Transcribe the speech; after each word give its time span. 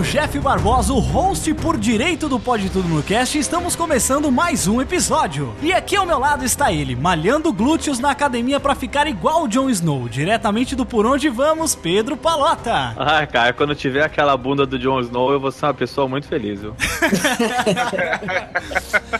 o 0.00 0.02
Jeff 0.02 0.38
Barbosa, 0.38 0.92
o 0.92 0.98
host 0.98 1.52
por 1.54 1.76
direito 1.76 2.28
do 2.28 2.40
Pode 2.40 2.70
Tudo 2.70 2.88
no 2.88 3.02
Cast 3.02 3.36
e 3.36 3.40
estamos 3.40 3.76
começando 3.76 4.30
mais 4.30 4.66
um 4.66 4.80
episódio. 4.80 5.54
E 5.62 5.72
aqui 5.72 5.96
ao 5.96 6.06
meu 6.06 6.18
lado 6.18 6.44
está 6.44 6.72
ele, 6.72 6.96
malhando 6.96 7.52
glúteos 7.52 7.98
na 7.98 8.10
academia 8.10 8.58
pra 8.58 8.74
ficar 8.74 9.06
igual 9.06 9.44
o 9.44 9.48
Jon 9.48 9.68
Snow, 9.68 10.08
diretamente 10.08 10.74
do 10.74 10.86
Por 10.86 11.04
Onde 11.04 11.28
Vamos, 11.28 11.74
Pedro 11.74 12.16
Palota. 12.16 12.94
Ah, 12.96 13.26
cara, 13.26 13.52
quando 13.52 13.74
tiver 13.74 14.02
aquela 14.02 14.36
bunda 14.36 14.64
do 14.64 14.78
Jon 14.78 15.00
Snow, 15.00 15.32
eu 15.32 15.40
vou 15.40 15.52
ser 15.52 15.66
uma 15.66 15.74
pessoa 15.74 16.08
muito 16.08 16.26
feliz, 16.26 16.60
viu? 16.60 16.74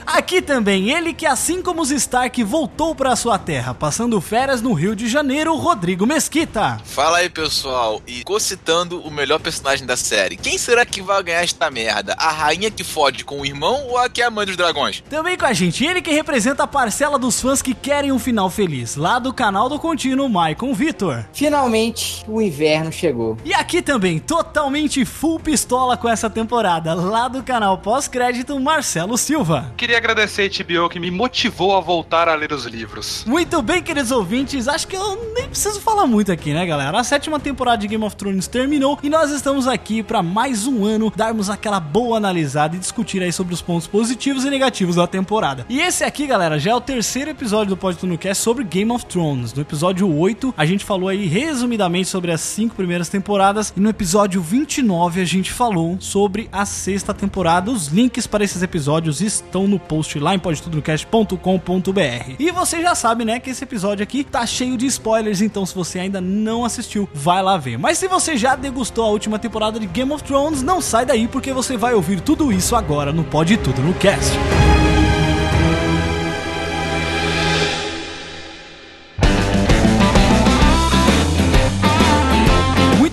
Aqui 0.07 0.41
também 0.41 0.91
ele 0.91 1.13
que, 1.13 1.27
assim 1.27 1.63
como 1.63 1.83
os 1.83 1.91
Stark, 1.91 2.43
voltou 2.45 2.95
pra 2.95 3.17
sua 3.17 3.39
terra, 3.39 3.75
passando 3.75 4.21
férias 4.21 4.63
no 4.63 4.73
Rio 4.73 4.97
de 4.97 5.09
Janeiro, 5.09 5.55
Rodrigo 5.57 6.07
Mesquita. 6.07 6.79
Fala 6.85 7.19
aí, 7.19 7.29
pessoal, 7.29 8.01
e 8.07 8.25
cocitando 8.25 9.01
o 9.01 9.11
melhor 9.11 9.41
personagem 9.41 9.87
da 9.87 9.97
série. 9.97 10.37
Quem 10.37 10.57
será 10.57 10.70
que 10.87 11.03
vai 11.03 11.23
ganhar 11.23 11.43
esta 11.43 11.71
merda? 11.71 12.15
A 12.19 12.31
rainha 12.31 12.71
que 12.71 12.85
fode 12.85 13.25
com 13.25 13.41
o 13.41 13.47
irmão 13.47 13.89
ou 13.89 13.99
a 13.99 14.09
que 14.09 14.23
é 14.23 14.27
a 14.27 14.31
mãe 14.31 14.47
dos 14.47 14.57
dragões? 14.57 15.03
Também 15.11 15.37
com 15.37 15.47
a 15.47 15.53
gente, 15.53 15.85
ele 15.85 16.01
que 16.01 16.11
representa 16.11 16.63
a 16.63 16.67
parcela 16.67 17.19
dos 17.19 17.41
fãs 17.41 17.61
que 17.61 17.75
querem 17.75 18.13
um 18.13 18.19
final 18.19 18.49
feliz, 18.49 18.97
lá 18.97 19.19
do 19.19 19.33
canal 19.33 19.69
do 19.69 19.79
Contínuo, 19.79 20.29
Maicon 20.29 20.73
Vitor. 20.73 21.25
Finalmente 21.33 22.25
o 22.29 22.41
inverno 22.41 22.93
chegou. 22.93 23.37
E 23.45 23.53
aqui 23.53 23.83
também, 23.83 24.19
totalmente 24.19 25.05
full 25.05 25.41
pistola 25.41 25.97
com 25.97 26.09
essa 26.09 26.31
temporada, 26.31 26.95
lá 26.95 27.29
do 27.29 27.43
canal 27.43 27.79
pós-crédito, 27.79 28.59
Marcelo 28.61 29.19
Silva. 29.19 29.73
Queria 29.77 29.97
agradecer 29.97 30.51
a 30.51 30.65
HBO 30.65 30.89
que 30.89 31.01
me 31.01 31.11
motivou 31.11 31.77
a 31.77 31.81
voltar 31.81 32.29
a 32.29 32.35
ler 32.35 32.53
os 32.53 32.65
livros. 32.65 33.25
Muito 33.27 33.61
bem, 33.63 33.83
queridos 33.83 34.11
ouvintes, 34.11 34.69
acho 34.69 34.87
que 34.87 34.97
eu 34.97 35.33
nem 35.35 35.49
preciso 35.49 35.81
falar 35.81 36.07
muito 36.07 36.31
aqui, 36.31 36.53
né, 36.53 36.65
galera? 36.65 36.99
A 36.99 37.05
sétima 37.05 37.41
temporada 37.41 37.79
de 37.79 37.89
Game 37.89 38.05
of 38.05 38.15
Thrones 38.17 38.47
terminou 38.47 38.99
e 39.03 39.09
nós 39.09 39.31
estamos 39.31 39.67
aqui 39.67 40.03
para 40.03 40.23
mais 40.23 40.60
um 40.67 40.85
ano 40.85 41.13
darmos 41.15 41.51
aquela 41.51 41.81
boa 41.81 42.17
analisada 42.17 42.77
e 42.77 42.79
discutir 42.79 43.23
aí 43.23 43.33
sobre 43.33 43.55
os 43.55 43.63
pontos 43.63 43.87
positivos 43.87 44.45
e 44.45 44.51
negativos 44.51 44.97
da 44.97 45.07
temporada. 45.07 45.67
E 45.69 45.81
esse 45.81 46.05
aqui, 46.05 46.27
galera, 46.27 46.59
já 46.59 46.71
é 46.73 46.75
o 46.75 46.81
terceiro 46.81 47.31
episódio 47.31 47.71
do 47.71 47.77
Pod 47.77 47.97
Cast 48.19 48.43
sobre 48.43 48.65
Game 48.65 48.91
of 48.91 49.07
Thrones. 49.07 49.53
No 49.53 49.63
episódio 49.63 50.13
8, 50.13 50.55
a 50.57 50.67
gente 50.67 50.85
falou 50.85 51.09
aí 51.09 51.27
resumidamente 51.27 52.09
sobre 52.09 52.33
as 52.33 52.41
cinco 52.41 52.75
primeiras 52.75 53.09
temporadas 53.09 53.73
e 53.77 53.81
no 53.81 53.89
episódio 53.89 54.41
29 54.41 55.21
a 55.21 55.25
gente 55.25 55.53
falou 55.53 55.97
sobre 56.01 56.49
a 56.51 56.67
sexta 56.67 57.15
temporada. 57.15 57.71
Os 57.71 57.87
links 57.87 58.27
para 58.27 58.43
esses 58.43 58.63
episódios 58.63 59.21
estão 59.21 59.69
no 59.69 59.79
post 59.79 60.19
lá 60.19 60.35
em 60.35 60.39
podtudocast.com.br. 60.39 62.35
E 62.39 62.51
você 62.51 62.83
já 62.83 62.95
sabe, 62.95 63.25
né, 63.25 63.39
que 63.39 63.51
esse 63.51 63.63
episódio 63.63 64.03
aqui 64.03 64.25
tá 64.25 64.45
cheio 64.47 64.77
de 64.77 64.87
spoilers, 64.87 65.41
então 65.41 65.65
se 65.65 65.75
você 65.75 66.01
ainda 66.01 66.21
não 66.21 66.65
assistiu, 66.65 67.09
vai 67.15 67.43
lá 67.43 67.57
ver. 67.57 67.79
Mas 67.79 67.99
se 67.99 68.09
você 68.09 68.37
já 68.37 68.57
degustou 68.57 69.05
a 69.05 69.09
última 69.09 69.39
temporada 69.39 69.79
de 69.79 69.87
Game 69.87 70.11
of 70.13 70.25
Thrones, 70.25 70.50
não 70.63 70.81
sai 70.81 71.07
daí 71.07 71.29
porque 71.29 71.53
você 71.53 71.77
vai 71.77 71.95
ouvir 71.95 72.21
tudo 72.21 72.53
isso 72.53 72.75
agora 72.75 73.13
no 73.13 73.23
Pode 73.25 73.57
Tudo 73.57 73.81
no 73.83 73.95
Cast. 73.95 74.37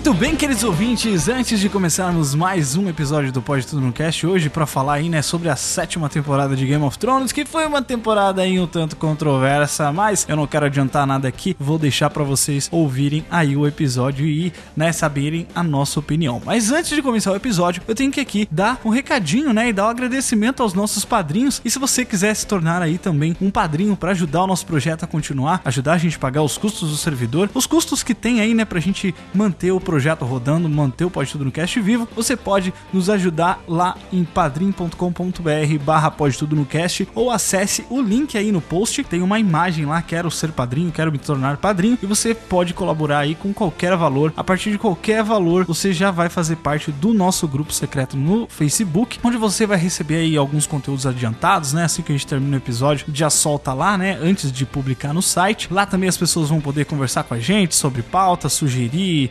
Muito 0.08 0.20
bem, 0.20 0.34
queridos 0.34 0.64
ouvintes, 0.64 1.28
antes 1.28 1.60
de 1.60 1.68
começarmos 1.68 2.34
mais 2.34 2.76
um 2.76 2.88
episódio 2.88 3.30
do 3.30 3.42
Pode 3.42 3.66
Tudo 3.66 3.82
no 3.82 3.92
Cast 3.92 4.26
hoje 4.26 4.48
para 4.48 4.64
falar 4.64 4.94
aí, 4.94 5.06
né, 5.10 5.20
sobre 5.20 5.50
a 5.50 5.54
sétima 5.54 6.08
temporada 6.08 6.56
de 6.56 6.64
Game 6.64 6.82
of 6.82 6.98
Thrones, 6.98 7.30
que 7.30 7.44
foi 7.44 7.66
uma 7.66 7.82
temporada 7.82 8.40
aí 8.40 8.58
um 8.58 8.66
tanto 8.66 8.96
controversa, 8.96 9.92
mas 9.92 10.24
eu 10.26 10.34
não 10.34 10.46
quero 10.46 10.64
adiantar 10.64 11.06
nada 11.06 11.28
aqui, 11.28 11.54
vou 11.60 11.78
deixar 11.78 12.08
para 12.08 12.24
vocês 12.24 12.70
ouvirem 12.72 13.22
aí 13.30 13.54
o 13.54 13.66
episódio 13.66 14.24
e, 14.24 14.50
né, 14.74 14.92
saberem 14.92 15.46
a 15.54 15.62
nossa 15.62 16.00
opinião. 16.00 16.40
Mas 16.42 16.72
antes 16.72 16.88
de 16.88 17.02
começar 17.02 17.30
o 17.30 17.36
episódio, 17.36 17.82
eu 17.86 17.94
tenho 17.94 18.10
que 18.10 18.18
aqui 18.18 18.48
dar 18.50 18.80
um 18.86 18.88
recadinho, 18.88 19.52
né, 19.52 19.68
e 19.68 19.74
dar 19.74 19.88
um 19.88 19.90
agradecimento 19.90 20.62
aos 20.62 20.72
nossos 20.72 21.04
padrinhos. 21.04 21.60
E 21.62 21.70
se 21.70 21.78
você 21.78 22.02
quiser 22.02 22.32
se 22.32 22.46
tornar 22.46 22.80
aí 22.80 22.96
também 22.96 23.36
um 23.42 23.50
padrinho 23.50 23.94
para 23.94 24.12
ajudar 24.12 24.44
o 24.44 24.46
nosso 24.46 24.64
projeto 24.64 25.04
a 25.04 25.06
continuar, 25.06 25.60
ajudar 25.66 25.92
a 25.92 25.98
gente 25.98 26.16
a 26.16 26.18
pagar 26.18 26.42
os 26.42 26.56
custos 26.56 26.88
do 26.88 26.96
servidor, 26.96 27.50
os 27.52 27.66
custos 27.66 28.02
que 28.02 28.14
tem 28.14 28.40
aí, 28.40 28.54
né, 28.54 28.64
pra 28.64 28.80
gente 28.80 29.14
manter 29.34 29.70
o 29.70 29.78
projeto 29.78 29.97
rodando, 30.24 30.68
manter 30.68 31.04
o 31.04 31.10
Pode 31.10 31.30
Tudo 31.32 31.44
no 31.44 31.52
Cast 31.52 31.80
vivo, 31.80 32.08
você 32.14 32.36
pode 32.36 32.72
nos 32.92 33.10
ajudar 33.10 33.62
lá 33.66 33.96
em 34.12 34.24
padrim.com.br 34.24 35.84
barra 35.84 36.10
Pode 36.10 36.38
Tudo 36.38 36.56
no 36.56 36.64
Cast 36.64 37.08
ou 37.14 37.30
acesse 37.30 37.84
o 37.90 38.00
link 38.00 38.36
aí 38.36 38.52
no 38.52 38.60
post, 38.60 39.02
tem 39.04 39.22
uma 39.22 39.38
imagem 39.38 39.86
lá, 39.86 40.00
quero 40.02 40.30
ser 40.30 40.52
padrinho, 40.52 40.92
quero 40.92 41.12
me 41.12 41.18
tornar 41.18 41.56
padrinho 41.56 41.98
e 42.02 42.06
você 42.06 42.34
pode 42.34 42.74
colaborar 42.74 43.20
aí 43.20 43.34
com 43.34 43.52
qualquer 43.52 43.96
valor. 43.96 44.32
A 44.36 44.44
partir 44.44 44.70
de 44.70 44.78
qualquer 44.78 45.22
valor, 45.22 45.64
você 45.64 45.92
já 45.92 46.10
vai 46.10 46.28
fazer 46.28 46.56
parte 46.56 46.92
do 46.92 47.12
nosso 47.12 47.46
grupo 47.48 47.72
secreto 47.72 48.16
no 48.16 48.46
Facebook, 48.48 49.18
onde 49.22 49.36
você 49.36 49.66
vai 49.66 49.78
receber 49.78 50.16
aí 50.16 50.36
alguns 50.36 50.66
conteúdos 50.66 51.06
adiantados, 51.06 51.72
né? 51.72 51.84
Assim 51.84 52.02
que 52.02 52.12
a 52.12 52.14
gente 52.14 52.26
termina 52.26 52.56
o 52.56 52.58
episódio, 52.58 53.06
já 53.12 53.30
solta 53.30 53.72
lá, 53.72 53.96
né? 53.96 54.18
Antes 54.22 54.52
de 54.52 54.64
publicar 54.64 55.12
no 55.12 55.22
site. 55.22 55.72
Lá 55.72 55.86
também 55.86 56.08
as 56.08 56.16
pessoas 56.16 56.48
vão 56.48 56.60
poder 56.60 56.84
conversar 56.84 57.24
com 57.24 57.34
a 57.34 57.38
gente 57.38 57.74
sobre 57.74 58.02
pautas, 58.02 58.52
sugerir 58.52 59.28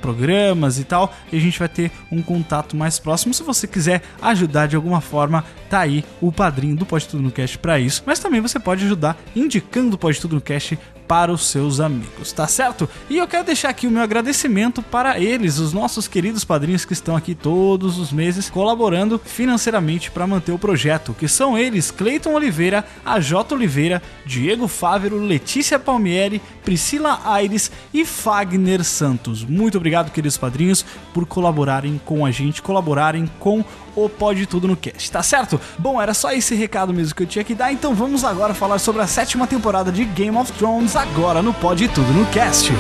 programas 0.58 0.80
e 0.80 0.84
tal, 0.84 1.14
e 1.32 1.38
a 1.38 1.40
gente 1.40 1.60
vai 1.60 1.70
ter 1.70 1.92
um 2.12 2.22
contato 2.22 2.76
mais 2.76 3.00
próximo. 3.00 3.34
Se 3.34 3.44
você 3.44 3.68
quiser 3.68 4.02
ajudar 4.22 4.68
de 4.68 4.76
alguma 4.76 5.00
forma, 5.00 5.46
tá 5.70 5.80
aí 5.80 6.04
o 6.20 6.32
padrinho 6.32 6.76
do 6.76 6.86
Pode 6.86 7.08
Tudo 7.08 7.24
no 7.24 7.32
Cast 7.32 7.58
para 7.60 7.80
isso. 7.80 8.04
Mas 8.06 8.20
também 8.20 8.42
você 8.42 8.60
pode 8.60 8.84
ajudar 8.86 9.18
indicando 9.36 9.96
o 9.96 10.00
Pode 10.00 10.20
Tudo 10.20 10.36
no 10.36 10.42
Cast 10.42 10.78
para 11.08 11.32
os 11.32 11.48
seus 11.48 11.80
amigos, 11.80 12.32
tá 12.32 12.48
certo? 12.48 12.90
E 13.10 13.18
eu 13.18 13.28
quero 13.28 13.46
deixar 13.46 13.70
aqui 13.70 13.88
o 13.88 13.92
meu 13.92 14.02
agradecimento 14.02 14.82
para 14.82 15.20
eles, 15.20 15.58
os 15.58 15.72
nossos 15.72 16.08
queridos 16.08 16.44
padrinhos 16.44 16.84
que 16.84 16.94
estão 16.94 17.16
aqui 17.16 17.34
todos 17.34 17.98
os 17.98 18.12
meses 18.12 18.50
colaborando 18.50 19.20
financeiramente 19.24 20.12
para 20.12 20.28
manter 20.28 20.52
o 20.52 20.60
projeto, 20.60 21.16
que 21.18 21.28
são 21.28 21.58
eles 21.58 21.92
Cleiton 21.92 22.34
Oliveira, 22.34 22.86
AJ 23.06 23.34
Oliveira, 23.52 24.02
Diego 24.26 24.68
Fávero, 24.68 25.20
Letícia 25.20 25.80
Palmieri, 25.80 26.42
Priscila 26.64 27.22
Aires 27.24 27.72
e 27.94 28.04
Fagner 28.04 28.84
Santos. 28.84 29.44
Muito 29.44 29.78
obrigado, 29.78 30.12
queridos 30.12 30.38
padrinhos, 30.38 30.86
por 31.14 31.26
colaborarem 31.26 32.02
com 32.04 32.26
a 32.26 32.32
gente, 32.32 32.62
colaborarem 32.62 33.30
com 33.40 33.64
o 33.98 34.08
Pode 34.08 34.46
Tudo 34.46 34.68
no 34.68 34.78
Cast, 34.78 35.12
tá 35.12 35.24
certo? 35.24 35.60
Bom, 35.80 36.00
era 36.00 36.14
só 36.14 36.32
esse 36.32 36.54
recado 36.54 36.94
mesmo 36.94 37.16
que 37.16 37.24
eu 37.24 37.28
tinha 37.28 37.44
que 37.44 37.56
dar, 37.56 37.72
então 37.74 37.96
vamos 37.96 38.24
agora 38.24 38.54
falar 38.54 38.78
sobre 38.78 39.02
a 39.02 39.08
sétima 39.08 39.48
temporada 39.48 39.92
de 39.92 40.06
Game 40.06 40.38
of 40.38 40.52
Thrones 40.54 40.96
agora 40.96 41.42
no 41.42 41.52
Pode 41.54 41.88
Tudo 41.90 42.14
no 42.14 42.26
Cast. 42.28 42.72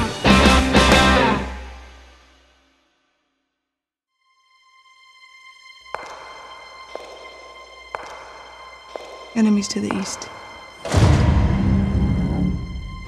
Enemies 9.35 9.67
to 9.67 9.81
the 9.81 9.95
east. 9.97 10.29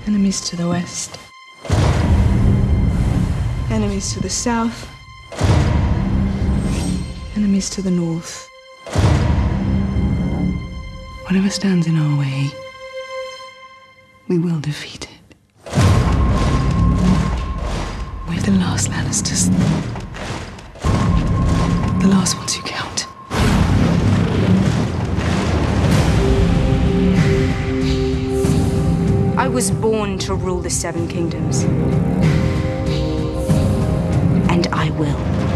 Enemies 0.08 0.42
to 0.42 0.56
the 0.56 0.68
west. 0.68 1.20
Enemies 3.72 4.14
to 4.14 4.20
the 4.20 4.30
south. 4.30 4.88
Enemies 7.60 7.76
to 7.76 7.82
the 7.82 7.92
north. 7.92 8.50
Whatever 11.26 11.50
stands 11.50 11.88
in 11.88 11.98
our 11.98 12.18
way, 12.18 12.48
we 14.30 14.40
will 14.40 14.62
defeat 14.62 15.10
it. 15.12 15.36
We're 18.30 18.40
the 18.40 18.56
last 18.60 18.90
Lannisters. 18.90 19.50
The 22.02 22.08
last 22.08 22.38
ones 22.38 22.56
who 22.56 22.64
count. 22.64 23.08
I 29.38 29.50
was 29.50 29.70
born 29.70 30.18
to 30.20 30.34
rule 30.34 30.62
the 30.62 30.70
Seven 30.70 31.10
Kingdoms. 31.10 31.64
And 34.50 34.68
I 34.68 34.92
will. 34.92 35.49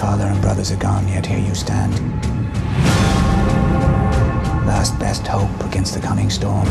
father 0.00 0.24
and 0.24 0.40
brothers 0.40 0.72
are 0.72 0.76
gone, 0.76 1.06
yet 1.08 1.26
here 1.26 1.38
you 1.38 1.54
stand. 1.54 1.92
Last 4.66 4.98
best 4.98 5.26
hope 5.26 5.62
against 5.62 5.92
the 5.92 6.00
coming 6.00 6.30
storm. 6.30 6.66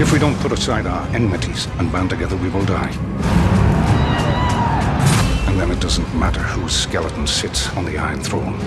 If 0.00 0.10
we 0.10 0.18
don't 0.18 0.36
put 0.40 0.52
aside 0.52 0.86
our 0.86 1.06
enmities 1.08 1.66
and 1.78 1.92
band 1.92 2.08
together, 2.08 2.34
we 2.36 2.48
will 2.48 2.64
die. 2.64 2.90
And 5.48 5.60
then 5.60 5.70
it 5.70 5.80
doesn't 5.80 6.08
matter 6.18 6.40
whose 6.40 6.72
skeleton 6.72 7.26
sits 7.26 7.68
on 7.76 7.84
the 7.84 7.98
Iron 7.98 8.22
Throne. 8.22 8.58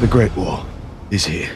The 0.00 0.08
Great 0.08 0.36
War 0.36 0.66
is 1.12 1.24
here. 1.24 1.50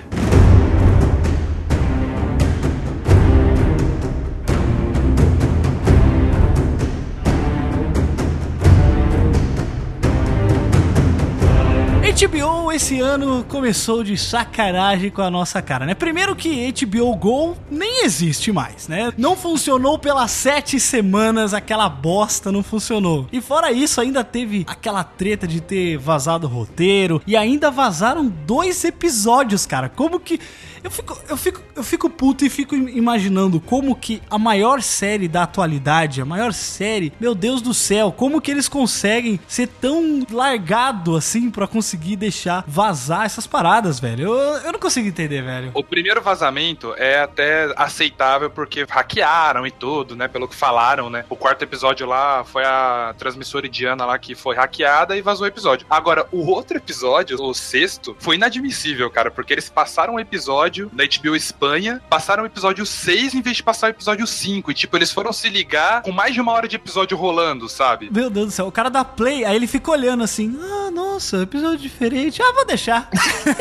Esse 12.71 13.01
ano 13.01 13.45
começou 13.49 14.05
de 14.05 14.17
sacanagem 14.17 15.11
com 15.11 15.23
a 15.23 15.31
nossa 15.31 15.61
cara, 15.61 15.85
né? 15.85 15.95
Primeiro 15.95 16.37
que 16.37 16.73
HBO 16.73 17.17
Go 17.17 17.57
nem 17.71 18.05
existe 18.05 18.53
mais, 18.53 18.87
né? 18.87 19.13
Não 19.17 19.37
funcionou 19.37 19.99
pelas 19.99 20.31
sete 20.31 20.79
semanas, 20.79 21.53
aquela 21.53 21.89
bosta 21.89 22.53
não 22.53 22.63
funcionou. 22.63 23.27
E 23.33 23.41
fora 23.41 23.73
isso, 23.73 24.01
ainda 24.01 24.23
teve 24.23 24.65
aquela 24.69 25.03
treta 25.03 25.47
de 25.47 25.61
ter 25.61 25.97
vazado 25.99 26.47
o 26.47 26.51
roteiro 26.51 27.21
e 27.27 27.37
ainda 27.37 27.71
vazaram 27.71 28.27
dois 28.27 28.85
episódios, 28.85 29.67
cara. 29.67 29.89
Como 29.89 30.21
que. 30.21 30.39
Eu 30.83 30.91
fico, 30.91 31.19
eu, 31.29 31.37
fico, 31.37 31.63
eu 31.77 31.83
fico 31.83 32.11
puto 32.11 32.45
e 32.45 32.51
fico 32.51 32.75
imaginando 32.75 33.61
como 33.61 33.95
que 33.95 34.23
a 34.31 34.39
maior 34.39 34.83
série 34.83 35.29
da 35.29 35.43
atualidade, 35.43 36.21
a 36.21 36.25
maior 36.25 36.53
série, 36.53 37.13
meu 37.21 37.35
Deus 37.35 37.61
do 37.61 37.75
céu, 37.75 38.13
como 38.13 38.41
que 38.41 38.51
eles 38.51 38.69
conseguem 38.69 39.41
ser 39.47 39.69
tão 39.69 40.27
largado 40.31 41.17
assim 41.17 41.51
pra 41.51 41.67
conseguir 41.67 42.17
deixar 42.17 42.65
vazar 42.67 43.25
essas 43.25 43.47
paradas, 43.47 43.99
velho? 43.99 44.29
Eu, 44.29 44.59
eu 44.59 44.73
não 44.73 44.79
consigo 44.79 45.09
entender, 45.09 45.43
velho. 45.43 45.71
O 45.75 45.83
primeiro 45.83 46.21
vazamento 46.21 46.95
é 46.97 47.21
até 47.21 47.73
aceitável 47.77 48.51
porque 48.51 48.85
hackearam 48.89 49.67
e 49.67 49.71
tudo, 49.71 50.15
né? 50.15 50.29
Pelo 50.29 50.49
que 50.49 50.55
falaram, 50.55 51.11
né? 51.11 51.25
O 51.29 51.37
quarto 51.37 51.63
episódio 51.63 52.07
lá 52.07 52.45
foi 52.45 52.65
a 52.65 53.15
transmissora 53.19 53.67
indiana 53.67 54.05
lá 54.05 54.19
que 54.19 54.35
foi 54.35 54.57
hackeada 54.57 55.17
e 55.17 55.23
vazou 55.23 55.45
o 55.45 55.49
episódio. 55.49 55.87
Agora, 55.91 56.27
o 56.31 56.47
outro 56.51 56.77
episódio, 56.77 57.41
o 57.41 57.55
sexto, 57.55 58.17
foi 58.19 58.37
inadmissível, 58.37 59.11
cara, 59.11 59.31
porque 59.31 59.53
eles 59.53 59.69
passaram 59.69 60.15
um 60.15 60.21
episódio 60.21 60.68
na 60.93 61.05
HBO 61.05 61.35
Espanha, 61.35 62.01
passaram 62.09 62.43
o 62.43 62.47
episódio 62.47 62.85
6 62.85 63.35
em 63.35 63.43
vez 63.43 63.57
de 63.57 63.63
passar 63.63 63.89
o 63.89 63.91
episódio 63.91 64.27
5. 64.27 64.71
E, 64.71 64.75
tipo, 64.75 64.97
eles 64.97 65.11
foram 65.11 65.33
se 65.33 65.49
ligar 65.49 66.03
com 66.03 66.13
mais 66.13 66.35
de 66.35 66.41
uma 66.41 66.53
hora 66.53 66.69
de 66.69 66.77
episódio 66.77 67.17
rolando, 67.17 67.69
sabe? 67.69 68.11
Meu 68.13 68.29
Deus 68.29 68.47
do 68.47 68.53
céu, 68.53 68.67
o 68.67 68.73
cara 68.73 68.91
dá 68.91 69.05
play, 69.05 69.45
aí 69.45 69.57
ele 69.57 69.67
fica 69.67 69.91
olhando 69.91 70.23
assim, 70.23 70.59
ah, 70.63 70.91
nossa, 70.91 71.39
episódio 71.39 71.79
diferente, 71.79 72.43
ah, 72.43 72.53
vou 72.53 72.67
deixar. 72.67 73.09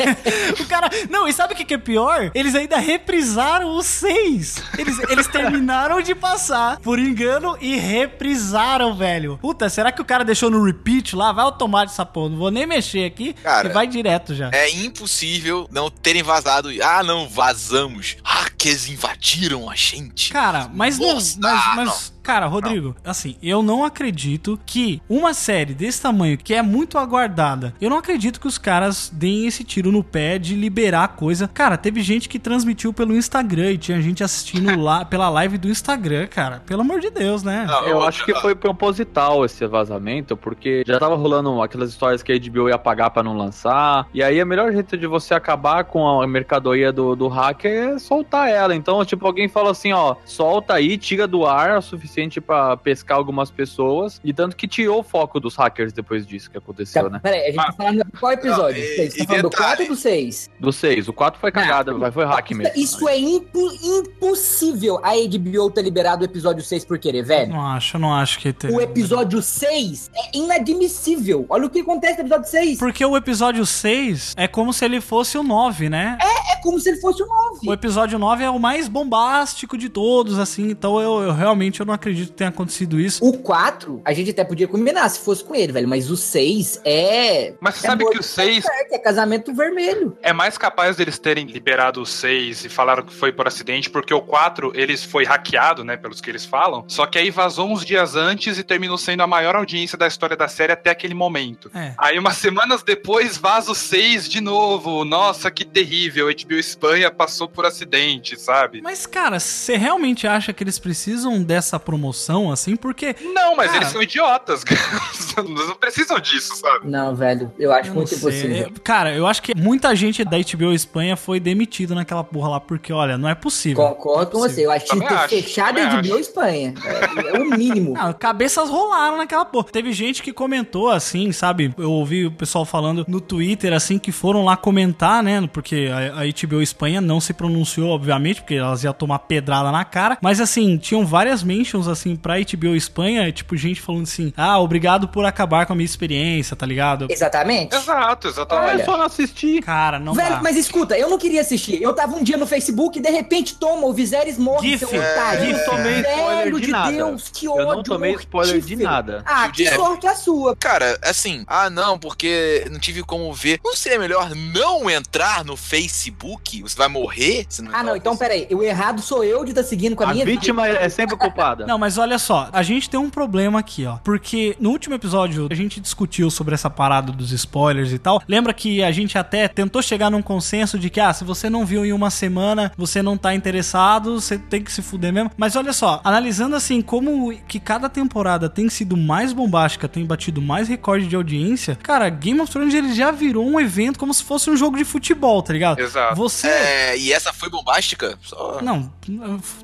o 0.60 0.66
cara, 0.66 0.90
não, 1.08 1.26
e 1.26 1.32
sabe 1.32 1.54
o 1.54 1.56
que, 1.56 1.74
é 1.74 1.78
pior? 1.78 2.30
Eles 2.34 2.54
ainda 2.54 2.78
reprisaram 2.78 3.76
os 3.76 3.86
seis. 3.86 4.62
Eles, 4.76 4.98
eles 5.08 5.26
terminaram 5.26 6.00
de 6.00 6.14
passar, 6.14 6.78
por 6.80 6.98
engano, 6.98 7.56
e 7.60 7.76
reprisaram, 7.76 8.94
velho. 8.94 9.38
Puta, 9.38 9.68
será 9.68 9.92
que 9.92 10.02
o 10.02 10.04
cara 10.04 10.24
deixou 10.24 10.50
no 10.50 10.64
repeat 10.64 11.14
lá? 11.14 11.32
Vai 11.32 11.44
automático 11.44 11.92
essa 11.92 12.06
porra, 12.06 12.30
não 12.30 12.38
vou 12.38 12.50
nem 12.50 12.66
mexer 12.66 13.04
aqui, 13.04 13.32
Cara, 13.32 13.68
e 13.68 13.72
vai 13.72 13.86
direto 13.86 14.34
já. 14.34 14.50
É 14.52 14.70
impossível 14.70 15.68
não 15.70 15.90
terem 15.90 16.22
vazado. 16.22 16.68
Ah, 16.82 16.97
não, 17.02 17.28
vazamos. 17.28 18.16
Hackers 18.58 18.88
invadiram 18.88 19.70
a 19.70 19.74
gente. 19.76 20.32
Cara, 20.32 20.68
mas 20.74 20.98
não, 20.98 21.14
Nossa, 21.14 21.38
mas, 21.40 21.62
ah, 21.64 21.74
mas 21.76 22.18
cara, 22.28 22.46
Rodrigo, 22.46 22.94
assim, 23.04 23.36
eu 23.42 23.62
não 23.62 23.82
acredito 23.82 24.60
que 24.66 25.00
uma 25.08 25.32
série 25.32 25.72
desse 25.72 26.02
tamanho, 26.02 26.36
que 26.36 26.52
é 26.52 26.60
muito 26.60 26.98
aguardada, 26.98 27.72
eu 27.80 27.88
não 27.88 27.96
acredito 27.96 28.38
que 28.38 28.46
os 28.46 28.58
caras 28.58 29.10
deem 29.10 29.46
esse 29.46 29.64
tiro 29.64 29.90
no 29.90 30.04
pé 30.04 30.38
de 30.38 30.54
liberar 30.54 31.04
a 31.04 31.08
coisa. 31.08 31.48
Cara, 31.48 31.78
teve 31.78 32.02
gente 32.02 32.28
que 32.28 32.38
transmitiu 32.38 32.92
pelo 32.92 33.16
Instagram 33.16 33.72
e 33.72 33.78
tinha 33.78 34.02
gente 34.02 34.22
assistindo 34.22 34.76
lá 34.78 35.06
pela 35.06 35.30
live 35.30 35.56
do 35.56 35.70
Instagram, 35.70 36.26
cara. 36.26 36.60
Pelo 36.66 36.82
amor 36.82 37.00
de 37.00 37.08
Deus, 37.08 37.42
né? 37.42 37.66
Eu 37.86 38.02
acho 38.02 38.26
que 38.26 38.34
foi 38.34 38.54
proposital 38.54 39.44
esse 39.44 39.66
vazamento, 39.66 40.36
porque 40.36 40.82
já 40.86 40.98
tava 40.98 41.14
rolando 41.14 41.62
aquelas 41.62 41.88
histórias 41.88 42.22
que 42.22 42.32
a 42.32 42.38
HBO 42.38 42.68
ia 42.68 42.78
pagar 42.78 43.08
pra 43.08 43.22
não 43.22 43.34
lançar. 43.34 44.06
E 44.12 44.22
aí, 44.22 44.38
a 44.38 44.44
melhor 44.44 44.70
jeito 44.72 44.98
de 44.98 45.06
você 45.06 45.32
acabar 45.32 45.84
com 45.84 46.20
a 46.20 46.26
mercadoria 46.26 46.92
do, 46.92 47.16
do 47.16 47.28
hacker 47.28 47.94
é 47.94 47.98
soltar 47.98 48.47
ela. 48.48 48.74
Então, 48.74 49.04
tipo, 49.04 49.26
alguém 49.26 49.48
fala 49.48 49.70
assim: 49.70 49.92
ó, 49.92 50.16
solta 50.24 50.74
aí, 50.74 50.96
tira 50.98 51.26
do 51.26 51.46
ar 51.46 51.78
o 51.78 51.82
suficiente 51.82 52.40
pra 52.40 52.76
pescar 52.76 53.16
algumas 53.18 53.50
pessoas. 53.50 54.20
E 54.24 54.32
tanto 54.32 54.56
que 54.56 54.66
tirou 54.68 55.00
o 55.00 55.02
foco 55.02 55.38
dos 55.40 55.56
hackers 55.56 55.92
depois 55.92 56.26
disso 56.26 56.50
que 56.50 56.58
aconteceu, 56.58 57.08
né? 57.10 57.20
Peraí, 57.22 57.40
a 57.42 57.46
gente 57.46 57.56
tá 57.56 57.72
falando 57.72 58.04
de 58.04 58.10
qual 58.18 58.32
episódio? 58.32 58.80
Não, 58.82 58.88
e- 58.88 58.96
Vocês 58.96 59.14
e 59.14 59.18
tá 59.18 59.24
falando 59.24 59.42
do 59.42 59.50
detalhe- 59.50 59.66
4 59.76 59.82
ou 59.84 59.90
do 59.90 59.96
6? 59.96 60.50
Do 60.60 60.72
6. 60.72 61.08
O 61.08 61.12
4 61.12 61.40
foi 61.40 61.52
cagada, 61.52 61.94
mas 61.94 62.12
foi 62.14 62.24
hack 62.24 62.50
mesmo. 62.52 62.72
Isso 62.76 63.08
é 63.08 63.18
impo- 63.18 63.70
impossível 63.82 64.98
a 65.04 65.12
HBO 65.14 65.70
ter 65.70 65.82
liberado 65.82 66.22
o 66.22 66.24
episódio 66.24 66.62
6 66.62 66.84
por 66.84 66.98
querer, 66.98 67.22
velho. 67.22 67.52
Não 67.52 67.66
acho, 67.66 67.96
eu 67.96 68.00
não 68.00 68.14
acho 68.14 68.38
que 68.38 68.52
tem. 68.52 68.70
O 68.74 68.80
episódio 68.80 69.40
6 69.42 70.10
é 70.14 70.36
inadmissível. 70.36 71.46
Olha 71.48 71.66
o 71.66 71.70
que 71.70 71.80
acontece 71.80 72.14
no 72.18 72.20
episódio 72.22 72.50
6. 72.50 72.78
Porque 72.78 73.04
o 73.04 73.16
episódio 73.16 73.64
6 73.64 74.34
é 74.36 74.46
como 74.48 74.72
se 74.72 74.84
ele 74.84 75.00
fosse 75.00 75.36
o 75.38 75.42
9, 75.42 75.88
né? 75.88 76.18
É 76.52 76.56
como 76.62 76.78
se 76.80 76.90
ele 76.90 77.00
fosse 77.00 77.22
o 77.22 77.26
9. 77.26 77.68
O 77.68 77.72
episódio 77.72 78.18
9 78.18 78.37
é 78.44 78.50
o 78.50 78.58
mais 78.58 78.88
bombástico 78.88 79.76
de 79.76 79.88
todos, 79.88 80.38
assim. 80.38 80.68
Então 80.70 81.00
eu, 81.00 81.22
eu 81.22 81.32
realmente 81.32 81.80
eu 81.80 81.86
não 81.86 81.94
acredito 81.94 82.28
que 82.28 82.34
tenha 82.34 82.50
acontecido 82.50 83.00
isso. 83.00 83.24
O 83.24 83.38
4, 83.38 84.00
a 84.04 84.12
gente 84.12 84.30
até 84.30 84.44
podia 84.44 84.68
combinar 84.68 85.08
se 85.08 85.20
fosse 85.20 85.42
com 85.44 85.54
ele, 85.54 85.72
velho. 85.72 85.88
Mas 85.88 86.10
o 86.10 86.16
6 86.16 86.80
é. 86.84 87.54
Mas 87.60 87.76
você 87.76 87.86
é 87.86 87.90
sabe 87.90 88.04
que 88.04 88.16
o 88.16 88.20
de 88.20 88.26
6 88.26 88.64
certo, 88.64 88.92
É 88.92 88.98
casamento 88.98 89.52
vermelho. 89.54 90.16
é 90.22 90.32
mais 90.32 90.56
capaz 90.58 90.96
deles 90.96 91.18
terem 91.18 91.46
liberado 91.46 92.00
o 92.02 92.06
6 92.06 92.64
e 92.64 92.68
falaram 92.68 93.02
que 93.02 93.12
foi 93.12 93.32
por 93.32 93.46
acidente, 93.46 93.90
porque 93.90 94.12
o 94.12 94.20
4 94.20 94.72
eles 94.74 95.04
foi 95.04 95.24
hackeado, 95.24 95.84
né, 95.84 95.96
pelos 95.96 96.20
que 96.20 96.30
eles 96.30 96.44
falam. 96.44 96.84
Só 96.88 97.06
que 97.06 97.18
aí 97.18 97.30
vazou 97.30 97.68
uns 97.70 97.84
dias 97.84 98.14
antes 98.16 98.58
e 98.58 98.62
terminou 98.64 98.98
sendo 98.98 99.22
a 99.22 99.26
maior 99.26 99.56
audiência 99.56 99.96
da 99.96 100.06
história 100.06 100.36
da 100.36 100.48
série 100.48 100.72
até 100.72 100.90
aquele 100.90 101.14
momento. 101.14 101.70
É. 101.74 101.94
Aí 101.98 102.18
umas 102.18 102.36
semanas 102.36 102.82
depois 102.82 103.36
vaza 103.36 103.72
o 103.72 103.74
6 103.74 104.28
de 104.28 104.40
novo. 104.40 105.04
Nossa, 105.04 105.50
que 105.50 105.64
terrível. 105.64 106.28
HBO 106.28 106.54
Espanha 106.54 107.10
passou 107.10 107.48
por 107.48 107.64
acidente, 107.66 108.27
sabe? 108.36 108.80
Mas, 108.82 109.06
cara, 109.06 109.38
você 109.38 109.76
realmente 109.76 110.26
acha 110.26 110.52
que 110.52 110.62
eles 110.62 110.78
precisam 110.78 111.42
dessa 111.42 111.78
promoção, 111.78 112.50
assim? 112.50 112.76
Porque. 112.76 113.14
Não, 113.22 113.56
mas 113.56 113.66
Cara. 113.66 113.78
eles 113.78 113.88
são 113.92 114.02
idiotas. 114.02 114.64
Eles 115.38 115.68
não 115.68 115.76
precisam 115.76 116.18
disso, 116.18 116.56
sabe? 116.56 116.88
Não, 116.88 117.14
velho. 117.14 117.52
Eu 117.56 117.72
acho 117.72 117.90
eu 117.90 117.94
muito 117.94 118.10
não 118.10 118.18
impossível. 118.18 118.66
É, 118.66 118.80
Cara, 118.82 119.14
eu 119.14 119.26
acho 119.26 119.40
que 119.40 119.54
muita 119.56 119.94
gente 119.94 120.24
da 120.24 120.36
HBO 120.36 120.72
Espanha 120.72 121.16
foi 121.16 121.38
demitido 121.38 121.94
naquela 121.94 122.24
porra 122.24 122.48
lá, 122.48 122.60
porque, 122.60 122.92
olha, 122.92 123.16
não 123.16 123.28
é 123.28 123.34
possível. 123.34 123.84
Concordo 123.84 124.32
com 124.32 124.38
você. 124.40 124.66
Eu 124.66 124.70
acho 124.72 124.86
que 124.86 124.98
ter 124.98 125.14
acho, 125.14 125.28
fechado 125.28 125.78
a 125.78 126.02
HBO 126.02 126.18
Espanha. 126.18 126.74
É, 126.84 127.36
é 127.36 127.40
o 127.40 127.50
mínimo. 127.50 127.94
Ah, 127.98 128.12
cabeças 128.12 128.68
rolaram 128.68 129.16
naquela 129.16 129.44
porra. 129.44 129.68
Teve 129.72 129.92
gente 129.92 130.22
que 130.22 130.32
comentou 130.32 130.88
assim, 130.88 131.32
sabe? 131.32 131.74
Eu 131.76 131.90
ouvi 131.90 132.26
o 132.26 132.30
pessoal 132.30 132.64
falando 132.64 133.04
no 133.08 133.20
Twitter, 133.20 133.72
assim, 133.72 133.98
que 133.98 134.12
foram 134.12 134.44
lá 134.44 134.56
comentar, 134.56 135.22
né? 135.22 135.48
Porque 135.52 135.88
a, 135.92 136.20
a 136.20 136.24
HBO 136.26 136.62
Espanha 136.62 137.00
não 137.00 137.20
se 137.20 137.32
pronunciou, 137.32 137.90
obviamente, 137.90 138.17
porque 138.40 138.54
elas 138.54 138.84
iam 138.84 138.92
tomar 138.92 139.18
pedrada 139.20 139.70
na 139.72 139.84
cara. 139.84 140.18
Mas, 140.20 140.40
assim, 140.40 140.76
tinham 140.76 141.04
várias 141.06 141.42
mentions, 141.42 141.88
assim, 141.88 142.16
pra 142.16 142.34
HBO 142.38 142.74
Espanha, 142.74 143.30
tipo, 143.32 143.56
gente 143.56 143.80
falando 143.80 144.02
assim: 144.04 144.32
ah, 144.36 144.58
obrigado 144.58 145.08
por 145.08 145.24
acabar 145.24 145.66
com 145.66 145.72
a 145.72 145.76
minha 145.76 145.84
experiência, 145.84 146.54
tá 146.56 146.66
ligado? 146.66 147.06
Exatamente. 147.10 147.74
Exato, 147.74 148.28
exatamente. 148.28 148.70
Olha. 148.72 148.82
É 148.82 148.84
só 148.84 148.96
não 148.96 149.04
assistir. 149.04 149.62
Cara, 149.62 149.98
não 149.98 150.14
Velho, 150.14 150.36
dá. 150.36 150.42
mas 150.42 150.56
escuta, 150.56 150.96
eu 150.98 151.08
não 151.08 151.18
queria 151.18 151.40
assistir. 151.40 151.80
Eu 151.82 151.94
tava 151.94 152.16
um 152.16 152.22
dia 152.22 152.36
no 152.36 152.46
Facebook 152.46 152.98
e 152.98 153.02
de 153.02 153.10
repente 153.10 153.56
toma, 153.56 153.86
o 153.86 153.92
Viserys 153.92 154.38
morre, 154.38 154.70
GIF. 154.70 154.86
seu 154.86 154.88
otário. 155.00 155.44
É, 155.44 155.48
Eu 155.48 155.52
não 155.52 155.64
tomei 155.64 156.00
spoiler 156.00 156.54
de 156.54 156.60
de 156.66 156.72
nada. 156.72 156.92
Deus, 156.92 157.28
que 157.32 157.46
Eu 157.46 157.52
ódio 157.52 157.66
não 157.76 157.82
tomei 157.82 158.14
spoiler 158.14 158.60
de 158.60 158.76
nada. 158.76 159.22
Ah, 159.26 159.48
que 159.48 159.64
Jeff. 159.64 159.76
sorte 159.76 160.06
a 160.06 160.14
sua. 160.14 160.56
Cara, 160.56 160.98
assim, 161.02 161.44
ah 161.46 161.70
não, 161.70 161.98
porque 161.98 162.66
não 162.70 162.78
tive 162.78 163.02
como 163.02 163.32
ver. 163.32 163.60
Não 163.64 163.74
seria 163.74 163.98
melhor 163.98 164.34
não 164.34 164.88
entrar 164.90 165.44
no 165.44 165.56
Facebook? 165.56 166.62
Você 166.62 166.76
vai 166.76 166.88
morrer? 166.88 167.46
não 167.60 167.74
Ah, 167.74 167.82
não, 167.82 167.94
no 167.94 168.00
então 168.08 168.16
peraí. 168.16 168.46
O 168.50 168.62
errado 168.62 169.00
sou 169.00 169.24
eu 169.24 169.44
de 169.44 169.50
estar 169.50 169.62
seguindo 169.62 169.94
com 169.94 170.04
a, 170.04 170.10
A 170.10 170.12
minha 170.12 170.24
vítima 170.24 170.66
é 170.66 170.88
sempre 170.88 171.16
culpada. 171.16 171.64
Não, 171.68 171.78
mas 171.78 171.98
olha 171.98 172.18
só, 172.18 172.48
a 172.52 172.62
gente 172.62 172.88
tem 172.88 172.98
um 172.98 173.10
problema 173.10 173.58
aqui, 173.58 173.86
ó. 173.86 173.96
Porque 174.04 174.56
no 174.60 174.70
último 174.70 174.94
episódio 174.94 175.48
a 175.50 175.54
gente 175.54 175.80
discutiu 175.80 176.30
sobre 176.30 176.54
essa 176.54 176.70
parada 176.70 177.12
dos 177.12 177.32
spoilers 177.32 177.92
e 177.92 177.98
tal. 177.98 178.22
Lembra 178.28 178.52
que 178.52 178.82
a 178.82 178.90
gente 178.90 179.18
até 179.18 179.48
tentou 179.48 179.82
chegar 179.82 180.10
num 180.10 180.22
consenso 180.22 180.78
de 180.78 180.90
que, 180.90 181.00
ah, 181.00 181.12
se 181.12 181.24
você 181.24 181.50
não 181.50 181.64
viu 181.64 181.84
em 181.84 181.92
uma 181.92 182.10
semana, 182.10 182.72
você 182.76 183.02
não 183.02 183.16
tá 183.16 183.34
interessado, 183.34 184.20
você 184.20 184.38
tem 184.38 184.62
que 184.62 184.72
se 184.72 184.82
fuder 184.82 185.12
mesmo. 185.12 185.30
Mas 185.36 185.56
olha 185.56 185.72
só, 185.72 186.00
analisando 186.04 186.56
assim 186.56 186.80
como 186.80 187.36
que 187.46 187.60
cada 187.60 187.88
temporada 187.88 188.48
tem 188.48 188.68
sido 188.68 188.96
mais 188.96 189.32
bombástica, 189.32 189.88
tem 189.88 190.04
batido 190.04 190.40
mais 190.40 190.68
recorde 190.68 191.06
de 191.06 191.16
audiência, 191.16 191.76
cara, 191.82 192.08
Game 192.08 192.40
of 192.40 192.50
Thrones 192.50 192.74
ele 192.74 192.94
já 192.94 193.10
virou 193.10 193.46
um 193.46 193.60
evento 193.60 193.98
como 193.98 194.12
se 194.12 194.22
fosse 194.24 194.50
um 194.50 194.56
jogo 194.56 194.76
de 194.76 194.84
futebol, 194.84 195.42
tá 195.42 195.52
ligado? 195.52 195.78
Exato. 195.78 196.14
Você. 196.14 196.48
É, 196.48 196.98
e 196.98 197.12
essa 197.12 197.32
foi 197.32 197.48
bombástica? 197.50 197.97
Só... 198.22 198.60
Não, 198.62 198.90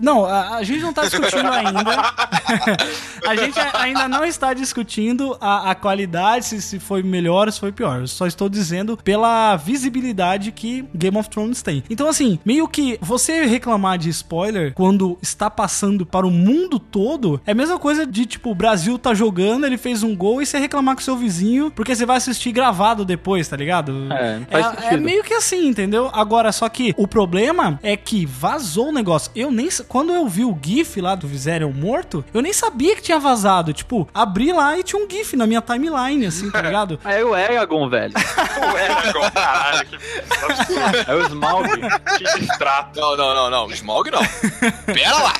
não, 0.00 0.24
a, 0.24 0.56
a 0.56 0.62
gente 0.62 0.80
não 0.82 0.92
tá 0.92 1.02
discutindo 1.02 1.48
ainda. 1.50 1.80
a 3.26 3.36
gente 3.36 3.58
a- 3.58 3.70
ainda 3.80 4.08
não 4.08 4.24
está 4.24 4.52
discutindo 4.54 5.36
a, 5.40 5.70
a 5.70 5.74
qualidade, 5.74 6.44
se, 6.46 6.62
se 6.62 6.78
foi 6.78 7.02
melhor 7.02 7.46
ou 7.48 7.52
se 7.52 7.60
foi 7.60 7.72
pior. 7.72 8.00
Eu 8.00 8.06
só 8.08 8.26
estou 8.26 8.48
dizendo 8.48 8.96
pela 8.96 9.56
visibilidade 9.56 10.52
que 10.52 10.84
Game 10.94 11.16
of 11.16 11.28
Thrones 11.28 11.62
tem. 11.62 11.82
Então, 11.88 12.08
assim, 12.08 12.38
meio 12.44 12.66
que 12.68 12.98
você 13.00 13.44
reclamar 13.44 13.98
de 13.98 14.08
spoiler 14.10 14.72
quando 14.74 15.18
está 15.22 15.50
passando 15.50 16.04
para 16.06 16.26
o 16.26 16.30
mundo 16.30 16.78
todo 16.78 17.40
é 17.46 17.52
a 17.52 17.54
mesma 17.54 17.78
coisa 17.78 18.06
de, 18.06 18.26
tipo, 18.26 18.50
o 18.50 18.54
Brasil 18.54 18.98
tá 18.98 19.14
jogando, 19.14 19.66
ele 19.66 19.78
fez 19.78 20.02
um 20.02 20.14
gol 20.14 20.40
e 20.42 20.46
você 20.46 20.58
reclamar 20.58 20.94
com 20.94 21.00
seu 21.00 21.16
vizinho 21.16 21.70
porque 21.70 21.94
você 21.94 22.06
vai 22.06 22.16
assistir 22.16 22.52
gravado 22.52 23.04
depois, 23.04 23.48
tá 23.48 23.56
ligado? 23.56 24.12
É, 24.12 24.40
É, 24.90 24.94
é 24.94 24.96
meio 24.96 25.22
que 25.22 25.34
assim, 25.34 25.66
entendeu? 25.68 26.10
Agora, 26.12 26.52
só 26.52 26.68
que 26.68 26.94
o 26.96 27.06
problema 27.06 27.78
é 27.82 27.96
que 27.96 28.23
vazou 28.26 28.88
o 28.88 28.92
negócio. 28.92 29.30
Eu 29.34 29.50
nem. 29.50 29.68
Quando 29.88 30.12
eu 30.12 30.26
vi 30.28 30.44
o 30.44 30.56
GIF 30.60 31.00
lá 31.00 31.14
do 31.14 31.26
Viserion 31.26 31.72
morto, 31.72 32.24
eu 32.32 32.40
nem 32.40 32.52
sabia 32.52 32.94
que 32.96 33.02
tinha 33.02 33.18
vazado. 33.18 33.72
Tipo, 33.72 34.08
abri 34.12 34.52
lá 34.52 34.78
e 34.78 34.82
tinha 34.82 35.02
um 35.02 35.08
GIF 35.08 35.36
na 35.36 35.46
minha 35.46 35.60
timeline, 35.60 36.26
assim, 36.26 36.50
tá 36.50 36.62
ligado? 36.62 36.98
Aí 37.04 37.22
o 37.24 37.34
Eragon, 37.34 37.88
velho. 37.88 38.14
O 38.54 38.78
Eragon, 38.78 39.30
caralho, 39.30 39.88
que. 39.88 39.96
É 41.06 41.14
o 41.14 41.26
Smaug. 41.26 41.68
Que 42.16 42.38
distrato. 42.38 42.98
Não, 42.98 43.16
não, 43.16 43.34
não, 43.34 43.50
não. 43.50 43.70
Smog 43.72 44.10
não. 44.10 44.22
Pera 44.86 45.18
lá. 45.18 45.34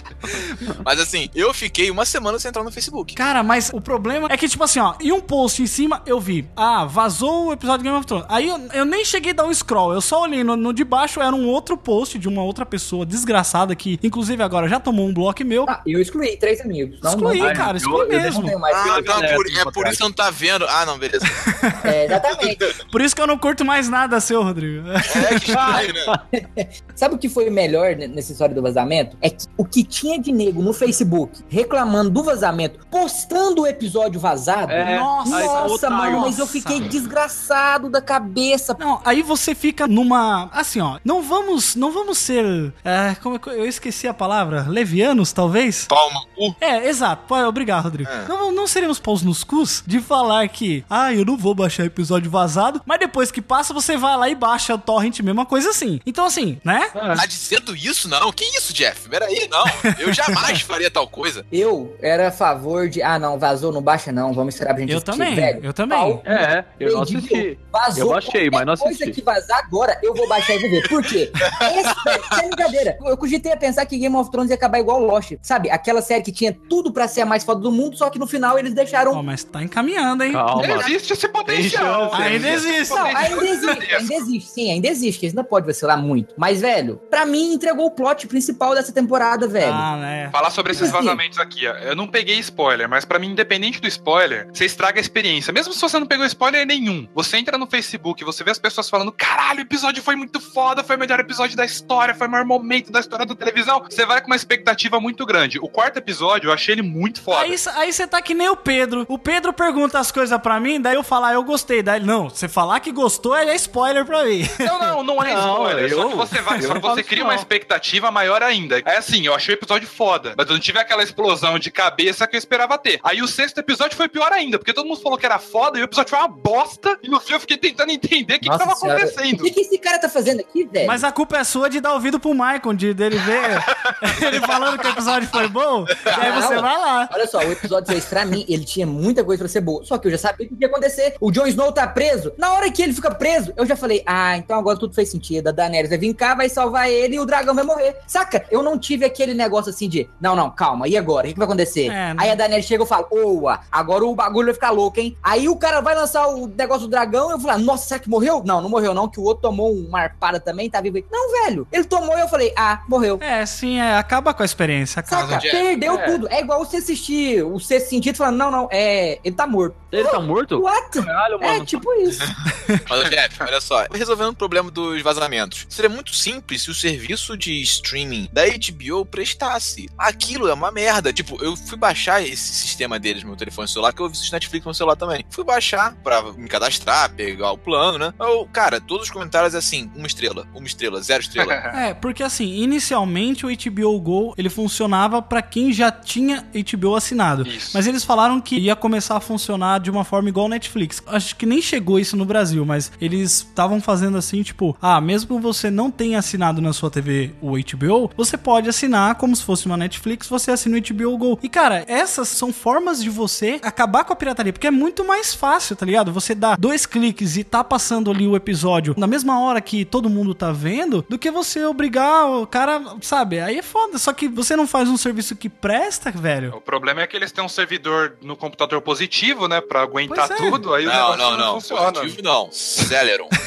Mas 0.85 1.01
assim, 1.01 1.29
eu 1.35 1.53
fiquei 1.55 1.91
uma 1.91 2.05
semana 2.05 2.39
sem 2.39 2.49
entrar 2.49 2.63
no 2.63 2.71
Facebook. 2.71 3.15
Cara, 3.15 3.43
mas 3.43 3.71
o 3.73 3.81
problema 3.81 4.29
é 4.31 4.37
que, 4.37 4.49
tipo 4.49 4.65
assim, 4.65 4.81
ó, 4.81 4.95
e 5.01 5.13
um 5.13 5.21
post 5.21 5.63
em 5.63 5.67
cima 5.67 6.03
eu 6.07 6.21
vi, 6.21 6.49
ah, 6.57 6.85
vazou 6.85 7.47
o 7.47 7.53
episódio 7.53 7.79
de 7.79 7.85
Game 7.85 7.97
of 7.97 8.07
Thrones. 8.07 8.27
Aí 8.29 8.49
eu, 8.49 8.59
eu 8.73 8.85
nem 8.85 9.05
cheguei 9.05 9.33
a 9.33 9.35
dar 9.35 9.45
um 9.45 9.55
scroll, 9.55 9.93
eu 9.93 10.01
só 10.01 10.23
olhei 10.23 10.43
no, 10.45 10.57
no 10.57 10.73
de 10.73 10.85
baixo, 10.85 11.21
era 11.21 11.35
um 11.35 11.47
outro 11.47 11.77
post 11.77 12.19
de 12.19 12.29
uma 12.29 12.43
outra 12.43 12.65
pessoa 12.67 12.74
desgraçada 13.07 13.75
que, 13.75 13.99
inclusive, 14.03 14.43
agora 14.43 14.69
já 14.69 14.79
tomou 14.81 15.07
um 15.09 15.13
bloco 15.15 15.45
meu. 15.45 15.65
Ah, 15.69 15.81
eu 15.87 16.01
excluí 16.01 16.37
três 16.37 16.61
amigos. 16.61 16.99
Não, 17.03 17.11
excluí, 17.11 17.39
não, 17.41 17.53
cara, 17.55 17.73
eu- 17.73 17.77
excluí 17.77 18.01
eu 18.03 18.09
mesmo. 18.09 18.59
mais. 18.59 18.77
Ah, 18.77 18.97
então 19.01 19.23
É, 19.23 19.35
por- 19.35 19.47
assim, 19.47 19.59
é 19.59 19.65
por 19.65 19.87
isso 19.87 19.91
que 19.91 19.97
você 19.97 20.03
não 20.05 20.13
tá 20.13 20.31
vendo. 20.31 20.65
Ah, 20.69 20.85
não, 20.87 20.99
beleza. 20.99 21.25
É, 21.85 22.05
exatamente. 22.07 22.59
Por 22.91 23.01
isso 23.01 23.15
que 23.15 23.21
eu 23.21 23.27
não 23.27 23.37
curto 23.39 23.65
mais 23.65 23.89
nada 23.89 24.19
seu, 24.21 24.43
Rodrigo. 24.43 24.89
É 24.89 25.39
que 25.39 25.51
estranho, 25.51 25.95
né? 26.55 26.69
Sabe 26.95 27.15
o 27.15 27.19
que 27.19 27.29
foi 27.29 27.51
melhor 27.51 27.95
ne- 27.97 28.07
nessa 28.09 28.33
história 28.33 28.55
do 28.55 28.63
vazamento? 28.63 29.17
É 29.21 29.29
que 29.31 29.47
o 29.57 29.65
que 29.65 29.83
tinha 29.85 30.19
de 30.19 30.33
nego 30.33 30.63
no 30.63 30.73
Facebook 30.73 31.43
reclamando 31.49 32.11
do 32.11 32.23
vazamento, 32.23 32.81
postando 32.91 33.63
o 33.63 33.67
episódio 33.67 34.19
vazado. 34.21 34.73
É, 34.73 34.99
Nossa, 34.99 35.37
aí 35.37 35.45
Nossa, 35.47 35.91
mano, 35.91 36.21
mas 36.21 36.39
eu 36.39 36.47
fiquei 36.47 36.81
desgraçado 36.81 37.89
da 37.91 38.01
cabeça. 38.01 38.77
Não, 38.79 39.01
aí 39.05 39.23
você 39.23 39.55
fica 39.55 39.87
numa. 39.87 40.49
Assim, 40.53 40.81
ó. 40.81 40.99
Não 41.05 41.23
vamos. 41.23 41.75
Não 41.77 41.93
vamos 41.93 42.19
ser. 42.19 42.45
É, 42.85 43.15
como 43.23 43.37
é 43.37 43.39
que- 43.39 43.49
eu 43.51 43.67
esqueci 43.67 44.07
a 44.09 44.15
palavra? 44.15 44.65
Levianos, 44.69 45.33
talvez? 45.33 45.87
Palma. 45.87 46.23
Uh, 46.37 46.55
É, 46.61 46.89
exato. 46.89 47.25
Pô, 47.29 47.37
Obrigado, 47.45 47.85
Rodrigo. 47.85 48.11
É. 48.11 48.27
Não, 48.29 48.51
não 48.53 48.67
seremos 48.67 48.99
paus 48.99 49.23
nos 49.23 49.45
cus 49.45 49.83
de 49.87 50.01
falar 50.01 50.49
que, 50.49 50.85
ah, 50.89 51.13
eu 51.13 51.25
não 51.25 51.37
vou 51.37 51.55
baixar 51.55 51.85
episódio 51.85 52.31
vazado, 52.31 52.81
mas 52.87 52.99
depois 52.99 53.31
que 53.31 53.41
passa, 53.43 53.73
você 53.75 53.97
vai 53.97 54.17
lá 54.17 54.29
e 54.29 54.35
baixa 54.35 54.75
o 54.75 54.79
torrent, 54.79 55.21
mesma 55.21 55.45
coisa 55.47 55.71
assim. 55.71 56.01
Então, 56.07 56.25
assim, 56.27 56.59
né? 56.65 56.89
tá 56.93 57.27
dizendo 57.27 57.75
isso, 57.77 58.09
não? 58.09 58.33
Que 58.33 58.45
isso, 58.57 58.73
Jeff? 58.73 59.09
Peraí, 59.09 59.49
não. 59.51 59.65
Eu 59.99 60.13
jamais 60.13 60.61
faria 60.63 60.91
tal 60.91 61.07
coisa. 61.07 61.45
Eu 61.53 61.97
era 62.03 62.29
a 62.29 62.33
favor 62.33 62.89
de, 62.89 63.03
ah, 63.03 63.19
não, 63.19 63.39
vazou, 63.39 63.73
não 63.73 63.83
baixa 63.83 64.11
não, 64.13 64.33
vamos 64.33 64.55
esperar 64.55 64.75
pra 64.75 64.81
gente 64.81 64.91
Eu 64.93 64.99
assistir. 64.99 65.13
também, 65.13 65.35
Velho, 65.35 65.61
eu 65.65 65.73
também. 65.73 65.99
pau 65.99 66.23
É, 66.25 66.65
eu 66.81 66.93
não 66.95 67.03
assisti. 67.03 67.59
Vazou. 67.71 68.05
Eu 68.05 68.09
baixei, 68.11 68.51
mas 68.51 68.67
não 68.67 68.75
qualquer 68.75 68.85
coisa 68.85 69.05
assisti. 69.05 69.13
que 69.21 69.25
vazar 69.25 69.59
agora, 69.65 69.99
eu 70.03 70.15
vou 70.15 70.29
baixar 70.29 70.55
e 70.55 70.59
vou 70.61 70.71
ver. 70.71 70.89
Por 70.89 71.03
quê? 71.03 71.31
Esse, 71.61 72.44
brincadeira. 72.49 72.99
Eu 73.05 73.17
cogitei 73.17 73.53
a 73.53 73.57
pensar 73.57 73.87
que 73.87 73.97
Game 73.99 74.15
of 74.17 74.31
Thrones 74.31 74.51
ia 74.51 74.57
acabar 74.57 74.79
igual 74.79 75.01
Lost. 75.01 75.35
Sabe? 75.43 75.71
Aquela 75.71 76.03
série 76.03 76.23
que 76.23 76.33
tinha 76.33 76.57
tudo 76.69 76.93
pra 76.93 77.09
ser 77.09 77.23
a 77.23 77.27
mais 77.27 77.45
foda 77.45 77.61
do 77.61 77.71
mundo, 77.73 77.97
só 77.97 78.11
que 78.11 78.19
no 78.19 78.27
final 78.27 78.59
eles 78.59 78.75
deixaram. 78.75 79.13
Ó, 79.13 79.23
mas 79.23 79.45
tá 79.45 79.63
encaminhando, 79.63 80.25
hein? 80.25 80.33
Calma. 80.33 80.65
Existe 80.67 81.13
esse 81.13 81.29
potencial. 81.29 82.11
chance 82.11 82.23
Ainda 82.23 82.49
existe. 82.49 82.95
Não, 82.95 83.07
ainda 83.07 83.45
existe, 83.45 83.95
ainda 83.95 84.15
existe, 84.15 84.51
sim, 84.51 84.71
ainda 84.71 84.89
existe. 84.89 85.25
Eles 85.25 85.37
ainda 85.37 85.45
pode 85.45 85.67
vacilar 85.67 85.99
muito. 85.99 86.35
Mas, 86.37 86.61
velho, 86.61 87.01
pra 87.11 87.25
mim 87.25 87.53
entregou 87.55 87.87
o 87.87 87.91
plot 87.91 88.27
principal 88.27 88.75
dessa 88.75 88.93
temporada, 88.93 89.47
velho. 89.47 89.73
Ah, 89.73 89.97
né? 89.97 90.31
Falar 90.31 90.51
sobre 90.51 90.73
esses 90.73 90.85
Assim. 90.85 90.93
vazamentos 90.93 91.39
aqui, 91.39 91.67
ó. 91.67 91.75
Eu 91.75 91.97
não 91.97 92.07
peguei 92.07 92.39
spoiler, 92.39 92.89
mas 92.89 93.05
pra 93.05 93.19
mim, 93.19 93.29
independente 93.29 93.81
do 93.81 93.89
spoiler, 93.89 94.49
você 94.53 94.65
estraga 94.65 94.99
a 94.99 95.01
experiência. 95.01 95.53
Mesmo 95.53 95.73
se 95.73 95.81
você 95.81 95.99
não 95.99 96.07
pegou 96.07 96.25
spoiler 96.27 96.67
nenhum, 96.67 97.07
você 97.15 97.37
entra 97.37 97.59
no 97.59 97.67
Facebook, 97.67 98.25
você 98.25 98.43
vê 98.45 98.51
as 98.51 98.59
pessoas 98.59 98.89
falando: 98.89 99.13
caralho, 99.13 99.59
o 99.61 99.63
episódio 99.63 100.03
foi 100.03 100.17
muito 100.17 100.41
foda, 100.41 100.83
foi 100.83 100.97
o 100.97 100.99
melhor 100.99 101.21
episódio 101.21 101.57
da 101.57 101.65
história, 101.65 102.15
foi 102.15 102.27
o 102.27 102.31
maior 102.35 102.47
momento 102.47 102.91
da 102.93 103.01
história 103.01 103.25
da 103.27 103.35
televisão. 103.35 103.83
Você 103.89 104.05
vai 104.05 104.21
com 104.21 104.27
uma 104.29 104.37
expectativa 104.37 105.01
muito 105.01 105.25
grande. 105.27 105.59
O 105.61 105.69
quarto 105.69 105.99
episódio, 105.99 106.49
eu 106.49 106.53
achei 106.53 106.75
ele 106.75 106.83
muito 106.83 107.21
foda. 107.23 107.41
Aí 107.41 107.55
aí 107.77 107.93
você 107.93 108.07
tá 108.07 108.21
que 108.21 108.35
nem 108.35 108.49
o 108.49 108.57
Pedro. 108.57 109.05
O 109.09 109.19
Pedro 109.19 109.53
pergunta 109.53 109.99
as 109.99 110.11
coisas 110.11 110.39
pra 110.41 110.59
mim, 110.61 110.81
daí 110.81 110.95
eu 110.97 111.03
falar, 111.03 111.35
eu 111.35 111.43
gostei. 111.43 111.83
Daí 111.83 111.99
ele, 112.01 112.07
não, 112.07 112.29
você 112.29 112.49
falar 112.49 112.81
que 112.81 112.91
gostou 112.93 113.35
é 113.37 113.55
spoiler 113.55 114.05
pra 114.05 114.25
mim. 114.25 114.45
Não, 114.65 114.79
não, 114.79 115.03
não 115.03 115.23
é 115.23 115.35
Não, 115.35 115.53
spoiler. 115.55 115.91
Só 115.95 116.03
eu- 116.03 116.09
que 116.11 116.17
você 116.17 116.41
vai, 116.41 116.63
só 116.63 116.75
que 116.75 116.81
você 116.81 117.03
cria 117.03 117.23
não. 117.23 117.31
uma 117.31 117.35
expectativa 117.37 118.11
maior 118.11 118.43
ainda. 118.43 118.81
É 118.85 118.97
assim, 118.97 119.27
eu 119.27 119.35
achei 119.35 119.55
o 119.55 119.59
episódio 119.59 119.87
foda, 119.87 120.35
mas 120.37 120.47
eu 120.49 120.55
não 120.55 120.61
tive 120.61 120.79
aquela 120.79 121.03
explosão 121.03 121.59
de 121.59 121.71
cabeça 121.71 122.27
que 122.27 122.35
eu 122.37 122.39
esperava 122.39 122.77
ter. 122.79 122.99
Aí 123.03 123.23
o 123.23 123.29
sexto 123.29 123.59
episódio 123.59 123.97
foi 123.97 124.09
pior 124.09 124.33
ainda, 124.33 124.59
porque 124.59 124.73
todo 124.73 124.87
mundo 124.87 125.01
falou 125.01 125.19
que 125.19 125.27
era 125.27 125.39
foda 125.39 125.79
e 125.79 125.83
o 125.83 125.85
episódio 125.85 126.11
foi 126.11 126.19
uma 126.19 126.29
bosta. 126.29 126.99
E 127.03 127.09
no 127.09 127.21
fim 127.21 127.35
eu 127.35 127.41
fiquei 127.41 127.57
tentando 127.57 127.91
entender 127.91 128.35
o 128.37 128.41
que, 128.41 128.49
que 128.51 128.59
tava 128.59 128.75
senhora. 128.75 128.99
acontecendo. 129.05 129.41
O 129.41 129.45
que, 129.45 129.51
que 129.51 129.61
esse 129.61 129.79
cara 129.79 129.99
tá 129.99 130.09
fazendo 130.09 130.41
aqui, 130.41 130.65
velho? 130.65 130.87
Mas 130.87 131.05
a 131.05 131.13
culpa 131.13 131.37
é 131.39 131.45
sua 131.45 131.69
de 131.69 131.81
dar 131.81 131.93
ouvido 131.95 132.19
pro 132.25 132.35
Maicon, 132.35 132.73
de 132.73 132.95
dele 132.95 133.19
ver 133.19 133.63
ele 134.27 134.41
falando 134.41 134.79
que 134.79 134.87
o 134.87 134.91
episódio 134.91 135.29
foi 135.29 135.47
bom. 135.47 135.85
Aí 136.05 136.33
você 136.33 136.55
vai 136.55 136.79
lá. 136.79 137.09
Olha 137.13 137.27
só, 137.27 137.39
o 137.41 137.53
episódio 137.53 137.93
6, 137.93 138.07
pra 138.07 138.25
mim, 138.25 138.47
ele 138.49 138.65
tinha 138.65 138.87
muita 138.87 139.23
coisa 139.23 139.41
pra 139.43 139.49
ser 139.49 139.61
boa. 139.61 139.85
Só 139.85 139.99
que 139.99 140.09
eu 140.09 140.13
já 140.13 140.19
sabia 140.19 140.47
o 140.47 140.49
que 140.49 140.57
ia 140.59 140.69
acontecer. 140.69 141.17
O 141.21 141.31
Jon 141.31 141.47
Snow 141.47 141.71
tá 141.71 141.87
preso. 141.87 142.33
Na 142.39 142.55
hora 142.55 142.71
que 142.71 142.83
ele 142.83 142.95
fica 142.95 143.15
preso, 143.15 143.53
eu 143.57 143.67
já 143.67 143.77
falei: 143.77 144.03
ah, 144.07 144.37
então 144.39 144.59
agora 144.59 144.79
tudo 144.79 144.95
fez 144.95 145.11
sentido. 145.11 145.49
A 145.49 145.53
Daenerys 145.53 145.91
vai 145.91 145.99
vir 145.99 146.15
cá, 146.15 146.35
vai 146.35 146.49
salvar 146.49 146.91
ele 146.91 147.17
e 147.17 147.21
o 147.21 147.27
dragão 147.27 147.55
vai 147.55 147.65
morrer. 147.65 147.97
Saca? 148.07 148.47
Eu 148.51 148.63
não 148.63 148.79
tive 148.79 149.05
aquele 149.05 149.35
negócio 149.35 149.71
assim 149.71 149.89
de: 149.89 150.09
não, 150.21 150.35
não, 150.35 150.51
calma, 150.51 150.89
e 150.89 150.97
agora? 150.97 151.27
O 151.27 151.29
que, 151.29 151.35
que 151.35 151.39
vai 151.39 151.47
acontecer? 151.47 151.87
É, 151.87 152.15
né? 152.15 152.17
Aí 152.17 152.31
a 152.31 152.35
Daenerys 152.35 152.65
chega 152.65 152.85
e 152.85 152.87
fala: 152.87 153.07
oa, 153.11 153.61
agora 153.71 154.05
o 154.05 154.15
bagulho 154.15 154.47
vai 154.47 154.55
ficar 154.55 154.71
louco, 154.71 154.99
hein? 154.99 155.17
Aí 155.23 155.49
o 155.49 155.57
cara 155.57 155.81
vai 155.81 155.95
lançar 155.95 156.27
o 156.29 156.47
negócio 156.47 156.87
do 156.87 156.91
dragão 156.91 157.31
e 157.31 157.33
eu 157.35 157.41
falo: 157.41 157.63
nossa, 157.63 157.87
será 157.87 158.01
que 158.01 158.09
morreu? 158.09 158.43
Não, 158.45 158.63
não 158.63 158.71
morreu, 158.71 158.95
não, 158.95 159.09
que 159.09 159.21
o 159.21 159.25
outro 159.25 159.43
tomou 159.43 159.73
uma 159.75 160.01
arpada 160.01 160.41
também, 160.41 160.71
tá 160.71 160.81
vivo 160.81 160.97
aí. 160.97 161.05
Não, 161.11 161.45
velho, 161.45 161.69
ele 161.71 161.85
tomou 161.85 162.14
e 162.19 162.23
eu 162.23 162.29
falei: 162.29 162.53
ah, 162.57 162.83
morreu. 162.89 163.19
É, 163.21 163.45
sim, 163.47 163.79
é, 163.81 163.97
acaba 163.97 164.33
com 164.35 164.43
a 164.43 164.47
experiência, 164.47 165.01
acaba. 165.01 165.29
Saca? 165.41 165.51
Perdeu 165.51 165.99
É. 165.99 166.03
tudo. 166.05 166.29
É 166.29 166.41
igual 166.41 166.65
você 166.65 166.79
assistir 166.79 167.43
o 167.45 167.59
sexto 167.59 167.91
sentido 167.91 168.17
falando, 168.17 168.37
não, 168.37 168.51
não, 168.51 168.69
é. 168.71 169.19
Ele 169.25 169.35
tá 169.35 169.47
morto. 169.47 169.77
Ele 169.93 170.09
tá 170.09 170.19
morto? 170.21 170.61
What? 170.61 171.03
Caralho, 171.03 171.39
É 171.41 171.53
mano. 171.53 171.65
tipo 171.65 171.93
isso. 172.01 172.21
Mas, 172.89 173.11
Jeff, 173.11 173.43
olha 173.43 173.61
só. 173.61 173.87
Resolvendo 173.93 174.31
o 174.31 174.35
problema 174.35 174.71
dos 174.71 175.01
vazamentos. 175.03 175.67
Seria 175.69 175.89
muito 175.89 176.15
simples 176.15 176.63
se 176.63 176.71
o 176.71 176.75
serviço 176.75 177.37
de 177.37 177.61
streaming 177.63 178.29
da 178.33 178.43
HBO 178.47 179.07
prestasse. 179.07 179.89
Aquilo 179.97 180.49
é 180.49 180.55
uma 180.55 180.71
merda. 180.73 181.13
Tipo, 181.13 181.43
eu 181.45 181.57
fui 181.57 181.79
baixar 181.79 182.21
esse 182.23 182.55
sistema 182.55 182.99
deles 182.99 183.23
no 183.23 183.29
meu 183.29 183.37
telefone 183.37 183.69
celular, 183.69 183.93
que 183.93 184.01
eu 184.03 184.07
assisto 184.07 184.33
Netflix 184.33 184.65
no 184.65 184.71
meu 184.71 184.75
celular 184.75 184.97
também. 184.97 185.25
Fui 185.31 185.45
baixar 185.45 185.95
pra 186.03 186.23
me 186.33 186.49
cadastrar, 186.49 187.11
pegar 187.15 187.53
o 187.53 187.59
plano, 187.59 187.99
né? 187.99 188.13
Eu, 188.19 188.49
cara, 188.53 188.81
todos 188.81 189.05
os 189.05 189.11
comentários 189.13 189.55
é 189.55 189.59
assim: 189.59 189.91
uma 189.95 190.07
estrela, 190.09 190.47
uma 190.55 190.67
estrela, 190.67 191.01
zero 191.03 191.23
estrela. 191.23 191.55
É, 191.75 191.95
porque 192.05 192.23
assim, 192.23 192.57
inicialmente 192.63 193.47
o 193.47 193.49
HBO 193.49 193.99
Go, 193.99 194.35
ele 194.37 194.51
funcionava 194.51 195.23
pra 195.23 195.41
quem 195.41 195.73
já 195.73 195.91
tinha 195.91 196.45
HBO 196.53 196.97
assinado. 196.97 197.49
Isso. 197.49 197.71
Mas 197.73 197.87
eles 197.87 198.05
falaram 198.05 198.43
que 198.43 198.59
ia 198.59 198.77
começar 198.77 199.17
a 199.17 199.21
funcionar 199.21 199.81
de 199.81 199.91
uma 199.91 200.05
forma 200.05 200.29
igual 200.29 200.47
Netflix. 200.47 201.03
Acho 201.07 201.35
que 201.35 201.47
nem 201.47 201.63
chegou 201.63 201.99
isso 201.99 202.15
no 202.15 202.27
Brasil, 202.27 202.63
mas 202.67 202.93
eles 203.01 203.39
estavam 203.39 203.81
fazendo 203.81 204.19
assim, 204.19 204.43
tipo, 204.43 204.77
ah, 204.83 205.01
mesmo 205.01 205.41
você 205.41 205.71
não 205.71 205.91
tenha 205.91 206.19
assinado 206.19 206.61
na 206.61 206.75
sua 206.75 206.91
TV 206.91 207.33
o 207.41 207.53
HBO, 207.53 208.11
você 208.15 208.37
pode 208.37 208.69
assinar 208.69 209.15
como 209.15 209.35
se 209.35 209.43
fosse 209.43 209.65
uma 209.65 209.79
Netflix, 209.79 210.29
você 210.29 210.51
assina 210.51 210.77
o 210.77 210.83
HBO 210.83 211.17
Go. 211.17 211.39
E 211.43 211.49
cara, 211.49 211.87
essas 211.89 212.29
são 212.29 212.53
formas 212.53 213.03
de 213.03 213.09
você 213.09 213.59
acabar 213.63 214.05
com 214.05 214.13
a 214.13 214.17
pirataria, 214.17 214.53
porque 214.53 214.67
é 214.67 214.71
muito 214.71 215.07
mais 215.07 215.33
fácil, 215.33 215.75
tá 215.75 215.87
ligado? 215.87 216.13
Você 216.13 216.35
dá 216.35 216.55
dois 216.55 216.85
cliques 216.85 217.39
e 217.39 217.45
tá 217.45 217.65
passando 217.65 218.11
ali 218.11 218.27
o 218.27 218.37
episódio 218.37 218.95
na 218.95 219.07
mesma 219.07 219.41
hora 219.41 219.59
que 219.63 219.87
todo 219.87 220.11
mundo 220.11 220.35
tá 220.35 220.53
vendo, 220.53 221.03
do 221.09 221.19
que 221.19 221.31
você 221.31 221.65
obrigar 221.65 221.94
o 221.99 222.47
cara, 222.47 222.81
sabe? 223.01 223.41
Aí 223.41 223.59
é 223.59 223.63
foda. 223.63 223.99
Só 223.99 224.13
que 224.13 224.29
você 224.29 224.57
não 224.57 224.67
faz 224.67 224.89
um 224.89 224.97
serviço 224.97 225.37
que 225.37 225.49
presta, 225.49 226.11
velho. 226.11 226.57
O 226.57 226.61
problema 226.61 227.03
é 227.03 227.07
que 227.07 227.17
eles 227.17 227.33
têm 227.33 227.45
um 227.45 227.49
servidor 227.49 228.17
no 228.23 228.37
computador 228.37 228.81
positivo, 228.83 229.49
né? 229.49 229.61
Pra 229.61 229.83
aguentar 229.83 230.31
é. 230.31 230.35
tudo. 230.35 230.75
Aí 230.75 230.87
o 230.87 230.91
Não, 230.91 230.95
negócio 230.95 231.19
não, 231.19 231.31
não, 231.31 231.39
não. 231.39 231.55
funciona. 231.61 231.93
Positivo 231.93 232.23
não. 232.23 232.49
Celeron. 232.53 233.29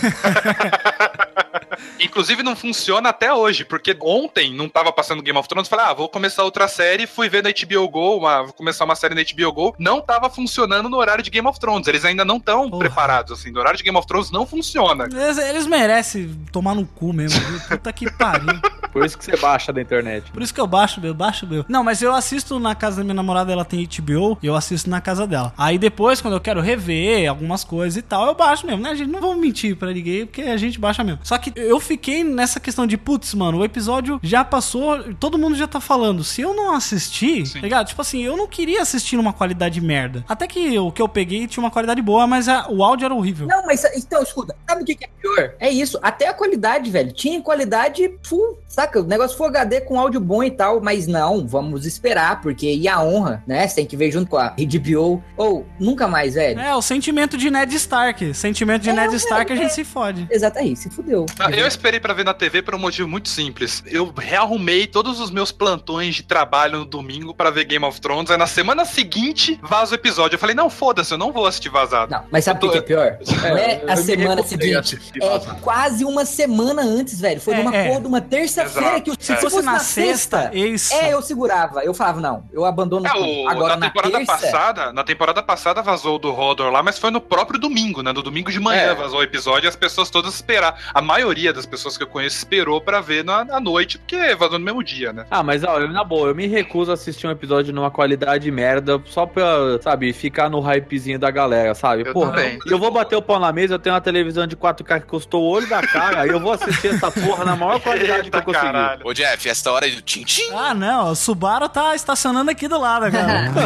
Inclusive 2.00 2.44
não 2.44 2.56
funciona 2.56 3.10
até 3.10 3.34
hoje, 3.34 3.66
porque 3.66 3.96
ontem 4.02 4.54
não 4.54 4.70
tava 4.70 4.92
passando 4.92 5.22
Game 5.22 5.38
of 5.38 5.48
Thrones, 5.48 5.68
falei, 5.68 5.86
ah, 5.86 5.94
vou 5.94 6.10
começar 6.10 6.44
outra 6.44 6.68
série, 6.68 7.06
fui 7.08 7.30
ver 7.30 7.44
na 7.44 7.50
HBO 7.50 7.88
Go, 7.90 8.18
uma, 8.18 8.44
vou 8.44 8.54
começar 8.54 8.86
uma 8.86 8.96
série 8.96 9.16
na 9.16 9.22
HBO 9.24 9.52
Go, 9.52 9.76
não 9.78 10.02
tava 10.02 10.30
funcionando 10.30 10.90
no 10.90 10.98
horário 10.98 11.24
de 11.24 11.30
Game 11.30 11.48
of 11.48 11.60
Thrones, 11.60 11.88
eles 11.88 12.06
ainda 12.06 12.24
não 12.26 12.38
estão 12.38 12.70
preparados, 12.70 13.32
assim, 13.32 13.52
no 13.52 13.60
horário 13.60 13.78
de 13.78 13.84
Game 13.84 13.98
of 13.98 14.08
Thrones 14.08 14.32
não 14.32 14.46
funciona. 14.46 15.06
Eles, 15.12 15.38
eles 15.38 15.68
merecem 15.68 16.36
tomar 16.52 16.76
no 16.76 16.86
cu 16.86 17.14
mesmo, 17.14 17.40
viu? 17.42 17.60
Puta 17.62 17.92
que 17.94 18.12
pariu. 18.12 18.37
God, 18.38 18.44
he, 18.44 18.77
Por 18.92 19.06
isso 19.06 19.18
que 19.18 19.26
você 19.26 19.36
baixa 19.38 19.72
da 19.74 19.82
internet. 19.82 20.32
Por 20.32 20.42
isso 20.42 20.54
que 20.54 20.60
eu 20.62 20.68
baixo 20.68 21.00
meu, 21.02 21.14
baixo 21.14 21.46
meu. 21.48 21.66
Não, 21.68 21.84
mas 21.84 22.02
eu 22.02 22.14
assisto 22.14 22.60
na 22.60 22.74
casa 22.76 22.98
da 22.98 23.04
minha 23.04 23.14
namorada, 23.14 23.52
ela 23.52 23.66
tem 23.66 23.86
HBO, 23.86 24.38
e 24.42 24.48
eu 24.48 24.56
assisto 24.56 24.90
na 24.90 25.00
casa 25.02 25.26
dela. 25.28 25.54
Aí 25.58 25.78
depois, 25.78 26.22
quando 26.22 26.34
eu 26.36 26.40
quero 26.42 26.62
rever 26.62 27.30
algumas 27.30 27.64
coisas 27.64 27.98
e 27.98 28.02
tal, 28.02 28.28
eu 28.28 28.36
baixo 28.36 28.66
mesmo, 28.66 28.82
né? 28.82 28.90
A 28.92 28.96
gente 28.96 29.10
não 29.12 29.22
vamos 29.22 29.38
mentir 29.38 29.76
pra 29.76 29.92
ninguém, 29.92 30.26
porque 30.26 30.42
a 30.42 30.58
gente 30.58 30.80
baixa 30.80 31.04
mesmo. 31.04 31.20
Só 31.24 31.38
que 31.38 31.52
eu 31.56 31.80
fiquei 31.80 32.24
nessa 32.24 32.60
questão 32.60 32.86
de, 32.88 32.98
putz, 32.98 33.34
mano, 33.34 33.60
o 33.60 33.66
episódio 33.66 34.20
já 34.24 34.44
passou, 34.44 35.14
todo 35.16 35.38
mundo 35.38 35.56
já 35.56 35.68
tá 35.68 35.80
falando. 35.80 36.24
Se 36.24 36.42
eu 36.42 36.54
não 36.54 36.74
assistir, 36.76 37.52
tá 37.52 37.60
ligado? 37.60 37.88
Tipo 37.88 38.02
assim, 38.02 38.24
eu 38.24 38.36
não 38.38 38.48
queria 38.48 38.82
assistir 38.82 39.16
numa 39.18 39.34
qualidade 39.34 39.80
merda. 39.82 40.24
Até 40.28 40.48
que 40.48 40.78
o 40.80 40.92
que 40.92 41.02
eu 41.02 41.08
peguei 41.08 41.48
tinha 41.48 41.64
uma 41.64 41.72
qualidade 41.72 42.02
boa, 42.02 42.26
mas 42.28 42.48
a- 42.48 42.68
o 42.70 42.84
áudio 42.84 43.06
era 43.06 43.14
horrível. 43.14 43.48
Não, 43.48 43.66
mas 43.66 43.84
então, 43.96 44.22
escuta, 44.24 44.56
sabe 44.68 44.82
o 44.82 44.86
que 44.86 44.98
é 45.04 45.08
pior? 45.22 45.54
É 45.60 45.70
isso, 45.70 46.00
até 46.02 46.28
a 46.28 46.34
qualidade, 46.34 46.90
velho. 46.90 47.12
Tinha 47.12 47.42
qualidade 47.42 48.12
full, 48.24 48.58
saca? 48.88 49.02
O 49.02 49.04
negócio 49.04 49.38
Full 49.38 49.48
HD 49.48 49.82
com 49.82 50.00
áudio 50.00 50.20
bom 50.20 50.44
e 50.44 50.52
tal, 50.52 50.82
mas 50.82 51.08
não, 51.08 51.46
vamos 51.48 51.86
esperar, 51.86 52.42
porque 52.42 52.72
e 52.74 52.88
a 52.88 53.02
honra, 53.02 53.44
né? 53.46 53.68
Você 53.68 53.76
tem 53.76 53.86
que 53.86 53.98
ver 53.98 54.12
junto 54.12 54.30
com 54.30 54.38
a 54.38 54.50
HBO. 54.58 55.24
Ou, 55.36 55.66
nunca 55.80 56.08
mais, 56.08 56.34
velho. 56.36 56.60
É, 56.60 56.74
o 56.76 56.82
sentimento 56.82 57.38
de 57.38 57.50
Ned 57.50 57.74
Stark. 57.76 58.34
Sentimento 58.34 58.84
de 58.84 58.90
É, 58.90 58.94
Ned 58.94 59.14
é, 59.14 59.18
Stark, 59.18 59.52
a 59.52 59.56
é. 59.56 59.60
gente 59.60 59.74
se 59.74 59.84
fode. 59.84 60.28
Exato 60.30 60.60
aí, 60.60 60.76
se 60.76 60.90
fudeu. 60.90 61.26
Ah, 61.40 61.52
Eu 61.52 61.68
esperei 61.68 62.00
pra 62.00 62.14
ver 62.14 62.26
na 62.26 62.34
TV 62.34 62.62
por 62.62 62.76
um 62.76 62.80
motivo 62.80 63.08
muito 63.08 63.30
simples. 63.30 63.84
Eu 63.86 64.14
rearrumei 64.18 64.88
todos 64.88 65.20
os 65.20 65.30
meus 65.32 65.52
plantões 65.52 66.16
de 66.16 66.24
trabalho 66.24 66.80
no 66.80 66.86
domingo 66.86 67.34
pra 67.34 67.50
ver 67.50 67.66
Game 67.66 67.84
of 67.86 68.00
Thrones. 68.00 68.32
Aí 68.32 68.38
na 68.38 68.48
semana 68.48 68.86
seguinte 68.86 69.60
vaza 69.62 69.92
o 69.92 69.96
episódio. 69.96 70.36
Eu 70.36 70.40
falei, 70.40 70.56
não, 70.56 70.70
foda-se, 70.70 71.14
eu 71.14 71.18
não 71.18 71.32
vou 71.32 71.46
assistir 71.46 71.70
vazado. 71.70 72.12
Não, 72.12 72.24
mas 72.32 72.44
sabe 72.46 72.60
o 72.66 72.68
que, 72.68 72.72
que 72.74 72.78
é 72.78 72.82
pior? 72.82 73.18
Não 73.44 73.58
é 73.58 73.82
a 73.88 73.96
semana 73.96 74.42
a 74.42 74.44
seguinte. 74.44 75.00
É 75.22 75.40
quase 75.62 76.04
uma 76.06 76.26
semana 76.26 76.82
antes, 76.82 77.20
velho. 77.20 77.40
Foi 77.42 77.54
É, 77.54 77.58
numa 77.64 77.76
é. 77.76 77.88
porra 77.88 78.02
de 78.02 78.08
uma 78.08 78.22
terça-feira 78.22 78.67
Exato. 78.68 79.02
que 79.18 79.24
se 79.26 79.34
É. 79.34 79.36
fosse 79.38 79.62
na 79.62 79.80
sexta. 79.80 80.52
isso. 80.54 80.94
É, 80.94 81.14
eu 81.14 81.22
segurava. 81.22 81.84
Eu 81.84 81.94
falava, 81.94 82.20
não, 82.22 82.44
eu 82.52 82.66
abandono 82.66 83.06
É, 83.08 83.12
o- 83.14 83.50
Agora 83.50 83.76
na 83.76 83.78
na 83.82 83.86
temporada 83.88 84.18
terça, 84.18 84.32
passada, 84.32 84.94
na 84.94 85.04
temporada 85.04 85.44
passada 85.44 85.82
vazou 85.82 86.16
o 86.16 86.20
do 86.20 86.34
Hodor 86.34 86.72
lá, 86.72 86.82
mas 86.84 86.98
foi 87.00 87.12
no 87.12 87.22
próprio 87.22 87.60
domingo, 87.60 88.02
né? 88.02 88.12
No 88.12 88.22
domingo 88.22 88.52
de 88.52 88.60
manhã 88.60 88.82
É. 88.92 88.96
vazou 88.96 89.20
o 89.20 89.24
episódio 89.24 89.68
e 89.68 89.70
as 89.70 89.76
pessoas 89.76 90.10
todas 90.10 90.34
esperaram. 90.36 90.76
A 90.94 91.02
maioria 91.02 91.54
das 91.54 91.66
pessoas 91.66 91.98
que 91.98 92.04
eu 92.04 92.08
conheço 92.08 92.38
esperou 92.38 92.82
pra 92.82 93.02
ver 93.02 93.24
na, 93.24 93.42
à 93.52 93.60
noite, 93.60 93.98
porque 93.98 94.36
vazou 94.36 94.60
no 94.60 94.66
mesmo 94.66 94.84
dia, 94.84 95.12
né? 95.14 95.26
Ah, 95.32 95.44
mas 95.44 95.64
ó, 95.64 95.80
eu, 95.80 95.90
na 95.92 96.04
boa, 96.04 96.28
eu 96.30 96.36
me 96.36 96.48
recuso 96.48 96.92
a 96.92 96.94
assistir 96.96 97.28
um 97.28 97.32
episódio 97.32 97.74
numa 97.74 97.92
qualidade 97.92 98.50
merda 98.52 99.02
só 99.06 99.26
pra, 99.26 99.80
sabe, 99.82 100.12
ficar 100.14 100.50
no 100.50 100.60
hypezinho 100.60 101.20
da 101.20 101.30
galera, 101.32 101.74
sabe? 101.76 102.04
Eu 102.08 102.14
Porra, 102.14 102.32
também. 102.32 102.60
eu 102.66 102.78
vou 102.80 102.92
bater 102.92 103.16
o 103.16 103.22
pau 103.22 103.40
na 103.40 103.52
mesa, 103.52 103.76
eu 103.76 103.80
tenho 103.80 103.94
uma 103.96 104.02
televisão 104.02 104.46
de 104.48 104.56
4K 104.56 105.00
que 105.02 105.08
custou 105.08 105.44
o 105.44 105.48
olho 105.48 105.68
da 105.68 105.82
cara, 105.86 106.26
e 106.26 106.30
eu 106.30 106.40
vou 106.40 106.52
assistir 106.54 106.88
essa 106.96 107.10
porra 107.12 107.46
na 107.46 107.56
maior 107.56 107.80
qualidade 107.80 108.30
que 108.30 108.38
eu 108.38 108.44
Eita, 108.58 108.68
conseguir. 108.68 108.74
caralho. 108.74 109.02
Ô, 109.08 109.14
Jeff, 109.14 109.50
essa 109.50 109.72
hora 109.72 109.90
do 109.90 110.02
tchim-tchim. 110.02 110.52
Ah, 110.54 110.74
não, 110.74 111.12
o 111.12 111.16
Subaru 111.16 111.70
tá 111.70 111.96
estacionando 111.96 112.50
aqui 112.52 112.68
do 112.68 112.78
lado, 112.80 113.12
cara. 113.12 113.52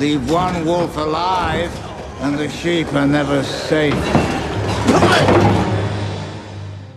Leave 0.00 0.28
one 0.30 0.64
wolf 0.64 0.96
alive, 0.98 1.70
and 2.22 2.36
the 2.36 2.48
sheep 2.48 2.88
are 2.96 3.06
never 3.06 3.42
safe. 3.44 3.94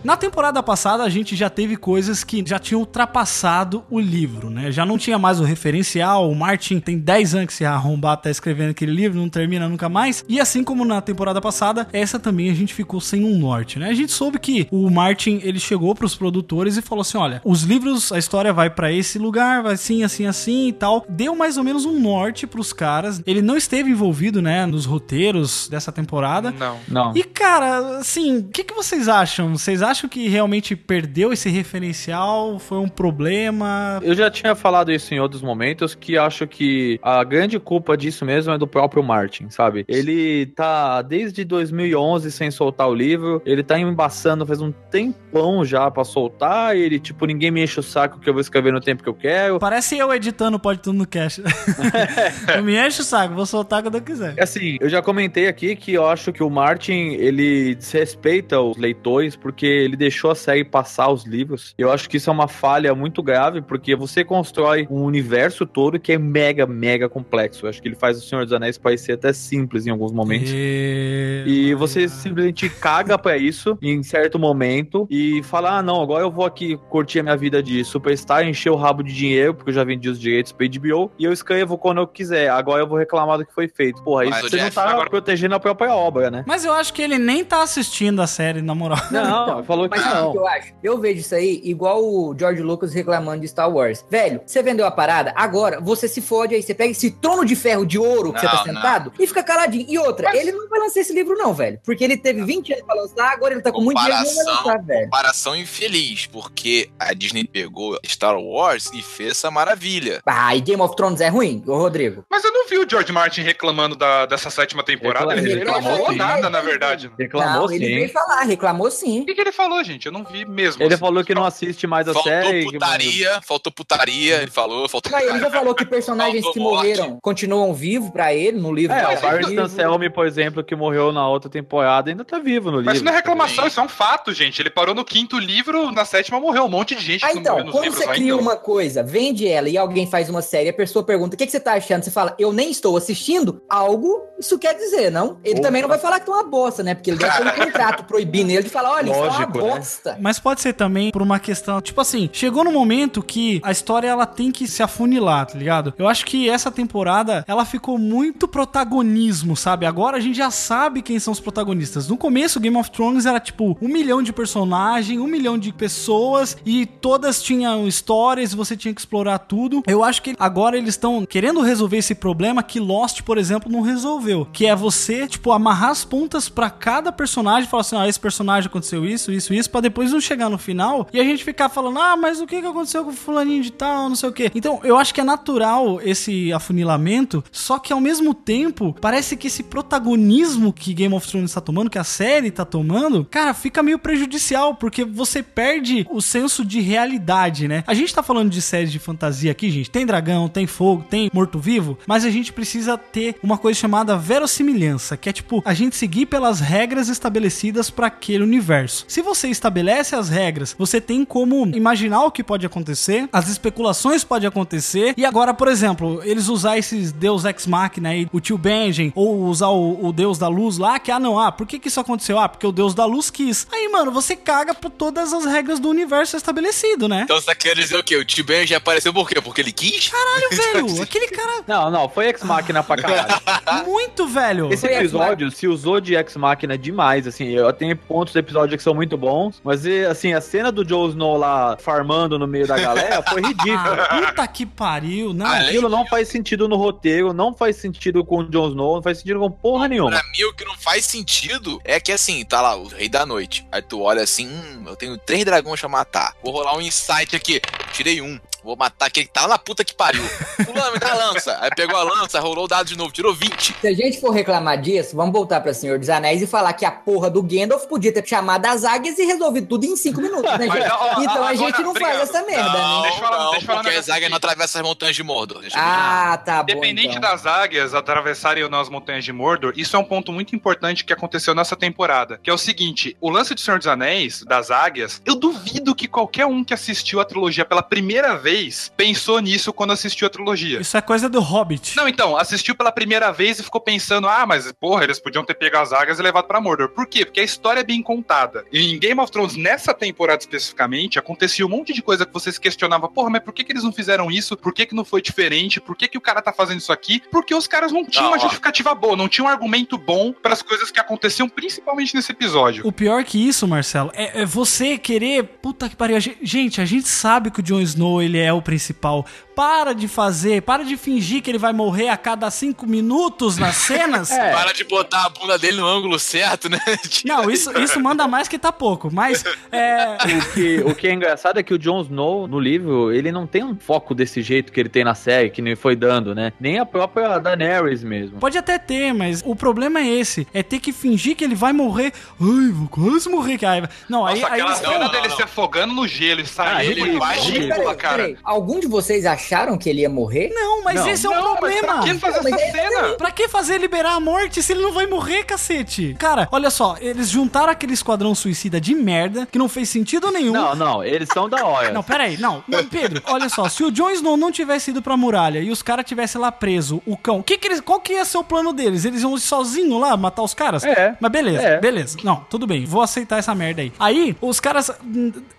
Na 0.08 0.16
temporada 0.16 0.62
passada, 0.62 1.02
a 1.02 1.10
gente 1.10 1.36
já 1.36 1.50
teve 1.50 1.76
coisas 1.76 2.24
que 2.24 2.42
já 2.46 2.58
tinham 2.58 2.80
ultrapassado 2.80 3.84
o 3.90 4.00
livro, 4.00 4.48
né? 4.48 4.72
Já 4.72 4.86
não 4.86 4.96
tinha 4.96 5.18
mais 5.18 5.38
o 5.38 5.44
referencial. 5.44 6.30
O 6.30 6.34
Martin 6.34 6.80
tem 6.80 6.96
10 6.96 7.34
anos 7.34 7.48
que 7.48 7.52
se 7.52 7.62
arrombar 7.66 8.16
tá 8.16 8.30
escrevendo 8.30 8.70
aquele 8.70 8.90
livro, 8.90 9.18
não 9.18 9.28
termina 9.28 9.68
nunca 9.68 9.86
mais. 9.86 10.24
E 10.26 10.40
assim 10.40 10.64
como 10.64 10.82
na 10.82 11.02
temporada 11.02 11.42
passada, 11.42 11.86
essa 11.92 12.18
também 12.18 12.48
a 12.48 12.54
gente 12.54 12.72
ficou 12.72 13.02
sem 13.02 13.22
um 13.22 13.38
norte, 13.38 13.78
né? 13.78 13.90
A 13.90 13.92
gente 13.92 14.10
soube 14.10 14.38
que 14.38 14.66
o 14.70 14.88
Martin, 14.88 15.40
ele 15.42 15.60
chegou 15.60 15.94
pros 15.94 16.14
produtores 16.14 16.78
e 16.78 16.80
falou 16.80 17.02
assim: 17.02 17.18
olha, 17.18 17.42
os 17.44 17.64
livros, 17.64 18.10
a 18.10 18.16
história 18.18 18.50
vai 18.50 18.70
pra 18.70 18.90
esse 18.90 19.18
lugar, 19.18 19.62
vai 19.62 19.74
assim, 19.74 20.04
assim, 20.04 20.24
assim 20.24 20.68
e 20.68 20.72
tal. 20.72 21.04
Deu 21.06 21.36
mais 21.36 21.58
ou 21.58 21.64
menos 21.64 21.84
um 21.84 22.00
norte 22.00 22.46
pros 22.46 22.72
caras. 22.72 23.20
Ele 23.26 23.42
não 23.42 23.58
esteve 23.58 23.90
envolvido, 23.90 24.40
né, 24.40 24.64
nos 24.64 24.86
roteiros 24.86 25.68
dessa 25.68 25.92
temporada. 25.92 26.50
Não. 26.50 26.78
Não. 26.88 27.12
E, 27.14 27.22
cara, 27.22 27.98
assim, 27.98 28.38
o 28.38 28.44
que, 28.44 28.64
que 28.64 28.72
vocês 28.72 29.06
acham? 29.06 29.54
Vocês 29.54 29.82
acham 29.82 29.97
que 30.06 30.28
realmente 30.28 30.76
perdeu 30.76 31.32
esse 31.32 31.48
referencial? 31.48 32.58
Foi 32.58 32.76
um 32.76 32.88
problema? 32.88 33.98
Eu 34.02 34.14
já 34.14 34.30
tinha 34.30 34.54
falado 34.54 34.92
isso 34.92 35.14
em 35.14 35.20
outros 35.20 35.40
momentos, 35.40 35.94
que 35.94 36.18
acho 36.18 36.46
que 36.46 37.00
a 37.02 37.24
grande 37.24 37.58
culpa 37.58 37.96
disso 37.96 38.26
mesmo 38.26 38.52
é 38.52 38.58
do 38.58 38.66
próprio 38.66 39.02
Martin, 39.02 39.48
sabe? 39.48 39.86
Ele 39.88 40.44
tá 40.46 41.00
desde 41.00 41.44
2011 41.44 42.30
sem 42.30 42.50
soltar 42.50 42.88
o 42.88 42.94
livro, 42.94 43.40
ele 43.46 43.62
tá 43.62 43.78
embaçando 43.78 44.44
faz 44.44 44.60
um 44.60 44.70
tempão 44.90 45.64
já 45.64 45.90
pra 45.90 46.04
soltar, 46.04 46.76
ele, 46.76 46.98
tipo, 46.98 47.24
ninguém 47.24 47.50
me 47.50 47.62
enche 47.62 47.80
o 47.80 47.82
saco 47.82 48.20
que 48.20 48.28
eu 48.28 48.34
vou 48.34 48.40
escrever 48.40 48.72
no 48.72 48.80
tempo 48.80 49.02
que 49.02 49.08
eu 49.08 49.14
quero. 49.14 49.58
Parece 49.58 49.96
eu 49.96 50.12
editando 50.12 50.58
Pode 50.58 50.80
Tudo 50.80 50.98
no 50.98 51.06
Cash. 51.06 51.40
não 52.54 52.62
me 52.62 52.76
enche 52.76 53.00
o 53.00 53.04
saco, 53.04 53.34
vou 53.34 53.46
soltar 53.46 53.82
quando 53.82 53.96
eu 53.96 54.02
quiser. 54.02 54.34
Assim, 54.40 54.76
eu 54.80 54.88
já 54.88 55.00
comentei 55.00 55.48
aqui 55.48 55.74
que 55.74 55.92
eu 55.92 56.06
acho 56.06 56.32
que 56.32 56.42
o 56.42 56.50
Martin, 56.50 57.16
ele 57.18 57.74
desrespeita 57.74 58.60
os 58.60 58.76
leitores 58.76 59.36
porque 59.36 59.66
ele 59.78 59.96
deixou 59.96 60.30
a 60.30 60.34
série 60.34 60.64
passar 60.64 61.10
os 61.10 61.24
livros. 61.24 61.74
Eu 61.78 61.90
acho 61.90 62.08
que 62.08 62.16
isso 62.16 62.30
é 62.30 62.32
uma 62.32 62.48
falha 62.48 62.94
muito 62.94 63.22
grave, 63.22 63.60
porque 63.62 63.94
você 63.96 64.24
constrói 64.24 64.86
um 64.90 65.02
universo 65.02 65.66
todo 65.66 65.98
que 65.98 66.12
é 66.12 66.18
mega, 66.18 66.66
mega 66.66 67.08
complexo. 67.08 67.66
Eu 67.66 67.70
acho 67.70 67.80
que 67.80 67.88
ele 67.88 67.96
faz 67.96 68.18
o 68.18 68.20
Senhor 68.20 68.44
dos 68.44 68.52
Anéis 68.52 68.78
parecer 68.78 69.12
até 69.12 69.32
simples 69.32 69.86
em 69.86 69.90
alguns 69.90 70.12
momentos. 70.12 70.50
E... 70.52 71.44
E 71.46 71.74
você 71.74 72.08
simplesmente 72.08 72.68
caga 72.68 73.18
pra 73.18 73.36
isso 73.36 73.78
em 73.82 74.02
certo 74.02 74.38
momento 74.38 75.06
e 75.10 75.42
fala: 75.44 75.78
ah, 75.78 75.82
não, 75.82 76.00
agora 76.00 76.24
eu 76.24 76.30
vou 76.30 76.44
aqui 76.44 76.76
curtir 76.88 77.20
a 77.20 77.22
minha 77.22 77.36
vida 77.36 77.62
de 77.62 77.84
superstar, 77.84 78.46
encher 78.46 78.70
o 78.70 78.76
rabo 78.76 79.02
de 79.02 79.12
dinheiro, 79.14 79.54
porque 79.54 79.70
eu 79.70 79.74
já 79.74 79.84
vendi 79.84 80.08
os 80.08 80.18
direitos 80.18 80.52
pra 80.52 80.66
HBO, 80.66 81.10
e 81.18 81.24
eu 81.24 81.32
escrevo 81.32 81.78
quando 81.78 81.98
eu 81.98 82.06
quiser. 82.06 82.50
Agora 82.50 82.82
eu 82.82 82.86
vou 82.86 82.98
reclamar 82.98 83.38
do 83.38 83.46
que 83.46 83.52
foi 83.54 83.68
feito. 83.68 84.02
Porra, 84.02 84.24
Mas, 84.24 84.36
isso 84.36 84.46
ô, 84.46 84.50
você 84.50 84.56
não 84.62 84.70
tá 84.70 84.90
agora- 84.90 85.10
protegendo 85.10 85.54
a 85.54 85.60
própria 85.60 85.94
obra, 85.94 86.30
né? 86.30 86.44
Mas 86.46 86.64
eu 86.64 86.72
acho 86.72 86.92
que 86.92 87.02
ele 87.02 87.18
nem 87.18 87.44
tá 87.44 87.62
assistindo 87.62 88.20
a 88.20 88.26
série, 88.26 88.60
na 88.62 88.74
moral. 88.74 88.98
Não, 89.10 89.62
falou 89.68 89.88
que 89.88 89.96
Mas 89.96 90.04
sabe 90.04 90.16
o 90.20 90.24
não. 90.24 90.32
que 90.32 90.38
eu 90.38 90.48
acho? 90.48 90.72
Eu 90.82 90.98
vejo 90.98 91.20
isso 91.20 91.34
aí 91.34 91.60
igual 91.62 92.02
o 92.04 92.34
George 92.36 92.62
Lucas 92.62 92.92
reclamando 92.92 93.42
de 93.42 93.48
Star 93.48 93.70
Wars. 93.72 94.04
Velho, 94.10 94.40
você 94.44 94.62
vendeu 94.62 94.86
a 94.86 94.90
parada, 94.90 95.32
agora 95.36 95.78
você 95.80 96.08
se 96.08 96.20
fode 96.20 96.54
aí. 96.54 96.62
Você 96.62 96.74
pega 96.74 96.90
esse 96.90 97.10
trono 97.10 97.44
de 97.44 97.54
ferro 97.54 97.86
de 97.86 97.98
ouro 97.98 98.32
que 98.32 98.40
você 98.40 98.46
tá 98.46 98.56
Não, 98.56 98.64
sentado 98.64 99.12
e 99.18 99.26
fica 99.26 99.42
caladinho. 99.44 99.86
E 99.88 99.98
outra, 99.98 100.36
ele 100.36 100.50
não 100.52 100.68
vai 100.68 100.80
lançar 100.80 101.00
esse 101.00 101.12
livro, 101.12 101.36
não, 101.36 101.52
velho. 101.54 101.78
Porque 101.84 102.02
ele 102.02 102.16
teve 102.16 102.42
20 102.42 102.72
anos 102.72 102.84
pra 102.84 102.94
lançar, 102.94 103.30
agora 103.32 103.54
ele 103.54 103.62
tá 103.62 103.70
com 103.70 103.80
muito 103.82 103.98
dinheiro 104.02 104.22
e 104.22 104.24
não 104.24 104.34
vai 104.34 104.44
Comparação, 104.44 104.64
lançar, 104.72 104.82
velho. 104.86 105.04
comparação 105.04 105.56
infeliz, 105.56 106.26
porque 106.26 106.90
a 106.98 107.12
Disney 107.12 107.44
pegou 107.44 107.98
Star 108.06 108.36
Wars 108.38 108.90
e 108.94 109.02
fez 109.02 109.32
essa 109.32 109.50
maravilha. 109.50 110.20
Ah, 110.26 110.56
e 110.56 110.60
Game 110.60 110.80
of 110.82 110.96
Thrones 110.96 111.20
é 111.20 111.28
ruim, 111.28 111.62
ô 111.66 111.76
Rodrigo? 111.76 112.24
Mas 112.30 112.42
eu 112.44 112.52
não 112.52 112.66
vi 112.66 112.78
o 112.78 112.88
George 112.88 113.12
Martin 113.12 113.42
reclamando 113.42 113.94
da, 113.96 114.24
dessa 114.26 114.48
sétima 114.50 114.82
temporada. 114.82 115.34
Reclamou, 115.34 115.44
Ele, 115.44 115.52
ele 115.52 115.64
não 115.64 115.74
reclamou 115.74 115.98
falou 115.98 116.12
sim. 116.12 116.18
nada, 116.18 116.50
na 116.50 116.60
verdade. 116.60 117.10
Reclamou 117.18 117.66
não, 117.68 117.72
ele 117.74 117.86
sim. 117.86 117.94
veio 117.94 118.08
falar, 118.10 118.42
reclamou 118.42 118.90
sim. 118.90 119.20
O 119.22 119.26
que, 119.26 119.34
que 119.34 119.40
ele 119.40 119.52
falou, 119.58 119.82
gente? 119.84 120.06
Eu 120.06 120.12
não 120.12 120.24
vi 120.24 120.44
mesmo. 120.46 120.82
Ele 120.82 120.94
assim. 120.94 121.00
falou 121.00 121.22
que 121.24 121.34
não 121.34 121.44
assiste 121.44 121.86
mais 121.86 122.08
a 122.08 122.12
Faltou 122.14 122.32
série. 122.32 122.64
que- 122.66 122.72
putaria, 122.72 123.40
faltou 123.42 123.72
putaria, 123.72 124.36
ele 124.42 124.50
falou, 124.50 124.88
faltou 124.88 125.12
Não, 125.12 125.18
ele 125.20 125.38
já 125.38 125.50
falou 125.50 125.74
que 125.74 125.84
personagens 125.86 126.36
que 126.36 126.42
Faltou 126.42 126.62
morte. 126.62 126.76
morreram 126.76 127.18
continuam 127.20 127.74
vivos 127.74 128.10
pra 128.10 128.32
ele 128.32 128.58
no 128.58 128.72
livro. 128.72 128.96
É, 128.96 129.02
tá 129.02 129.12
o 129.12 129.20
Barry 129.20 129.38
vivo. 129.46 129.50
Stancelme, 129.66 130.08
por 130.10 130.26
exemplo, 130.26 130.64
que 130.64 130.74
morreu 130.74 131.12
na 131.12 131.28
outra 131.28 131.50
temporada, 131.50 132.08
ainda 132.10 132.24
tá 132.24 132.38
vivo 132.38 132.70
no 132.70 132.78
livro. 132.78 132.86
Mas 132.86 132.96
isso 132.96 133.04
não 133.04 133.12
é 133.12 133.16
reclamação, 133.16 133.64
Sim. 133.64 133.68
isso 133.68 133.80
é 133.80 133.82
um 133.82 133.88
fato, 133.88 134.32
gente. 134.32 134.62
Ele 134.62 134.70
parou 134.70 134.94
no 134.94 135.04
quinto 135.04 135.38
livro, 135.38 135.90
na 135.92 136.04
sétima 136.04 136.38
morreu 136.40 136.64
um 136.64 136.68
monte 136.68 136.94
de 136.94 137.04
gente 137.04 137.24
Ah, 137.24 137.28
que 137.30 137.38
então, 137.38 137.56
quando 137.56 137.82
livros 137.82 137.98
você 137.98 138.06
lá, 138.06 138.12
cria 138.14 138.26
então. 138.28 138.38
uma 138.40 138.56
coisa, 138.56 139.02
vende 139.02 139.46
ela 139.48 139.68
e 139.68 139.76
alguém 139.76 140.06
faz 140.06 140.30
uma 140.30 140.40
série, 140.40 140.68
a 140.68 140.72
pessoa 140.72 141.04
pergunta, 141.04 141.34
o 141.34 141.38
que, 141.38 141.44
que 141.46 141.52
você 141.52 141.60
tá 141.60 141.74
achando? 141.74 142.04
Você 142.04 142.10
fala, 142.10 142.34
eu 142.38 142.52
nem 142.52 142.70
estou 142.70 142.96
assistindo, 142.96 143.60
algo 143.68 144.22
isso 144.38 144.56
quer 144.58 144.74
dizer, 144.74 145.10
não? 145.10 145.38
Ele 145.42 145.54
Opa. 145.54 145.62
também 145.62 145.82
não 145.82 145.88
vai 145.88 145.98
falar 145.98 146.20
que 146.20 146.26
tá 146.26 146.32
uma 146.32 146.44
bosta, 146.44 146.82
né? 146.84 146.94
Porque 146.94 147.10
ele 147.10 147.18
deve 147.18 147.36
ter 147.36 147.42
um 147.46 147.50
contrato 147.66 148.04
proibindo 148.04 148.50
ele 148.50 148.62
de 148.62 148.68
falar, 148.68 148.92
olha, 148.92 149.10
isso 149.10 149.18
Lógico, 149.20 149.42
é 149.42 149.46
né? 149.46 149.47
Bosta. 149.48 150.18
Mas 150.20 150.38
pode 150.38 150.60
ser 150.60 150.72
também 150.72 151.10
por 151.10 151.22
uma 151.22 151.38
questão, 151.38 151.80
tipo 151.80 152.00
assim, 152.00 152.28
chegou 152.32 152.64
no 152.64 152.72
momento 152.72 153.22
que 153.22 153.60
a 153.62 153.70
história 153.70 154.08
ela 154.08 154.26
tem 154.26 154.50
que 154.50 154.66
se 154.66 154.82
afunilar, 154.82 155.46
tá 155.46 155.58
ligado? 155.58 155.94
Eu 155.98 156.08
acho 156.08 156.24
que 156.24 156.48
essa 156.48 156.70
temporada 156.70 157.44
ela 157.46 157.64
ficou 157.64 157.98
muito 157.98 158.46
protagonismo, 158.46 159.56
sabe? 159.56 159.86
Agora 159.86 160.16
a 160.16 160.20
gente 160.20 160.36
já 160.36 160.50
sabe 160.50 161.02
quem 161.02 161.18
são 161.18 161.32
os 161.32 161.40
protagonistas. 161.40 162.08
No 162.08 162.16
começo, 162.16 162.60
Game 162.60 162.76
of 162.76 162.90
Thrones 162.90 163.26
era 163.26 163.40
tipo 163.40 163.76
um 163.80 163.88
milhão 163.88 164.22
de 164.22 164.32
personagens, 164.32 165.18
um 165.18 165.26
milhão 165.26 165.58
de 165.58 165.72
pessoas 165.72 166.56
e 166.64 166.86
todas 166.86 167.42
tinham 167.42 167.86
histórias, 167.86 168.54
você 168.54 168.76
tinha 168.76 168.92
que 168.94 169.00
explorar 169.00 169.38
tudo. 169.38 169.82
Eu 169.86 170.02
acho 170.02 170.22
que 170.22 170.34
agora 170.38 170.76
eles 170.76 170.90
estão 170.90 171.24
querendo 171.24 171.60
resolver 171.60 171.98
esse 171.98 172.14
problema 172.14 172.62
que 172.62 172.80
Lost, 172.80 173.22
por 173.22 173.38
exemplo, 173.38 173.70
não 173.70 173.80
resolveu, 173.80 174.46
que 174.52 174.66
é 174.66 174.74
você, 174.74 175.26
tipo, 175.26 175.52
amarrar 175.52 175.90
as 175.90 176.04
pontas 176.04 176.48
pra 176.48 176.70
cada 176.70 177.12
personagem 177.12 177.66
e 177.66 177.70
falar 177.70 177.80
assim: 177.82 177.96
ah, 177.96 178.08
esse 178.08 178.20
personagem 178.20 178.68
aconteceu 178.68 179.04
isso, 179.04 179.32
isso 179.32 179.37
isso, 179.38 179.54
isso, 179.54 179.70
pra 179.70 179.80
depois 179.80 180.12
não 180.12 180.20
chegar 180.20 180.48
no 180.48 180.58
final 180.58 181.08
e 181.12 181.20
a 181.20 181.24
gente 181.24 181.44
ficar 181.44 181.68
falando, 181.68 181.98
ah, 181.98 182.16
mas 182.16 182.40
o 182.40 182.46
que 182.46 182.60
que 182.60 182.66
aconteceu 182.66 183.04
com 183.04 183.10
o 183.10 183.14
fulaninho 183.14 183.62
de 183.62 183.72
tal, 183.72 184.08
não 184.08 184.16
sei 184.16 184.28
o 184.28 184.32
quê. 184.32 184.50
Então, 184.54 184.80
eu 184.84 184.96
acho 184.96 185.14
que 185.14 185.20
é 185.20 185.24
natural 185.24 186.00
esse 186.02 186.52
afunilamento, 186.52 187.42
só 187.50 187.78
que 187.78 187.92
ao 187.92 188.00
mesmo 188.00 188.34
tempo, 188.34 188.94
parece 189.00 189.36
que 189.36 189.46
esse 189.46 189.62
protagonismo 189.62 190.72
que 190.72 190.94
Game 190.94 191.14
of 191.14 191.26
Thrones 191.26 191.52
tá 191.52 191.60
tomando, 191.60 191.90
que 191.90 191.98
a 191.98 192.04
série 192.04 192.50
tá 192.50 192.64
tomando, 192.64 193.24
cara, 193.24 193.54
fica 193.54 193.82
meio 193.82 193.98
prejudicial, 193.98 194.74
porque 194.74 195.04
você 195.04 195.42
perde 195.42 196.06
o 196.10 196.20
senso 196.20 196.64
de 196.64 196.80
realidade, 196.80 197.68
né? 197.68 197.84
A 197.86 197.94
gente 197.94 198.14
tá 198.14 198.22
falando 198.22 198.50
de 198.50 198.60
séries 198.60 198.92
de 198.92 198.98
fantasia 198.98 199.52
aqui, 199.52 199.70
gente. 199.70 199.90
Tem 199.90 200.04
dragão, 200.04 200.48
tem 200.48 200.66
fogo, 200.66 201.04
tem 201.08 201.30
morto-vivo, 201.32 201.98
mas 202.06 202.24
a 202.24 202.30
gente 202.30 202.52
precisa 202.52 202.96
ter 202.98 203.36
uma 203.42 203.58
coisa 203.58 203.78
chamada 203.78 204.16
verossimilhança, 204.16 205.16
que 205.16 205.28
é 205.28 205.32
tipo 205.32 205.62
a 205.64 205.74
gente 205.74 205.96
seguir 205.96 206.26
pelas 206.26 206.60
regras 206.60 207.08
estabelecidas 207.08 207.90
para 207.90 208.06
aquele 208.06 208.42
universo. 208.42 209.04
Se 209.08 209.22
você 209.28 209.48
estabelece 209.48 210.16
as 210.16 210.30
regras, 210.30 210.74
você 210.78 211.00
tem 211.00 211.22
como 211.22 211.66
imaginar 211.76 212.24
o 212.24 212.30
que 212.30 212.42
pode 212.42 212.64
acontecer, 212.64 213.28
as 213.30 213.48
especulações 213.48 214.24
podem 214.24 214.48
acontecer. 214.48 215.12
E 215.16 215.26
agora, 215.26 215.52
por 215.52 215.68
exemplo, 215.68 216.22
eles 216.24 216.48
usar 216.48 216.78
esses 216.78 217.12
Deus 217.12 217.44
Ex 217.44 217.66
Machina 217.66 218.08
aí, 218.08 218.26
o 218.32 218.40
tio 218.40 218.56
Benjen, 218.56 219.12
ou 219.14 219.44
usar 219.44 219.68
o, 219.68 220.06
o 220.06 220.12
Deus 220.12 220.38
da 220.38 220.48
Luz 220.48 220.78
lá, 220.78 220.98
que 220.98 221.10
ah 221.10 221.20
não, 221.20 221.38
ah, 221.38 221.52
por 221.52 221.66
que 221.66 221.78
que 221.78 221.88
isso 221.88 222.00
aconteceu? 222.00 222.38
Ah, 222.38 222.48
porque 222.48 222.66
o 222.66 222.72
Deus 222.72 222.94
da 222.94 223.04
Luz 223.04 223.28
quis. 223.28 223.66
Aí, 223.70 223.88
mano, 223.88 224.10
você 224.10 224.34
caga 224.34 224.74
por 224.74 224.90
todas 224.90 225.32
as 225.32 225.44
regras 225.44 225.78
do 225.78 225.90
universo 225.90 226.36
estabelecido, 226.36 227.06
né? 227.06 227.22
Então 227.24 227.38
você 227.38 227.46
tá 227.46 227.54
querendo 227.54 227.82
dizer 227.82 227.98
o 227.98 228.02
quê? 228.02 228.16
O 228.16 228.24
Tio 228.24 228.44
Ben 228.44 228.66
já 228.66 228.78
apareceu 228.78 229.12
por 229.12 229.28
quê? 229.28 229.40
Porque 229.42 229.60
ele 229.60 229.72
quis? 229.72 230.08
Caralho, 230.08 230.48
velho, 230.88 231.02
aquele 231.02 231.28
cara 231.28 231.62
Não, 231.66 231.90
não, 231.90 232.08
foi 232.08 232.28
Ex 232.28 232.42
Machina 232.42 232.82
pra 232.82 232.96
caralho. 232.96 233.84
muito 233.84 234.26
velho. 234.26 234.72
Esse 234.72 234.86
episódio 234.86 235.50
se 235.50 235.68
usou 235.68 236.00
de 236.00 236.14
Ex 236.14 236.34
Machina 236.36 236.78
demais, 236.78 237.26
assim, 237.26 237.48
eu 237.48 237.70
tenho 237.74 237.94
pontos 237.94 238.32
do 238.32 238.38
episódio 238.38 238.76
que 238.76 238.82
são 238.82 238.94
muito 238.94 239.17
bons, 239.18 239.60
mas 239.62 239.84
e, 239.84 240.04
assim, 240.04 240.32
a 240.32 240.40
cena 240.40 240.70
do 240.70 240.84
Jon 240.84 241.08
Snow 241.08 241.36
lá 241.36 241.76
farmando 241.78 242.38
no 242.38 242.46
meio 242.46 242.66
da 242.66 242.78
galera 242.78 243.22
foi 243.22 243.42
ridícula. 243.42 244.06
Ah, 244.08 244.20
puta 244.26 244.48
que 244.48 244.64
pariu, 244.64 245.34
não. 245.34 245.46
Aquilo 245.46 245.88
não 245.88 246.06
faz 246.06 246.28
sentido 246.28 246.68
no 246.68 246.76
roteiro, 246.76 247.32
não 247.32 247.54
faz 247.54 247.76
sentido 247.76 248.24
com 248.24 248.38
o 248.38 248.44
Jon 248.44 248.68
Snow, 248.68 248.96
não 248.96 249.02
faz 249.02 249.18
sentido 249.18 249.40
com 249.40 249.50
porra 249.50 249.88
nenhuma. 249.88 250.10
Pra 250.10 250.22
mim, 250.22 250.44
o 250.44 250.54
que 250.54 250.64
não 250.64 250.76
faz 250.78 251.04
sentido 251.04 251.80
é 251.84 252.00
que 252.00 252.12
assim, 252.12 252.44
tá 252.44 252.60
lá, 252.60 252.76
o 252.76 252.86
Rei 252.86 253.08
da 253.08 253.26
Noite. 253.26 253.66
Aí 253.70 253.82
tu 253.82 254.00
olha 254.00 254.22
assim, 254.22 254.48
hum, 254.48 254.84
eu 254.86 254.96
tenho 254.96 255.18
três 255.18 255.44
dragões 255.44 255.80
pra 255.80 255.88
matar. 255.88 256.34
Vou 256.42 256.52
rolar 256.52 256.76
um 256.76 256.80
insight 256.80 257.34
aqui. 257.34 257.60
Tirei 257.92 258.20
um. 258.20 258.38
Vou 258.64 258.76
matar 258.76 259.06
aquele 259.06 259.26
que 259.26 259.32
tá 259.32 259.42
lá 259.42 259.48
na 259.48 259.58
puta 259.58 259.84
que 259.84 259.94
pariu. 259.94 260.22
Fulano, 260.64 260.92
me 260.92 260.98
dá 260.98 261.12
a 261.12 261.14
lança. 261.14 261.58
Aí 261.60 261.70
pegou 261.74 261.96
a 261.96 262.02
lança, 262.02 262.38
rolou 262.40 262.64
o 262.64 262.68
dado 262.68 262.86
de 262.86 262.96
novo, 262.96 263.10
tirou 263.12 263.34
20. 263.34 263.76
Se 263.80 263.86
a 263.86 263.92
gente 263.94 264.20
for 264.20 264.30
reclamar 264.30 264.80
disso, 264.80 265.16
vamos 265.16 265.32
voltar 265.32 265.60
pra 265.60 265.72
Senhor 265.72 265.98
dos 265.98 266.08
Anéis 266.08 266.42
e 266.42 266.46
falar 266.46 266.72
que 266.72 266.84
a 266.84 266.90
porra 266.90 267.30
do 267.30 267.42
Gandalf 267.42 267.86
podia 267.86 268.12
ter 268.12 268.26
chamado 268.26 268.66
as 268.66 268.84
águias 268.84 269.18
e 269.18 269.24
resolvido 269.24 269.66
tudo 269.68 269.84
em 269.86 269.96
cinco 269.96 270.20
minutos, 270.20 270.50
né, 270.58 270.66
gente? 270.68 270.78
Mas, 270.78 270.90
ó, 270.90 271.20
então 271.22 271.32
a 271.44 271.50
agora, 271.50 271.56
gente 271.56 271.82
não 271.82 271.90
obrigado. 271.90 272.16
faz 272.18 272.28
essa 272.30 272.42
merda, 272.44 272.72
Não, 272.72 273.02
né? 273.02 273.08
Deixa 273.08 273.16
eu 273.16 273.22
falar- 273.22 273.38
não, 273.44 273.50
deixa 273.52 273.62
eu 273.62 273.66
falar 273.66 273.82
porque 273.82 273.96
a 273.96 274.02
Zaga 274.02 274.18
aqui. 274.18 274.28
não 274.28 274.36
atravessa 274.36 274.78
as 274.80 274.84
montanhas 274.86 275.16
de 275.16 275.22
Mordor. 275.22 275.60
Deixa 275.60 275.76
eu 275.78 275.82
Ah, 275.82 276.36
tá 276.44 276.62
bom. 276.62 276.72
Independente 276.72 277.16
então. 277.16 277.20
das 277.30 277.46
águias 277.46 277.94
atravessarem 277.94 278.62
ou 278.64 278.68
não 278.70 278.80
as 278.80 278.88
montanhas 278.88 279.24
de 279.24 279.32
Mordor, 279.32 279.72
isso 279.76 279.96
é 279.96 279.98
um 279.98 280.04
ponto 280.04 280.32
muito 280.32 280.54
importante 280.54 281.04
que 281.04 281.12
aconteceu 281.12 281.54
nessa 281.54 281.76
temporada. 281.76 282.38
Que 282.42 282.50
é 282.50 282.52
o 282.52 282.58
seguinte: 282.58 283.16
o 283.20 283.30
lance 283.30 283.54
de 283.54 283.60
Senhor 283.60 283.78
dos 283.78 283.86
Anéis, 283.86 284.42
das 284.44 284.70
águias, 284.70 285.22
eu 285.24 285.34
duvido 285.36 285.94
que 285.94 286.06
qualquer 286.08 286.44
um 286.46 286.62
que 286.64 286.74
assistiu 286.74 287.20
a 287.20 287.24
trilogia 287.24 287.64
pela 287.64 287.82
primeira 287.82 288.36
vez 288.36 288.47
pensou 288.96 289.38
nisso 289.40 289.72
quando 289.72 289.92
assistiu 289.92 290.26
a 290.26 290.30
trilogia. 290.30 290.80
Isso 290.80 290.96
é 290.96 291.00
coisa 291.00 291.28
do 291.28 291.40
Hobbit. 291.40 291.96
Não, 291.96 292.08
então, 292.08 292.36
assistiu 292.36 292.74
pela 292.74 292.92
primeira 292.92 293.30
vez 293.32 293.58
e 293.58 293.62
ficou 293.62 293.80
pensando, 293.80 294.28
ah, 294.28 294.44
mas 294.46 294.70
porra, 294.72 295.04
eles 295.04 295.18
podiam 295.18 295.44
ter 295.44 295.54
pego 295.54 295.76
as 295.78 295.92
águias 295.92 296.18
e 296.18 296.22
levado 296.22 296.46
pra 296.46 296.60
Mordor. 296.60 296.88
Por 296.90 297.06
quê? 297.06 297.24
Porque 297.24 297.40
a 297.40 297.44
história 297.44 297.80
é 297.80 297.84
bem 297.84 298.02
contada. 298.02 298.64
E 298.72 298.92
em 298.92 298.98
Game 298.98 299.20
of 299.20 299.30
Thrones, 299.30 299.56
nessa 299.56 299.92
temporada 299.94 300.40
especificamente, 300.40 301.18
acontecia 301.18 301.64
um 301.66 301.68
monte 301.68 301.92
de 301.92 302.02
coisa 302.02 302.24
que 302.26 302.32
vocês 302.32 302.58
questionavam, 302.58 303.08
porra, 303.10 303.30
mas 303.30 303.42
por 303.42 303.52
que, 303.52 303.64
que 303.64 303.72
eles 303.72 303.82
não 303.84 303.92
fizeram 303.92 304.30
isso? 304.30 304.56
Por 304.56 304.72
que, 304.72 304.86
que 304.86 304.94
não 304.94 305.04
foi 305.04 305.20
diferente? 305.22 305.80
Por 305.80 305.96
que, 305.96 306.08
que 306.08 306.18
o 306.18 306.20
cara 306.20 306.40
tá 306.42 306.52
fazendo 306.52 306.78
isso 306.78 306.92
aqui? 306.92 307.22
Porque 307.30 307.54
os 307.54 307.66
caras 307.66 307.92
não 307.92 308.04
tinham 308.04 308.24
Não, 308.24 308.30
uma 308.32 308.38
ó. 308.38 308.40
justificativa 308.40 308.94
boa, 308.94 309.16
não 309.16 309.28
tinham 309.28 309.46
um 309.46 309.50
argumento 309.50 309.96
bom 309.98 310.32
para 310.32 310.52
as 310.52 310.62
coisas 310.62 310.90
que 310.90 311.00
aconteciam, 311.00 311.48
principalmente 311.48 312.14
nesse 312.14 312.32
episódio. 312.32 312.86
O 312.86 312.92
pior 312.92 313.24
que 313.24 313.38
isso, 313.48 313.66
Marcelo, 313.66 314.10
é, 314.14 314.42
é 314.42 314.46
você 314.46 314.96
querer. 314.98 315.42
Puta 315.44 315.88
que 315.88 315.96
pariu. 315.96 316.16
a 316.16 316.20
gente- 316.20 316.38
Gente, 316.42 316.80
a 316.80 316.84
gente 316.84 317.08
sabe 317.08 317.50
que 317.50 317.60
o 317.60 317.62
Jon 317.62 317.80
Snow 317.80 318.22
ele 318.22 318.37
é 318.38 318.52
o 318.52 318.62
principal. 318.62 319.26
Para 319.58 319.92
de 319.92 320.06
fazer, 320.06 320.62
para 320.62 320.84
de 320.84 320.96
fingir 320.96 321.42
que 321.42 321.50
ele 321.50 321.58
vai 321.58 321.72
morrer 321.72 322.10
a 322.10 322.16
cada 322.16 322.48
cinco 322.48 322.86
minutos 322.86 323.58
nas 323.58 323.74
cenas. 323.90 324.30
É. 324.30 324.52
Para 324.52 324.72
de 324.72 324.84
botar 324.84 325.24
a 325.26 325.28
bunda 325.30 325.58
dele 325.58 325.78
no 325.78 325.86
ângulo 325.86 326.16
certo, 326.16 326.68
né? 326.68 326.78
Não, 327.26 327.50
isso, 327.50 327.76
isso 327.76 327.98
manda 327.98 328.28
mais 328.28 328.46
que 328.46 328.56
tá 328.56 328.70
pouco. 328.70 329.10
Mas 329.12 329.42
é. 329.72 330.16
O 330.38 330.52
que, 330.52 330.78
o 330.90 330.94
que 330.94 331.08
é 331.08 331.12
engraçado 331.12 331.58
é 331.58 331.62
que 331.64 331.74
o 331.74 331.78
Jon 331.78 332.02
Snow, 332.02 332.46
no 332.46 332.60
livro, 332.60 333.12
ele 333.12 333.32
não 333.32 333.48
tem 333.48 333.64
um 333.64 333.74
foco 333.76 334.14
desse 334.14 334.42
jeito 334.42 334.70
que 334.72 334.78
ele 334.78 334.88
tem 334.88 335.02
na 335.02 335.16
série, 335.16 335.50
que 335.50 335.60
nem 335.60 335.74
foi 335.74 335.96
dando, 335.96 336.36
né? 336.36 336.52
Nem 336.60 336.78
a 336.78 336.86
própria 336.86 337.40
Daenerys 337.40 338.04
mesmo. 338.04 338.38
Pode 338.38 338.56
até 338.56 338.78
ter, 338.78 339.12
mas 339.12 339.42
o 339.44 339.56
problema 339.56 339.98
é 339.98 340.06
esse: 340.06 340.46
é 340.54 340.62
ter 340.62 340.78
que 340.78 340.92
fingir 340.92 341.34
que 341.34 341.42
ele 341.42 341.56
vai 341.56 341.72
morrer. 341.72 342.12
Ai, 342.40 342.70
vou 342.70 342.86
quase 342.88 343.28
morrer, 343.28 343.58
cara. 343.58 343.90
Não, 344.08 344.24
aí. 344.24 344.38
Nossa, 344.40 344.52
aí 344.54 344.60
aquela 344.60 344.70
eles- 344.76 344.86
cena 344.86 344.98
não, 345.04 345.10
dele 345.10 345.28
não. 345.28 345.36
se 345.36 345.42
afogando 345.42 345.92
no 345.94 346.06
gelo 346.06 346.40
e 346.42 346.44
Ah, 346.44 346.46
saindo 346.46 346.92
ele 347.08 347.18
vai- 347.18 347.40
ridícula, 347.40 347.74
Peraí, 347.76 347.96
cara. 347.96 348.16
peraí. 348.18 348.36
Algum 348.44 348.78
de 348.78 348.86
vocês 348.86 349.26
acharam 349.54 349.78
que 349.78 349.88
ele 349.88 350.02
ia 350.02 350.08
morrer? 350.10 350.50
Não, 350.54 350.82
mas 350.82 350.96
Não. 351.00 351.08
esse 351.08 351.26
é 351.26 351.30
um 351.30 351.34
Não, 351.34 351.42
mas 351.52 351.58
problema. 351.58 351.94
pra 351.94 352.02
que 352.02 352.14
fazer 352.18 352.38
essa 352.54 352.60
é- 352.60 352.70
cena? 352.72 353.08
Pra 353.16 353.30
que 353.30 353.48
fazer 353.48 353.78
liberar 353.78 354.12
a 354.14 354.20
morte 354.20 354.62
se 354.62 354.72
ele 354.72 354.82
não 354.82 354.92
vai 354.92 355.06
morrer, 355.06 355.44
cacete? 355.44 356.14
Cara, 356.18 356.48
olha 356.52 356.70
só, 356.70 356.96
eles 357.00 357.28
juntaram 357.30 357.70
aquele 357.72 357.94
esquadrão 357.94 358.34
suicida 358.34 358.80
de 358.80 358.94
merda, 358.94 359.46
que 359.50 359.58
não 359.58 359.68
fez 359.68 359.88
sentido 359.88 360.30
nenhum. 360.30 360.52
Não, 360.52 360.74
não, 360.74 361.04
eles 361.04 361.28
são 361.32 361.48
da 361.48 361.64
hora. 361.64 361.90
Não, 361.92 362.02
peraí, 362.02 362.36
não. 362.38 362.62
Não, 362.68 362.84
Pedro, 362.84 363.22
olha 363.26 363.48
só, 363.48 363.68
se 363.68 363.82
o 363.84 363.90
Jon 363.90 364.10
Snow 364.10 364.36
não 364.36 364.50
tivesse 364.52 364.90
ido 364.90 365.00
pra 365.02 365.16
muralha 365.16 365.60
e 365.60 365.70
os 365.70 365.82
caras 365.82 366.04
tivessem 366.04 366.40
lá 366.40 366.52
preso 366.52 367.02
o 367.06 367.16
cão, 367.16 367.42
que 367.42 367.56
que 367.58 367.66
eles, 367.68 367.80
qual 367.80 368.00
que 368.00 368.12
ia 368.14 368.24
ser 368.24 368.38
o 368.38 368.44
plano 368.44 368.72
deles? 368.72 369.04
Eles 369.04 369.22
iam 369.22 369.34
ir 369.36 369.40
sozinhos 369.40 370.00
lá 370.00 370.16
matar 370.16 370.42
os 370.42 370.54
caras? 370.54 370.84
É. 370.84 371.16
Mas 371.20 371.30
beleza, 371.32 371.62
É. 371.62 371.80
beleza. 371.80 372.18
Não, 372.22 372.36
tudo 372.50 372.66
bem, 372.66 372.84
vou 372.84 373.02
aceitar 373.02 373.38
essa 373.38 373.54
merda 373.54 373.82
aí. 373.82 373.92
Aí, 373.98 374.36
os 374.40 374.60
caras. 374.60 374.90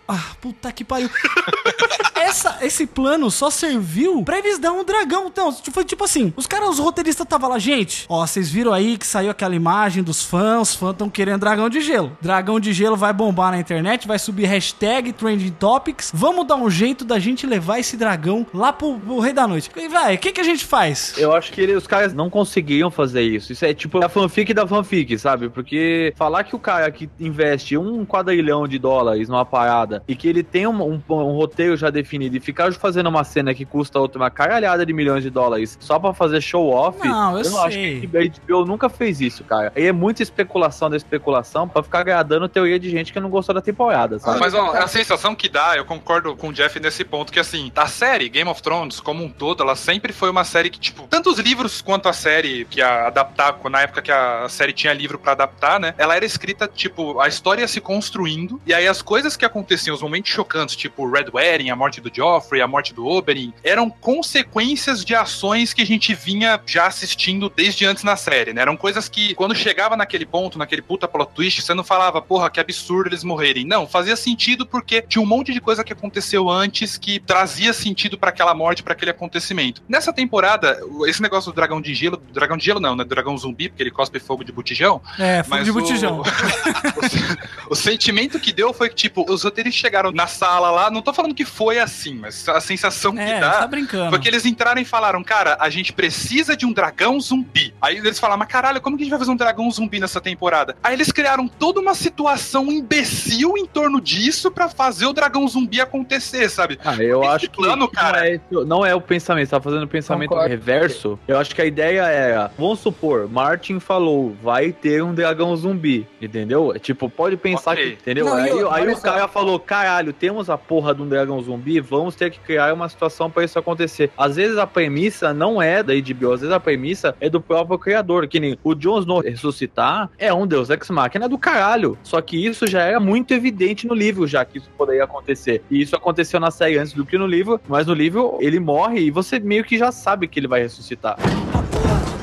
Ah, 0.07 0.23
puta 0.41 0.71
que 0.71 0.83
pariu. 0.83 1.09
Essa, 2.15 2.57
esse 2.61 2.85
plano 2.85 3.31
só 3.31 3.49
serviu 3.49 3.78
pra 4.23 4.37
eles 4.39 4.59
dar 4.59 4.71
um 4.71 4.83
dragão. 4.83 5.27
Então, 5.27 5.51
foi 5.51 5.83
tipo 5.85 6.03
assim: 6.03 6.33
os 6.35 6.45
caras, 6.47 6.69
os 6.69 6.79
roteiristas 6.79 7.25
estavam 7.25 7.49
lá, 7.49 7.59
gente. 7.59 8.05
Ó, 8.09 8.25
vocês 8.25 8.49
viram 8.49 8.73
aí 8.73 8.97
que 8.97 9.05
saiu 9.07 9.31
aquela 9.31 9.55
imagem 9.55 10.03
dos 10.03 10.23
fãs. 10.23 10.69
Os 10.69 10.75
fãs 10.75 10.91
estão 10.91 11.09
querendo 11.09 11.39
dragão 11.39 11.69
de 11.69 11.81
gelo. 11.81 12.15
Dragão 12.21 12.59
de 12.59 12.73
gelo 12.73 12.95
vai 12.95 13.13
bombar 13.13 13.51
na 13.51 13.59
internet, 13.59 14.07
vai 14.07 14.19
subir 14.19 14.45
hashtag 14.45 15.13
trending 15.13 15.51
topics. 15.51 16.11
Vamos 16.13 16.45
dar 16.47 16.55
um 16.55 16.69
jeito 16.69 17.03
da 17.05 17.19
gente 17.19 17.45
levar 17.47 17.79
esse 17.79 17.95
dragão 17.97 18.45
lá 18.53 18.71
pro, 18.73 18.99
pro 18.99 19.19
Rei 19.19 19.33
da 19.33 19.47
Noite. 19.47 19.69
E, 19.75 19.87
vai, 19.87 20.15
o 20.15 20.17
que, 20.17 20.31
que 20.31 20.41
a 20.41 20.43
gente 20.43 20.65
faz? 20.65 21.13
Eu 21.17 21.33
acho 21.33 21.51
que 21.51 21.61
ele- 21.61 21.75
os 21.75 21.87
caras 21.87 22.13
não 22.13 22.29
conseguiam 22.29 22.89
fazer 22.91 23.21
isso. 23.21 23.51
Isso 23.51 23.65
é 23.65 23.73
tipo 23.73 24.03
a 24.03 24.09
fanfic 24.09 24.53
da 24.53 24.67
fanfic, 24.67 25.17
sabe? 25.17 25.49
Porque 25.49 26.13
falar 26.17 26.43
que 26.43 26.55
o 26.55 26.59
cara 26.59 26.89
que 26.91 27.09
investe 27.19 27.77
um 27.77 28.05
quadrilhão 28.05 28.67
de 28.67 28.77
dólares 28.79 29.29
numa 29.29 29.45
parada 29.45 30.03
e 30.07 30.15
que 30.15 30.27
ele 30.27 30.43
tem 30.43 30.67
um, 30.67 30.81
um- 30.81 31.01
um 31.09 31.35
roteiro 31.35 31.75
já 31.77 31.89
definido 31.89 32.35
e 32.37 32.39
ficar 32.39 32.71
fazendo 32.73 33.07
uma 33.09 33.23
cena 33.23 33.53
que 33.53 33.65
custa 33.69 33.99
outra 33.99 34.19
uma 34.19 34.29
caralhada 34.29 34.85
de 34.85 34.93
milhões 34.93 35.23
de 35.23 35.29
dólares 35.29 35.77
só 35.79 35.99
pra 35.99 36.13
fazer 36.13 36.41
show 36.41 36.69
off, 36.69 36.99
Não, 37.07 37.37
eu 37.39 37.49
não 37.49 37.61
acho 37.63 37.75
sei. 37.75 38.01
que 38.07 38.17
a 38.17 38.21
HBO 38.55 38.65
nunca 38.65 38.89
fez 38.89 39.21
isso, 39.21 39.43
cara. 39.43 39.71
Aí 39.75 39.85
é 39.87 39.91
muita 39.91 40.23
especulação 40.23 40.89
da 40.89 40.97
especulação 40.97 41.67
pra 41.67 41.83
ficar 41.83 41.99
agradando 41.99 42.47
teoria 42.49 42.79
de 42.79 42.89
gente 42.89 43.13
que 43.13 43.19
não 43.19 43.29
gostou 43.29 43.53
da 43.53 43.61
temporada, 43.61 44.19
sabe? 44.19 44.39
Mas 44.39 44.53
ó, 44.53 44.71
a 44.71 44.87
sensação 44.87 45.35
que 45.35 45.47
dá, 45.49 45.75
eu 45.77 45.85
concordo 45.85 46.35
com 46.35 46.49
o 46.49 46.53
Jeff 46.53 46.79
nesse 46.79 47.03
ponto, 47.03 47.31
que 47.31 47.39
assim, 47.39 47.71
a 47.75 47.87
série 47.87 48.29
Game 48.29 48.49
of 48.49 48.61
Thrones, 48.61 48.99
como 48.99 49.23
um 49.23 49.29
todo, 49.29 49.61
ela 49.63 49.75
sempre 49.75 50.11
foi 50.13 50.29
uma 50.29 50.43
série 50.43 50.69
que, 50.69 50.79
tipo, 50.79 51.07
tanto 51.09 51.29
os 51.29 51.39
livros 51.39 51.81
quanto 51.81 52.09
a 52.09 52.13
série 52.13 52.65
que 52.65 52.81
a 52.81 53.07
adaptar, 53.07 53.57
na 53.69 53.81
época 53.81 54.01
que 54.01 54.11
a 54.11 54.47
série 54.49 54.73
tinha 54.73 54.93
livro 54.93 55.17
pra 55.19 55.33
adaptar, 55.33 55.79
né? 55.79 55.93
Ela 55.97 56.15
era 56.15 56.25
escrita, 56.25 56.67
tipo, 56.67 57.19
a 57.19 57.27
história 57.27 57.61
ia 57.61 57.67
se 57.67 57.79
construindo, 57.81 58.59
e 58.65 58.73
aí 58.73 58.87
as 58.87 59.01
coisas 59.01 59.35
que 59.35 59.45
aconteciam, 59.45 59.93
os 59.95 60.01
momentos 60.01 60.31
chocantes, 60.31 60.75
tipo 60.75 61.09
Red 61.09 61.25
Wedding, 61.33 61.69
a 61.69 61.75
morte 61.75 62.01
do 62.01 62.09
Joffrey, 62.13 62.61
a 62.61 62.67
morte 62.67 62.93
do 62.93 63.05
Oberyn, 63.05 63.48
eram 63.63 63.89
consequências 63.89 65.03
de 65.03 65.15
ações 65.15 65.73
que 65.73 65.81
a 65.81 65.85
gente 65.85 66.13
vinha 66.13 66.59
já 66.65 66.87
assistindo 66.87 67.49
desde 67.53 67.85
antes 67.85 68.03
na 68.03 68.15
série, 68.15 68.53
né? 68.53 68.61
Eram 68.61 68.77
coisas 68.77 69.09
que, 69.09 69.33
quando 69.35 69.55
chegava 69.55 69.95
naquele 69.97 70.25
ponto, 70.25 70.57
naquele 70.57 70.81
puta 70.81 71.07
plot 71.07 71.31
twist, 71.33 71.61
você 71.61 71.73
não 71.73 71.83
falava, 71.83 72.21
porra, 72.21 72.49
que 72.49 72.59
absurdo 72.59 73.09
eles 73.09 73.23
morrerem. 73.23 73.65
Não, 73.65 73.87
fazia 73.87 74.15
sentido 74.15 74.65
porque 74.65 75.01
tinha 75.01 75.21
um 75.21 75.25
monte 75.25 75.51
de 75.53 75.59
coisa 75.61 75.83
que 75.83 75.93
aconteceu 75.93 76.49
antes 76.49 76.97
que 76.97 77.19
trazia 77.19 77.73
sentido 77.73 78.17
pra 78.17 78.29
aquela 78.29 78.53
morte, 78.53 78.83
pra 78.83 78.93
aquele 78.93 79.11
acontecimento. 79.11 79.81
Nessa 79.87 80.13
temporada, 80.13 80.79
esse 81.07 81.21
negócio 81.21 81.51
do 81.51 81.55
dragão 81.55 81.81
de 81.81 81.93
gelo, 81.93 82.17
dragão 82.31 82.57
de 82.57 82.65
gelo 82.65 82.79
não, 82.79 82.95
né? 82.95 83.03
Dragão 83.03 83.37
zumbi, 83.37 83.69
porque 83.69 83.83
ele 83.83 83.91
cospe 83.91 84.19
fogo 84.19 84.43
de 84.43 84.51
botijão. 84.51 85.01
É, 85.17 85.43
fogo 85.43 85.63
de 85.63 85.71
o- 85.71 85.73
botijão. 85.73 86.23
o 87.69 87.75
sentimento 87.75 88.39
que 88.39 88.51
deu 88.51 88.73
foi 88.73 88.89
que, 88.89 88.95
tipo, 88.95 89.25
os 89.31 89.43
roteiristas 89.43 89.79
chegaram 89.79 90.11
na 90.11 90.27
sala 90.27 90.69
lá, 90.71 90.89
não 90.91 91.01
tô 91.01 91.13
falando 91.13 91.33
que 91.33 91.45
foi 91.45 91.79
assim, 91.79 92.15
mas 92.15 92.47
a 92.49 92.59
sensação 92.61 93.13
que 93.13 93.21
É, 93.39 93.45
acreditar. 93.47 93.61
tá 93.61 93.67
brincando. 93.67 94.09
Porque 94.11 94.27
eles 94.27 94.45
entraram 94.45 94.81
e 94.81 94.85
falaram, 94.85 95.23
cara, 95.23 95.57
a 95.59 95.69
gente 95.69 95.93
precisa 95.93 96.55
de 96.55 96.65
um 96.65 96.71
dragão 96.73 97.19
zumbi. 97.19 97.73
Aí 97.81 97.97
eles 97.97 98.19
falaram, 98.19 98.39
mas 98.39 98.47
caralho, 98.47 98.81
como 98.81 98.97
que 98.97 99.03
a 99.03 99.05
gente 99.05 99.11
vai 99.11 99.19
fazer 99.19 99.31
um 99.31 99.35
dragão 99.35 99.69
zumbi 99.71 99.99
nessa 99.99 100.19
temporada? 100.21 100.75
Aí 100.83 100.93
eles 100.93 101.11
criaram 101.11 101.47
toda 101.47 101.79
uma 101.79 101.93
situação 101.93 102.71
imbecil 102.71 103.57
em 103.57 103.65
torno 103.65 103.99
disso 104.01 104.51
pra 104.51 104.69
fazer 104.69 105.05
o 105.05 105.13
dragão 105.13 105.47
zumbi 105.47 105.79
acontecer, 105.81 106.49
sabe? 106.49 106.79
Ah, 106.83 106.95
eu 106.95 107.21
Esse 107.23 107.31
acho 107.31 107.49
que 107.49 107.57
plano, 107.57 107.87
cara. 107.87 108.19
Não, 108.49 108.61
é, 108.61 108.65
não 108.65 108.85
é 108.85 108.95
o 108.95 109.01
pensamento, 109.01 109.47
você 109.49 109.55
tá 109.55 109.61
fazendo 109.61 109.83
o 109.83 109.87
pensamento 109.87 110.29
Concordo. 110.29 110.49
reverso. 110.49 111.19
Eu 111.27 111.37
acho 111.37 111.53
que 111.55 111.61
a 111.61 111.65
ideia 111.65 112.01
era, 112.03 112.51
vamos 112.57 112.79
supor, 112.79 113.29
Martin 113.29 113.79
falou, 113.79 114.35
vai 114.41 114.71
ter 114.71 115.03
um 115.03 115.13
dragão 115.13 115.55
zumbi, 115.55 116.07
entendeu? 116.21 116.73
Tipo, 116.79 117.09
pode 117.09 117.37
pensar 117.37 117.71
Ok. 117.71 117.83
que, 117.83 117.93
entendeu? 117.93 118.25
Não, 118.25 118.33
aí 118.35 118.51
outra, 118.51 118.75
aí 118.75 118.81
olha 118.83 118.93
o 118.93 119.01
cara 119.01 119.27
falou, 119.27 119.59
caralho, 119.59 120.11
temos 120.13 120.49
a 120.49 120.57
porra 120.57 120.93
de 120.93 121.01
um 121.01 121.07
dragão 121.07 121.41
zumbi, 121.41 121.79
vamos 121.79 122.15
ter 122.15 122.31
que 122.31 122.39
criar 122.39 122.73
uma 122.73 122.89
situação 122.89 123.28
pra 123.29 123.43
isso 123.43 123.57
acontecer. 123.57 124.11
Às 124.17 124.35
vezes 124.35 124.57
a 124.57 124.67
premissa 124.67 125.33
não 125.33 125.61
é 125.61 125.83
da 125.83 125.93
HBO, 125.93 126.33
às 126.33 126.41
vezes 126.41 126.53
a 126.53 126.59
premissa 126.59 127.15
é 127.19 127.29
do 127.29 127.41
próprio 127.41 127.77
criador, 127.77 128.27
que 128.27 128.39
nem 128.39 128.57
o 128.63 128.73
Jon 128.75 128.99
Snow 128.99 129.21
ressuscitar 129.21 130.09
é 130.17 130.33
um 130.33 130.47
deus 130.47 130.69
ex 130.69 130.89
machina 130.89 131.27
do 131.29 131.37
caralho. 131.37 131.97
Só 132.03 132.21
que 132.21 132.45
isso 132.45 132.67
já 132.67 132.81
era 132.81 132.99
muito 132.99 133.33
evidente 133.33 133.87
no 133.87 133.93
livro, 133.93 134.27
já 134.27 134.43
que 134.45 134.57
isso 134.57 134.69
poderia 134.77 135.03
acontecer. 135.03 135.61
E 135.69 135.81
isso 135.81 135.95
aconteceu 135.95 136.39
na 136.39 136.51
série 136.51 136.77
antes 136.77 136.93
do 136.93 137.05
que 137.05 137.17
no 137.17 137.27
livro, 137.27 137.59
mas 137.67 137.87
no 137.87 137.93
livro 137.93 138.37
ele 138.39 138.59
morre 138.59 139.01
e 139.01 139.11
você 139.11 139.39
meio 139.39 139.63
que 139.63 139.77
já 139.77 139.91
sabe 139.91 140.27
que 140.27 140.39
ele 140.39 140.47
vai 140.47 140.61
ressuscitar. 140.61 141.17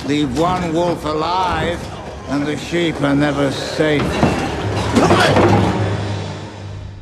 Leave 0.07 0.39
one 0.39 0.71
wolf 0.73 1.05
alive, 1.05 1.79
and 2.31 2.45
the 2.45 2.57
sheep 2.57 2.97
are 3.05 3.15
never 3.15 3.51
safe. 3.51 4.05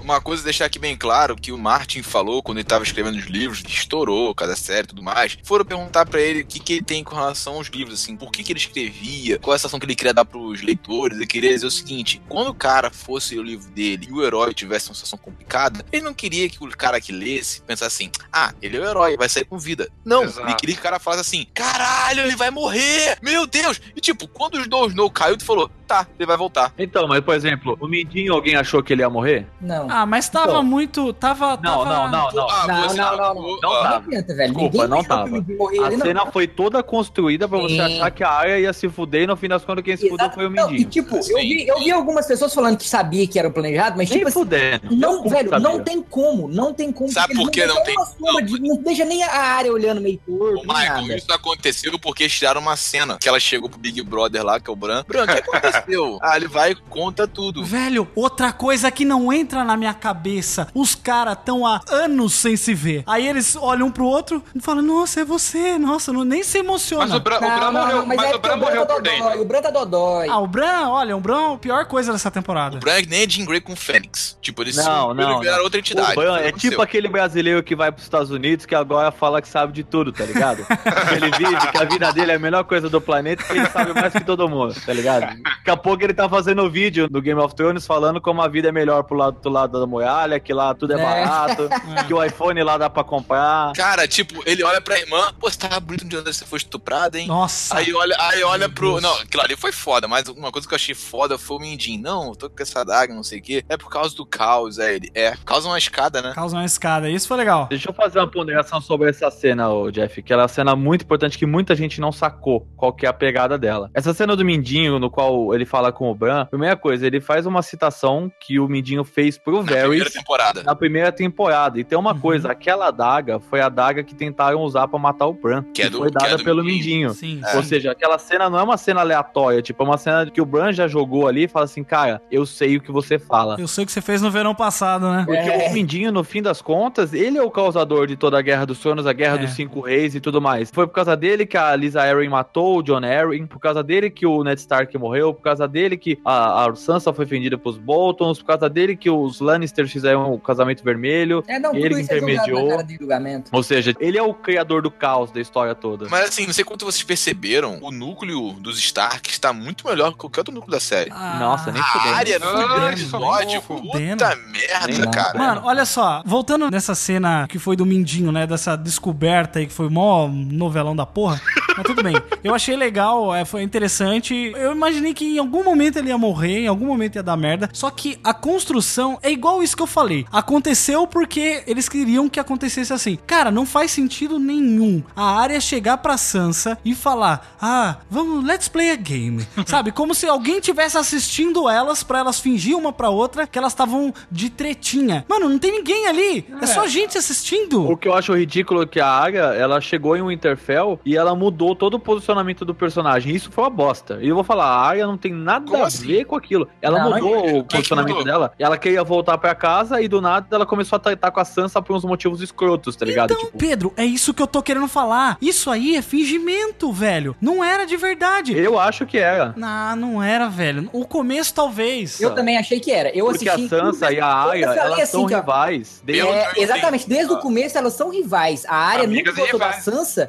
Uma 0.05 0.21
coisa 0.21 0.43
é 0.43 0.45
deixar 0.45 0.67
aqui 0.67 0.79
bem 0.79 0.95
claro 0.95 1.35
que 1.35 1.51
o 1.51 1.57
Martin 1.57 2.03
falou 2.03 2.43
quando 2.43 2.59
ele 2.59 2.65
tava 2.65 2.85
escrevendo 2.85 3.17
os 3.17 3.25
livros, 3.25 3.63
que 3.63 3.71
estourou 3.73 4.35
cada 4.35 4.55
série 4.55 4.85
e 4.85 4.89
tudo 4.89 5.03
mais. 5.03 5.39
Foram 5.43 5.65
perguntar 5.65 6.05
pra 6.05 6.21
ele 6.21 6.43
o 6.43 6.47
que, 6.47 6.61
que 6.61 6.75
ele 6.75 6.83
tem 6.83 7.03
com 7.03 7.15
relação 7.15 7.55
aos 7.55 7.69
livros, 7.69 8.03
assim, 8.03 8.15
por 8.15 8.31
que, 8.31 8.45
que 8.45 8.53
ele 8.53 8.59
escrevia, 8.59 9.39
qual 9.39 9.55
a 9.55 9.59
sensação 9.59 9.81
que 9.81 9.87
ele 9.87 9.95
queria 9.95 10.13
dar 10.13 10.27
pros 10.27 10.61
leitores. 10.61 11.17
Ele 11.17 11.27
queria 11.27 11.55
dizer 11.55 11.67
o 11.67 11.71
seguinte: 11.71 12.21
quando 12.29 12.49
o 12.49 12.55
cara 12.55 12.91
fosse 12.91 13.39
o 13.39 13.43
livro 13.43 13.67
dele 13.71 14.09
e 14.11 14.13
o 14.13 14.23
herói 14.23 14.53
tivesse 14.53 14.91
uma 14.91 14.95
situação 14.95 15.19
complicada, 15.19 15.83
ele 15.91 16.03
não 16.03 16.13
queria 16.13 16.51
que 16.51 16.63
o 16.63 16.69
cara 16.69 17.01
que 17.01 17.11
lesse 17.11 17.63
pensasse 17.63 18.05
assim: 18.05 18.11
ah, 18.31 18.53
ele 18.61 18.77
é 18.77 18.81
o 18.81 18.85
herói, 18.85 19.17
vai 19.17 19.31
sair 19.31 19.47
com 19.47 19.59
vida. 19.59 19.89
Não, 20.05 20.25
Exato. 20.25 20.47
ele 20.47 20.55
queria 20.57 20.75
que 20.75 20.81
o 20.81 20.85
cara 20.85 20.99
falasse 20.99 21.23
assim: 21.23 21.47
caralho, 21.55 22.21
ele 22.21 22.37
vai 22.37 22.51
morrer! 22.51 23.17
Meu 23.23 23.47
Deus! 23.47 23.81
E 23.97 24.03
tipo, 24.03 24.29
quando 24.29 24.57
os 24.57 24.65
Snow 24.65 24.87
Snow 24.87 25.11
caiu, 25.11 25.39
tu 25.39 25.47
falou: 25.47 25.71
tá, 25.87 26.07
ele 26.19 26.27
vai 26.27 26.37
voltar. 26.37 26.73
Então, 26.79 27.07
mas 27.07 27.21
por 27.21 27.35
exemplo, 27.35 27.77
o 27.81 27.87
Mindinho, 27.87 28.33
alguém 28.35 28.57
achou 28.57 28.83
que 28.83 28.93
ele 28.93 29.03
ia 29.03 29.11
morrer? 29.11 29.47
Não. 29.61 29.87
Ah, 29.91 30.05
mas 30.07 30.29
tava 30.29 30.51
Então. 30.53 30.63
muito. 30.63 31.13
Tava. 31.15 31.59
Não, 31.63 31.85
tava... 31.85 31.85
não, 31.85 32.11
não, 32.11 32.31
não. 32.33 32.51
Ah, 32.51 32.67
Não, 32.67 32.89
você 32.89 32.97
não, 32.97 33.17
não, 33.17 33.25
achou- 33.31 33.61
não 33.63 33.73
ah, 33.75 33.83
tava. 33.83 33.97
adianta, 34.07 34.35
velho. 34.35 34.53
Desculpa, 34.55 34.89
não 34.89 35.05
tava. 35.05 35.43
que 35.43 35.53
ele 35.53 35.79
A 35.83 35.87
ali, 35.87 35.97
não. 35.97 36.07
cena 36.07 36.27
foi 36.27 36.47
toda 36.47 36.83
construída 36.83 37.49
pra 37.49 37.59
você 37.59 37.75
Sim. 37.75 37.81
achar 37.81 38.11
que 38.11 38.25
a 38.25 38.31
Arya 38.31 38.59
ia 38.61 38.73
se 38.73 38.89
fuder 38.89 39.23
e 39.23 39.27
no 39.27 39.37
fim 39.37 39.49
das 39.49 39.65
contas 39.65 39.85
quem 39.85 39.97
se 39.97 40.09
fudeu 40.09 40.27
Exato. 40.27 40.35
foi 40.35 40.47
o 40.47 40.51
Não, 40.51 40.69
e 40.69 40.73
Mindinho. 40.73 40.91
tipo, 40.91 41.17
eu 41.17 41.37
vi, 41.39 41.67
eu 41.67 41.79
vi 41.81 41.91
algumas 41.91 42.27
pessoas 42.27 42.53
falando 42.55 42.77
que 42.77 42.89
sabia 42.89 43.27
que 43.27 43.39
era 43.39 43.51
planejado, 43.51 43.97
mas 43.97 44.09
Nem 44.09 44.19
tipo 44.19 44.29
assim, 44.29 44.39
fudendo. 44.39 44.87
Eu 44.91 44.97
não, 44.97 45.17
como 45.19 45.31
velho, 45.31 45.51
sabia. 45.51 45.69
não 45.69 45.81
tem 45.83 46.03
como, 46.03 46.49
não 46.49 46.73
tem 46.75 46.93
como. 46.93 47.11
Sabe 47.13 47.35
porque 47.35 47.65
por 47.67 47.73
que 47.73 47.75
não 47.75 47.83
tem? 47.85 48.45
de- 48.45 48.61
não 48.61 48.77
deixa 48.83 49.05
nem 49.05 49.23
a 49.23 49.33
área 49.37 49.73
olhando 49.73 50.01
meio 50.01 50.19
torto, 50.27 50.67
Michael, 50.67 51.03
nada. 51.03 51.17
isso 51.17 51.33
aconteceu 51.33 51.99
porque 51.99 52.29
tiraram 52.29 52.61
uma 52.61 52.77
cena 52.77 53.19
que 53.19 53.29
ela 53.29 53.39
chegou 53.41 53.69
pro 53.69 53.79
Big 53.79 54.03
Brother 54.03 54.45
lá, 54.45 54.59
que 54.61 54.69
é 54.71 54.73
o 54.73 54.77
Bran. 54.77 55.05
Bran, 55.07 55.25
o 55.25 55.27
que 55.27 55.33
aconteceu? 55.33 55.74
ah, 56.23 56.37
ele 56.37 56.49
vai 56.49 56.73
e 56.73 56.75
conta 56.75 57.27
tudo. 57.27 57.65
Velho, 57.65 58.09
outra 58.15 58.53
coisa 58.53 58.91
que 58.91 59.05
não 59.05 59.33
entra 59.33 59.65
na 59.65 59.77
minha 59.77 59.95
cabeça. 59.95 60.69
Os 60.75 60.95
caras 60.95 61.39
tão 61.45 61.67
há 61.67 61.81
anos 61.91 62.35
sem 62.35 62.57
se 62.57 62.75
ver. 62.75 63.03
Aí 63.07 63.27
eles 63.27 63.57
olham 63.57 63.89
um 63.89 63.91
pro 63.91 64.05
outro 64.05 64.43
e 64.55 64.61
falam: 64.61 64.83
Nossa, 64.83 65.21
é 65.21 65.25
você. 65.25 65.79
Nossa, 65.79 66.13
não, 66.13 66.25
nem 66.25 66.43
se 66.43 66.59
emociona. 66.59 67.07
Mas 67.07 67.15
o 67.15 67.21
Bran, 67.21 67.37
o 67.37 67.41
Bran 67.41 67.51
Não, 67.51 67.73
não, 67.73 67.81
morreu, 67.81 67.99
não, 67.99 68.07
mas, 68.07 68.23
é 68.23 68.35
o 68.35 68.39
Bran 68.39 68.57
morreu 68.57 68.87
tá 68.87 68.95
por 68.95 69.03
dodói, 69.03 69.19
dentro. 69.19 69.41
O 69.41 69.45
Bran 69.45 69.63
tá 69.63 69.71
dodói. 69.71 70.29
Ah, 70.29 70.39
o 70.39 70.47
Bran, 70.47 70.89
olha, 70.89 71.17
o 71.17 71.21
Bran 71.21 71.51
é 71.51 71.55
a 71.55 71.59
pior 71.59 71.87
coisa 71.87 72.13
dessa 72.13 72.31
temporada. 72.31 72.77
O 72.77 72.81
Bran 72.81 72.93
é 72.93 73.03
que 73.03 73.09
nem 73.09 73.25
a 73.25 73.29
Jean 73.29 73.45
Grey 73.45 73.61
com 73.61 73.73
o 73.73 73.77
Fênix. 73.77 74.39
Tipo, 74.41 74.63
ele 74.63 74.73
Não, 74.73 74.83
se 74.83 74.89
não, 74.89 75.31
ele 75.31 75.41
vira 75.41 75.57
não. 75.57 75.65
outra 75.65 75.81
entidade. 75.81 76.13
O 76.13 76.15
Bran 76.15 76.37
é 76.37 76.49
aconteceu. 76.49 76.71
tipo 76.71 76.83
aquele 76.83 77.09
brasileiro 77.09 77.63
que 77.63 77.75
vai 77.75 77.91
pros 77.91 78.05
Estados 78.05 78.31
Unidos 78.31 78.67
que 78.67 78.75
agora 78.75 79.11
fala 79.11 79.41
que 79.41 79.49
sabe 79.49 79.73
de 79.73 79.83
tudo, 79.83 80.13
tá 80.13 80.25
ligado? 80.25 80.65
que 81.09 81.15
ele 81.15 81.31
vive, 81.31 81.71
que 81.71 81.79
a 81.79 81.85
vida 81.85 82.13
dele 82.13 82.33
é 82.33 82.35
a 82.37 82.39
melhor 82.39 82.65
coisa 82.65 82.89
do 82.89 83.01
planeta 83.01 83.43
e 83.43 83.47
que 83.47 83.53
ele 83.53 83.71
sabe 83.71 83.93
mais 83.95 84.13
que 84.13 84.25
todo 84.25 84.49
mundo, 84.49 84.75
tá 84.85 84.93
ligado? 84.93 85.35
Daqui 85.65 85.71
a 85.71 85.77
pouco 85.79 86.05
ele 86.05 86.13
tá 86.13 86.29
fazendo 86.29 86.69
vídeo 86.69 87.09
no 87.11 87.23
Game 87.23 87.41
of 87.41 87.55
Thrones 87.55 87.87
falando 87.87 88.21
como 88.21 88.43
a 88.43 88.49
vida 88.49 88.69
é 88.69 88.73
melhor 88.73 89.03
pro 89.03 89.17
lado, 89.17 89.41
do 89.41 89.49
lado 89.49 89.81
da 89.81 89.87
muralha, 89.87 90.39
que 90.39 90.53
lá 90.53 90.75
tudo 90.75 90.93
é, 90.93 91.01
É. 91.01 91.03
barato, 91.03 91.71
que 92.07 92.13
o 92.13 92.23
iPhone 92.23 92.63
lá 92.63 92.77
dá 92.77 92.91
pra 92.91 93.03
comprar. 93.03 93.73
Cara, 93.73 94.07
tipo, 94.07 94.43
ele 94.45 94.63
olha 94.63 94.79
pra 94.83 94.99
irmã, 94.99 95.33
pô, 95.41 95.49
você 95.51 95.57
tava 95.57 95.81
bonito 95.81 96.05
de 96.05 96.19
onde 96.19 96.31
você 96.35 96.45
foi 96.45 96.59
estuprada, 96.59 97.19
hein? 97.19 97.27
Nossa. 97.27 97.79
Aí 97.79 97.95
olha, 97.95 98.15
aí 98.19 98.43
olha 98.45 98.69
Meu 98.69 98.75
pro. 98.75 98.91
Deus. 98.91 99.03
Não, 99.03 99.15
aquilo 99.21 99.43
ali 99.43 99.57
foi 99.57 99.73
foda, 99.73 100.07
mas 100.07 100.29
uma 100.29 100.53
coisa 100.53 100.69
que 100.69 100.75
eu 100.75 100.77
achei 100.77 100.95
foda 100.95 101.39
foi 101.39 101.57
o 101.57 101.61
Mindinho. 101.61 102.03
Não, 102.03 102.29
eu 102.29 102.37
tô 102.37 102.51
com 102.51 102.63
essa 102.63 102.85
daga, 102.85 103.15
não 103.15 103.23
sei 103.23 103.39
o 103.39 103.43
quê. 103.43 103.65
É 103.67 103.79
por 103.79 103.89
causa 103.89 104.15
do 104.15 104.27
caos, 104.27 104.79
é 104.79 104.95
ele. 104.95 105.11
É, 105.15 105.35
causa 105.47 105.67
uma 105.67 105.79
escada, 105.79 106.21
né? 106.21 106.33
Causa 106.35 106.55
uma 106.57 106.67
escada. 106.67 107.09
Isso 107.09 107.27
foi 107.27 107.39
legal. 107.39 107.69
Deixa 107.71 107.89
eu 107.89 107.95
fazer 107.95 108.19
uma 108.19 108.31
ponderação 108.31 108.83
sobre 108.83 109.09
essa 109.09 109.31
cena, 109.31 109.71
ô 109.71 109.91
Jeff, 109.91 110.23
que 110.23 110.31
ela 110.31 110.43
é 110.43 110.45
uma 110.45 110.49
cena 110.49 110.77
muito 110.77 111.05
importante 111.05 111.39
que 111.39 111.47
muita 111.47 111.75
gente 111.75 112.03
não 112.03 112.13
sacou 112.13 112.69
qual 112.77 112.93
que 112.93 113.07
é 113.07 113.09
a 113.09 113.15
pegada 113.15 113.57
dela. 113.57 113.91
Essa 113.95 114.13
cena 114.13 114.37
do 114.37 114.45
Mindinho, 114.45 114.99
no 114.99 115.11
qual 115.11 115.54
ele 115.55 115.65
fala 115.65 115.93
com 115.93 116.11
o 116.11 116.15
Bran, 116.15 116.47
primeira 116.47 116.77
coisa, 116.77 117.07
ele 117.07 117.21
faz 117.21 117.47
uma 117.47 117.63
citação 117.63 118.31
que 118.41 118.59
o 118.59 118.69
Mindinho 118.69 119.05
fez 119.05 119.37
pro 119.39 119.59
Na 119.59 119.65
primeira 119.65 119.89
Varys 119.89 120.13
temporada. 120.13 120.63
na 120.63 120.75
primeira 120.75 121.13
temporada. 121.13 121.79
E 121.81 121.85
tem 121.85 121.99
uma 121.99 122.13
Uhum. 122.13 122.21
coisa, 122.21 122.51
aquela 122.53 122.89
adaga 122.89 123.39
foi 123.41 123.61
a 123.61 123.67
adaga 123.67 124.03
que 124.03 124.15
tentaram 124.15 124.61
usar 124.63 124.89
pra 124.89 124.99
matar 124.99 125.27
o 125.27 125.33
Bran, 125.33 125.63
Que 125.63 125.73
que, 125.73 125.83
é 125.83 125.91
do- 125.91 125.99
foi 125.99 126.11
que 126.11 126.17
é 126.17 126.21
dada 126.21 126.37
do 126.39 126.45
pelo 126.45 126.63
Mindinho. 126.65 127.09
Mindinho. 127.09 127.11
Sim. 127.11 127.41
É. 127.45 127.57
Ou 127.57 127.63
seja, 127.63 127.93
aquela 127.93 128.19
cena 128.19 128.49
não 128.51 128.59
é 128.59 128.63
uma 128.63 128.77
cena 128.77 129.01
aleatória, 129.01 129.63
tipo, 129.63 129.83
é 129.83 129.87
uma 129.87 129.99
cena 129.99 130.31
que 130.31 130.41
o 130.41 130.45
Bran 130.47 130.73
já 130.73 130.87
jogou 130.89 131.27
ali 131.29 131.45
e 131.45 131.49
fala 131.49 131.65
assim, 131.65 131.83
cara, 131.85 132.21
eu 132.31 132.45
sei 132.47 132.77
o 132.77 132.81
que 132.81 132.91
você 132.93 133.19
fala. 133.19 133.57
Eu 133.59 133.69
sei 133.69 133.85
o 133.85 133.87
que 133.87 133.93
você 133.93 134.01
fez 134.01 134.21
no 134.23 134.31
verão 134.31 134.55
passado, 134.55 135.11
né? 135.11 135.25
Porque 135.27 135.41
É. 135.41 135.69
o 135.69 135.73
Mindinho, 135.73 136.13
no 136.13 136.25
fim 136.25 136.43
das 136.43 136.61
contas, 136.63 137.13
ele 137.13 137.39
é 137.39 137.43
o 137.43 137.51
causador 137.51 138.07
de 138.07 138.17
toda 138.17 138.39
a 138.39 138.43
Guerra 138.43 138.65
dos 138.67 138.79
Tronos, 138.79 139.07
a 139.07 139.13
Guerra 139.13 139.37
É. 139.37 139.39
dos 139.39 139.51
Cinco 139.51 139.81
Reis 139.81 140.15
e 140.15 140.21
tudo 140.21 140.41
mais. 140.41 140.71
Foi 140.73 140.87
por 140.87 140.93
causa 140.95 141.17
dele 141.17 141.47
que 141.47 141.57
a 141.57 141.75
Lisa 141.77 142.03
Arryn 142.03 142.29
matou 142.29 142.79
o 142.79 142.83
John 142.83 143.05
Arryn, 143.05 143.47
por 143.47 143.59
causa 143.59 143.83
dele 143.83 144.11
que 144.11 144.27
o 144.27 144.43
Ned 144.45 144.61
Stark 144.61 144.97
morreu, 144.99 145.33
causa 145.45 145.69
dele 145.69 145.97
que 145.97 146.19
a, 146.25 146.67
a 146.67 146.75
Sansa 146.75 147.13
foi 147.13 147.25
vendida 147.25 147.57
pros 147.57 147.77
Boltons, 147.79 148.39
por 148.39 148.47
causa 148.47 148.69
dele 148.69 148.97
que 148.97 149.09
os 149.11 149.41
Lannisters 149.41 149.93
fizeram 149.93 150.33
o 150.33 150.39
casamento 150.39 150.83
vermelho. 150.83 151.43
É, 151.47 151.59
não, 151.59 151.75
Ele 151.75 151.91
que 151.91 152.01
é 152.01 152.03
intermediou. 152.03 152.63
na 152.65 152.71
cara 152.71 152.83
de 152.83 152.97
julgamento. 152.97 153.51
Ou 153.53 153.63
seja, 153.63 153.95
ele 154.01 154.19
é 154.19 154.23
o 154.23 154.33
criador 154.35 154.83
do 154.83 154.91
caos 154.91 155.31
da 155.31 155.41
história 155.41 155.75
toda. 155.75 156.09
Mas 156.11 156.29
assim, 156.31 156.47
não 156.47 156.53
sei 156.53 156.65
quanto 156.65 156.85
vocês 156.85 157.03
perceberam, 157.03 157.79
o 157.83 157.91
núcleo 157.91 158.53
dos 158.55 158.79
Stark 158.79 159.29
está 159.31 159.53
muito 159.53 159.87
melhor 159.87 160.13
que 160.13 160.19
qualquer 160.19 160.41
outro 160.41 160.55
núcleo 160.55 160.73
da 160.73 160.81
série. 160.81 161.11
Ah, 161.13 161.37
Nossa, 161.39 161.71
nem 161.71 161.81
A 161.81 161.85
fudendo. 161.85 162.15
área 162.15 162.39
no 162.39 162.47
só 162.47 162.89
episódio, 162.91 163.63
puta 163.63 164.37
merda, 164.37 165.11
cara. 165.11 165.39
Mano, 165.39 165.63
olha 165.65 165.85
só, 165.85 166.23
voltando 166.25 166.71
nessa 166.71 166.95
cena 166.95 167.47
que 167.49 167.59
foi 167.59 167.77
do 167.77 167.85
Mindinho, 167.85 168.33
né? 168.33 168.47
Dessa 168.47 168.77
descoberta 168.77 169.59
aí, 169.59 169.67
que 169.67 169.73
foi 169.73 169.89
mó 169.89 170.29
novelão 170.29 170.95
da 170.97 171.05
porra. 171.07 171.41
Mas 171.77 171.87
tudo 171.87 172.03
bem. 172.03 172.15
Eu 172.43 172.55
achei 172.55 172.77
legal, 172.77 173.35
é, 173.35 173.45
foi 173.45 173.63
interessante. 173.63 174.53
Eu 174.57 174.73
imaginei 174.73 175.13
que 175.13 175.34
em 175.37 175.39
algum 175.39 175.65
momento 175.65 175.99
ele 175.99 176.09
ia 176.09 176.19
morrer, 176.19 176.61
em 176.61 176.67
algum 176.67 176.87
momento 176.87 177.17
ia 177.17 177.23
dar 177.23 177.37
merda. 177.37 177.69
Só 177.73 177.91
que 177.91 178.19
a 178.23 178.33
construção 178.33 179.19
é 179.23 179.31
igual 179.31 179.63
isso 179.63 179.77
que 179.77 179.83
eu 179.83 179.87
falei. 179.87 180.27
Aconteceu 180.33 181.07
porque 181.07 181.63
eles 181.67 181.89
queriam 181.89 182.29
que 182.29 182.41
acontecesse 182.41 182.93
assim. 182.93 183.19
Cara, 183.27 183.51
não 183.51 183.67
faz 183.67 183.91
sentido 183.91 184.39
nenhum 184.39 185.03
a 185.15 185.39
área 185.39 185.61
chegar 185.61 185.99
pra 185.99 186.17
Sansa 186.17 186.79
e 186.85 186.95
falar: 186.95 187.57
Ah, 187.61 187.97
vamos, 188.11 188.45
let's 188.45 188.69
play 188.69 188.91
a 188.91 188.97
game. 188.97 189.47
Sabe? 189.67 189.93
Como 189.93 190.15
se 190.15 190.27
alguém 190.27 190.61
tivesse 190.61 190.97
assistindo 190.97 191.69
elas 191.69 192.03
pra 192.03 192.19
elas 192.19 192.41
fingir 192.41 192.77
uma 192.77 192.93
pra 192.93 193.11
outra 193.11 193.47
que 193.47 193.59
elas 193.59 193.73
estavam 193.73 194.13
de 194.31 194.51
tretinha. 194.51 195.25
Mano, 195.29 195.49
não 195.49 195.59
tem 195.59 195.73
ninguém 195.73 196.07
ali. 196.07 196.47
É, 196.61 196.67
só 196.67 196.87
gente 196.87 197.19
assistindo. 197.19 197.91
O 197.91 197.97
que 197.97 198.09
eu 198.09 198.15
acho 198.15 198.35
ridículo 198.35 198.83
é 198.83 198.87
que 198.87 199.01
a 199.01 199.09
Arya, 199.09 199.43
ela 199.55 199.81
chegou 199.81 200.17
em 200.17 200.23
Winterfell 200.23 201.01
e 201.05 201.17
ela 201.17 201.35
mudou 201.35 201.75
todo 201.75 201.95
o 201.95 202.01
posicionamento 202.01 202.65
do 202.65 202.75
personagem. 202.75 203.35
Isso 203.35 203.51
foi 203.51 203.65
uma 203.65 203.71
bosta. 203.71 204.19
E 204.21 204.29
eu 204.29 204.35
vou 204.35 204.45
falar, 204.45 204.67
a 204.67 204.81
Arya 204.81 205.07
não 205.07 205.17
tem 205.25 205.33
nada 205.33 205.71
Como 205.71 205.83
a 205.83 205.87
assim? 205.87 206.07
ver 206.07 206.25
com 206.25 206.37
aquilo. 206.37 206.69
Ela 206.83 206.99
Não, 207.03 207.11
mudou 207.13 207.43
mas- 207.45 207.55
o 207.55 207.65
posicionamento 207.65 208.11
mudou? 208.17 208.25
dela. 208.25 208.53
Ela 208.59 208.77
queria 208.79 209.03
voltar 209.03 209.39
pra 209.39 209.55
casa 209.55 210.01
e 210.03 210.07
do 210.09 210.21
nada 210.21 210.47
ela 210.51 210.67
começou 210.67 210.97
a 210.97 211.01
tratar 211.01 211.31
com 211.31 211.41
a 211.41 211.45
Sansa 211.45 211.81
por 211.81 211.97
uns 211.97 212.05
motivos 212.05 212.41
escrotos, 212.43 212.95
tá 212.97 213.05
ligado? 213.07 213.33
Então, 213.33 213.45
Tipo, 213.47 213.59
Pedro, 213.59 213.93
é 213.97 214.05
isso 214.05 214.33
que 214.35 214.43
eu 214.43 214.47
tô 214.47 214.63
querendo 214.63 214.87
falar. 214.89 215.37
Isso 215.41 215.71
aí 215.71 215.97
é 215.97 216.03
fingimento, 216.03 216.93
velho. 216.93 217.35
Não 217.41 217.63
era 217.65 217.85
de 217.87 217.97
verdade. 217.97 218.57
eu 218.57 218.79
acho 218.79 219.07
que 219.07 219.19
era. 219.19 219.53
Não, 219.57 219.97
não 219.97 220.23
era, 220.23 220.49
velho. 220.49 220.89
O 220.93 221.05
começo, 221.07 221.53
talvez. 221.55 222.21
Eu 222.21 222.35
também 222.35 222.57
achei 222.59 222.79
que 222.81 222.91
era. 222.91 223.09
Eu 223.17 223.27
Porque 223.27 223.49
a 223.49 223.53
assisti. 223.55 223.69
Sansa 223.71 224.13
e 224.13 224.21
a 224.21 224.27
Arya, 224.27 224.67
elas 224.67 225.09
são 225.09 225.25
assim, 225.25 225.35
ó, 225.35 225.39
rivais. 225.41 226.03
Desde- 226.05 226.27
É, 226.29 226.51
exatamente, 226.57 227.09
desde 227.09 227.33
o 227.33 227.39
começo 227.39 227.77
elas 227.79 227.93
são 227.95 228.11
rivais. 228.11 228.65
A 228.69 228.77
área 228.77 229.05
Amigas 229.05 229.35
nunca 229.35 229.41
gostou 229.41 229.59
da. 229.61 229.73
Sansa, 229.75 230.27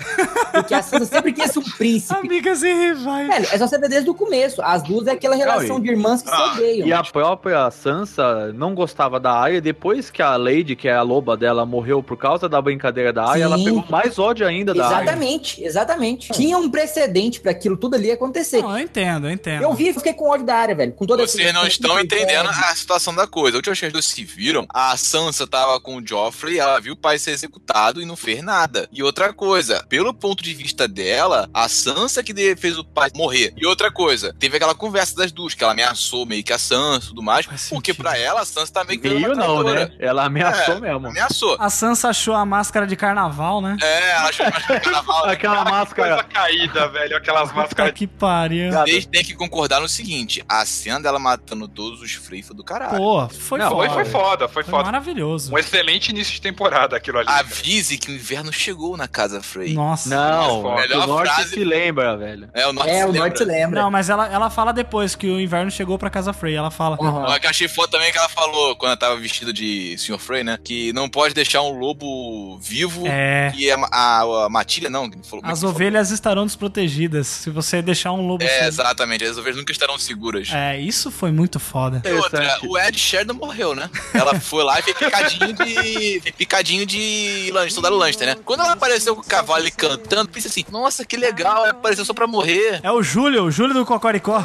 porque 0.51 0.73
a 0.73 0.81
Sansa 0.81 1.05
sempre 1.05 1.33
quis 1.33 1.51
ser 1.51 1.59
um 1.59 1.63
príncipe. 1.77 2.15
Amigas 2.19 2.63
e 2.63 2.73
rivais. 2.73 3.27
Velho, 3.27 3.47
é 3.51 3.57
só 3.57 3.67
você 3.67 3.77
ver 3.77 3.89
desde 3.89 4.09
o 4.09 4.13
começo. 4.13 4.61
As 4.61 4.83
duas 4.87 5.07
é 5.07 5.11
aquela 5.11 5.35
relação 5.35 5.77
Não, 5.77 5.79
e- 5.79 5.83
de 5.83 5.89
irmãs 5.91 6.21
que 6.21 6.29
se 6.29 6.35
Ah, 6.35 6.53
odeiam. 6.53 6.87
E 6.87 6.93
a 6.93 7.03
própria 7.03 7.69
Sansa 7.71 8.51
não 8.53 8.73
gostava 8.75 9.19
da 9.19 9.31
Arya. 9.31 9.61
Depois 9.61 10.09
que 10.09 10.21
a 10.21 10.35
Lady, 10.35 10.75
que 10.75 10.87
é 10.87 10.93
a 10.93 11.01
loba 11.01 11.35
dela, 11.37 11.65
morreu 11.65 12.01
por 12.03 12.17
causa 12.17 12.47
da 12.49 12.61
brincadeira 12.61 13.11
da 13.13 13.25
Arya, 13.25 13.43
ela 13.45 13.57
pegou 13.57 13.83
mais 13.89 14.17
ódio 14.19 14.47
ainda 14.47 14.73
da 14.73 14.85
Arya. 14.87 15.01
Exatamente, 15.03 15.63
exatamente. 15.63 16.31
Tinha 16.33 16.57
um 16.57 16.69
precedente 16.69 17.39
pra 17.39 17.51
aquilo 17.51 17.77
tudo 17.77 17.95
ali 17.95 18.11
acontecer. 18.11 18.61
Não, 18.61 18.77
eu 18.77 18.83
entendo, 18.83 19.27
eu 19.27 19.31
entendo. 19.31 19.63
Eu 19.63 19.73
vi 19.73 19.89
e 19.89 19.93
fiquei 19.93 20.13
com 20.13 20.29
ódio 20.29 20.45
da 20.45 20.55
área, 20.55 20.75
velho. 20.75 20.91
Com 20.93 21.05
toda 21.05 21.25
Vocês 21.25 21.53
não 21.53 21.65
estão 21.65 21.99
entendendo 21.99 22.49
a 22.49 22.75
situação 22.75 23.13
da 23.13 23.27
coisa. 23.27 23.57
A 23.57 23.59
última 23.59 23.71
vez 23.71 23.79
que 23.79 23.85
as 23.87 23.93
duas 23.93 24.05
se 24.05 24.23
viram, 24.23 24.65
a 24.73 24.95
Sansa 24.97 25.47
tava 25.47 25.79
com 25.79 25.97
o 25.97 26.05
Joffrey, 26.07 26.59
ela 26.59 26.79
viu 26.79 26.93
o 26.93 26.97
pai 26.97 27.17
ser 27.17 27.31
executado 27.31 28.01
e 28.01 28.05
não 28.05 28.15
fez 28.15 28.43
nada. 28.43 28.87
E 28.91 29.01
outra 29.01 29.33
coisa, 29.33 29.83
pelo 29.89 30.13
ponto 30.13 30.43
de 30.43 30.53
vista 30.53 30.87
dela, 30.87 31.49
a 31.53 31.67
Sansa 31.67 32.23
que 32.23 32.33
fez 32.55 32.77
o 32.77 32.83
pai 32.83 33.09
morrer. 33.15 33.53
E 33.57 33.65
outra 33.65 33.91
coisa, 33.91 34.35
teve 34.37 34.57
aquela 34.57 34.74
conversa 34.75 35.15
das 35.15 35.31
duas, 35.31 35.53
que 35.53 35.63
ela 35.63 35.73
ameaçou 35.73 36.25
meio 36.25 36.43
que 36.43 36.53
a 36.53 36.57
Sansa 36.59 37.05
e 37.05 37.09
tudo 37.09 37.21
mais, 37.23 37.45
Faz 37.45 37.69
porque 37.69 37.91
sentido. 37.91 38.03
pra 38.03 38.17
ela 38.17 38.41
a 38.41 38.45
Sansa 38.45 38.71
tá 38.73 38.83
meio 38.83 38.99
que 38.99 39.07
uma 39.07 39.29
não, 39.29 39.63
traidora. 39.63 39.85
né? 39.87 39.91
Ela 39.99 40.25
ameaçou 40.25 40.75
É, 40.75 40.79
mesmo. 40.81 41.07
Ameaçou. 41.07 41.55
A 41.59 41.69
Sansa 41.69 42.09
achou 42.09 42.33
a 42.35 42.45
máscara 42.45 42.85
de 42.87 42.95
carnaval, 42.95 43.61
né? 43.61 43.77
É, 43.81 44.11
ela 44.11 44.29
achou 44.29 44.45
que 44.51 44.71
era 44.71 44.79
carnaval. 44.79 45.25
Aquela 45.25 45.55
Coisa 45.63 45.69
máscara. 45.71 46.23
caída, 46.23 46.87
velho. 46.89 47.17
Aquelas 47.17 47.51
máscaras 47.53 47.91
que 47.93 48.07
pariu. 48.07 48.71
Vocês 48.71 49.05
têm 49.05 49.23
que 49.23 49.33
concordar 49.33 49.79
no 49.79 49.87
seguinte: 49.89 50.43
a 50.47 50.65
cena 50.65 50.99
dela 50.99 51.19
matando 51.19 51.67
todos 51.67 52.01
os 52.01 52.13
freifos 52.13 52.55
do 52.55 52.63
caralho. 52.63 52.97
Pô, 52.97 53.27
foi 53.29 53.59
Não, 53.59 53.69
foda. 53.69 53.89
Foi, 53.89 54.03
foi 54.03 54.11
foda, 54.11 54.47
foi 54.47 54.63
Foi 54.63 54.71
foda. 54.71 54.83
maravilhoso. 54.85 55.53
Um 55.53 55.57
excelente 55.57 56.09
início 56.09 56.33
de 56.33 56.41
temporada 56.41 56.95
aquilo 56.95 57.19
ali. 57.19 57.29
Avise 57.29 57.97
que 57.97 58.11
o 58.11 58.13
inverno 58.15 58.51
chegou 58.53 58.95
na 58.97 59.07
casa 59.07 59.41
Frey. 59.41 59.73
Nossa. 59.73 60.09
Não, 60.09 60.63
Melhor 60.75 60.83
é 60.83 60.87
que 60.87 60.95
o 60.97 61.07
norte 61.07 61.33
frase- 61.33 61.49
se 61.49 61.63
lembra, 61.63 62.15
velho. 62.17 62.49
É, 62.53 62.67
o 62.67 62.73
norte 62.73 62.89
É, 62.89 62.93
se 62.99 63.03
o 63.03 63.07
lembra. 63.07 63.19
Norte 63.19 63.43
lembra. 63.43 63.81
Não, 63.81 63.91
mas 63.91 64.09
ela, 64.09 64.27
ela 64.27 64.49
fala 64.55 64.71
depois 64.71 65.15
que 65.15 65.27
o 65.27 65.39
inverno 65.39 65.69
chegou 65.69 65.97
pra 65.99 66.09
Casa 66.09 66.31
Frey. 66.31 66.55
Ela 66.55 66.71
fala. 66.71 66.97
Que 67.39 67.45
eu 67.45 67.49
achei 67.49 67.67
foda 67.67 67.89
também 67.89 68.11
que 68.11 68.17
ela 68.17 68.29
falou 68.29 68.75
quando 68.77 68.91
ela 68.91 68.97
tava 68.97 69.17
vestida 69.17 69.51
de 69.51 69.95
Sr. 69.97 70.17
Frey, 70.17 70.43
né? 70.43 70.57
Que 70.63 70.93
não 70.93 71.09
pode 71.09 71.33
deixar 71.33 71.61
um 71.61 71.77
lobo 71.77 72.57
vivo 72.59 73.03
É. 73.05 73.51
e 73.55 73.69
a, 73.69 73.75
a, 73.91 74.45
a 74.45 74.49
matilha, 74.49 74.89
não. 74.89 75.09
que 75.09 75.17
falou- 75.27 75.43
As 75.45 75.59
é 75.59 75.61
que 75.61 75.67
ovelhas 75.67 76.09
estarão 76.11 76.45
desprotegidas 76.45 77.27
se 77.27 77.49
você 77.49 77.81
deixar 77.81 78.13
um 78.13 78.25
lobo. 78.25 78.43
falou? 78.45 78.59
É, 78.63 78.67
exatamente. 78.67 79.23
As 79.25 79.37
ovelhas 79.37 79.57
nunca 79.57 79.71
estarão 79.73 79.97
seguras. 79.99 80.49
É, 80.53 80.79
isso 80.79 81.11
foi 81.11 81.31
muito 81.31 81.59
foda. 81.59 82.01
E 82.05 82.11
outra, 82.13 82.57
o 82.67 82.77
Ed 82.77 82.97
Sheridan 82.97 83.33
morreu, 83.33 83.75
né? 83.75 83.89
Ela 84.13 84.39
foi 84.39 84.63
lá 84.63 84.79
e 84.79 84.83
fez 84.83 84.97
picadinho 84.97 85.53
de. 85.53 86.19
fez 86.21 86.35
picadinho 86.35 86.85
de 86.85 87.49
Lannister, 87.51 87.73
soldado 87.73 87.95
Lannister, 87.97 88.27
né? 88.27 88.35
Quando 88.45 88.61
ela 88.61 88.71
apareceu 88.73 89.15
com 89.15 89.21
o 89.21 89.25
cavalo 89.25 89.59
ali 89.61 89.71
cantando, 89.71 90.29
pensei 90.29 90.49
assim, 90.49 90.65
nossa, 90.71 91.03
que 91.03 91.17
legal, 91.17 91.57
ela 91.65 91.71
apareceu 91.71 92.05
só 92.05 92.13
pra 92.13 92.25
morrer. 92.27 92.79
É 92.83 92.91
o 92.91 93.03
Júlio, 93.03 93.43
o 93.43 93.51
Júlio 93.51 93.73
do 93.73 93.85
Cocoricó. 93.85 94.44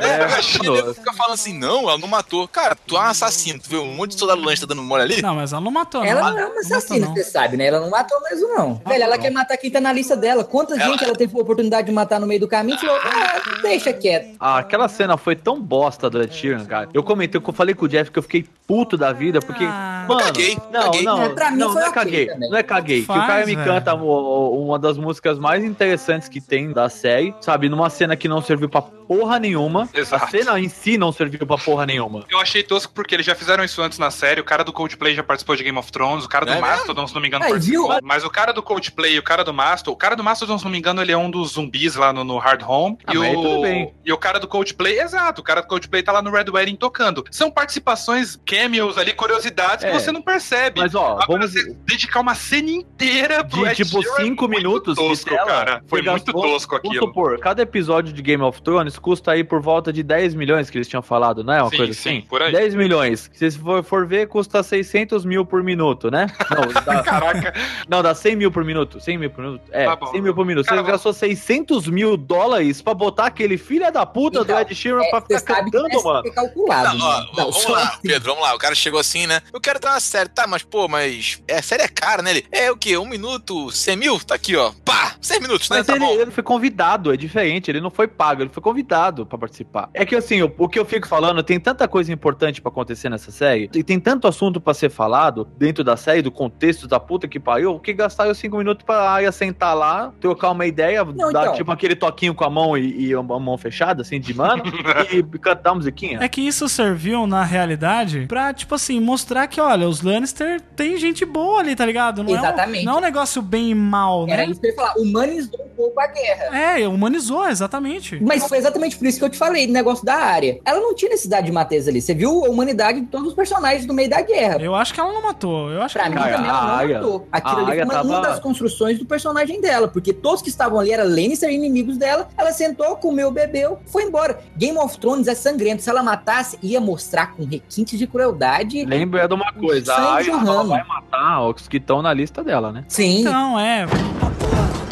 É, 0.00 0.08
É, 0.08 0.18
mano. 0.18 0.74
nego 0.76 0.94
fica 0.94 1.12
falando 1.12 1.34
assim, 1.34 1.52
não, 1.58 1.82
ela 1.88 1.98
não 1.98 2.08
matou. 2.08 2.46
Cara, 2.48 2.74
tu 2.86 2.96
é 2.96 3.00
um 3.00 3.02
assassino, 3.02 3.58
tu 3.60 3.68
vê 3.68 3.76
um 3.76 3.94
monte 3.94 4.12
de 4.12 4.18
soldado 4.18 4.40
Lannister 4.40 4.68
dando 4.68 4.82
mole 4.82 5.02
ali? 5.02 5.22
Não, 5.22 5.34
mas 5.34 5.52
ela 5.52 5.60
não 5.60 5.70
matou, 5.70 6.04
Ela 6.04 6.20
não. 6.22 6.30
não 6.32 6.38
é 6.38 6.46
uma 6.46 6.60
assassina, 6.60 7.06
não. 7.06 7.14
você 7.14 7.24
sabe, 7.24 7.56
né? 7.56 7.66
Ela 7.66 7.80
não 7.80 7.90
matou 7.90 8.20
mesmo, 8.22 8.48
não. 8.48 8.80
Velho, 8.86 9.02
ela 9.04 9.16
não. 9.16 9.22
quer 9.22 9.30
matar 9.30 9.56
quem 9.56 9.70
tá 9.70 9.80
na 9.80 9.92
lista 9.92 10.16
dela. 10.16 10.44
Quanta 10.44 10.74
Ela- 10.74 10.84
gente 10.92 11.04
ela 11.04 11.14
teve 11.14 11.36
a 11.36 11.40
oportunidade 11.42 11.86
de 11.86 11.92
matar 11.92 12.18
no 12.20 12.26
meio 12.26 12.40
do 12.40 12.48
caminho 12.48 12.76
e 12.76 12.80
falou, 12.80 12.96
ah, 13.04 13.60
deixa 13.62 13.92
quieto. 13.92 14.36
Ah, 14.40 14.58
aquela 14.58 14.88
cena 14.88 15.16
foi 15.16 15.36
tão 15.36 15.60
bosta 15.60 16.08
do 16.10 16.22
Ed 16.22 16.34
Sheeran, 16.34 16.64
cara. 16.64 16.88
Eu 16.94 17.02
comentei, 17.02 17.40
eu 17.44 17.52
falei 17.52 17.74
com 17.74 17.84
o 17.84 17.88
Jeff 17.88 18.10
que 18.10 18.18
eu 18.18 18.22
fiquei 18.22 18.46
puto 18.66 18.96
da 18.96 19.12
vida, 19.12 19.40
porque. 19.40 19.64
Ah. 19.64 20.04
mano, 20.08 20.20
Caguei, 20.22 20.56
não, 20.72 20.82
caguei. 20.82 21.02
não, 21.02 21.22
É, 21.22 21.28
pra 21.30 21.50
mim 21.50 21.58
não, 21.58 21.72
foi 21.72 21.82
não 21.82 21.88
é 21.88 21.92
caguei. 21.92 22.26
também. 22.26 22.50
Não 22.50 22.56
é 22.58 22.62
caguei. 22.62 22.98
que 22.98 23.02
o 23.04 23.06
Faz, 23.06 23.26
cara 23.26 23.46
me 23.46 23.56
canta 23.56 23.94
uma 23.94 24.78
das 24.78 24.96
músicas 24.96 25.38
mais 25.38 25.64
interessantes 25.64 26.28
que 26.28 26.40
tem 26.40 26.72
da 26.72 26.88
série, 26.88 27.34
sabe? 27.40 27.68
Numa 27.68 27.90
cena 27.90 28.16
que 28.16 28.28
não 28.28 28.40
serviu 28.40 28.68
pra 28.68 28.82
porra 28.82 29.38
nenhuma. 29.38 29.88
Exato. 29.94 30.24
A 30.24 30.28
cena 30.28 30.58
em 30.60 30.68
si 30.68 30.96
não 30.98 31.12
serviu 31.12 31.46
pra 31.46 31.56
porra 31.58 31.86
nenhuma. 31.86 32.24
Eu 32.30 32.38
achei 32.40 32.62
tosco 32.62 32.92
porque 32.92 33.14
eles 33.14 33.26
já 33.26 33.34
fizeram 33.34 33.62
isso 33.64 33.80
antes 33.82 33.98
na 33.98 34.10
série. 34.10 34.40
O 34.40 34.44
cara 34.44 34.62
do 34.64 34.72
Coldplay 34.72 35.14
já 35.14 35.22
participou 35.22 35.56
de 35.56 35.62
Game 35.64 35.78
of 35.78 35.90
Thrones. 35.90 36.24
O 36.24 36.28
cara 36.28 36.44
do 36.46 36.52
É 36.52 36.60
Mastodon, 36.60 37.06
se 37.06 37.14
não 37.14 37.20
me 37.20 37.28
engano, 37.28 37.44
Aí, 37.44 37.50
participou. 37.52 37.88
viu? 37.90 37.98
Mas 38.02 38.24
o 38.24 38.30
cara 38.30 38.52
do 38.52 38.62
Coldplay 38.62 39.14
e 39.14 39.18
o 39.18 39.22
cara 39.22 39.42
do 39.44 39.52
Mastodon... 39.52 39.92
O 39.92 39.96
cara 39.96 40.14
do 40.16 40.22
Mastodon, 40.24 40.58
se 40.58 40.64
não 40.64 40.70
me 40.70 40.78
engano, 40.78 41.00
ele 41.02 41.12
é 41.12 41.16
um 41.16 41.30
dos 41.30 41.52
zumbis 41.52 41.94
lá 41.96 42.12
no, 42.12 42.24
no 42.24 42.38
Hard 42.38 42.62
Home. 42.66 42.98
Ah, 43.06 43.14
e, 43.14 43.18
o... 43.18 43.92
e 44.06 44.12
o 44.12 44.18
cara 44.18 44.38
do 44.38 44.46
Coldplay, 44.48 45.00
exato. 45.00 45.40
O 45.40 45.44
cara 45.44 45.60
do 45.62 45.68
Coldplay 45.68 46.02
tá 46.02 46.12
lá 46.12 46.22
no 46.22 46.30
Red 46.30 46.46
Wedding 46.50 46.76
tocando. 46.76 47.24
São 47.30 47.50
participações, 47.50 48.38
cameos 48.46 48.98
ali, 48.98 49.12
curiosidades 49.12 49.84
É. 49.84 49.90
que 49.90 49.98
você 49.98 50.12
não 50.12 50.22
percebe. 50.22 50.80
Mas 50.80 50.94
ó, 50.94 51.18
Agora 51.22 51.26
vamos. 51.40 51.52
você 51.52 51.74
dedicar 51.84 52.20
uma 52.20 52.34
cena 52.34 52.70
inteira 52.70 53.44
pro 53.44 53.60
De 53.64 53.66
Ed 53.70 53.76
tipo 53.76 54.02
Sheeran 54.02 54.14
é 54.18 54.24
5 54.24 54.42
muito 54.48 54.48
minutos 54.56 54.94
de 54.96 55.02
tosco, 55.08 55.30
tela, 55.30 55.46
cara. 55.46 55.82
Foi 55.88 56.02
muito 56.02 56.24
gastou- 56.26 56.42
tosco 56.42 56.76
Vamos 56.76 56.88
aquilo. 56.90 57.06
supor, 57.06 57.38
cada 57.38 57.62
episódio 57.62 58.12
de 58.12 58.20
Game 58.22 58.42
of 58.42 58.60
Thrones 58.62 58.98
custa 58.98 59.32
aí 59.32 59.42
por 59.44 59.60
volta 59.60 59.79
de 59.92 60.02
10 60.02 60.34
milhões 60.34 60.68
que 60.68 60.76
eles 60.76 60.88
tinham 60.88 61.02
falado, 61.02 61.42
não 61.42 61.52
é? 61.54 61.62
Uma 61.62 61.70
Sim, 61.70 61.76
coisa 61.78 61.92
sim, 61.94 62.18
assim? 62.18 62.20
por 62.28 62.42
aí. 62.42 62.52
10 62.52 62.74
milhões. 62.74 63.30
Se 63.32 63.50
você 63.50 63.58
for, 63.58 63.82
for 63.82 64.06
ver, 64.06 64.28
custa 64.28 64.62
600 64.62 65.24
mil 65.24 65.44
por 65.46 65.62
minuto, 65.62 66.10
né? 66.10 66.26
Não, 66.50 66.72
dá, 66.84 67.02
Caraca, 67.02 67.54
não, 67.88 68.02
dá 68.02 68.14
100 68.14 68.36
mil 68.36 68.50
por 68.52 68.64
minuto. 68.64 69.00
100 69.00 69.16
mil 69.18 69.30
por 69.30 69.42
minuto. 69.44 69.62
É, 69.70 69.86
Tá 69.86 69.96
bom. 69.96 70.06
100 70.06 70.20
mil 70.22 70.34
por 70.34 70.44
minuto. 70.44 70.64
Você 70.66 70.70
Cara, 70.70 70.82
gastou 70.82 71.12
600 71.12 71.86
mil 71.88 72.16
dólares 72.16 72.82
pra 72.82 72.92
botar 72.94 73.26
aquele 73.26 73.56
filho 73.56 73.90
da 73.90 74.04
puta 74.04 74.40
Então, 74.40 74.56
do 74.56 74.60
Ed 74.60 74.74
Sheeran 74.74 75.02
É, 75.02 75.10
pra 75.10 75.20
ficar 75.22 75.40
cantando, 75.64 76.02
mano. 76.02 76.22
ser 76.22 76.30
calculado. 76.32 76.98
Não, 76.98 77.06
ó, 77.06 77.20
né? 77.20 77.26
Não, 77.28 77.34
vamos 77.44 77.56
só 77.62 77.70
lá, 77.72 77.82
assim. 77.84 77.98
Pedro, 78.02 78.30
vamos 78.30 78.42
lá. 78.42 78.54
O 78.54 78.58
cara 78.58 78.74
chegou 78.74 79.00
assim, 79.00 79.26
né? 79.26 79.40
Eu 79.52 79.60
quero 79.60 79.78
entrar 79.78 79.92
na 79.92 80.00
série, 80.00 80.28
tá? 80.28 80.46
Mas, 80.46 80.62
pô, 80.62 80.88
mas. 80.88 81.42
É, 81.48 81.58
a 81.58 81.62
série 81.62 81.82
é 81.84 81.88
cara, 81.88 82.22
né? 82.22 82.30
Ele, 82.32 82.46
é 82.52 82.70
o 82.70 82.76
quê? 82.76 82.96
Um 82.98 83.06
minuto, 83.06 83.70
100 83.70 83.96
mil? 83.96 84.18
Tá 84.20 84.34
aqui, 84.34 84.56
ó. 84.56 84.72
Pá! 84.84 85.14
100 85.20 85.40
minutos, 85.40 85.68
né? 85.70 85.78
Mas 85.78 85.86
Tá 85.86 85.94
ele, 85.96 86.04
bom. 86.04 86.12
ele 86.12 86.30
foi 86.30 86.42
convidado, 86.42 87.12
é 87.12 87.16
diferente, 87.16 87.70
ele 87.70 87.80
não 87.80 87.90
foi 87.90 88.06
pago, 88.08 88.42
ele 88.42 88.50
foi 88.50 88.62
convidado 88.62 89.24
pra 89.26 89.38
participar. 89.38 89.59
É 89.94 90.04
que 90.04 90.14
assim, 90.14 90.42
o, 90.42 90.52
o 90.58 90.68
que 90.68 90.78
eu 90.78 90.84
fico 90.84 91.06
falando, 91.06 91.42
tem 91.42 91.58
tanta 91.58 91.86
coisa 91.86 92.12
importante 92.12 92.60
pra 92.60 92.70
acontecer 92.70 93.08
nessa 93.08 93.30
série, 93.30 93.70
e 93.74 93.82
tem 93.82 93.98
tanto 93.98 94.26
assunto 94.26 94.60
pra 94.60 94.74
ser 94.74 94.90
falado 94.90 95.48
dentro 95.56 95.82
da 95.84 95.96
série, 95.96 96.22
do 96.22 96.30
contexto 96.30 96.86
da 96.86 96.98
puta 96.98 97.28
que 97.28 97.38
pariu, 97.38 97.78
que 97.78 97.92
gastaram 97.92 98.34
cinco 98.34 98.56
minutos 98.58 98.84
pra 98.84 99.10
Arya 99.10 99.32
sentar 99.32 99.76
lá, 99.76 100.12
trocar 100.20 100.50
uma 100.50 100.66
ideia, 100.66 101.04
Não, 101.04 101.32
dar 101.32 101.42
então. 101.42 101.54
tipo 101.54 101.72
aquele 101.72 101.94
toquinho 101.94 102.34
com 102.34 102.44
a 102.44 102.50
mão 102.50 102.76
e, 102.76 103.08
e 103.08 103.14
a 103.14 103.22
mão 103.22 103.56
fechada, 103.58 104.02
assim, 104.02 104.20
de 104.20 104.34
mano, 104.34 104.62
e 105.12 105.22
cantar 105.38 105.70
uma 105.70 105.76
musiquinha. 105.76 106.18
É 106.20 106.28
que 106.28 106.40
isso 106.40 106.68
serviu, 106.68 107.26
na 107.26 107.44
realidade, 107.44 108.26
pra, 108.26 108.52
tipo 108.52 108.74
assim, 108.74 109.00
mostrar 109.00 109.46
que, 109.46 109.60
olha, 109.60 109.88
os 109.88 110.02
Lannister 110.02 110.60
tem 110.74 110.96
gente 110.96 111.24
boa 111.24 111.60
ali, 111.60 111.76
tá 111.76 111.84
ligado? 111.84 112.22
Não 112.22 112.34
Exatamente. 112.34 112.78
É 112.78 112.82
um, 112.82 112.84
não 112.84 112.94
é 112.94 112.96
um 112.96 113.00
negócio 113.00 113.42
bem 113.42 113.70
e 113.70 113.74
mal, 113.74 114.26
né? 114.26 114.32
Era 114.32 114.44
isso 114.44 114.60
que 114.60 114.66
eu 114.66 114.70
ia 114.70 114.76
falar. 114.76 114.94
Humanizou 114.96 115.64
um 115.64 115.68
pouco 115.76 116.00
a 116.00 116.06
guerra. 116.06 116.56
É, 116.56 116.88
humanizou, 116.88 117.48
exatamente. 117.48 118.18
Mas 118.22 118.46
foi 118.46 118.58
exatamente 118.58 118.96
por 118.96 119.06
isso 119.06 119.18
que 119.18 119.24
eu 119.24 119.30
te 119.30 119.38
falei 119.38 119.49
do 119.66 119.72
negócio 119.72 120.04
da 120.04 120.14
área. 120.16 120.58
Ela 120.64 120.80
não 120.80 120.94
tinha 120.94 121.10
necessidade 121.10 121.46
de 121.46 121.52
matar 121.52 121.74
eles 121.74 121.86
ali. 121.88 122.00
Você 122.00 122.14
viu 122.14 122.44
a 122.44 122.48
humanidade 122.48 123.00
de 123.00 123.06
todos 123.06 123.28
os 123.28 123.34
personagens 123.34 123.86
no 123.86 123.94
meio 123.94 124.08
da 124.08 124.20
guerra. 124.22 124.56
Eu 124.60 124.74
acho 124.74 124.92
que 124.94 125.00
ela 125.00 125.12
não 125.12 125.22
matou. 125.22 125.70
Eu 125.70 125.82
acho 125.82 125.94
Pra 125.94 126.04
que 126.04 126.10
mim 126.10 126.16
Cara, 126.16 126.32
também 126.36 126.48
ela 126.50 126.60
não 126.60 126.94
matou. 126.94 127.28
Aquilo 127.32 127.56
a 127.56 127.58
ali 127.68 127.76
foi 127.76 127.84
uma, 127.84 128.02
uma 128.02 128.14
tava- 128.20 128.28
das 128.28 128.40
construções 128.40 128.98
do 128.98 129.04
personagem 129.06 129.60
dela. 129.60 129.88
Porque 129.88 130.12
todos 130.12 130.42
que 130.42 130.48
estavam 130.48 130.78
ali 130.78 130.92
eram 130.92 131.04
Lannister, 131.04 131.50
inimigos 131.50 131.96
dela. 131.96 132.28
Ela 132.36 132.52
sentou, 132.52 132.96
comeu, 132.96 133.30
bebeu, 133.30 133.78
foi 133.86 134.04
embora. 134.04 134.40
Game 134.56 134.76
of 134.78 134.98
Thrones 134.98 135.26
é 135.28 135.34
sangrento. 135.34 135.82
Se 135.82 135.90
ela 135.90 136.02
matasse, 136.02 136.58
ia 136.62 136.80
mostrar 136.80 137.34
com 137.34 137.44
requintes 137.44 137.98
de 137.98 138.06
crueldade. 138.06 138.84
Lembra 138.84 139.26
de 139.28 139.34
uma 139.34 139.52
coisa, 139.52 139.92
a 139.92 139.96
só 139.96 140.22
jorrando. 140.22 140.68
vai 140.70 140.84
matar 140.86 141.42
os 141.48 141.68
que 141.68 141.76
estão 141.76 142.02
na 142.02 142.12
lista 142.12 142.42
dela, 142.44 142.72
né? 142.72 142.84
Sim. 142.88 143.22
Não, 143.24 143.58
é. 143.58 143.86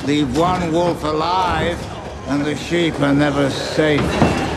Leave 0.07 0.39
one 0.41 0.71
wolf 0.71 1.05
alive, 1.05 1.77
and 2.31 2.43
the 2.45 2.55
sheep 2.57 2.97
are 3.05 3.13
never 3.13 3.51
safe. 3.51 4.48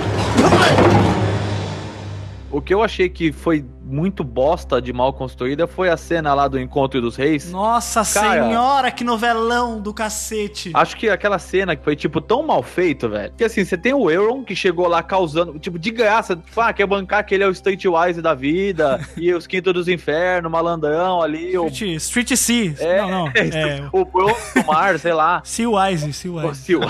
O 2.52 2.62
que 2.62 2.74
eu 2.74 2.84
achei 2.84 3.08
que 3.10 3.32
foi 3.32 3.66
muito 3.92 4.24
bosta 4.24 4.82
de 4.82 4.94
mal 4.94 5.14
construída 5.14 5.68
foi 5.68 5.90
a 5.90 5.98
cena 5.98 6.34
lá 6.34 6.48
do 6.48 6.60
Encontro 6.60 7.02
dos 7.02 7.16
Reis. 7.16 7.52
Nossa 7.52 8.04
Cara. 8.06 8.46
senhora, 8.46 8.92
que 8.92 9.04
novelão 9.04 9.82
do 9.82 9.94
cacete. 9.94 10.72
Acho 10.74 10.96
que 10.96 11.10
aquela 11.10 11.38
cena 11.38 11.76
que 11.76 11.84
foi, 11.84 11.96
tipo, 11.96 12.22
tão 12.22 12.44
mal 12.44 12.64
feito, 12.64 13.10
velho. 13.10 13.34
Que 13.38 13.44
assim, 13.44 13.66
você 13.66 13.78
tem 13.78 13.94
o 13.94 14.10
Euron 14.10 14.44
que 14.44 14.56
chegou 14.56 14.88
lá 14.88 15.04
causando, 15.04 15.60
tipo, 15.60 15.78
de 15.78 15.92
graça. 15.92 16.36
Tipo, 16.36 16.62
ah, 16.62 16.74
quer 16.74 16.86
bancar 16.88 17.26
que 17.26 17.36
ele 17.36 17.44
é 17.44 17.48
o 17.48 17.52
Streetwise 17.52 18.22
da 18.22 18.34
vida. 18.34 19.00
e 19.18 19.34
os 19.34 19.46
Quintos 19.46 19.74
dos 19.74 19.88
Infernos, 19.88 20.52
malandrão 20.52 21.22
ali. 21.22 21.58
O, 21.58 21.68
Street, 21.68 21.98
Street 21.98 22.36
C. 22.36 22.76
É, 22.80 23.02
não, 23.02 23.10
não. 23.10 23.32
É. 23.42 23.90
o 23.92 24.66
Mar, 24.66 24.98
sei 25.00 25.14
lá. 25.14 25.42
Sea 25.46 25.70
Wise, 25.70 26.14
Sea 26.14 26.32
Wise. 26.32 26.62
Seal. 26.62 26.82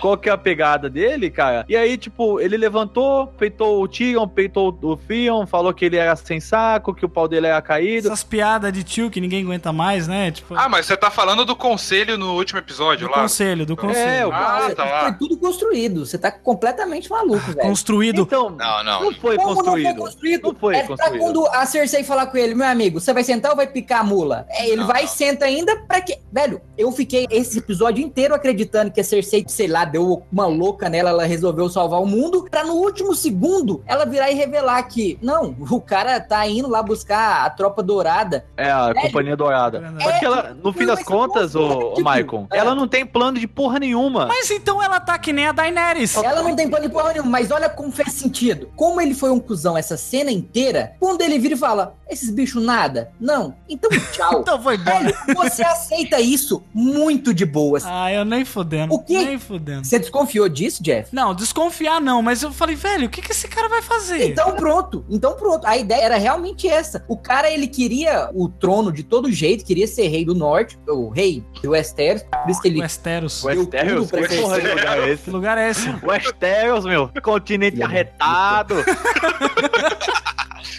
Qual 0.00 0.16
que 0.16 0.28
é 0.28 0.32
a 0.32 0.38
pegada 0.38 0.88
dele, 0.88 1.30
cara? 1.30 1.64
E 1.68 1.76
aí, 1.76 1.96
tipo, 1.96 2.40
ele 2.40 2.56
levantou, 2.56 3.26
peitou 3.26 3.82
o 3.82 3.88
Tyrion, 3.88 4.28
peitou 4.28 4.76
o 4.80 4.96
Theon, 4.96 5.46
falou 5.46 5.74
que 5.74 5.84
ele 5.84 5.97
era 5.98 6.16
sem 6.16 6.40
saco, 6.40 6.94
que 6.94 7.04
o 7.04 7.08
pau 7.08 7.28
dele 7.28 7.46
era 7.46 7.60
caído. 7.60 8.08
Essas 8.08 8.24
piadas 8.24 8.72
de 8.72 8.82
tio 8.82 9.10
que 9.10 9.20
ninguém 9.20 9.42
aguenta 9.44 9.72
mais, 9.72 10.06
né? 10.08 10.30
Tipo, 10.30 10.54
Ah, 10.56 10.68
mas 10.68 10.86
você 10.86 10.96
tá 10.96 11.10
falando 11.10 11.44
do 11.44 11.54
conselho 11.56 12.16
no 12.18 12.34
último 12.34 12.58
episódio 12.58 13.06
do 13.08 13.12
lá? 13.12 13.22
conselho, 13.22 13.66
do 13.66 13.76
conselho. 13.76 14.08
É, 14.08 14.26
o 14.26 14.32
Ah, 14.32 14.62
Foi 14.66 14.74
tá 14.74 14.84
lá. 14.84 15.12
tudo 15.12 15.36
construído. 15.36 16.06
Você 16.06 16.16
tá 16.18 16.30
completamente 16.30 17.10
maluco, 17.10 17.52
velho. 17.52 17.60
Construído. 17.68 18.22
Então, 18.22 18.50
Não, 18.50 18.84
não. 18.84 19.02
não 19.04 19.12
foi 19.14 19.36
Como 19.36 19.54
construído. 19.54 19.84
não 19.86 19.94
foi 19.94 20.02
construído? 20.04 20.42
Não 20.42 20.54
foi 20.54 20.76
é 20.76 20.78
pra 20.84 20.96
construído. 20.96 21.20
quando 21.22 21.46
a 21.48 21.66
Cersei 21.66 22.02
falar 22.04 22.26
com 22.26 22.36
ele, 22.36 22.54
meu 22.54 22.66
amigo, 22.66 23.00
você 23.00 23.12
vai 23.12 23.24
sentar 23.24 23.50
ou 23.50 23.56
vai 23.56 23.66
picar 23.66 24.00
a 24.00 24.04
mula? 24.04 24.46
É, 24.50 24.66
ele 24.68 24.76
Não, 24.80 24.86
vai 24.86 25.04
e 25.04 25.08
senta 25.08 25.44
ainda 25.44 25.76
pra 25.86 26.00
quê? 26.00 26.18
Velho, 26.32 26.60
eu 26.76 26.90
fiquei 26.92 27.26
esse 27.30 27.58
episódio 27.58 28.04
inteiro 28.04 28.34
acreditando 28.34 28.90
que 28.90 29.00
a 29.00 29.04
Cersei, 29.04 29.44
sei 29.48 29.66
lá, 29.66 29.84
deu 29.84 30.22
uma 30.30 30.46
louca 30.46 30.88
nela, 30.88 31.10
ela 31.10 31.24
resolveu 31.24 31.68
salvar 31.68 32.00
o 32.00 32.06
mundo, 32.06 32.46
pra 32.50 32.64
no 32.64 32.74
último 32.74 33.14
segundo 33.14 33.82
ela 33.86 34.04
virar 34.04 34.30
e 34.30 34.34
revelar 34.34 34.82
que, 34.84 35.18
não, 35.22 35.56
o 35.58 35.80
cara 35.88 36.20
tá 36.20 36.46
indo 36.46 36.68
lá 36.68 36.82
buscar 36.82 37.46
a 37.46 37.50
tropa 37.50 37.82
dourada. 37.82 38.44
É, 38.56 38.70
a 38.70 38.88
Velho, 38.92 39.00
Companhia 39.06 39.36
Dourada. 39.36 39.94
é, 39.98 40.02
Só 40.02 40.18
que 40.18 40.24
ela, 40.24 40.56
no 40.62 40.72
fim 40.72 40.86
das 40.86 41.02
contas, 41.02 41.54
ô 41.54 41.94
tipo, 41.94 42.02
Maicon, 42.02 42.46
é. 42.52 42.58
ela 42.58 42.74
não 42.74 42.86
tem 42.86 43.06
plano 43.06 43.38
de 43.38 43.48
porra 43.48 43.78
nenhuma. 43.78 44.26
Mas 44.26 44.50
então 44.50 44.82
ela 44.82 45.00
tá 45.00 45.18
que 45.18 45.32
nem 45.32 45.46
a 45.46 45.52
Daenerys. 45.52 46.16
Ela 46.16 46.42
não 46.42 46.54
tem 46.54 46.68
plano 46.68 46.86
de 46.86 46.92
porra 46.92 47.12
nenhuma, 47.12 47.30
mas 47.30 47.50
olha 47.50 47.68
como 47.68 47.90
fez 47.90 48.12
sentido. 48.12 48.70
Como 48.76 49.00
ele 49.00 49.14
foi 49.14 49.30
um 49.30 49.40
cuzão 49.40 49.76
essa 49.76 49.96
cena 49.96 50.30
inteira, 50.30 50.92
quando 51.00 51.22
ele 51.22 51.38
vira 51.38 51.54
e 51.54 51.58
fala, 51.58 51.96
esses 52.08 52.30
bichos 52.30 52.62
nada? 52.62 53.10
Não. 53.18 53.54
Então 53.68 53.90
tchau. 54.12 54.40
Então 54.40 54.60
foi 54.60 54.76
embora. 54.76 54.98
Velho, 54.98 55.16
você 55.34 55.62
aceita 55.62 56.20
isso 56.20 56.62
muito 56.74 57.32
de 57.32 57.46
boas. 57.46 57.84
Ah, 57.86 58.12
eu 58.12 58.24
nem 58.24 58.44
fudendo. 58.44 58.94
O 58.94 58.98
quê? 58.98 59.24
Nem 59.24 59.38
fudendo. 59.38 59.84
Você 59.84 59.98
desconfiou 59.98 60.48
disso, 60.48 60.82
Jeff? 60.82 61.14
Não, 61.14 61.34
desconfiar 61.34 62.00
não, 62.00 62.20
mas 62.22 62.42
eu 62.42 62.52
falei, 62.52 62.74
velho, 62.76 63.06
o 63.06 63.10
que, 63.10 63.22
que 63.22 63.32
esse 63.32 63.48
cara 63.48 63.68
vai 63.68 63.82
fazer? 63.82 64.30
Então 64.30 64.54
pronto, 64.54 65.04
então 65.08 65.34
pronto. 65.34 65.66
A 65.78 65.80
ideia 65.80 66.02
era 66.02 66.18
realmente 66.18 66.66
essa. 66.66 67.04
O 67.06 67.16
cara, 67.16 67.48
ele 67.48 67.68
queria 67.68 68.30
o 68.34 68.48
trono 68.48 68.90
de 68.90 69.04
todo 69.04 69.30
jeito, 69.30 69.64
queria 69.64 69.86
ser 69.86 70.08
rei 70.08 70.24
do 70.24 70.34
norte, 70.34 70.76
o 70.88 71.08
rei 71.08 71.44
do 71.62 71.70
Westeros, 71.70 72.24
por 72.24 72.50
isso 72.50 72.60
que 72.60 72.66
ele 72.66 72.80
Westeros. 72.80 73.44
Westeros? 73.44 74.10
Que 74.10 74.18
lugar 74.18 74.98
é 74.98 75.04
Que 75.04 75.10
esse? 75.12 75.30
lugar 75.30 75.58
é 75.58 75.70
esse? 75.70 75.88
Westeros, 76.04 76.84
meu. 76.84 77.08
Continente 77.22 77.80
arretado. 77.80 78.74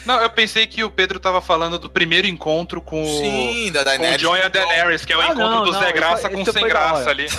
Não, 0.06 0.20
eu 0.22 0.30
pensei 0.30 0.66
que 0.66 0.84
o 0.84 0.90
Pedro 0.90 1.20
tava 1.20 1.42
falando 1.42 1.78
do 1.78 1.90
primeiro 1.90 2.28
encontro 2.28 2.82
com, 2.82 3.04
o- 3.04 3.18
Sim, 3.20 3.72
da 3.72 3.80
com 3.80 3.82
o 3.82 3.86
Daenerys. 3.86 4.18
John 4.22 4.36
e 4.38 4.42
a 4.42 4.48
Daenerys, 4.48 5.06
que 5.06 5.14
é 5.14 5.18
o 5.18 5.22
Ah, 5.22 5.26
encontro 5.26 5.44
não, 5.44 5.64
do 5.66 5.72
não, 5.72 5.80
Zé 5.80 5.86
isso- 5.88 5.94
Graça 5.96 6.30
com 6.30 6.42
isso 6.42 6.52
sem 6.54 6.68
graça 6.68 7.10
ali. 7.10 7.26
Isso 7.26 7.38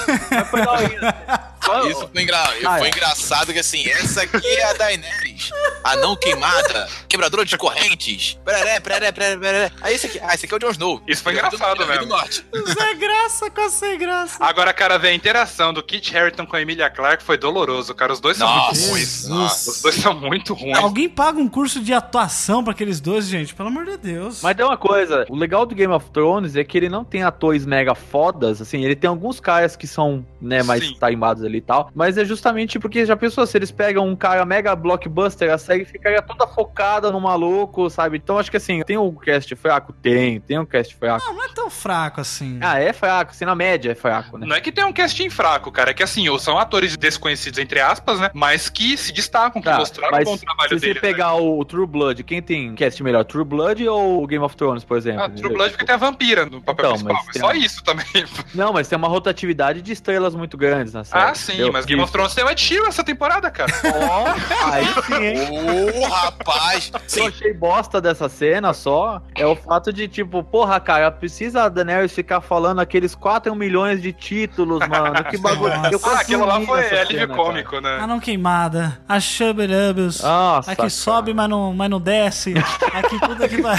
foi, 0.50 0.60
engra... 2.22 2.38
Ah, 2.64 2.78
foi 2.78 2.86
é. 2.86 2.90
engraçado 2.90 3.52
que 3.52 3.58
assim, 3.58 3.86
essa 3.88 4.22
aqui 4.22 4.46
é 4.46 4.64
a 4.64 4.72
Daenerys, 4.72 5.50
a 5.84 5.96
não 5.96 6.16
queimada, 6.16 6.88
quebradora 7.08 7.44
de 7.44 7.56
correntes. 7.56 8.38
Pereré, 8.44 8.80
pereré, 8.80 9.12
pereré, 9.12 9.36
pereré. 9.36 9.72
Aí 9.80 9.94
esse 9.94 10.06
aqui, 10.06 10.20
ah, 10.22 10.34
esse 10.34 10.46
aqui 10.46 10.54
é 10.54 10.56
o 10.56 10.60
Jon 10.60 10.70
Snow. 10.70 11.02
Isso 11.06 11.22
foi 11.22 11.32
é 11.32 11.40
do- 11.40 11.46
engraçado 11.46 12.06
norte. 12.06 12.44
Zé 12.66 12.94
Graça 12.94 13.50
com 13.50 13.60
a 13.60 13.70
sem 13.70 13.98
graça. 13.98 14.36
Agora, 14.44 14.72
cara, 14.72 14.98
velho, 14.98 15.12
a 15.12 15.16
interação 15.16 15.72
do 15.72 15.82
Kit 15.82 16.16
Harington 16.16 16.46
com 16.46 16.56
a 16.56 16.60
Emilia 16.62 16.90
Clarke 16.90 17.22
foi 17.22 17.36
doloroso, 17.38 17.94
cara. 17.94 18.12
Os 18.12 18.20
dois 18.20 18.36
são 18.36 18.48
muito 18.48 18.66
Nossa, 18.68 18.90
ruins. 18.90 19.28
nossa. 19.28 19.70
Os 19.70 19.82
dois 19.82 19.94
são 19.96 20.14
muito 20.14 20.54
ruins. 20.54 20.78
Alguém 20.78 21.08
paga 21.08 21.38
um 21.38 21.48
curso 21.48 21.80
de 21.80 21.92
atuação 21.92 22.39
pra 22.64 22.72
aqueles 22.72 23.00
dois, 23.00 23.26
gente? 23.26 23.54
Pelo 23.54 23.68
amor 23.68 23.84
de 23.84 23.96
Deus. 23.96 24.42
Mas 24.42 24.56
tem 24.56 24.64
uma 24.64 24.76
coisa, 24.76 25.26
o 25.28 25.36
legal 25.36 25.66
do 25.66 25.74
Game 25.74 25.92
of 25.92 26.10
Thrones 26.10 26.56
é 26.56 26.64
que 26.64 26.76
ele 26.78 26.88
não 26.88 27.04
tem 27.04 27.22
atores 27.22 27.66
mega 27.66 27.94
fodas, 27.94 28.60
assim, 28.60 28.84
ele 28.84 28.96
tem 28.96 29.08
alguns 29.08 29.40
caras 29.40 29.76
que 29.76 29.86
são, 29.86 30.24
né, 30.40 30.62
mais 30.62 30.84
Sim. 30.86 30.96
taimados 30.98 31.44
ali 31.44 31.58
e 31.58 31.60
tal, 31.62 31.90
mas 31.94 32.16
é 32.16 32.24
justamente 32.24 32.78
porque 32.78 33.04
já 33.04 33.16
pensou, 33.16 33.46
se 33.46 33.56
eles 33.58 33.70
pegam 33.70 34.06
um 34.08 34.16
cara 34.16 34.44
mega 34.44 34.74
blockbuster, 34.74 35.52
a 35.52 35.58
série 35.58 35.84
ficaria 35.84 36.22
toda 36.22 36.46
focada 36.46 37.10
no 37.10 37.20
maluco, 37.20 37.88
sabe? 37.90 38.16
Então 38.16 38.38
acho 38.38 38.50
que 38.50 38.56
assim, 38.56 38.82
tem 38.82 38.96
um 38.96 39.14
cast 39.14 39.54
fraco? 39.56 39.92
Tem, 39.92 40.40
tem 40.40 40.58
um 40.58 40.66
cast 40.66 40.94
fraco. 40.96 41.24
Não, 41.26 41.34
não 41.34 41.44
é 41.44 41.48
tão 41.48 41.70
fraco 41.70 42.20
assim. 42.20 42.58
Ah, 42.62 42.78
é 42.78 42.92
fraco, 42.92 43.32
assim, 43.32 43.44
na 43.44 43.54
média 43.54 43.92
é 43.92 43.94
fraco, 43.94 44.38
né? 44.38 44.46
Não 44.46 44.56
é 44.56 44.60
que 44.60 44.72
tem 44.72 44.84
um 44.84 44.92
casting 44.92 45.30
fraco, 45.30 45.70
cara. 45.70 45.90
É 45.90 45.94
que 45.94 46.02
assim, 46.02 46.26
são 46.38 46.58
atores 46.58 46.96
desconhecidos, 46.96 47.58
entre 47.58 47.80
aspas, 47.80 48.18
né? 48.20 48.30
Mas 48.34 48.68
que 48.68 48.96
se 48.96 49.12
destacam, 49.12 49.60
que 49.60 49.68
Tá, 49.68 49.78
mostraram 49.78 50.18
o 50.20 50.24
bom 50.24 50.36
trabalho 50.36 50.68
se 50.70 50.74
você 50.80 50.86
deles. 50.86 51.02
né? 51.02 51.08
pegar 51.08 51.34
o 51.36 51.64
True 51.64 51.86
Blood, 51.86 52.19
quem 52.22 52.40
tem 52.42 52.74
cast 52.74 53.02
melhor, 53.02 53.24
True 53.24 53.44
Blood 53.44 53.86
ou 53.88 54.26
Game 54.26 54.44
of 54.44 54.56
Thrones, 54.56 54.84
por 54.84 54.96
exemplo? 54.96 55.22
Ah, 55.24 55.28
True 55.30 55.52
Blood 55.54 55.70
porque 55.70 55.84
tem 55.84 55.94
a 55.94 55.98
vampira 55.98 56.44
no 56.46 56.60
papel 56.60 56.94
Então, 56.94 57.04
principal. 57.04 57.14
mas 57.14 57.24
Mas 57.26 57.32
tem 57.32 57.40
só 57.42 57.48
uma- 57.48 57.56
isso 57.56 57.84
também. 57.84 58.06
Não, 58.54 58.72
mas 58.72 58.88
tem 58.88 58.96
uma 58.98 59.08
rotatividade 59.08 59.82
de 59.82 59.92
estrelas 59.92 60.34
muito 60.34 60.56
grandes 60.56 60.92
na 60.92 61.04
série. 61.04 61.24
ah, 61.24 61.34
sim, 61.34 61.52
entendeu? 61.52 61.72
mas 61.72 61.84
Game 61.86 62.02
of 62.02 62.12
Thrones 62.12 62.34
tem 62.34 62.44
o 62.44 62.50
Ed 62.50 62.60
Sheeran 62.60 62.88
essa 62.88 63.04
temporada, 63.04 63.50
cara. 63.50 63.70
Ó, 63.84 64.70
aí 64.72 64.84
sim, 65.06 65.24
hein? 65.24 66.00
Ô, 66.02 66.06
rapaz. 66.08 66.90
Que 66.90 66.96
eu 66.96 67.00
Sim, 67.06 67.26
achei 67.28 67.52
bosta 67.54 68.00
dessa 68.00 68.28
cena 68.28 68.72
só 68.72 69.22
é 69.34 69.46
o 69.46 69.54
fato 69.56 69.92
de, 69.92 70.08
tipo, 70.08 70.42
porra, 70.42 70.78
cara, 70.80 71.10
precisa 71.10 71.64
a 71.64 71.68
Daenerys 71.68 72.12
ficar 72.12 72.40
falando 72.40 72.80
aqueles 72.80 73.14
4 73.14 73.54
milhões 73.54 74.00
de 74.02 74.12
títulos, 74.12 74.80
mano. 74.88 75.24
Que 75.24 75.36
bagulho. 75.38 75.74
Nossa. 75.76 75.90
Eu 75.94 76.00
ah, 76.04 76.20
aquilo 76.20 76.44
lá 76.46 76.60
foi 76.60 76.80
alívio 76.98 77.20
cena, 77.20 77.34
cômico, 77.34 77.76
A 77.76 77.80
né? 77.80 78.06
não 78.06 78.18
queimada, 78.20 79.00
a 79.08 79.18
Shubberubus. 79.20 80.22
Nossa, 80.22 80.72
Aqui 80.72 80.88
sobe, 80.90 81.34
mas 81.34 81.48
não, 81.48 81.72
mas 81.74 81.90
não 81.90 82.00
desce. 82.10 82.54
Aqui 82.92 83.18
puta 83.20 83.48
que 83.48 83.62
vai. 83.62 83.78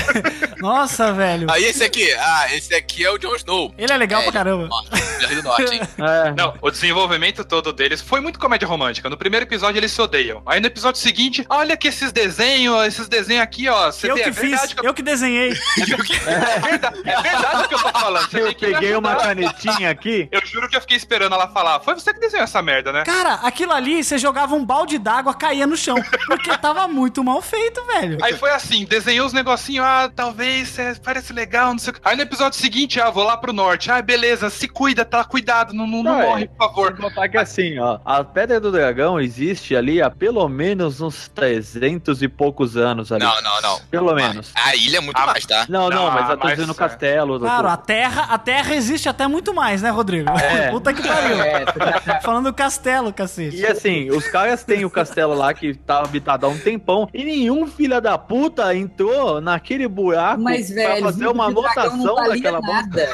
Nossa, 0.60 1.12
velho. 1.12 1.52
Aí 1.52 1.66
esse 1.66 1.84
aqui, 1.84 2.10
ah, 2.14 2.48
esse 2.56 2.74
aqui 2.74 3.04
é 3.04 3.10
o 3.12 3.18
Jon 3.18 3.36
Snow. 3.36 3.74
Ele 3.78 3.92
é 3.92 3.98
legal 3.98 4.22
É, 4.22 4.24
pra 4.24 4.32
caramba. 4.34 4.68
Norte, 4.68 5.26
Rio 5.28 5.42
do 5.42 5.44
Norte, 5.44 5.74
hein? 5.76 5.82
É. 6.02 6.32
Não, 6.32 6.54
o 6.62 6.72
desenvolvimento 6.72 7.44
todo 7.44 7.74
deles 7.74 8.02
foi 8.02 8.22
muito 8.22 8.40
comédia 8.40 8.68
romântica. 8.68 9.10
No 9.10 9.18
primeiro 9.18 9.46
episódio 9.46 9.78
eles 9.80 9.92
se 9.92 10.02
odeiam. 10.02 10.42
Aí 10.46 10.60
no 10.60 10.68
episódio 10.68 11.00
seguinte, 11.00 11.46
olha 11.50 11.76
que 11.76 11.88
esses 11.90 12.12
desenhos, 12.12 12.86
esses 12.86 13.08
desenhos 13.10 13.44
aqui, 13.44 13.68
ó. 13.68 13.92
Você 13.92 14.10
Eu 14.10 14.16
vê, 14.16 14.24
que 14.24 14.30
é 14.30 14.34
fiz, 14.34 14.74
que 14.74 14.80
eu, 14.80 14.86
eu 14.86 14.94
que 14.94 15.02
desenhei. 15.04 15.52
é 16.28 16.60
verdade, 16.60 17.00
é 17.06 17.22
verdade 17.22 17.64
o 17.66 17.68
que 17.68 17.76
eu 17.76 17.80
tô 17.80 17.90
falando. 17.90 18.30
Você 18.30 18.42
Eu 18.42 18.56
peguei 18.56 18.96
uma 18.96 19.16
canetinha 19.16 19.90
aqui. 19.90 20.30
Eu 20.32 20.42
juro 20.46 20.70
que 20.70 20.76
eu 20.76 20.82
fiquei 20.82 20.98
esperando 20.98 21.34
ela 21.34 21.48
falar. 21.48 21.80
Foi 21.82 21.94
você 21.94 22.14
que 22.14 22.20
desenhou 22.20 22.44
essa 22.44 22.62
merda, 22.62 22.92
né? 22.92 23.04
Cara, 23.04 23.36
aquilo 23.36 23.74
ali, 23.74 24.04
você 24.04 24.18
jogava 24.18 24.56
um 24.56 24.66
balde 24.66 24.98
d'água, 24.98 25.34
caía 25.34 25.68
no 25.68 25.76
chão. 25.76 25.96
Porque 26.28 26.56
tava 26.58 26.88
muito 26.88 27.24
mal 27.24 27.42
feito, 27.42 27.84
velho. 27.86 28.21
Aí 28.22 28.34
foi 28.38 28.52
assim, 28.52 28.86
desenhou 28.86 29.26
os 29.26 29.34
negocinhos, 29.34 29.86
ah, 29.86 30.10
talvez, 30.14 30.78
é, 30.80 30.94
parece 30.96 31.34
legal, 31.34 31.72
não 31.72 31.80
sei 31.80 31.92
o 31.92 31.94
que. 31.94 32.02
Aí 32.04 32.16
no 32.16 32.22
episódio 32.22 32.58
seguinte, 32.60 33.00
ah, 33.00 33.10
vou 33.10 33.24
lá 33.24 33.38
pro 33.38 33.54
norte. 33.54 33.92
Ah, 33.92 34.02
beleza, 34.02 34.50
se 34.50 34.68
cuida, 34.68 35.04
tá? 35.06 35.24
Cuidado, 35.24 35.74
não, 35.74 35.88
não, 35.88 36.04
não 36.04 36.12
Não, 36.14 36.22
é. 36.22 36.26
morre, 36.26 36.48
por 36.48 36.58
favor. 36.68 36.88
Sem 36.94 36.96
contar 37.02 37.30
que 37.30 37.38
assim, 37.38 37.80
ó, 37.80 38.00
a 38.06 38.24
Pedra 38.24 38.60
do 38.60 38.72
Dragão 38.72 39.20
existe 39.20 39.76
ali 39.76 40.02
há 40.02 40.10
pelo 40.10 40.48
menos 40.50 41.02
uns 41.02 41.28
300 41.30 42.22
e 42.22 42.28
poucos 42.28 42.78
anos 42.78 43.12
ali. 43.12 43.24
Não, 43.24 43.42
não, 43.42 43.62
não. 43.62 43.80
Pelo 43.90 44.14
menos. 44.14 44.52
A 44.56 44.76
ilha 44.76 44.98
é 44.98 45.02
muito 45.02 45.18
Ah, 45.18 45.28
mais, 45.28 45.46
tá? 45.46 45.66
Não, 45.70 45.90
não, 45.90 46.06
Não, 46.06 46.12
mas 46.12 46.30
eu 46.30 46.38
tô 46.38 46.44
mas, 46.48 46.56
dizendo 46.56 46.72
é. 46.72 46.76
castelo. 46.76 47.40
Claro, 47.40 47.68
a 47.68 47.78
Terra, 47.78 48.24
a 48.30 48.38
Terra 48.38 48.76
existe 48.76 49.08
até 49.10 49.28
muito 49.28 49.54
mais, 49.54 49.82
né, 49.82 49.90
Rodrigo? 49.90 50.30
É. 50.30 50.70
Puta 50.72 50.94
que 50.94 51.02
pariu. 51.08 51.42
É, 51.42 51.66
Falando 52.22 52.46
do 52.46 52.54
castelo, 52.54 53.12
cacete. 53.14 53.58
E 53.58 53.66
assim, 53.66 54.10
os 54.10 54.28
caras 54.28 54.64
têm 54.64 54.86
o 54.86 54.90
castelo 54.90 55.34
lá 55.34 55.54
que 55.54 55.74
tá 55.74 56.00
habitado 56.00 56.46
há 56.46 56.50
um 56.50 56.58
tempão 56.58 57.10
e 57.14 57.24
nenhum 57.24 57.68
filho 57.68 58.00
da 58.02 58.11
puta 58.18 58.76
entrou 58.76 59.40
naquele 59.42 59.88
buraco 59.88 60.42
Mas, 60.42 60.70
velho, 60.70 61.02
pra 61.02 61.12
fazer 61.12 61.28
uma 61.28 61.46
anotação 61.46 62.16
daquela 62.16 62.62
bosta. 62.62 62.82
nada. 62.88 63.10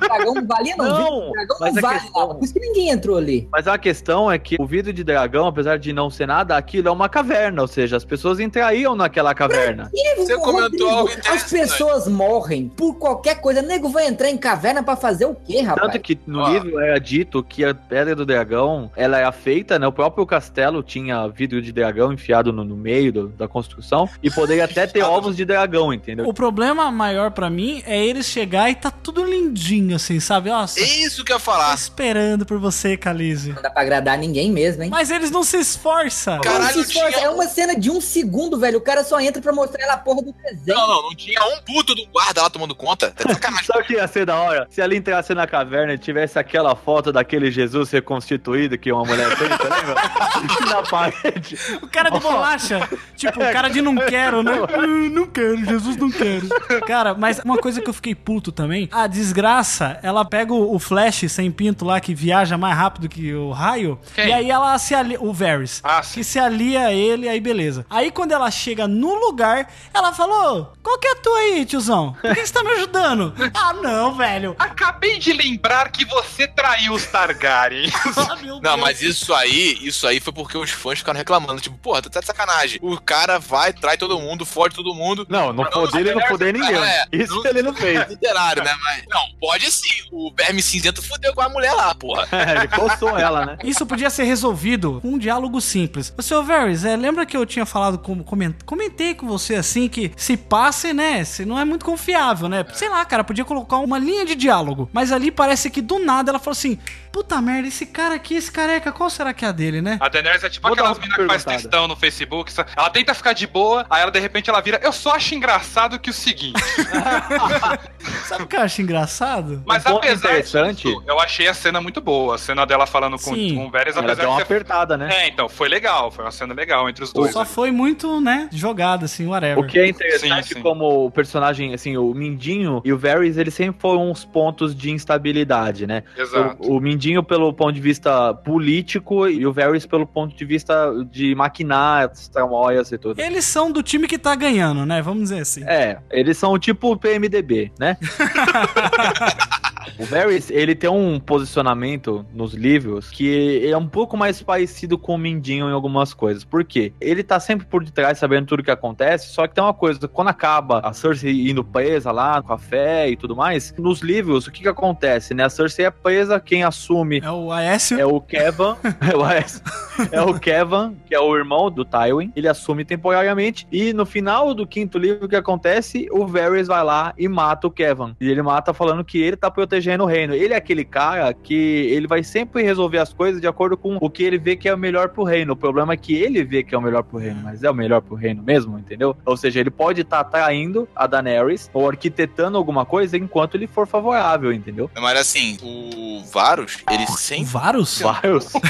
Dragão 0.00 0.34
não 0.34 0.46
valia, 0.46 0.76
não. 0.76 0.86
Não, 0.86 1.32
Dragão 1.32 1.56
mas 1.60 1.72
não 1.74 1.78
a 1.78 1.82
vale 1.82 2.00
questão- 2.00 2.20
nada. 2.22 2.34
Por 2.34 2.44
isso 2.44 2.54
que 2.54 2.60
ninguém 2.60 2.88
entrou 2.90 3.16
ali. 3.16 3.48
Mas 3.52 3.66
a 3.68 3.78
questão 3.78 4.30
é 4.30 4.38
que 4.38 4.56
o 4.58 4.66
vidro 4.66 4.92
de 4.92 5.02
dragão, 5.04 5.46
apesar 5.46 5.78
de 5.78 5.92
não 5.92 6.10
ser 6.10 6.26
nada, 6.26 6.56
aquilo 6.56 6.88
é 6.88 6.90
uma 6.90 7.08
caverna, 7.08 7.62
ou 7.62 7.68
seja, 7.68 7.96
as 7.96 8.04
pessoas 8.04 8.40
entrariam 8.40 8.94
naquela 8.94 9.34
caverna. 9.34 9.90
E, 9.94 10.16
Você 10.16 10.36
comentou 10.38 10.88
algo 10.88 11.10
As 11.28 11.50
pessoas 11.50 12.06
morrem 12.08 12.68
por 12.68 12.94
qualquer 12.96 13.40
coisa. 13.40 13.62
Nego 13.62 13.88
vai 13.88 14.06
entrar 14.06 14.30
em 14.30 14.36
caverna 14.36 14.82
pra 14.82 14.96
fazer 14.96 15.24
o 15.26 15.34
quê, 15.34 15.60
rapaz? 15.62 15.86
Tanto 15.92 16.00
que 16.02 16.18
no 16.26 16.40
Ó. 16.40 16.48
livro 16.48 16.78
era 16.78 16.98
dito 16.98 17.42
que 17.42 17.64
a 17.64 17.74
pedra 17.74 18.14
do 18.14 18.24
dragão, 18.26 18.90
ela 18.96 19.18
era 19.18 19.32
feita, 19.32 19.78
né? 19.78 19.86
O 19.86 19.92
próprio 19.92 20.24
castelo 20.26 20.82
tinha 20.82 21.26
vidro 21.28 21.60
de 21.62 21.72
dragão 21.72 22.12
enfiado 22.12 22.52
no, 22.52 22.64
no 22.64 22.76
meio 22.76 23.12
do- 23.12 23.28
da 23.28 23.48
construção 23.48 24.08
e 24.22 24.30
poderia 24.42 24.64
até 24.64 24.86
ter 24.86 25.02
ovos 25.02 25.36
de 25.36 25.44
dragão, 25.44 25.92
entendeu? 25.92 26.26
O 26.28 26.34
problema 26.34 26.90
maior 26.90 27.30
pra 27.30 27.48
mim 27.48 27.82
é 27.86 28.04
eles 28.04 28.26
chegar 28.26 28.70
e 28.70 28.74
tá 28.74 28.90
tudo 28.90 29.24
lindinho, 29.24 29.96
assim, 29.96 30.18
sabe? 30.20 30.50
Nossa, 30.50 30.80
É 30.80 30.82
isso 30.82 31.24
que 31.24 31.32
eu 31.32 31.36
ia 31.36 31.40
tô 31.40 31.44
falar. 31.44 31.74
esperando 31.74 32.44
por 32.44 32.58
você, 32.58 32.96
Khaleesi. 32.96 33.52
Não 33.52 33.62
dá 33.62 33.70
pra 33.70 33.82
agradar 33.82 34.18
ninguém 34.18 34.50
mesmo, 34.50 34.82
hein? 34.82 34.90
Mas 34.90 35.10
eles 35.10 35.30
não 35.30 35.42
se 35.44 35.56
esforçam. 35.58 36.34
Não 36.36 36.42
Caralho, 36.42 36.72
se 36.72 36.80
esforça. 36.80 37.12
tinha- 37.12 37.26
É 37.26 37.30
uma 37.30 37.46
cena 37.46 37.74
de 37.78 37.90
um 37.90 38.00
segundo, 38.00 38.58
velho. 38.58 38.78
O 38.78 38.80
cara 38.80 39.04
só 39.04 39.20
entra 39.20 39.40
pra 39.40 39.52
mostrar 39.52 39.82
ela 39.84 39.94
a 39.94 39.98
porra 39.98 40.22
do 40.22 40.32
desenho. 40.32 40.76
Não, 40.78 40.88
não, 40.88 41.02
não 41.02 41.14
tinha 41.14 41.40
um 41.44 41.60
puto 41.62 41.94
do 41.94 42.04
guarda 42.06 42.42
lá 42.42 42.50
tomando 42.50 42.74
conta. 42.74 43.10
Tá 43.12 43.28
sacanagem. 43.34 43.66
Sabe 43.66 43.80
o 43.80 43.84
que 43.84 43.92
ia 43.94 44.06
ser 44.08 44.26
da 44.26 44.36
hora? 44.36 44.66
Se 44.70 44.80
ela 44.80 44.94
entrasse 44.94 45.34
na 45.34 45.46
caverna 45.46 45.94
e 45.94 45.98
tivesse 45.98 46.38
aquela 46.38 46.74
foto 46.74 47.12
daquele 47.12 47.50
Jesus 47.50 47.90
reconstituído 47.90 48.76
que 48.78 48.90
uma 48.92 49.04
mulher 49.04 49.28
você 49.28 49.44
lembra? 49.44 49.62
na 50.68 50.82
parede. 50.82 51.56
O 51.82 51.86
cara 51.88 52.10
de 52.10 52.20
bolacha. 52.20 52.88
tipo, 53.16 53.38
o 53.42 53.52
cara 53.52 53.68
de 53.68 53.80
não 53.82 53.94
quero, 54.06 54.31
né? 54.40 54.52
Ah, 54.72 54.86
não 55.10 55.26
quero, 55.26 55.64
Jesus 55.64 55.96
não 55.96 56.10
quero. 56.10 56.48
Cara, 56.86 57.14
mas 57.14 57.40
uma 57.44 57.58
coisa 57.58 57.80
que 57.80 57.88
eu 57.90 57.92
fiquei 57.94 58.14
puto 58.14 58.52
também, 58.52 58.88
a 58.92 59.06
desgraça, 59.06 59.98
ela 60.02 60.24
pega 60.24 60.52
o 60.54 60.78
Flash 60.78 61.24
sem 61.28 61.50
pinto 61.50 61.84
lá, 61.84 62.00
que 62.00 62.14
viaja 62.14 62.56
mais 62.56 62.76
rápido 62.76 63.08
que 63.08 63.34
o 63.34 63.50
raio. 63.50 63.98
Quem? 64.14 64.28
E 64.28 64.32
aí 64.32 64.50
ela 64.50 64.78
se 64.78 64.94
alia. 64.94 65.20
O 65.20 65.32
Varys. 65.32 65.80
Ah, 65.82 66.02
sim. 66.02 66.14
que 66.14 66.24
se 66.24 66.38
alia 66.38 66.86
a 66.86 66.92
ele, 66.92 67.28
aí 67.28 67.40
beleza. 67.40 67.84
Aí 67.90 68.10
quando 68.10 68.32
ela 68.32 68.50
chega 68.50 68.86
no 68.86 69.14
lugar, 69.14 69.68
ela 69.92 70.12
falou: 70.12 70.72
Qual 70.82 70.98
que 70.98 71.08
é 71.08 71.12
a 71.12 71.16
tua 71.16 71.38
aí, 71.38 71.64
tiozão? 71.64 72.16
Por 72.20 72.34
que 72.34 72.46
você 72.46 72.52
tá 72.52 72.62
me 72.62 72.70
ajudando? 72.72 73.34
ah, 73.54 73.72
não, 73.72 74.14
velho. 74.14 74.54
Acabei 74.58 75.18
de 75.18 75.32
lembrar 75.32 75.90
que 75.90 76.04
você 76.04 76.46
traiu 76.46 76.92
os 76.94 77.04
Targaryen. 77.06 77.90
Ah, 78.14 78.36
Não, 78.42 78.60
Deus. 78.60 78.80
mas 78.80 79.02
isso 79.02 79.32
aí, 79.34 79.78
isso 79.82 80.06
aí 80.06 80.20
foi 80.20 80.32
porque 80.32 80.56
os 80.56 80.70
fãs 80.70 80.98
ficaram 80.98 81.18
reclamando. 81.18 81.60
Tipo, 81.60 81.76
porra, 81.78 82.02
tá 82.02 82.20
de 82.20 82.26
sacanagem. 82.26 82.78
O 82.82 83.00
cara 83.00 83.38
vai, 83.38 83.72
trai 83.72 83.96
todo 83.96 84.18
mundo, 84.18 84.21
fode 84.46 84.74
todo 84.74 84.94
mundo. 84.94 85.26
Não, 85.28 85.52
não 85.52 85.64
foder 85.70 86.00
ele 86.00 86.14
não 86.14 86.26
foder 86.26 86.52
ninguém. 86.52 86.74
É, 86.76 87.04
Isso 87.12 87.34
não- 87.34 87.46
ele 87.46 87.62
não 87.62 87.74
fez. 87.74 88.08
Literário, 88.08 88.62
né? 88.64 88.74
Mas, 88.82 89.04
não, 89.10 89.22
pode 89.40 89.70
sim. 89.70 90.02
O 90.10 90.32
Verme 90.36 90.62
Cinzento 90.62 91.02
fudeu 91.02 91.34
com 91.34 91.40
a 91.40 91.48
mulher 91.48 91.72
lá, 91.72 91.94
porra. 91.94 92.26
É, 92.42 92.56
ele 92.58 92.68
coçou 92.68 93.16
ela, 93.18 93.46
né? 93.46 93.58
Isso 93.62 93.86
podia 93.86 94.10
ser 94.10 94.24
resolvido 94.24 95.00
com 95.00 95.08
um 95.14 95.18
diálogo 95.18 95.60
simples. 95.60 96.12
O 96.18 96.22
seu 96.22 96.42
Varys, 96.42 96.84
é, 96.84 96.96
lembra 96.96 97.24
que 97.24 97.36
eu 97.36 97.46
tinha 97.46 97.64
falado, 97.64 97.98
com, 97.98 98.22
coment- 98.24 98.62
comentei 98.66 99.14
com 99.14 99.26
você 99.26 99.54
assim, 99.54 99.88
que 99.88 100.12
se 100.16 100.36
passe, 100.36 100.92
né, 100.92 101.24
se 101.24 101.44
não 101.44 101.58
é 101.58 101.64
muito 101.64 101.84
confiável, 101.84 102.48
né? 102.48 102.64
Sei 102.74 102.88
lá, 102.88 103.04
cara, 103.04 103.22
podia 103.24 103.44
colocar 103.44 103.78
uma 103.78 103.98
linha 103.98 104.24
de 104.24 104.34
diálogo. 104.34 104.88
Mas 104.92 105.12
ali 105.12 105.30
parece 105.30 105.70
que 105.70 105.80
do 105.80 105.98
nada 105.98 106.30
ela 106.30 106.38
falou 106.38 106.52
assim, 106.52 106.78
puta 107.12 107.40
merda, 107.40 107.68
esse 107.68 107.86
cara 107.86 108.14
aqui, 108.14 108.34
esse 108.34 108.50
careca, 108.50 108.90
qual 108.92 109.08
será 109.10 109.32
que 109.32 109.44
é 109.44 109.48
a 109.48 109.52
dele, 109.52 109.80
né? 109.80 109.98
A 110.00 110.08
Daenerys 110.08 110.42
é 110.44 110.48
tipo 110.50 110.66
Vou 110.66 110.74
aquelas 110.74 110.98
meninas 110.98 111.18
que 111.18 111.26
faz 111.26 111.44
textão 111.44 111.86
no 111.88 111.94
Facebook. 111.96 112.52
Ela 112.76 112.90
tenta 112.90 113.14
ficar 113.14 113.32
de 113.32 113.46
boa, 113.46 113.86
aí 113.88 114.02
ela 114.02 114.10
de 114.12 114.20
repente 114.20 114.48
ela 114.50 114.60
vira. 114.60 114.78
Eu 114.82 114.92
só 114.92 115.14
acho 115.16 115.34
engraçado 115.34 115.98
que 115.98 116.10
o 116.10 116.12
seguinte. 116.12 116.60
Sabe 118.26 118.44
o 118.44 118.46
que 118.46 118.56
eu 118.56 118.60
acho 118.60 118.82
engraçado? 118.82 119.62
Mas 119.66 119.84
Um 119.86 119.96
apesar 119.96 120.30
interessante- 120.30 120.88
disso, 120.88 121.02
eu 121.06 121.18
achei 121.20 121.46
a 121.48 121.54
cena 121.54 121.80
muito 121.80 122.00
boa. 122.00 122.34
A 122.34 122.38
cena 122.38 122.64
dela 122.66 122.86
falando 122.86 123.18
com, 123.18 123.34
Sim. 123.34 123.54
com 123.54 123.66
o 123.66 123.70
Varys, 123.70 123.96
Ela 123.96 124.04
apesar 124.06 124.22
deu 124.22 124.30
uma 124.30 124.36
ser. 124.36 124.42
apertada, 124.42 124.96
né? 124.96 125.08
É, 125.12 125.28
então, 125.28 125.48
foi 125.48 125.68
legal. 125.68 126.10
Foi 126.10 126.24
uma 126.24 126.30
cena 126.30 126.52
legal 126.54 126.88
entre 126.88 127.04
os 127.04 127.12
dois. 127.12 127.32
Só 127.32 127.44
foi 127.44 127.70
muito, 127.70 128.20
né, 128.20 128.48
jogado, 128.52 129.04
assim, 129.04 129.26
whatever. 129.26 129.58
O 129.62 129.66
que 129.66 129.78
é 129.78 129.88
interessante 129.88 130.48
Sim, 130.48 130.54
sim. 130.54 130.62
como 130.62 131.06
o 131.06 131.10
personagem, 131.10 131.74
assim, 131.74 131.96
o 131.96 132.12
Mindinho 132.14 132.82
e 132.84 132.92
o 132.92 132.98
Varys, 132.98 133.36
eles 133.36 133.54
sempre 133.54 133.80
foram 133.80 134.10
uns 134.10 134.24
pontos 134.24 134.74
de 134.74 134.90
instabilidade, 134.90 135.86
né? 135.86 136.02
Exato. 136.16 136.56
O, 136.70 136.76
o 136.76 136.80
Mindinho 136.80 137.22
pelo 137.22 137.52
ponto 137.52 137.72
de 137.72 137.80
vista 137.80 138.34
político 138.34 139.28
e 139.28 139.46
o 139.46 139.52
Varys 139.52 139.86
pelo 139.86 140.06
ponto 140.06 140.34
de 140.34 140.44
vista 140.44 140.92
de 141.10 141.34
maquinar 141.34 142.10
as 142.10 142.28
tramóias 142.28 142.90
e 142.92 142.98
tudo. 142.98 143.20
Eles 143.20 143.44
são 143.44 143.70
do 143.70 143.82
time 143.92 144.08
que 144.08 144.18
tá 144.18 144.34
ganhando, 144.34 144.86
né? 144.86 145.02
Vamos 145.02 145.24
dizer 145.24 145.40
assim. 145.40 145.62
É, 145.64 145.98
eles 146.10 146.38
são 146.38 146.58
tipo 146.58 146.92
o 146.92 146.96
PMDB, 146.96 147.70
né? 147.78 147.98
o 149.98 150.04
Varys, 150.04 150.50
ele 150.50 150.74
tem 150.74 150.90
um 150.90 151.18
posicionamento 151.20 152.24
nos 152.32 152.54
livros 152.54 153.10
que 153.10 153.66
é 153.66 153.76
um 153.76 153.86
pouco 153.86 154.16
mais 154.16 154.42
parecido 154.42 154.96
com 154.98 155.14
o 155.14 155.18
Mindinho 155.18 155.68
em 155.68 155.72
algumas 155.72 156.14
coisas. 156.14 156.44
Por 156.44 156.64
quê? 156.64 156.92
Ele 157.00 157.22
tá 157.22 157.38
sempre 157.38 157.66
por 157.66 157.84
detrás, 157.84 158.18
sabendo 158.18 158.46
tudo 158.46 158.62
que 158.62 158.70
acontece, 158.70 159.28
só 159.32 159.46
que 159.46 159.54
tem 159.54 159.62
uma 159.62 159.74
coisa, 159.74 160.06
quando 160.08 160.28
acaba 160.28 160.80
a 160.80 160.92
Cersei 160.92 161.50
indo 161.50 161.62
presa 161.64 162.10
lá, 162.10 162.36
no 162.36 162.44
café 162.44 163.08
e 163.08 163.16
tudo 163.16 163.36
mais, 163.36 163.74
nos 163.78 164.00
livros, 164.00 164.46
o 164.46 164.50
que 164.52 164.62
que 164.62 164.68
acontece, 164.68 165.34
né? 165.34 165.44
A 165.44 165.50
Cersei 165.50 165.84
é 165.86 165.90
presa, 165.90 166.40
quem 166.40 166.64
assume 166.64 167.20
É 167.22 167.30
o 167.30 167.50
Aécio. 167.52 167.98
é 168.00 168.06
o 168.06 168.20
Kevin, 168.20 168.76
é 169.12 169.16
o 169.16 169.22
Aes- 169.24 169.62
é 170.10 170.20
o 170.22 170.38
Kevin, 170.38 170.96
que 171.06 171.14
é 171.14 171.20
o 171.20 171.36
irmão 171.36 171.70
do 171.70 171.84
Tywin. 171.84 172.32
Ele 172.34 172.48
assume 172.48 172.84
temporariamente 172.84 173.66
e 173.70 173.92
no 173.92 174.06
final 174.06 174.54
do 174.54 174.66
quinto 174.66 174.98
livro 174.98 175.26
o 175.26 175.28
que 175.28 175.36
acontece, 175.36 176.08
o 176.10 176.26
Varys 176.26 176.66
vai 176.68 176.82
lá 176.82 177.12
e 177.18 177.28
mata 177.28 177.66
o 177.66 177.70
Kevin. 177.70 178.16
E 178.20 178.28
ele 178.30 178.42
mata 178.42 178.72
falando 178.72 179.04
que 179.04 179.20
ele 179.20 179.36
tá 179.36 179.50
protegendo 179.50 179.71
o 180.00 180.06
reino. 180.06 180.34
Ele 180.34 180.54
é 180.54 180.56
aquele 180.56 180.84
cara 180.84 181.32
que 181.32 181.54
ele 181.54 182.06
vai 182.06 182.22
sempre 182.22 182.62
resolver 182.62 182.98
as 182.98 183.12
coisas 183.12 183.40
de 183.40 183.46
acordo 183.46 183.76
com 183.76 183.96
o 184.00 184.10
que 184.10 184.22
ele 184.22 184.38
vê 184.38 184.56
que 184.56 184.68
é 184.68 184.74
o 184.74 184.78
melhor 184.78 185.08
pro 185.08 185.24
reino. 185.24 185.52
O 185.52 185.56
problema 185.56 185.94
é 185.94 185.96
que 185.96 186.14
ele 186.14 186.44
vê 186.44 186.62
que 186.62 186.74
é 186.74 186.78
o 186.78 186.82
melhor 186.82 187.02
pro 187.02 187.18
reino, 187.18 187.40
mas 187.42 187.62
é 187.62 187.70
o 187.70 187.74
melhor 187.74 188.00
pro 188.02 188.14
reino 188.14 188.42
mesmo, 188.42 188.78
entendeu? 188.78 189.16
Ou 189.24 189.36
seja, 189.36 189.60
ele 189.60 189.70
pode 189.70 190.02
estar 190.02 190.24
traindo 190.24 190.88
a 190.94 191.06
Daenerys 191.06 191.70
ou 191.72 191.88
arquitetando 191.88 192.58
alguma 192.58 192.84
coisa 192.84 193.16
enquanto 193.16 193.54
ele 193.54 193.66
for 193.66 193.86
favorável, 193.86 194.52
entendeu? 194.52 194.90
Mas 195.00 195.18
assim, 195.18 195.56
o 195.62 196.22
Varus, 196.32 196.78
ele 196.90 197.06
sempre. 197.06 197.44
Varus? 197.44 198.00
Varys. 198.00 198.52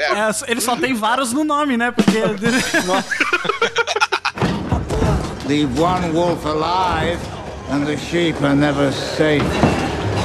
É, 0.00 0.30
ele 0.50 0.60
só 0.60 0.76
tem 0.76 0.94
Varus 0.94 1.32
no 1.32 1.44
nome, 1.44 1.76
né? 1.76 1.90
Porque. 1.90 2.18
Leave 5.46 5.78
one 5.78 6.12
wolf 6.12 6.46
alive, 6.46 7.18
and 7.70 7.84
the 7.86 7.96
sheep 7.96 8.40
are 8.42 8.54
never 8.54 8.92
safe. 8.92 9.89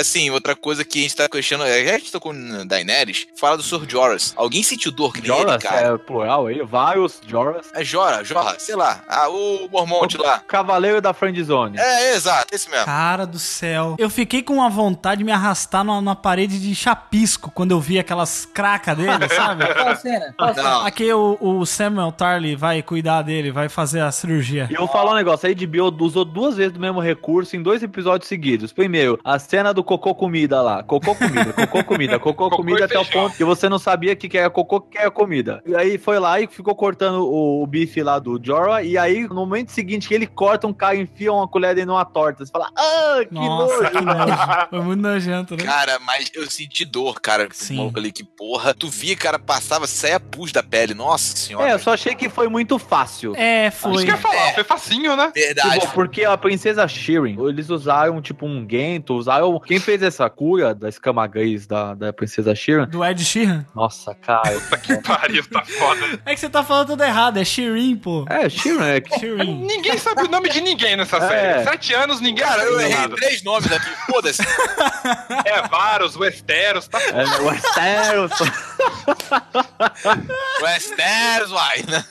Assim, 0.00 0.30
outra 0.30 0.54
coisa 0.54 0.84
que 0.84 0.98
a 0.98 1.02
gente 1.02 1.16
tá 1.16 1.28
questionando. 1.28 1.68
A 1.68 1.98
gente 1.98 2.12
tocou 2.12 2.32
na 2.32 2.64
Daenerys, 2.64 3.26
fala 3.38 3.56
do 3.56 3.62
Sr. 3.62 3.86
Joras. 3.88 4.32
Alguém 4.36 4.62
sentiu 4.62 4.92
dor 4.92 5.12
que 5.12 5.26
nem 5.26 5.38
ele, 5.38 5.58
cara? 5.58 5.94
é 5.94 5.98
plural 5.98 6.46
aí, 6.46 6.62
vários 6.62 7.20
Joras. 7.26 7.66
É 7.74 7.84
Jora, 7.84 8.24
Jorra, 8.24 8.56
sei 8.58 8.76
lá. 8.76 9.02
Ah, 9.08 9.28
o 9.28 9.68
Mormonte 9.70 10.16
lá. 10.16 10.38
Cavaleiro 10.40 11.00
da 11.00 11.12
Friendzone. 11.12 11.78
É, 11.78 12.14
exato, 12.14 12.54
esse 12.54 12.70
mesmo. 12.70 12.84
Cara 12.84 13.26
do 13.26 13.38
céu. 13.38 13.96
Eu 13.98 14.10
fiquei 14.10 14.42
com 14.42 14.54
uma 14.54 14.68
vontade 14.68 15.18
de 15.18 15.24
me 15.24 15.32
arrastar 15.32 15.84
numa, 15.84 16.00
numa 16.00 16.16
parede 16.16 16.60
de 16.60 16.74
chapisco 16.74 17.50
quando 17.50 17.70
eu 17.70 17.80
vi 17.80 17.98
aquelas 17.98 18.46
cracas 18.46 18.96
dele, 18.96 19.28
sabe? 19.28 19.64
Qual 19.74 19.96
cena? 19.96 20.34
Qual 20.36 20.54
cena? 20.54 20.86
Aqui 20.86 21.12
o, 21.12 21.38
o 21.40 21.66
Samuel 21.66 22.12
Tarly 22.12 22.56
vai 22.56 22.82
cuidar 22.82 23.22
dele, 23.22 23.50
vai 23.50 23.68
fazer 23.68 24.00
a 24.00 24.10
cirurgia. 24.12 24.66
E 24.70 24.74
eu 24.74 24.80
vou 24.80 24.88
falar 24.88 25.12
um 25.12 25.16
negócio, 25.16 25.48
a 25.48 25.52
HBO 25.52 26.04
usou 26.04 26.24
duas 26.24 26.56
vezes 26.56 26.76
o 26.76 26.80
mesmo 26.80 27.00
recurso 27.00 27.56
em 27.56 27.62
dois 27.62 27.82
episódios 27.82 28.28
seguidos. 28.28 28.72
Primeiro, 28.72 29.18
a 29.24 29.38
cena 29.38 29.72
do 29.72 29.84
cocô 29.86 30.14
comida 30.14 30.60
lá. 30.60 30.82
Cocô 30.82 31.14
comida, 31.14 31.52
cocô 31.52 31.84
comida, 31.84 32.18
cocô 32.18 32.50
comida 32.50 32.84
até 32.84 32.98
o 32.98 33.06
ponto 33.06 33.36
que 33.36 33.44
você 33.44 33.68
não 33.68 33.78
sabia 33.78 34.12
o 34.12 34.16
que, 34.16 34.28
que 34.28 34.36
era 34.36 34.50
cocô, 34.50 34.76
o 34.76 34.80
que 34.82 34.98
era 34.98 35.10
comida. 35.10 35.62
E 35.64 35.74
aí 35.74 35.96
foi 35.96 36.18
lá 36.18 36.40
e 36.40 36.46
ficou 36.46 36.74
cortando 36.74 37.24
o, 37.24 37.62
o 37.62 37.66
bife 37.66 38.02
lá 38.02 38.18
do 38.18 38.38
Jorah. 38.42 38.82
E 38.82 38.98
aí, 38.98 39.26
no 39.26 39.34
momento 39.34 39.70
seguinte 39.70 40.08
que 40.08 40.14
ele 40.14 40.26
corta, 40.26 40.66
um 40.66 40.72
cara 40.72 40.96
enfia 40.96 41.32
uma 41.32 41.48
colher 41.48 41.74
dentro 41.74 41.90
de 41.90 41.96
uma 41.96 42.04
torta. 42.04 42.44
Você 42.44 42.52
fala, 42.52 42.70
ah, 42.76 43.20
que 43.26 43.34
Nossa, 43.34 43.90
nojo. 44.00 44.68
Foi 44.70 44.80
muito 44.80 45.00
nojento, 45.00 45.56
né? 45.56 45.64
Cara, 45.64 45.98
mas 46.00 46.30
eu 46.34 46.50
senti 46.50 46.84
dor, 46.84 47.20
cara. 47.20 47.48
Sim. 47.52 47.76
Maluco 47.76 47.98
ali, 47.98 48.12
que 48.12 48.24
porra. 48.24 48.74
Tu 48.74 48.88
via, 48.88 49.16
cara, 49.16 49.38
passava, 49.38 49.86
saia 49.86 50.18
pus 50.18 50.52
da 50.52 50.62
pele. 50.62 50.94
Nossa 50.94 51.36
senhora. 51.36 51.68
É, 51.68 51.72
eu 51.72 51.78
só 51.78 51.94
achei 51.94 52.14
que 52.14 52.28
foi 52.28 52.48
muito 52.48 52.78
fácil. 52.78 53.34
É, 53.36 53.68
Isso 53.68 53.78
foi. 53.78 54.04
que 54.04 54.10
eu 54.10 54.14
ia 54.14 54.20
falar, 54.20 54.54
foi 54.54 54.64
facinho, 54.64 55.16
né? 55.16 55.30
Verdade. 55.34 55.80
Tipo, 55.80 55.92
porque 55.92 56.24
a 56.24 56.36
princesa 56.36 56.86
Shirin, 56.88 57.36
eles 57.48 57.70
usaram 57.70 58.20
tipo 58.20 58.46
um 58.46 58.66
Gento, 58.68 59.14
usaram. 59.14 59.58
Quem 59.60 59.75
fez 59.80 60.02
essa 60.02 60.28
cura 60.30 60.74
da 60.74 60.88
escama 60.88 61.26
gris 61.26 61.66
da, 61.66 61.94
da 61.94 62.12
princesa 62.12 62.54
Shirin? 62.54 62.86
Do 62.86 63.04
Ed 63.04 63.22
Sheeran. 63.24 63.64
Nossa, 63.74 64.14
cara. 64.14 64.58
Que 64.82 64.96
pariu, 65.02 65.44
tá 65.48 65.64
foda. 65.64 66.20
É 66.24 66.34
que 66.34 66.40
você 66.40 66.48
tá 66.48 66.62
falando 66.62 66.88
tudo 66.88 67.02
errado, 67.04 67.38
é 67.38 67.44
Shirin, 67.44 67.96
pô. 67.96 68.24
É, 68.28 68.48
Shirin 68.48 68.84
é. 68.84 69.02
Shirin. 69.18 69.64
Ninguém 69.66 69.98
sabe 69.98 70.22
o 70.22 70.28
nome 70.28 70.48
de 70.48 70.60
ninguém 70.60 70.96
nessa 70.96 71.16
É. 71.16 71.28
série. 71.28 71.64
Sete 71.64 71.94
anos, 71.94 72.20
ninguém 72.20 72.44
Cara, 72.44 72.62
eu 72.62 72.72
sabe 72.72 72.84
errei 72.84 72.96
nada. 72.96 73.16
três 73.16 73.42
nomes 73.42 73.70
aqui. 73.72 73.90
Foda-se. 74.10 74.42
É 75.44 75.62
Varus, 75.68 76.16
Westeros, 76.16 76.88
tá 76.88 76.98
É, 77.00 77.24
Westeros. 77.40 78.32
Westeros, 80.62 81.50
uai. 81.52 81.84
né? 81.88 82.04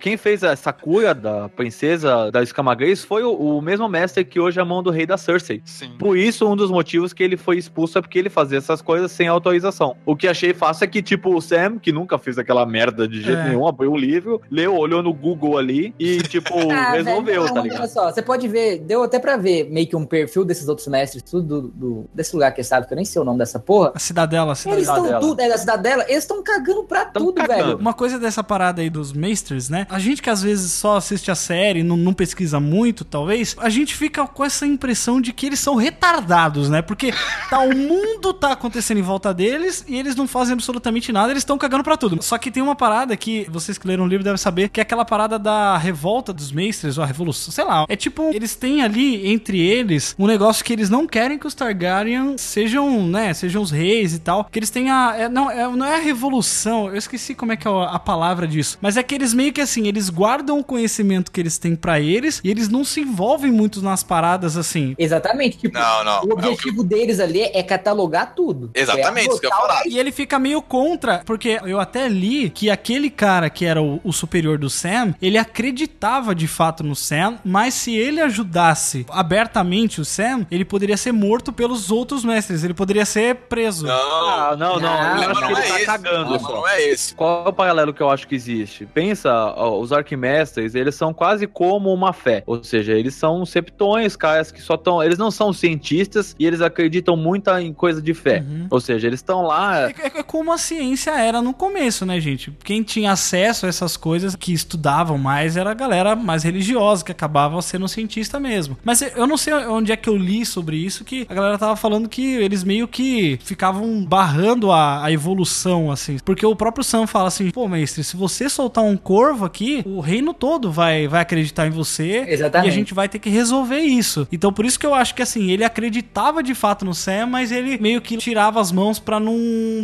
Quem 0.00 0.16
fez 0.16 0.42
essa 0.42 0.72
cura 0.72 1.14
da 1.14 1.48
princesa 1.48 2.30
da 2.30 2.42
escama 2.42 2.74
gris 2.74 3.04
foi 3.04 3.22
o, 3.22 3.32
o 3.32 3.62
mesmo 3.62 3.88
mestre 3.88 4.24
que 4.24 4.40
hoje 4.40 4.58
é 4.58 4.62
a 4.62 4.64
mão 4.64 4.82
do 4.82 4.90
rei 4.90 5.06
da 5.06 5.16
Cersei. 5.16 5.62
Sim. 5.64 5.96
Por 5.98 6.16
isso, 6.16 6.48
um 6.48 6.56
dos 6.56 6.70
motivos 6.70 6.89
que 7.12 7.22
ele 7.22 7.36
foi 7.36 7.56
expulso 7.58 7.98
é 7.98 8.00
porque 8.00 8.18
ele 8.18 8.28
fazia 8.30 8.58
essas 8.58 8.80
coisas 8.82 9.10
sem 9.12 9.28
autorização. 9.28 9.96
O 10.04 10.14
que 10.16 10.26
achei 10.28 10.52
fácil 10.54 10.84
é 10.84 10.86
que, 10.86 11.02
tipo, 11.02 11.34
o 11.34 11.40
Sam, 11.40 11.78
que 11.78 11.92
nunca 11.92 12.18
fez 12.18 12.38
aquela 12.38 12.64
merda 12.66 13.06
de 13.06 13.22
jeito 13.22 13.40
É. 13.40 13.48
nenhum, 13.48 13.66
abriu 13.66 13.92
o 13.92 13.96
livro, 13.96 14.40
leu, 14.50 14.74
olhou 14.76 15.02
no 15.02 15.12
Google 15.12 15.56
ali 15.58 15.94
e, 15.98 16.18
tipo, 16.22 16.54
Ah, 16.70 16.92
resolveu, 16.92 17.42
velho, 17.42 17.54
tá 17.54 17.60
ligado? 17.62 17.78
Olha 17.80 17.88
só, 17.88 18.10
você 18.12 18.22
pode 18.22 18.46
ver, 18.48 18.78
deu 18.80 19.02
até 19.02 19.18
pra 19.18 19.36
ver 19.36 19.68
meio 19.70 19.86
que 19.86 19.96
um 19.96 20.04
perfil 20.04 20.44
desses 20.44 20.68
outros 20.68 20.86
mestres, 20.88 21.22
tudo 21.22 21.62
do, 21.62 21.68
do- 21.68 22.04
desse 22.14 22.34
lugar 22.34 22.52
que 22.52 22.62
sabe, 22.62 22.86
que 22.86 22.92
eu 22.92 22.96
nem 22.96 23.04
sei 23.04 23.20
o 23.20 23.24
nome 23.24 23.38
dessa 23.38 23.58
porra. 23.58 23.92
A 23.94 23.98
cidadela, 23.98 24.46
a 24.46 24.50
Eles 24.52 24.58
cidadela. 24.60 24.82
estão 24.82 25.02
dela. 25.06 25.20
tudo, 25.20 25.40
é 25.40 25.48
da 25.48 25.58
cidadela, 25.58 26.04
eles 26.08 26.24
estão 26.24 26.42
cagando 26.42 26.84
pra 26.84 27.04
tudo, 27.06 27.34
cagando. 27.34 27.64
velho. 27.64 27.78
Uma 27.78 27.94
coisa 27.94 28.18
dessa 28.18 28.42
parada 28.42 28.80
aí 28.82 28.90
dos 28.90 29.12
Maesters, 29.12 29.68
né? 29.68 29.86
A 29.90 29.98
gente 29.98 30.22
que 30.22 30.30
às 30.30 30.42
vezes 30.42 30.72
só 30.72 30.96
assiste 30.96 31.30
a 31.30 31.34
série, 31.34 31.82
não, 31.82 31.96
não 31.96 32.12
pesquisa 32.12 32.58
muito, 32.60 33.04
talvez, 33.04 33.54
a 33.58 33.68
gente 33.68 33.94
fica 33.94 34.26
com 34.26 34.44
essa 34.44 34.66
impressão 34.66 35.20
de 35.20 35.32
que 35.32 35.46
eles 35.46 35.58
são 35.60 35.74
retardados, 35.76 36.68
né? 36.70 36.79
Porque 36.82 37.12
tá, 37.48 37.60
o 37.60 37.74
mundo 37.76 38.32
tá 38.32 38.52
acontecendo 38.52 38.98
em 38.98 39.02
volta 39.02 39.32
deles 39.34 39.84
e 39.88 39.98
eles 39.98 40.14
não 40.16 40.26
fazem 40.26 40.52
absolutamente 40.54 41.12
nada, 41.12 41.32
eles 41.32 41.42
estão 41.42 41.58
cagando 41.58 41.84
pra 41.84 41.96
tudo. 41.96 42.22
Só 42.22 42.38
que 42.38 42.50
tem 42.50 42.62
uma 42.62 42.74
parada 42.74 43.16
que 43.16 43.46
vocês 43.50 43.78
que 43.78 43.86
leram 43.86 44.04
o 44.04 44.06
livro 44.06 44.24
devem 44.24 44.36
saber, 44.38 44.68
que 44.68 44.80
é 44.80 44.82
aquela 44.82 45.04
parada 45.04 45.38
da 45.38 45.76
revolta 45.76 46.32
dos 46.32 46.52
Maesters, 46.52 46.98
ou 46.98 47.04
a 47.04 47.06
revolução, 47.06 47.52
sei 47.52 47.64
lá. 47.64 47.84
É 47.88 47.96
tipo, 47.96 48.30
eles 48.32 48.54
têm 48.56 48.82
ali 48.82 49.26
entre 49.30 49.58
eles 49.60 50.14
um 50.18 50.26
negócio 50.26 50.64
que 50.64 50.72
eles 50.72 50.88
não 50.90 51.06
querem 51.06 51.38
que 51.38 51.46
os 51.46 51.54
Targaryen 51.54 52.36
sejam, 52.38 53.06
né, 53.06 53.32
sejam 53.34 53.62
os 53.62 53.70
reis 53.70 54.14
e 54.14 54.18
tal. 54.18 54.44
Que 54.44 54.58
eles 54.58 54.70
têm 54.70 54.90
a. 54.90 55.14
é- 55.16 55.28
não, 55.28 55.50
é, 55.50 55.68
não 55.68 55.86
é 55.86 55.96
a 55.96 56.00
revolução, 56.00 56.88
eu 56.88 56.96
esqueci 56.96 57.34
como 57.34 57.52
é 57.52 57.56
que 57.56 57.66
é 57.66 57.70
a 57.70 57.98
palavra 57.98 58.46
disso. 58.46 58.78
Mas 58.80 58.96
é 58.96 59.02
que 59.02 59.14
eles 59.14 59.32
meio 59.34 59.52
que 59.52 59.60
assim, 59.60 59.86
eles 59.86 60.08
guardam 60.08 60.58
o 60.58 60.64
conhecimento 60.64 61.30
que 61.30 61.40
eles 61.40 61.58
têm 61.58 61.74
pra 61.76 62.00
eles 62.00 62.40
e 62.44 62.50
eles 62.50 62.68
não 62.68 62.84
se 62.84 63.00
envolvem 63.00 63.50
muito 63.50 63.82
nas 63.82 64.02
paradas 64.02 64.56
assim. 64.56 64.94
Exatamente. 64.98 65.58
Tipo, 65.58 65.78
Não, 65.78 66.04
não. 66.04 66.22
o 66.22 66.36
objetivo 66.70 66.84
deles 66.84 67.20
ali 67.20 67.42
é 67.42 67.62
catalogar 67.62 68.34
tudo. 68.34 68.70
Exatamente, 68.74 69.26
É 69.28 69.30
isso 69.30 69.40
que 69.40 69.46
eu 69.46 69.50
ia 69.50 69.56
falar. 69.56 69.82
E 69.86 69.98
ele 69.98 70.12
fica 70.12 70.38
meio 70.38 70.62
contra, 70.62 71.22
porque 71.24 71.60
eu 71.64 71.80
até 71.80 72.08
li 72.08 72.50
que 72.50 72.70
aquele 72.70 73.10
cara 73.10 73.50
que 73.50 73.64
era 73.64 73.82
o, 73.82 74.00
o 74.04 74.12
superior 74.12 74.58
do 74.58 74.70
Sam, 74.70 75.14
ele 75.20 75.38
acreditava 75.38 76.34
de 76.34 76.46
fato 76.46 76.82
no 76.82 76.94
Sam, 76.94 77.38
mas 77.44 77.74
se 77.74 77.94
ele 77.96 78.20
ajudasse 78.20 79.06
abertamente 79.10 80.00
o 80.00 80.04
Sam, 80.04 80.46
ele 80.50 80.64
poderia 80.64 80.96
ser 80.96 81.12
morto 81.12 81.52
pelos 81.52 81.90
outros 81.90 82.24
mestres, 82.24 82.64
ele 82.64 82.74
poderia 82.74 83.04
ser 83.04 83.34
preso. 83.34 83.86
Não, 83.86 83.94
Ah, 83.94 84.56
não, 84.58 84.78
não. 84.78 84.80
Não, 84.80 85.22
eu 85.22 85.30
acho 85.30 85.40
não 85.40 85.48
que 85.48 85.54
ele 85.54 85.60
é 85.60 85.68
tá 85.68 85.76
esse. 85.76 85.86
cagando. 85.86 86.30
Não, 86.30 86.40
não 86.40 86.68
é 86.68 86.82
esse. 86.82 87.14
Qual 87.14 87.46
é 87.46 87.48
o 87.48 87.52
paralelo 87.52 87.92
que 87.94 88.02
eu 88.02 88.10
acho 88.10 88.26
que 88.26 88.34
existe? 88.34 88.86
Pensa, 88.86 89.32
ó, 89.56 89.78
os 89.78 89.92
Arquimestres, 89.92 90.74
eles 90.74 90.94
são 90.94 91.12
quase 91.12 91.46
como 91.46 91.92
uma 91.92 92.12
fé. 92.12 92.42
Ou 92.46 92.62
seja, 92.62 92.92
eles 92.92 93.14
são 93.14 93.44
septões, 93.46 94.16
caras 94.16 94.50
que 94.52 94.60
só 94.60 94.74
estão. 94.74 95.02
Eles 95.02 95.18
não 95.18 95.30
são 95.30 95.52
cientistas 95.52 96.34
e 96.38 96.46
eles 96.50 96.60
acreditam 96.60 97.16
muito 97.16 97.50
em 97.50 97.72
coisa 97.72 98.00
de 98.02 98.12
fé. 98.14 98.44
Uhum. 98.46 98.66
Ou 98.70 98.80
seja, 98.80 99.06
eles 99.06 99.20
estão 99.20 99.42
lá. 99.42 99.82
É, 99.88 99.94
é- 99.98 100.18
é 100.20 100.22
como 100.22 100.52
a 100.52 100.58
ciência 100.58 101.10
era 101.12 101.40
no 101.40 101.52
começo, 101.54 102.04
né, 102.04 102.20
gente? 102.20 102.52
Quem 102.64 102.82
tinha 102.82 103.12
acesso 103.12 103.66
a 103.66 103.68
essas 103.68 103.96
coisas 103.96 104.34
que 104.36 104.52
estudavam 104.52 105.16
mais 105.18 105.56
era 105.56 105.70
a 105.70 105.74
galera 105.74 106.14
mais 106.16 106.42
religiosa, 106.42 107.04
que 107.04 107.12
acabava 107.12 107.60
sendo 107.62 107.88
cientista 107.88 108.38
mesmo. 108.40 108.76
Mas 108.84 109.00
eu 109.02 109.26
não 109.26 109.36
sei 109.36 109.52
onde 109.54 109.92
é 109.92 109.96
que 109.96 110.08
eu 110.08 110.16
li 110.16 110.44
sobre 110.44 110.76
isso, 110.76 111.04
que 111.04 111.26
a 111.28 111.34
galera 111.34 111.58
tava 111.58 111.76
falando 111.76 112.08
que 112.08 112.22
eles 112.36 112.64
meio 112.64 112.86
que 112.88 113.38
ficavam 113.42 114.04
barrando 114.04 114.70
a, 114.72 115.04
a 115.04 115.12
evolução, 115.12 115.90
assim. 115.90 116.18
Porque 116.24 116.44
o 116.44 116.54
próprio 116.56 116.84
Sam 116.84 117.06
fala 117.06 117.28
assim, 117.28 117.50
pô, 117.50 117.68
mestre, 117.68 118.02
se 118.04 118.16
você 118.16 118.48
soltar 118.48 118.84
um 118.84 118.96
corvo 118.96 119.44
aqui, 119.44 119.82
o 119.86 120.00
reino 120.00 120.32
todo 120.34 120.70
vai, 120.70 121.06
vai 121.08 121.20
acreditar 121.22 121.66
em 121.66 121.70
você 121.70 122.24
Exatamente. 122.28 122.66
e 122.68 122.70
a 122.70 122.74
gente 122.74 122.94
vai 122.94 123.08
ter 123.08 123.18
que 123.18 123.30
resolver 123.30 123.78
isso. 123.80 124.26
Então 124.32 124.52
por 124.52 124.64
isso 124.64 124.78
que 124.78 124.86
eu 124.86 124.94
acho 124.94 125.14
que 125.14 125.22
assim, 125.22 125.50
ele 125.50 125.64
acreditava 125.64 126.39
de 126.42 126.54
fato 126.54 126.84
no 126.84 126.94
Sam, 126.94 127.26
mas 127.26 127.52
ele 127.52 127.78
meio 127.78 128.00
que 128.00 128.16
tirava 128.16 128.60
as 128.60 128.70
mãos 128.72 128.98
pra 128.98 129.18
não, 129.20 129.34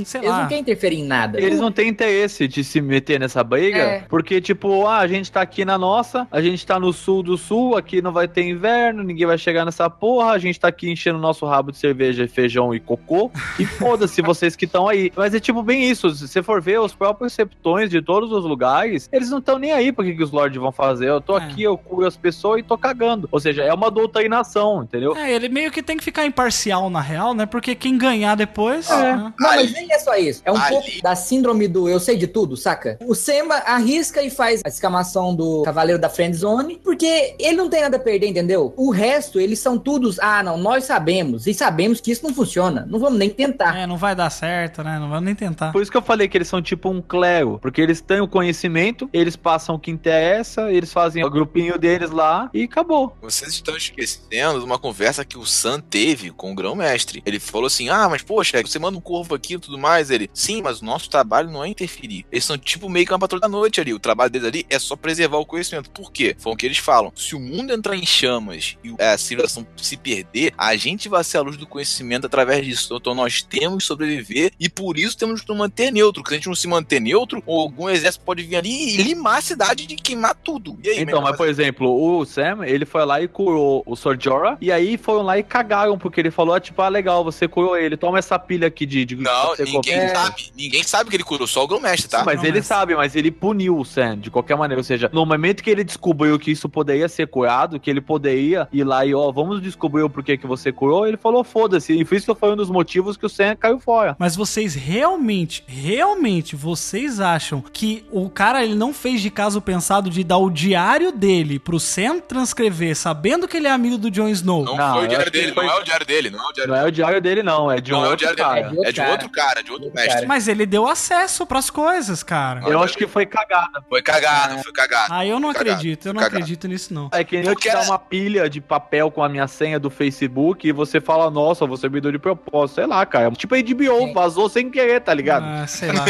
sei 0.05 0.21
Eles 0.21 0.31
lá. 0.31 0.41
não 0.43 0.49
querem 0.49 0.63
interferir 0.63 0.97
em 0.99 1.05
nada. 1.05 1.41
Eles 1.41 1.61
não 1.61 1.71
têm 1.73 1.89
interesse 1.89 2.47
de 2.49 2.63
se 2.65 2.81
meter 2.81 3.19
nessa 3.21 3.43
briga, 3.45 3.79
É. 3.79 3.99
porque, 4.09 4.41
tipo, 4.41 4.87
ah, 4.87 4.99
a 4.99 5.07
gente 5.07 5.31
tá 5.31 5.41
aqui 5.41 5.65
na 5.65 5.77
nossa, 5.79 6.27
a 6.31 6.41
gente 6.41 6.65
tá 6.67 6.79
no 6.79 6.93
sul 6.93 7.23
do 7.23 7.37
sul, 7.37 7.77
aqui 7.77 8.01
não 8.03 8.13
vai 8.13 8.27
ter 8.29 8.43
inverno, 8.43 9.03
ninguém 9.03 9.27
vai 9.27 9.39
chegar 9.39 9.65
nessa 9.65 9.89
porra, 9.91 10.33
a 10.33 10.39
gente 10.39 10.59
tá 10.59 10.69
aqui 10.69 10.91
enchendo 10.91 11.19
o 11.19 11.23
nosso 11.23 11.45
rabo 11.47 11.71
de 11.73 11.79
cerveja, 11.79 12.27
feijão 12.29 12.75
e 12.75 12.81
cocô, 12.81 13.31
e 13.59 13.65
foda-se 13.67 14.21
vocês 14.23 14.55
que 14.57 14.65
estão 14.65 14.89
aí. 14.89 15.13
Mas 15.17 15.35
é 15.35 15.41
tipo 15.41 15.63
bem 15.63 15.89
isso, 15.89 16.11
se 16.11 16.27
você 16.29 16.43
for 16.43 16.61
ver, 16.61 16.81
os 16.81 16.95
próprios 16.95 17.33
septões 17.33 17.91
de 17.91 18.01
todos 18.03 18.33
os 18.33 18.45
lugares, 18.45 19.09
eles 19.13 19.31
não 19.31 19.39
estão 19.39 19.59
nem 19.59 19.73
aí 19.73 19.93
pra 19.93 20.05
que, 20.05 20.15
que 20.15 20.23
os 20.23 20.31
lords 20.31 20.61
vão 20.61 20.73
fazer. 20.73 21.09
Eu 21.09 21.21
tô 21.21 21.37
É. 21.39 21.43
aqui, 21.43 21.63
eu 21.63 21.77
curo 21.77 22.07
as 22.07 22.17
pessoas 22.17 22.61
e 22.61 22.63
tô 22.63 22.77
cagando. 22.79 23.29
Ou 23.31 23.41
seja, 23.41 23.63
é 23.63 23.73
uma 23.73 23.91
doutrinação, 23.91 24.83
entendeu? 24.83 25.15
É, 25.17 25.33
ele 25.33 25.49
meio 25.49 25.71
que 25.71 25.83
tem 25.83 25.97
que 25.97 26.05
ficar 26.05 26.25
imparcial 26.47 26.89
na 26.89 27.01
real, 27.01 27.35
né? 27.35 27.45
Porque 27.45 27.75
quem 27.75 27.99
ganhar 27.99 28.37
depois. 28.37 28.89
né? 28.89 29.17
Não, 29.17 29.35
mas 29.39 29.73
nem 29.73 29.93
é 29.93 29.99
só 29.99 30.15
isso. 30.17 30.43
É 30.45 30.53
um 30.53 30.57
Ali. 30.57 30.71
pouco 30.71 31.03
da 31.03 31.17
síndrome 31.17 31.67
do 31.67 31.89
eu 31.89 31.99
sei 31.99 32.17
de 32.17 32.27
tudo, 32.27 32.57
saca? 32.57 32.99
O 33.05 33.15
Semba 33.15 33.57
arrisca 33.57 34.23
e 34.23 34.31
faz 34.31 34.61
a 34.65 34.69
exclamação 34.69 35.35
do 35.35 35.63
Cavaleiro 35.63 36.01
da 36.01 36.09
Friend 36.09 36.35
Zone, 36.37 36.81
porque 36.85 37.35
ele 37.39 37.57
não 37.57 37.69
tem 37.69 37.83
nada 37.83 37.97
a 37.97 38.01
perder, 38.01 38.29
entendeu? 38.29 38.73
O 38.77 38.91
resto, 38.91 39.41
eles 39.41 39.59
são 39.59 39.79
todos, 39.79 40.19
ah, 40.21 40.43
não, 40.43 40.57
nós 40.57 40.85
sabemos, 40.85 41.47
e 41.47 41.55
sabemos 41.55 42.01
que 42.01 42.11
isso 42.13 42.25
não 42.25 42.33
funciona. 42.33 42.87
Não 42.89 42.99
vamos 42.99 43.19
nem 43.19 43.31
tentar. 43.31 43.77
É, 43.77 43.87
não 43.87 43.97
vai 43.97 44.15
dar 44.15 44.31
certo, 44.31 44.83
né? 44.85 44.99
Não 44.99 45.09
vai 45.09 45.21
nem 45.21 45.35
tentar. 45.35 45.73
Por 45.73 45.83
isso 45.83 45.91
que 45.91 45.97
eu 45.97 46.03
falei 46.03 46.29
que 46.29 46.39
eles 46.39 46.49
são 46.49 46.63
tipo 46.63 46.89
um 46.89 47.03
clero, 47.03 47.59
porque 47.61 47.81
eles 47.81 48.01
têm 48.01 48.21
o 48.21 48.29
conhecimento, 48.29 49.09
eles 49.13 49.35
passam 49.35 49.75
o 49.75 49.79
que 49.79 49.91
interessa, 49.91 50.71
eles 50.71 50.93
fazem 50.93 51.25
o 51.25 51.31
grupinho 51.31 51.79
deles 51.79 52.11
lá 52.11 52.49
e 52.55 52.65
acabou. 52.65 53.17
Vocês 53.21 53.53
estão 53.53 53.77
esquecendo 53.77 54.61
de 54.61 54.65
uma 54.65 54.79
conversa 54.79 55.25
que 55.25 55.39
o 55.39 55.45
Sam 55.45 55.81
teve 55.81 56.31
com 56.37 56.53
o 56.53 56.55
grão-mestre. 56.55 57.23
Ele 57.25 57.41
falou 57.41 57.67
assim: 57.67 57.89
Ah, 57.89 58.09
mas 58.09 58.23
poxa, 58.23 58.61
você 58.63 58.79
manda 58.79 58.97
um 58.99 59.01
corvo 59.01 59.35
aqui 59.35 59.55
e 59.55 59.59
tudo 59.59 59.79
mais. 59.79 60.11
Ele, 60.11 60.31
sim, 60.33 60.63
mas 60.63 60.81
o 60.81 60.85
nosso 60.85 61.09
trabalho 61.11 61.51
não 61.51 61.65
é 61.65 61.69
interferir. 61.69 62.25
Eles 62.31 62.45
são 62.45 62.57
tipo 62.59 62.89
meio 62.89 63.07
que 63.07 63.13
uma 63.13 63.19
patrulha 63.19 63.41
da 63.41 63.49
noite 63.49 63.81
ali. 63.81 63.93
O 63.95 63.99
trabalho 63.99 64.31
deles 64.31 64.47
ali 64.47 64.67
é 64.69 64.79
só 64.79 64.97
preservar 64.97 65.39
o 65.39 65.47
conhecimento. 65.47 65.91
Por 65.91 66.13
quê? 66.13 66.35
Foi 66.39 66.53
o 66.53 66.57
que 66.57 66.67
eles 66.67 66.79
falam. 66.79 67.13
Se 67.17 67.35
o 67.35 67.41
mundo 67.41 67.73
entrar 67.73 67.97
em 67.97 68.07
chamas 68.07 68.77
e 68.85 68.95
a 69.03 69.17
civilização 69.19 69.67
se 69.77 69.97
perder, 69.97 70.53
a 70.57 70.77
gente 70.77 71.09
vai 71.09 71.23
ser 71.25 71.39
a 71.39 71.43
luz 71.43 71.57
do 71.57 71.67
conhecimento 71.67 72.27
através 72.27 72.65
disso. 72.65 72.97
Então 72.97 73.15
nós 73.15 73.43
temos 73.43 73.79
que 73.79 73.89
sobreviver 73.89 74.53
e 74.59 74.69
por 74.69 74.99
isso 74.99 75.17
temos 75.17 75.41
que 75.41 75.49
nos 75.49 75.59
manter 75.59 75.91
neutro. 75.91 76.23
Porque 76.23 76.35
se 76.35 76.35
a 76.35 76.39
gente 76.39 76.49
não 76.49 76.55
se 76.55 76.69
manter 76.69 77.01
neutro, 77.01 77.43
algum 77.47 77.89
exército 77.89 78.25
pode 78.25 78.43
vir 78.43 78.57
ali 78.57 78.95
e 78.95 78.97
limar 79.03 79.39
a 79.39 79.43
cidade 79.43 79.87
de 79.87 79.97
queimar 79.97 80.35
tudo. 80.35 80.79
Aí, 80.85 81.01
Então, 81.01 81.21
mas 81.23 81.37
por 81.37 81.49
exemplo, 81.49 81.89
o 81.89 82.25
Sam, 82.25 82.65
ele 82.65 82.85
foi 82.85 83.05
lá 83.05 83.21
e 83.21 83.29
curou 83.29 83.83
o 83.87 83.97
Sorjora, 83.97 84.57
e 84.61 84.71
aí 84.73 84.97
foram 84.97 85.23
lá 85.23 85.39
e 85.39 85.43
cagaram, 85.43 85.99
porque 85.99 86.21
ele 86.21 86.26
falou, 86.31 86.55
ah, 86.55 86.61
tipo, 86.61 86.81
ah, 86.83 86.89
legal, 86.89 87.23
você 87.25 87.47
curou 87.49 87.77
ele, 87.77 87.97
toma 87.97 88.19
essa 88.19 88.39
pilha 88.39 88.67
aqui 88.69 88.85
de... 88.87 89.05
de 89.05 89.17
Não, 89.17 89.55
ninguém 89.59 89.81
comer. 89.83 90.09
sabe. 90.11 90.51
Ninguém 90.57 90.83
sabe 90.83 91.11
que 91.11 91.17
ele 91.17 91.23
curou, 91.25 91.47
só 91.47 91.65
o 91.65 91.69
grão-mestre, 91.69 92.09
tá? 92.09 92.25
Mas 92.25 92.43
ele 92.45 92.63
sabe, 92.63 92.95
mas 92.97 93.15
ele 93.17 93.31
puniu 93.31 93.79
o 93.79 93.85
Sam 93.85 94.19
de 94.19 94.31
qualquer 94.31 94.57
maneira. 94.57 94.81
Ou 94.81 94.85
seja, 94.85 95.11
no 95.13 95.25
momento 95.27 95.63
que 95.63 95.71
ele 95.71 95.85
descobriu 95.85 96.39
que 96.39 96.51
isso 96.51 96.69
poderia 96.69 97.09
ser 97.09 97.27
curado, 97.29 97.79
que 97.81 97.89
ele 97.91 98.01
poderia 98.01 98.69
ir 98.73 98.85
lá 98.85 99.05
e, 99.05 99.15
ó, 99.15 99.31
vamos 99.31 99.61
descobrir 99.63 100.03
o 100.03 100.11
porquê 100.11 100.37
que 100.37 100.47
você 100.47 100.73
curou, 100.73 101.07
ele 101.07 101.17
falou, 101.17 101.43
foda-se. 101.45 101.93
E 101.99 102.05
foi 102.05 102.19
isso 102.19 102.33
que 102.35 102.41
foi 102.41 102.53
um 102.53 102.57
dos 102.57 102.71
motivos 102.71 103.17
que 103.17 103.27
o 103.27 103.29
Sam 103.29 103.57
caiu 103.57 103.79
fora. 103.79 104.17
Mas 104.19 104.37
vocês 104.37 104.75
realmente, 104.75 105.63
realmente, 105.67 106.55
vocês 106.57 107.21
acham 107.21 107.61
que 107.73 108.05
o 108.11 108.29
cara 108.29 108.65
ele 108.65 108.75
não 108.75 108.93
fez 108.93 109.21
de 109.21 109.31
caso 109.31 109.61
pensado 109.61 110.11
de 110.11 110.23
dar 110.25 110.39
o 110.39 110.51
diário 110.51 111.13
dele 111.13 111.59
pro 111.59 111.79
Sam 111.81 112.19
transcrever, 112.21 112.95
sabendo 112.97 113.47
que 113.49 113.57
ele 113.57 113.67
é 113.67 113.71
amigo 113.71 113.97
do 113.99 114.11
Jon 114.11 114.29
Snow? 114.29 114.65
Não, 114.65 114.77
Não, 114.77 114.95
foi 114.95 115.05
o 115.05 115.09
diário 115.09 115.31
dele, 115.33 115.53
foi- 115.53 115.65
não 115.67 115.73
é 115.73 115.81
o 115.81 115.85
diário 115.85 116.07
dele, 116.07 116.16
não 116.31 116.39
é 116.41 116.49
o 116.49 116.53
diário 116.53 116.73
Não 116.73 116.81
é 116.81 116.85
o 116.85 116.91
diário 116.93 117.21
dele, 117.21 117.43
não, 117.43 117.71
é 117.71 117.81
de 117.81 117.93
um 117.93 117.97
Não 117.97 118.05
é 118.05 118.09
o 118.09 118.11
outro 118.11 118.27
diário 118.27 118.39
cara. 118.39 118.69
dele, 118.71 118.87
é 118.89 118.93
de 118.93 119.01
outro 119.01 119.31
cara, 119.31 119.63
de 119.63 119.71
outro 119.73 119.93
mestre. 119.95 120.27
Mas 120.27 120.49
ele 120.49 120.67
deu 120.67 120.87
acesso 120.87 121.47
pras 121.47 121.71
coisas, 121.71 122.23
cara. 122.23 122.63
Eu 122.67 122.83
acho 122.83 122.97
que 122.97 123.07
foi 123.07 123.27
cagada. 123.27 123.85
Foi 123.89 124.03
cagado, 124.03 124.63
foi 124.63 124.73
cagado. 124.73 125.13
Ah, 125.13 125.27
eu 125.27 125.39
não 125.39 125.51
acredito, 125.51 126.07
eu 126.09 126.15
não 126.15 126.21
cagado. 126.21 126.37
acredito 126.37 126.69
nisso 126.69 126.93
não. 126.93 127.09
É 127.13 127.23
que 127.25 127.37
nem 127.39 127.47
eu 127.47 127.55
te 127.55 127.71
dar 127.71 127.83
uma 127.83 127.99
pilha 127.99 128.49
de 128.49 128.61
papel 128.61 129.11
com 129.11 129.23
a 129.23 129.29
minha 129.29 129.47
senha 129.47 129.79
do 129.79 129.91
Facebook 129.91 130.67
e 130.67 130.73
você 130.73 131.01
fala, 131.01 131.31
nossa, 131.31 131.67
você 131.67 131.89
me 131.89 132.01
deu 132.01 132.13
de 132.13 132.19
propósito. 132.19 132.77
Sei 132.77 132.87
lá, 132.87 133.05
cara. 133.07 133.31
Tipo 133.33 133.55
a 133.55 133.59
HBO, 133.59 133.99
Sim. 134.07 134.13
vazou 134.13 134.49
sem 134.49 134.71
querer, 134.71 135.01
tá 135.01 135.13
ligado? 135.15 135.45
Ah, 135.45 135.67
sei 135.67 135.91
lá. 135.93 136.05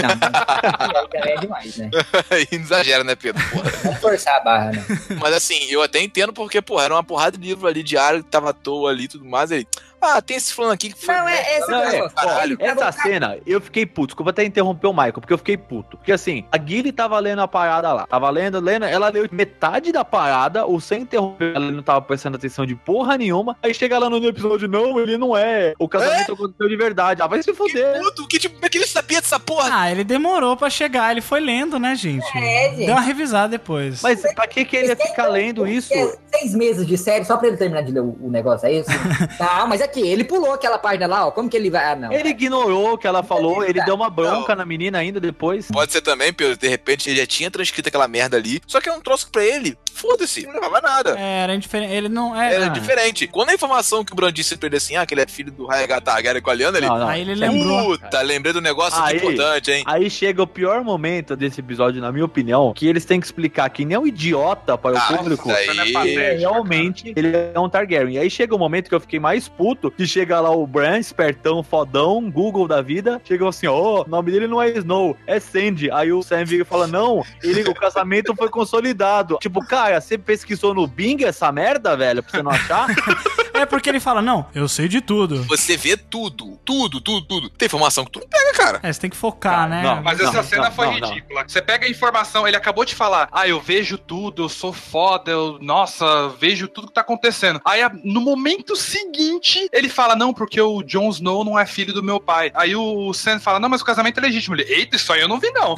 Aí 1.23 1.33
é 1.33 1.37
demais, 1.39 1.77
né? 1.77 1.91
Aí 2.31 2.47
não 2.53 2.61
exagera, 2.61 3.05
né, 3.05 3.15
Pedro? 3.15 3.43
Porra. 3.51 3.71
Vamos 3.85 4.01
forçar 4.01 4.37
a 4.37 4.41
barra, 4.41 4.73
né? 4.73 4.85
Mas 5.21 5.35
assim, 5.35 5.67
eu 5.71 5.83
até 5.83 6.01
entendo 6.03 6.33
porque, 6.33 6.61
pô, 6.61 6.81
era 6.81 6.95
uma 6.95 7.05
porrada 7.05 7.37
de 7.37 7.47
livro 7.47 7.67
ali 7.67 7.83
diário 7.83 8.23
que 8.23 8.31
tava 8.31 8.51
à 8.51 8.53
toa 8.53 8.91
ali 8.91 9.05
e 9.05 9.09
tudo 9.09 9.25
mais. 9.25 9.51
Ele, 9.51 9.67
ah, 10.07 10.23
tem 10.23 10.37
esse 10.37 10.53
fulano 10.53 10.73
aqui 10.75 10.93
que 10.93 11.05
foi. 11.05 11.15
Não, 11.15 11.29
é- 11.29 11.59
esse 11.59 11.71
Não, 11.71 11.83
é 11.83 11.87
é, 11.87 11.93
negócio. 11.93 12.17
caralho. 12.17 12.57
Essa 12.61 12.93
cena, 12.93 13.39
eu 13.47 13.61
fiquei 13.61 13.85
puto. 13.87 14.09
Desculpa 14.09 14.31
até 14.31 14.45
interromper 14.45 14.87
o 14.87 14.93
Michael, 14.93 15.13
porque 15.15 15.33
eu 15.33 15.39
fiquei 15.39 15.57
puto. 15.57 15.97
Porque 15.97 16.13
assim, 16.13 16.45
a 16.51 16.57
Guile 16.57 16.93
tava 16.93 17.19
lendo 17.19 17.41
a 17.43 17.49
parada 17.49 17.93
lá. 17.93 18.07
Tava 18.07 18.29
lendo, 18.31 18.61
lendo, 18.61 18.85
ela 18.85 19.09
leu 19.09 19.27
metade 19.31 19.93
da 19.93 20.05
parada, 20.05 20.67
o 20.67 20.81
sem 20.81 21.03
interromper, 21.03 21.55
ela 21.55 21.71
não 21.71 21.83
tava 21.83 22.01
prestando 22.03 22.37
atenção 22.37 22.65
de 22.67 22.75
porra 22.75 23.17
nenhuma. 23.19 23.57
Aí 23.63 23.75
chega 23.75 23.99
lá 23.99 24.09
no 24.09 24.25
episódio, 24.27 24.69
não, 24.69 24.99
ele 25.01 25.17
não 25.19 25.37
é. 25.37 25.75
O 25.79 25.89
casamento 25.89 26.33
aconteceu 26.33 26.69
de 26.69 26.77
verdade. 26.77 27.23
Ah, 27.23 27.27
vai 27.27 27.43
se 27.43 27.53
fuder. 27.55 28.01
Puto, 28.01 28.27
que 28.29 28.39
tipo, 28.39 28.65
é 28.65 28.69
que 28.69 28.79
ele 28.79 28.87
sabia 28.87 29.21
dessa 29.21 29.39
porra? 29.41 29.69
Ah, 29.73 29.91
ele 29.91 30.05
demorou 30.05 30.57
pra 30.57 30.71
chegar, 30.71 31.11
ele 31.13 31.21
foi 31.21 31.41
lendo, 31.41 31.79
né, 31.79 31.95
gente? 31.95 32.27
É, 32.37 32.71
gente. 32.71 32.87
Deu 32.87 32.95
uma 32.95 33.01
revisada 33.01 33.49
depois. 33.49 34.03
Mas 34.03 34.21
pra 34.35 34.47
que 34.47 34.65
que 34.65 34.77
ele 34.77 34.89
ia 34.89 34.97
ficar 34.97 35.27
lendo 35.29 35.67
isso? 35.67 35.93
É, 35.93 36.17
seis 36.35 36.55
meses 36.55 36.87
de 36.87 36.97
série 36.97 37.25
só 37.25 37.37
pra 37.37 37.49
ele 37.49 37.57
terminar 37.57 37.83
de 37.83 37.93
ler 37.93 38.01
o, 38.01 38.31
negócio, 38.31 38.67
é 38.67 38.73
isso? 38.73 38.91
não, 39.39 39.67
mas 39.69 39.81
aqui, 39.81 39.96
ele 40.01 40.25
pulou 40.25 40.53
aquela 40.53 40.79
página 40.79 41.07
lá, 41.07 41.27
ó. 41.27 41.31
Como 41.31 41.49
que 41.49 41.57
ele 41.57 41.71
vai. 41.71 41.93
Ah, 41.93 41.97
não. 41.97 42.13
Ele 42.13 42.31
ignorou 42.31 42.95
o 42.95 42.99
que 42.99 43.07
ela 43.07 43.23
falou, 43.23 43.65
ele 43.65 43.83
deu 43.85 43.95
uma 43.95 44.11
bronca 44.11 44.55
Não. 44.55 44.57
na 44.57 44.65
menina 44.65 44.99
ainda 44.99 45.21
depois. 45.21 45.69
Pode 45.69 45.93
ser 45.93 46.01
também, 46.01 46.33
Pedro, 46.33 46.57
de 46.57 46.69
repente 46.69 47.09
ele 47.09 47.19
já 47.19 47.27
tinha 47.27 47.51
transcrito 47.51 47.89
aquela 47.89 48.09
merda 48.09 48.37
ali, 48.37 48.61
só 48.67 48.81
que 48.81 48.89
é 48.89 48.93
um 48.93 49.01
troço 49.01 49.31
pra 49.31 49.45
ele, 49.45 49.77
foda-se, 49.93 50.47
não 50.47 50.55
levava 50.55 50.81
nada. 50.81 51.17
É, 51.19 51.43
era 51.43 51.55
indiferente. 51.55 51.93
Ele 51.93 52.09
não 52.09 52.41
é. 52.41 52.55
Era 52.55 52.67
ah, 52.67 52.69
diferente. 52.69 53.27
Quando 53.27 53.51
a 53.51 53.55
informação 53.55 54.05
que 54.05 54.13
o 54.13 54.17
Bran 54.17 54.33
disse 54.33 54.57
pra 54.57 54.67
ele 54.67 54.77
assim, 54.77 54.97
ah, 54.97 55.07
que 55.07 55.15
ele 55.15 55.23
é 55.23 55.27
filho 55.27 55.53
do 55.53 55.67
Raegar 55.67 56.01
Targaryen 56.01 56.43
com 56.43 56.51
a 56.51 56.55
Lyanna, 56.55 56.79
ele... 56.79 56.87
Não, 56.87 56.99
não. 56.99 57.09
Aí 57.09 57.21
ele 57.21 57.35
lembrou. 57.35 57.99
Puta, 57.99 58.21
lembrei 58.23 58.53
do 58.53 58.61
negócio 58.61 59.01
Aí- 59.03 59.17
aqui 59.17 59.27
importante, 59.27 59.71
hein? 59.71 59.85
Aí 59.87 60.11
chega 60.11 60.43
o 60.43 60.47
pior 60.47 60.83
momento 60.83 61.37
desse 61.37 61.61
episódio, 61.61 62.01
na 62.01 62.11
minha 62.13 62.25
opinião, 62.25 62.73
que 62.75 62.87
eles 62.87 63.05
têm 63.05 63.21
que 63.21 63.27
explicar 63.27 63.69
que 63.71 63.85
nem 63.85 63.97
um 63.97 64.07
idiota 64.07 64.77
para 64.77 64.95
o 64.95 64.99
Ah, 64.99 65.17
público. 65.17 65.49
Não 65.49 65.55
é 65.55 65.61
aí... 65.61 65.93
patético. 65.93 66.41
Realmente, 66.41 67.13
ele 67.17 67.33
é 67.55 67.59
um 67.59 67.69
Targaryen. 67.69 68.17
E 68.17 68.19
aí 68.19 68.31
chega 68.31 68.55
o 68.55 68.59
momento 68.59 68.89
que 68.89 68.95
eu 68.95 69.01
fiquei 69.01 69.19
mais 69.19 69.49
puto, 69.49 69.76
que 69.97 70.07
chega 70.07 70.41
lá 70.41 70.51
o 70.51 70.67
Bran, 70.67 70.99
espertão, 70.99 71.63
fodão, 71.63 72.31
Google 72.31 72.67
da 72.67 72.83
vida, 72.83 73.21
chega 73.25 73.49
assim, 73.49 73.67
ó, 73.67 74.03
o 74.03 74.09
nome 74.09 74.33
dele 74.33 74.47
não 74.47 74.61
é 74.61 74.71
Snow, 74.71 75.17
é 75.27 75.39
Sandy. 75.39 75.91
Aí 75.91 76.13
o 76.13 76.23
Sam 76.23 76.45
vira 76.45 76.63
e 76.63 76.67
fala, 76.67 76.87
não, 76.87 77.25
ele, 77.43 77.63
o 77.63 77.75
casamento 77.75 78.35
foi 78.35 78.49
consolidado. 78.49 79.39
Tipo, 79.41 79.65
cara, 79.65 80.01
você 80.01 80.19
pesquisou 80.19 80.75
no 80.75 80.87
Bing 80.87 81.25
essa 81.25 81.51
merda, 81.53 81.97
velho, 81.97 82.23
pra 82.23 82.31
você 82.31 82.43
não 82.43 82.51
achar? 82.51 82.87
É 83.57 83.67
porque 83.67 83.89
ele 83.89 84.01
fala, 84.01 84.21
não, 84.23 84.47
eu 84.55 84.69
sei 84.69 84.89
de 84.89 85.01
tudo. 85.01 85.43
Você 85.45 85.77
vê 85.77 85.97
tudo, 85.97 86.59
tudo, 86.65 87.01
tudo, 87.01 87.27
tudo. 87.27 87.51
Tem 87.51 87.67
informação 87.67 88.05
que 88.05 88.13
tu 88.13 88.21
não 88.21 88.29
pega, 88.29 88.53
cara. 88.53 88.81
É, 88.83 88.93
você 88.93 89.01
tem 89.01 89.11
que 89.11 89.17
focar, 89.17 89.69
né? 89.69 89.83
não, 89.83 90.03
Mas 90.03 90.19
Não, 90.19 90.29
essa 90.29 90.43
cena 90.43 90.65
não, 90.65 90.73
foi 90.73 90.87
não, 90.87 90.99
não. 90.99 91.09
ridícula. 91.09 91.45
Você 91.47 91.63
pega 91.63 91.87
a 91.87 91.89
informação, 91.89 92.47
ele 92.47 92.57
acabou 92.57 92.85
de 92.85 92.95
falar, 92.95 93.29
ah, 93.33 93.47
eu 93.49 93.61
vejo 93.61 93.99
tudo, 93.99 94.45
eu 94.45 94.49
sou 94.49 94.73
foda, 94.73 95.31
eu, 95.31 95.59
nossa, 95.61 96.29
vejo 96.39 96.69
tudo 96.69 96.89
que 96.89 96.95
tá 96.95 97.01
acontecendo. 97.01 97.61
Aí, 97.65 97.81
no 98.05 98.21
momento 98.21 98.77
seguinte, 98.77 99.69
ele 99.73 99.89
fala, 99.89 100.15
não, 100.15 100.33
porque 100.33 100.61
o 100.61 100.83
Jon 100.83 101.11
Snow 101.11 101.45
não 101.45 101.59
é 101.59 101.67
filho 101.67 101.93
do 101.93 102.03
meu 102.03 102.21
pai. 102.21 102.51
Aí 102.55 102.75
o 102.77 103.13
Sam 103.13 103.41
fala, 103.41 103.59
não, 103.59 103.69
mas 103.69 103.81
o 103.81 103.85
casamento 103.85 104.19
é 104.19 104.23
legítimo. 104.23 104.55
Ele, 104.55 104.65
eita, 104.65 104.97
isso 104.97 105.13
aí 105.13 105.21
eu 105.21 105.29
não 105.29 105.39
vi, 105.41 105.51
não. 105.51 105.75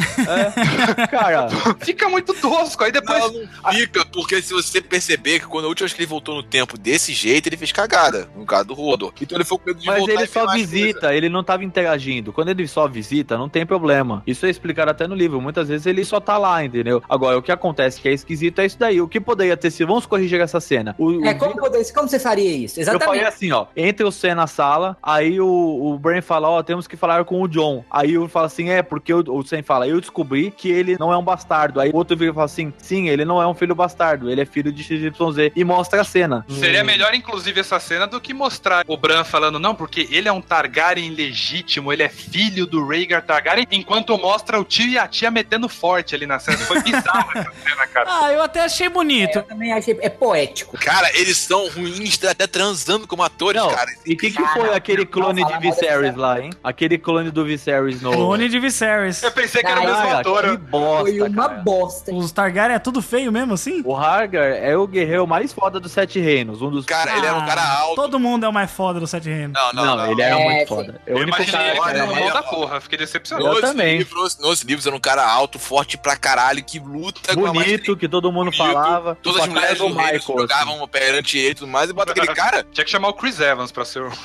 Cara, 1.10 1.48
Fica 1.80 2.08
muito 2.08 2.34
tosco. 2.34 2.84
Aí 2.84 2.92
depois... 2.92 3.18
Não, 3.18 3.32
não 3.32 3.72
fica, 3.72 4.04
porque 4.06 4.40
se 4.42 4.52
você 4.52 4.80
perceber 4.80 5.40
que 5.40 5.46
quando 5.46 5.66
a 5.66 5.68
última 5.68 5.86
vez 5.86 5.92
que 5.92 6.00
ele 6.00 6.06
voltou 6.06 6.34
no 6.34 6.42
tempo 6.42 6.78
desse 6.78 7.12
jeito, 7.12 7.48
ele 7.48 7.56
fez 7.56 7.67
cagada, 7.72 8.28
no 8.36 8.44
caso 8.44 8.66
do 8.68 8.74
Rodo. 8.74 9.12
Então 9.20 9.36
ele 9.36 9.44
foi 9.44 9.58
com 9.58 9.64
medo 9.66 9.80
de 9.80 9.86
Mas 9.86 9.98
voltar 9.98 10.12
ele 10.14 10.26
só 10.26 10.46
visita, 10.52 11.14
ele 11.14 11.28
não 11.28 11.42
tava 11.44 11.64
interagindo. 11.64 12.32
Quando 12.32 12.48
ele 12.48 12.66
só 12.66 12.86
visita, 12.88 13.36
não 13.38 13.48
tem 13.48 13.64
problema. 13.66 14.22
Isso 14.26 14.46
é 14.46 14.50
explicado 14.50 14.90
até 14.90 15.06
no 15.06 15.14
livro. 15.14 15.40
Muitas 15.40 15.68
vezes 15.68 15.86
ele 15.86 16.04
só 16.04 16.20
tá 16.20 16.36
lá, 16.38 16.64
entendeu? 16.64 17.02
Agora, 17.08 17.38
o 17.38 17.42
que 17.42 17.52
acontece 17.52 18.00
que 18.00 18.08
é 18.08 18.12
esquisito 18.12 18.60
é 18.60 18.66
isso 18.66 18.78
daí. 18.78 19.00
O 19.00 19.08
que 19.08 19.20
poderia 19.20 19.56
ter 19.56 19.70
sido. 19.70 19.88
Vamos 19.88 20.06
corrigir 20.06 20.40
essa 20.40 20.60
cena. 20.60 20.94
O, 20.98 21.24
É, 21.24 21.32
o 21.32 21.38
como, 21.38 21.56
poder- 21.56 21.92
como 21.92 22.08
você 22.08 22.18
faria 22.18 22.50
isso? 22.50 22.78
Eu 22.80 22.84
falei 22.84 22.98
Exatamente. 23.00 23.24
assim, 23.26 23.52
ó. 23.52 23.66
Entra 23.76 24.06
o 24.06 24.12
Sam 24.12 24.34
na 24.34 24.46
sala, 24.46 24.96
aí 25.02 25.40
o, 25.40 25.46
o 25.48 25.98
Bran 25.98 26.20
fala, 26.20 26.48
ó, 26.48 26.62
temos 26.62 26.86
que 26.86 26.96
falar 26.96 27.24
com 27.24 27.40
o 27.42 27.48
John. 27.48 27.84
Aí 27.90 28.14
eu 28.14 28.28
falo 28.28 28.46
assim, 28.46 28.68
é, 28.70 28.82
porque 28.82 29.12
o, 29.12 29.22
o 29.28 29.42
Sam 29.44 29.62
fala, 29.62 29.86
eu 29.88 30.00
descobri 30.00 30.50
que 30.50 30.70
ele 30.70 30.96
não 30.98 31.12
é 31.12 31.16
um 31.16 31.22
bastardo. 31.22 31.80
Aí 31.80 31.90
o 31.90 31.96
outro 31.96 32.16
vira 32.16 32.30
e 32.30 32.34
fala 32.34 32.44
assim, 32.46 32.72
sim, 32.78 33.08
ele 33.08 33.24
não 33.24 33.40
é 33.40 33.46
um 33.46 33.54
filho 33.54 33.74
bastardo, 33.74 34.30
ele 34.30 34.40
é 34.40 34.44
filho 34.44 34.72
de 34.72 34.82
XYZ. 34.82 35.52
E 35.54 35.64
mostra 35.64 36.00
a 36.00 36.04
cena. 36.04 36.44
Seria 36.48 36.84
melhor, 36.84 37.14
inclusive, 37.14 37.57
essa 37.60 37.78
cena 37.80 38.06
do 38.06 38.20
que 38.20 38.32
mostrar 38.34 38.84
o 38.86 38.96
Bran 38.96 39.24
falando, 39.24 39.58
não, 39.58 39.74
porque 39.74 40.08
ele 40.10 40.28
é 40.28 40.32
um 40.32 40.40
Targaryen 40.40 41.10
legítimo, 41.10 41.92
ele 41.92 42.02
é 42.02 42.08
filho 42.08 42.66
do 42.66 42.86
Rhaegar 42.86 43.22
Targaryen, 43.24 43.66
enquanto 43.70 44.16
mostra 44.18 44.60
o 44.60 44.64
tio 44.64 44.86
e 44.88 44.98
a 44.98 45.06
tia 45.06 45.30
metendo 45.30 45.68
forte 45.68 46.14
ali 46.14 46.26
na 46.26 46.38
cena. 46.38 46.58
Foi 46.58 46.82
bizarro 46.82 47.30
essa 47.34 47.52
cena, 47.62 47.86
cara. 47.86 48.06
Ah, 48.08 48.32
eu 48.32 48.42
até 48.42 48.60
achei 48.64 48.88
bonito. 48.88 49.38
Eu 49.38 49.42
também 49.42 49.72
achei. 49.72 49.98
É 50.00 50.08
poético. 50.08 50.76
Cara, 50.78 51.10
eles 51.18 51.36
são 51.36 51.68
ruins 51.70 52.18
até 52.24 52.46
transando 52.46 53.06
como 53.06 53.22
atores, 53.22 53.60
Não, 53.60 53.70
cara. 53.70 53.90
e 54.04 54.14
o 54.14 54.16
que, 54.16 54.30
que 54.30 54.44
foi 54.48 54.74
aquele 54.74 55.04
clone 55.06 55.44
de 55.44 55.58
Viserys 55.58 56.14
lá, 56.16 56.40
hein? 56.40 56.50
Aquele 56.62 56.98
clone 56.98 57.30
do 57.30 57.44
Viserys 57.44 58.00
no... 58.02 58.12
Clone 58.12 58.48
de 58.48 58.58
Viserys. 58.58 59.22
Eu 59.22 59.30
pensei 59.32 59.62
que 59.62 59.68
era 59.68 59.80
o 59.80 59.84
mesmo 59.84 60.16
ator. 60.16 60.42
que 60.50 60.56
bosta, 60.56 61.04
Foi 61.10 61.28
uma 61.28 61.48
cara. 61.48 61.62
bosta. 61.62 62.14
Os 62.14 62.32
Targaryen 62.32 62.76
é 62.76 62.78
tudo 62.78 63.00
feio 63.02 63.30
mesmo 63.32 63.54
assim? 63.54 63.82
O 63.84 63.94
Hargar 63.96 64.44
é 64.52 64.76
o 64.76 64.86
guerreiro 64.86 65.26
mais 65.26 65.52
foda 65.52 65.78
dos 65.80 65.92
Sete 65.92 66.18
Reinos, 66.20 66.60
um 66.62 66.70
dos... 66.70 66.84
Cara, 66.86 67.16
ele 67.16 67.26
era 67.26 67.36
um 67.36 67.46
cara 67.48 67.62
Ah, 67.62 67.78
alto. 67.80 67.96
Todo 67.96 68.18
mundo 68.20 68.44
é 68.44 68.48
o 68.48 68.52
mais 68.52 68.70
foda 68.70 69.00
do 69.00 69.06
Sete 69.06 69.28
Reinos. 69.28 69.52
Não, 69.54 69.72
não, 69.72 69.84
Não, 69.84 69.96
não. 69.96 70.12
ele 70.12 70.22
era 70.22 70.38
É, 70.38 70.44
muito 70.44 70.60
sim. 70.60 70.66
foda. 70.66 71.00
É 71.06 71.12
Eu 71.12 71.16
único 71.16 71.36
imaginei 71.42 71.76
cara 71.76 71.90
ele 71.90 71.98
era 71.98 72.06
mal 72.06 72.28
é 72.28 72.32
da 72.32 72.42
porra, 72.42 72.80
fiquei 72.80 72.98
decepcionado. 72.98 73.46
Eu 73.48 73.52
Nos 73.52 73.60
também. 73.60 73.98
Livros, 73.98 74.38
nos 74.38 74.62
livros 74.62 74.86
era 74.86 74.94
um 74.96 75.00
cara 75.00 75.26
alto, 75.28 75.58
forte 75.58 75.96
pra 75.98 76.16
caralho, 76.16 76.62
que 76.64 76.78
luta 76.78 77.34
bonito, 77.34 77.96
que 77.96 78.08
todo 78.08 78.30
mundo 78.32 78.50
bonito, 78.50 78.56
falava. 78.56 79.16
Todas 79.22 79.42
as 79.42 79.48
mulheres 79.48 79.78
do 79.78 79.88
Michael, 79.88 80.10
se 80.10 80.16
assim. 80.32 80.38
jogavam 80.38 80.88
perante 80.88 81.38
ele 81.38 81.50
e 81.50 81.54
tudo 81.54 81.70
mais, 81.70 81.90
e 81.90 81.92
bota 81.92 82.12
aquele 82.12 82.28
cara. 82.34 82.64
Tinha 82.72 82.84
que 82.84 82.90
chamar 82.90 83.08
o 83.08 83.14
Chris 83.14 83.40
Evans 83.40 83.72
pra 83.72 83.84
ser 83.84 84.02
o... 84.02 84.10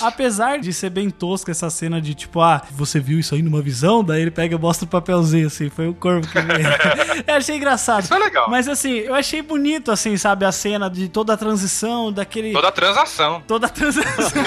Apesar 0.00 0.58
de 0.58 0.72
ser 0.72 0.90
bem 0.90 1.10
tosca 1.10 1.50
essa 1.50 1.70
cena 1.70 2.00
de 2.00 2.14
tipo, 2.14 2.40
ah, 2.40 2.62
você 2.70 3.00
viu 3.00 3.18
isso 3.18 3.34
aí 3.34 3.42
numa 3.42 3.60
visão? 3.62 4.04
Daí 4.04 4.22
ele 4.22 4.30
pega 4.30 4.54
e 4.54 4.58
mostra 4.58 4.84
o 4.84 4.88
papelzinho 4.88 5.46
assim, 5.46 5.70
foi 5.70 5.88
o 5.88 5.94
corpo 5.94 6.26
que 6.26 6.40
veio. 6.40 6.66
eu 7.26 7.34
achei 7.34 7.56
engraçado. 7.56 8.04
Isso 8.04 8.14
é 8.14 8.18
legal. 8.18 8.48
Mas 8.50 8.68
assim, 8.68 8.92
eu 8.98 9.14
achei 9.14 9.42
bonito, 9.42 9.90
assim, 9.90 10.16
sabe, 10.16 10.44
a 10.50 10.52
cena 10.52 10.90
de 10.90 11.08
toda 11.08 11.32
a 11.32 11.36
transição, 11.36 12.12
daquele. 12.12 12.52
Toda 12.52 12.68
a 12.68 12.72
transação. 12.72 13.42
Toda 13.46 13.66
a 13.66 13.70
transição. 13.70 14.12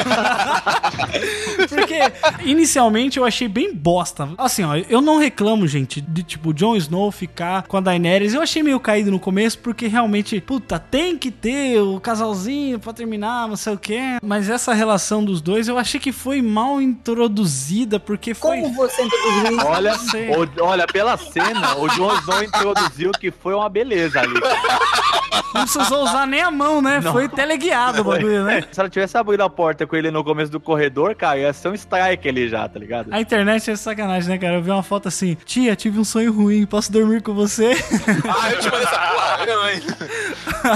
Porque 1.70 2.00
inicialmente 2.46 3.18
eu 3.18 3.26
achei 3.26 3.48
bem 3.48 3.74
bosta. 3.74 4.30
Assim, 4.38 4.64
ó, 4.64 4.76
eu 4.76 5.02
não 5.02 5.18
reclamo, 5.18 5.68
gente, 5.68 6.02
de 6.02 6.24
tipo 6.24 6.50
o 6.50 6.54
Jon 6.54 6.76
Snow 6.76 7.12
ficar 7.12 7.64
com 7.64 7.78
a 7.78 7.82
Daenerys. 7.82 8.34
Eu 8.34 8.42
achei 8.42 8.64
meio 8.64 8.80
caído 8.80 9.12
no 9.12 9.20
começo 9.20 9.58
porque 9.60 9.88
realmente, 9.88 10.40
puta, 10.42 10.80
tem 10.80 11.18
que 11.18 11.32
ter 11.32 11.80
o 11.80 12.00
casalzinho 12.00 12.80
pra 12.80 12.94
terminar, 12.94 13.48
não 13.48 13.56
sei 13.56 13.74
o 13.74 13.78
quê. 13.78 14.18
Mas 14.24 14.50
essa 14.50 14.74
relação 14.74 15.24
dos 15.24 15.42
dois 15.42 15.68
eu 15.68 15.78
achei 15.78 16.00
que 16.00 16.12
foi 16.12 16.42
mal 16.42 16.82
introduzida 16.82 18.00
porque 18.00 18.34
foi. 18.34 18.62
Como 18.62 18.74
você 18.74 19.04
introduziu 19.04 19.58
isso? 19.58 19.68
Olha, 19.68 19.94
o- 19.96 20.64
olha, 20.66 20.88
pela 20.88 21.18
cena, 21.18 21.76
o 21.78 21.88
Jon 21.90 22.14
Snow 22.20 22.44
introduziu 22.44 23.12
que 23.12 23.32
foi 23.32 23.54
uma 23.54 23.70
beleza 23.70 24.20
ali. 24.20 24.34
Não 25.54 25.62
precisou 25.66 26.04
usar 26.04 26.26
nem 26.26 26.42
a 26.42 26.52
mão, 26.52 26.82
né? 26.82 27.00
Não. 27.02 27.12
Foi 27.12 27.28
teleguiado 27.28 28.02
o 28.02 28.04
bagulho, 28.04 28.44
né? 28.44 28.64
Se 28.72 28.80
ela 28.80 28.90
tivesse 28.90 29.18
abrido 29.18 29.44
a 29.44 29.50
porta 29.50 29.86
com 29.86 29.96
ele 29.96 30.12
no 30.12 30.24
começo 30.24 30.52
do 30.52 30.60
corredor, 30.60 31.16
cara, 31.16 31.40
ia 31.40 31.54
ser 31.54 31.70
um 31.70 31.74
strike 31.74 32.28
ali 32.28 32.50
já, 32.50 32.68
tá 32.68 32.80
ligado? 32.80 33.14
A 33.14 33.20
internet 33.20 33.70
é 33.70 33.76
sacanagem, 33.76 34.30
né, 34.30 34.38
cara? 34.38 34.56
Eu 34.56 34.62
vi 34.62 34.72
uma 34.72 34.84
foto 34.84 35.08
assim: 35.08 35.36
Tia, 35.46 35.76
tive 35.76 36.00
um 36.00 36.04
sonho 36.04 36.32
ruim, 36.32 36.66
posso 36.66 36.92
dormir 36.92 37.22
com 37.22 37.34
você? 37.34 37.74
Ah, 38.26 38.52
eu 38.52 38.60
te 38.60 38.70
mandei 38.70 38.84
essa 38.84 39.00
porra, 39.00 39.46
eu, 39.46 39.70
hein? 39.70 39.82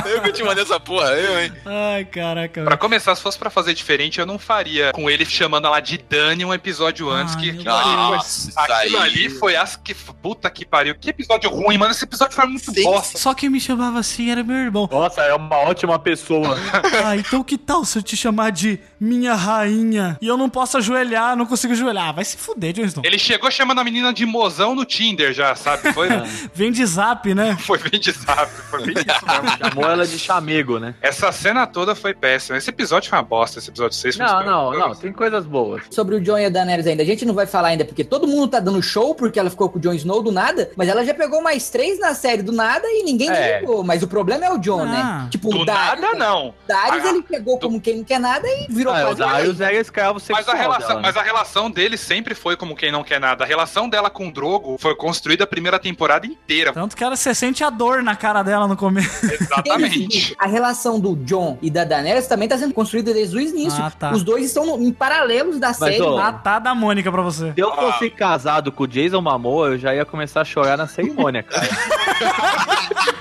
Eu 0.05 0.21
que 0.21 0.31
te 0.31 0.43
mandei 0.43 0.63
essa 0.63 0.79
porra, 0.79 1.09
eu, 1.11 1.39
hein? 1.39 1.51
Ai, 1.65 2.05
caraca. 2.05 2.63
Pra 2.63 2.77
começar, 2.77 3.15
se 3.15 3.21
fosse 3.21 3.37
pra 3.37 3.49
fazer 3.49 3.73
diferente, 3.73 4.19
eu 4.19 4.25
não 4.25 4.37
faria 4.37 4.91
com 4.91 5.09
ele 5.09 5.25
chamando 5.25 5.67
ela 5.67 5.79
de 5.79 5.97
Dani 5.97 6.45
um 6.45 6.53
episódio 6.53 7.09
antes. 7.09 7.35
Ai, 7.35 7.41
que 7.41 7.49
aquilo, 7.51 7.75
ali, 7.75 7.95
Nossa, 7.95 8.51
foi, 8.51 8.63
aquilo 8.63 8.99
ali 8.99 9.29
foi 9.29 9.55
as 9.55 9.75
que. 9.75 9.95
Puta 10.21 10.49
que 10.49 10.65
pariu. 10.65 10.95
Que 10.95 11.09
episódio 11.09 11.49
ruim, 11.49 11.77
mano. 11.77 11.91
Esse 11.91 12.03
episódio 12.03 12.35
foi 12.35 12.45
muito 12.47 12.71
Sim. 12.71 12.83
bosta. 12.83 13.17
Só 13.17 13.33
quem 13.33 13.49
me 13.49 13.59
chamava 13.59 13.99
assim 13.99 14.29
era 14.31 14.43
meu 14.47 14.57
irmão. 14.57 14.87
Nossa, 14.91 15.21
é 15.21 15.33
uma 15.33 15.57
ótima 15.57 15.97
pessoa. 15.99 16.57
Ah, 17.05 17.15
então 17.15 17.43
que 17.43 17.57
tal 17.57 17.85
se 17.85 17.97
eu 17.99 18.03
te 18.03 18.15
chamar 18.17 18.51
de 18.51 18.79
minha 18.99 19.33
rainha? 19.35 20.17
E 20.21 20.27
eu 20.27 20.35
não 20.37 20.49
posso 20.49 20.77
ajoelhar, 20.77 21.35
não 21.35 21.45
consigo 21.45 21.73
ajoelhar. 21.73 22.09
Ah, 22.09 22.11
Vai 22.11 22.25
se 22.25 22.35
fuder, 22.37 22.73
Jon 22.73 22.83
Snow. 22.85 23.05
Ele 23.05 23.17
chegou 23.19 23.49
chamando 23.51 23.79
a 23.79 23.83
menina 23.83 24.11
de 24.13 24.25
mozão 24.25 24.73
no 24.75 24.83
Tinder 24.85 25.33
já, 25.33 25.55
sabe? 25.55 25.93
Foi, 25.93 26.07
Vem 26.53 26.71
de 26.71 26.85
zap, 26.85 27.33
né? 27.33 27.55
foi 27.61 27.77
bem 27.77 27.99
de 27.99 28.11
zap, 28.11 28.49
foi 28.69 28.85
bem 28.85 28.95
isso 28.97 29.25
mesmo. 29.25 29.57
Chamou 29.69 29.89
ela 29.89 30.07
de 30.07 30.17
chamego, 30.19 30.79
né? 30.79 30.95
Essa 31.01 31.31
cena 31.31 31.65
toda 31.67 31.93
foi 31.95 32.13
péssima. 32.13 32.57
Esse 32.57 32.69
episódio 32.69 33.09
foi 33.09 33.17
uma 33.19 33.23
bosta, 33.25 33.59
esse 33.59 33.69
episódio 33.69 33.95
6 33.97 34.15
foi 34.17 34.25
Não, 34.25 34.45
não, 34.45 34.71
não, 34.79 34.95
tem 34.95 35.11
coisas 35.13 35.45
boas. 35.45 35.83
Sobre 35.91 36.15
o 36.15 36.21
Jon 36.21 36.37
e 36.39 36.45
a 36.45 36.49
Daenerys 36.49 36.87
ainda. 36.87 37.03
A 37.03 37.05
gente 37.05 37.25
não 37.25 37.33
vai 37.33 37.45
falar 37.45 37.69
ainda, 37.69 37.85
porque 37.85 38.03
todo 38.03 38.27
mundo 38.27 38.47
tá 38.49 38.59
dando 38.59 38.81
show 38.81 39.13
porque 39.15 39.39
ela 39.39 39.49
ficou 39.49 39.69
com 39.69 39.77
o 39.77 39.81
Jon 39.81 39.93
Snow 39.93 40.21
do 40.21 40.31
nada, 40.31 40.71
mas 40.75 40.87
ela 40.89 41.05
já 41.05 41.13
pegou 41.13 41.41
mais 41.41 41.69
três 41.69 41.99
na 41.99 42.13
série 42.13 42.41
do 42.41 42.51
nada 42.51 42.85
e 42.87 43.03
ninguém 43.03 43.29
É. 43.29 43.59
ligou. 43.59 43.83
Mas 43.83 44.01
o 44.03 44.07
problema 44.07 44.36
é 44.45 44.51
o 44.51 44.57
Jon, 44.57 44.81
Ah. 44.83 44.85
né? 44.85 45.27
Tipo, 45.29 45.49
Do 45.49 45.59
o 45.61 45.65
Darius, 45.65 46.01
nada, 46.01 46.17
não. 46.17 46.53
Darius 46.67 47.05
Ah, 47.05 47.09
ele 47.09 47.21
pegou 47.23 47.59
como 47.59 47.79
quem 47.81 47.97
não 47.97 48.03
quer 48.03 48.19
nada 48.19 48.47
e 48.47 48.67
virou 48.69 48.93
Ah, 48.93 48.97
o 48.99 49.01
quase 49.05 49.19
Darius 49.19 49.59
rei. 49.59 49.77
é 49.77 49.79
escravo 49.81 50.19
sexual 50.19 50.43
Mas 50.45 50.49
a, 50.49 50.57
relação, 50.57 50.87
dela, 50.87 51.01
né? 51.01 51.07
mas 51.07 51.17
a 51.17 51.21
relação 51.21 51.71
dele 51.71 51.97
sempre 51.97 52.33
foi 52.35 52.55
como 52.55 52.75
quem 52.75 52.91
não 52.91 53.03
quer 53.03 53.19
nada. 53.19 53.43
A 53.43 53.47
relação 53.47 53.87
dela 53.89 54.09
com 54.09 54.27
o 54.27 54.31
Drogo 54.31 54.77
foi 54.79 54.95
construída 54.95 55.43
a 55.43 55.47
primeira 55.47 55.79
temporada 55.79 56.25
inteira. 56.25 56.73
Tanto 56.73 56.95
que 56.95 57.03
ela 57.03 57.15
se 57.15 57.33
sente 57.35 57.63
a 57.63 57.69
dor 57.69 58.01
na 58.03 58.15
cara 58.15 58.43
dela 58.43 58.67
no 58.67 58.75
começo. 58.77 59.25
Exatamente. 59.31 60.35
A 60.39 60.47
relação 60.47 60.99
do 60.99 61.15
Jon 61.15 61.57
e 61.61 61.69
da 61.69 61.83
Daenerys 61.83 62.27
também 62.27 62.47
tá 62.47 62.57
sendo 62.57 62.73
construída 62.73 63.13
desde 63.13 63.35
o 63.35 63.39
início. 63.39 63.83
Ah, 63.83 63.91
tá. 63.91 64.11
Os 64.11 64.23
dois 64.23 64.45
estão 64.45 64.65
no- 64.65 64.81
em 64.83 64.91
paralelos 64.91 65.59
da 65.59 65.73
série. 65.73 66.01
ó, 66.01 66.17
Ah, 66.19 66.31
tá 66.33 66.59
da 66.59 66.73
Mônica 66.75 67.11
pra 67.11 67.21
você. 67.21 67.53
Se 67.53 67.59
eu 67.59 67.73
fosse 67.73 68.09
casado 68.09 68.71
com 68.71 68.83
o 68.83 68.87
Jason 68.87 69.21
Momoa, 69.21 69.69
eu 69.69 69.77
já 69.77 69.93
ia 69.93 70.05
começar 70.05 70.41
a 70.41 70.45
chorar 70.45 70.77
na 70.77 70.87
cerimônia, 70.87 71.43
cara. 71.43 71.67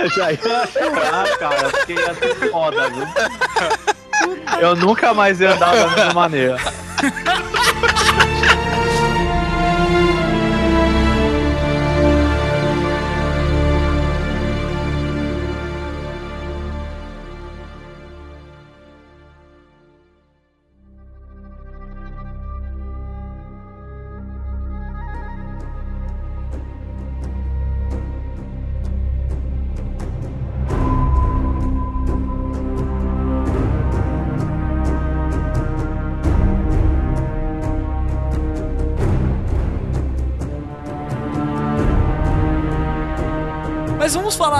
eu 0.00 0.08
já 0.10 0.32
ia 0.32 0.38
chorar, 0.38 1.38
cara, 1.38 1.68
porque 1.70 1.92
ia 1.92 2.14
ser 2.14 2.50
foda, 2.50 2.88
viu? 2.90 3.06
Eu 4.60 4.76
nunca 4.76 5.14
mais 5.14 5.40
ia 5.40 5.54
andar 5.54 5.74
da 5.74 5.88
mesma 5.88 6.14
maneira. 6.14 6.56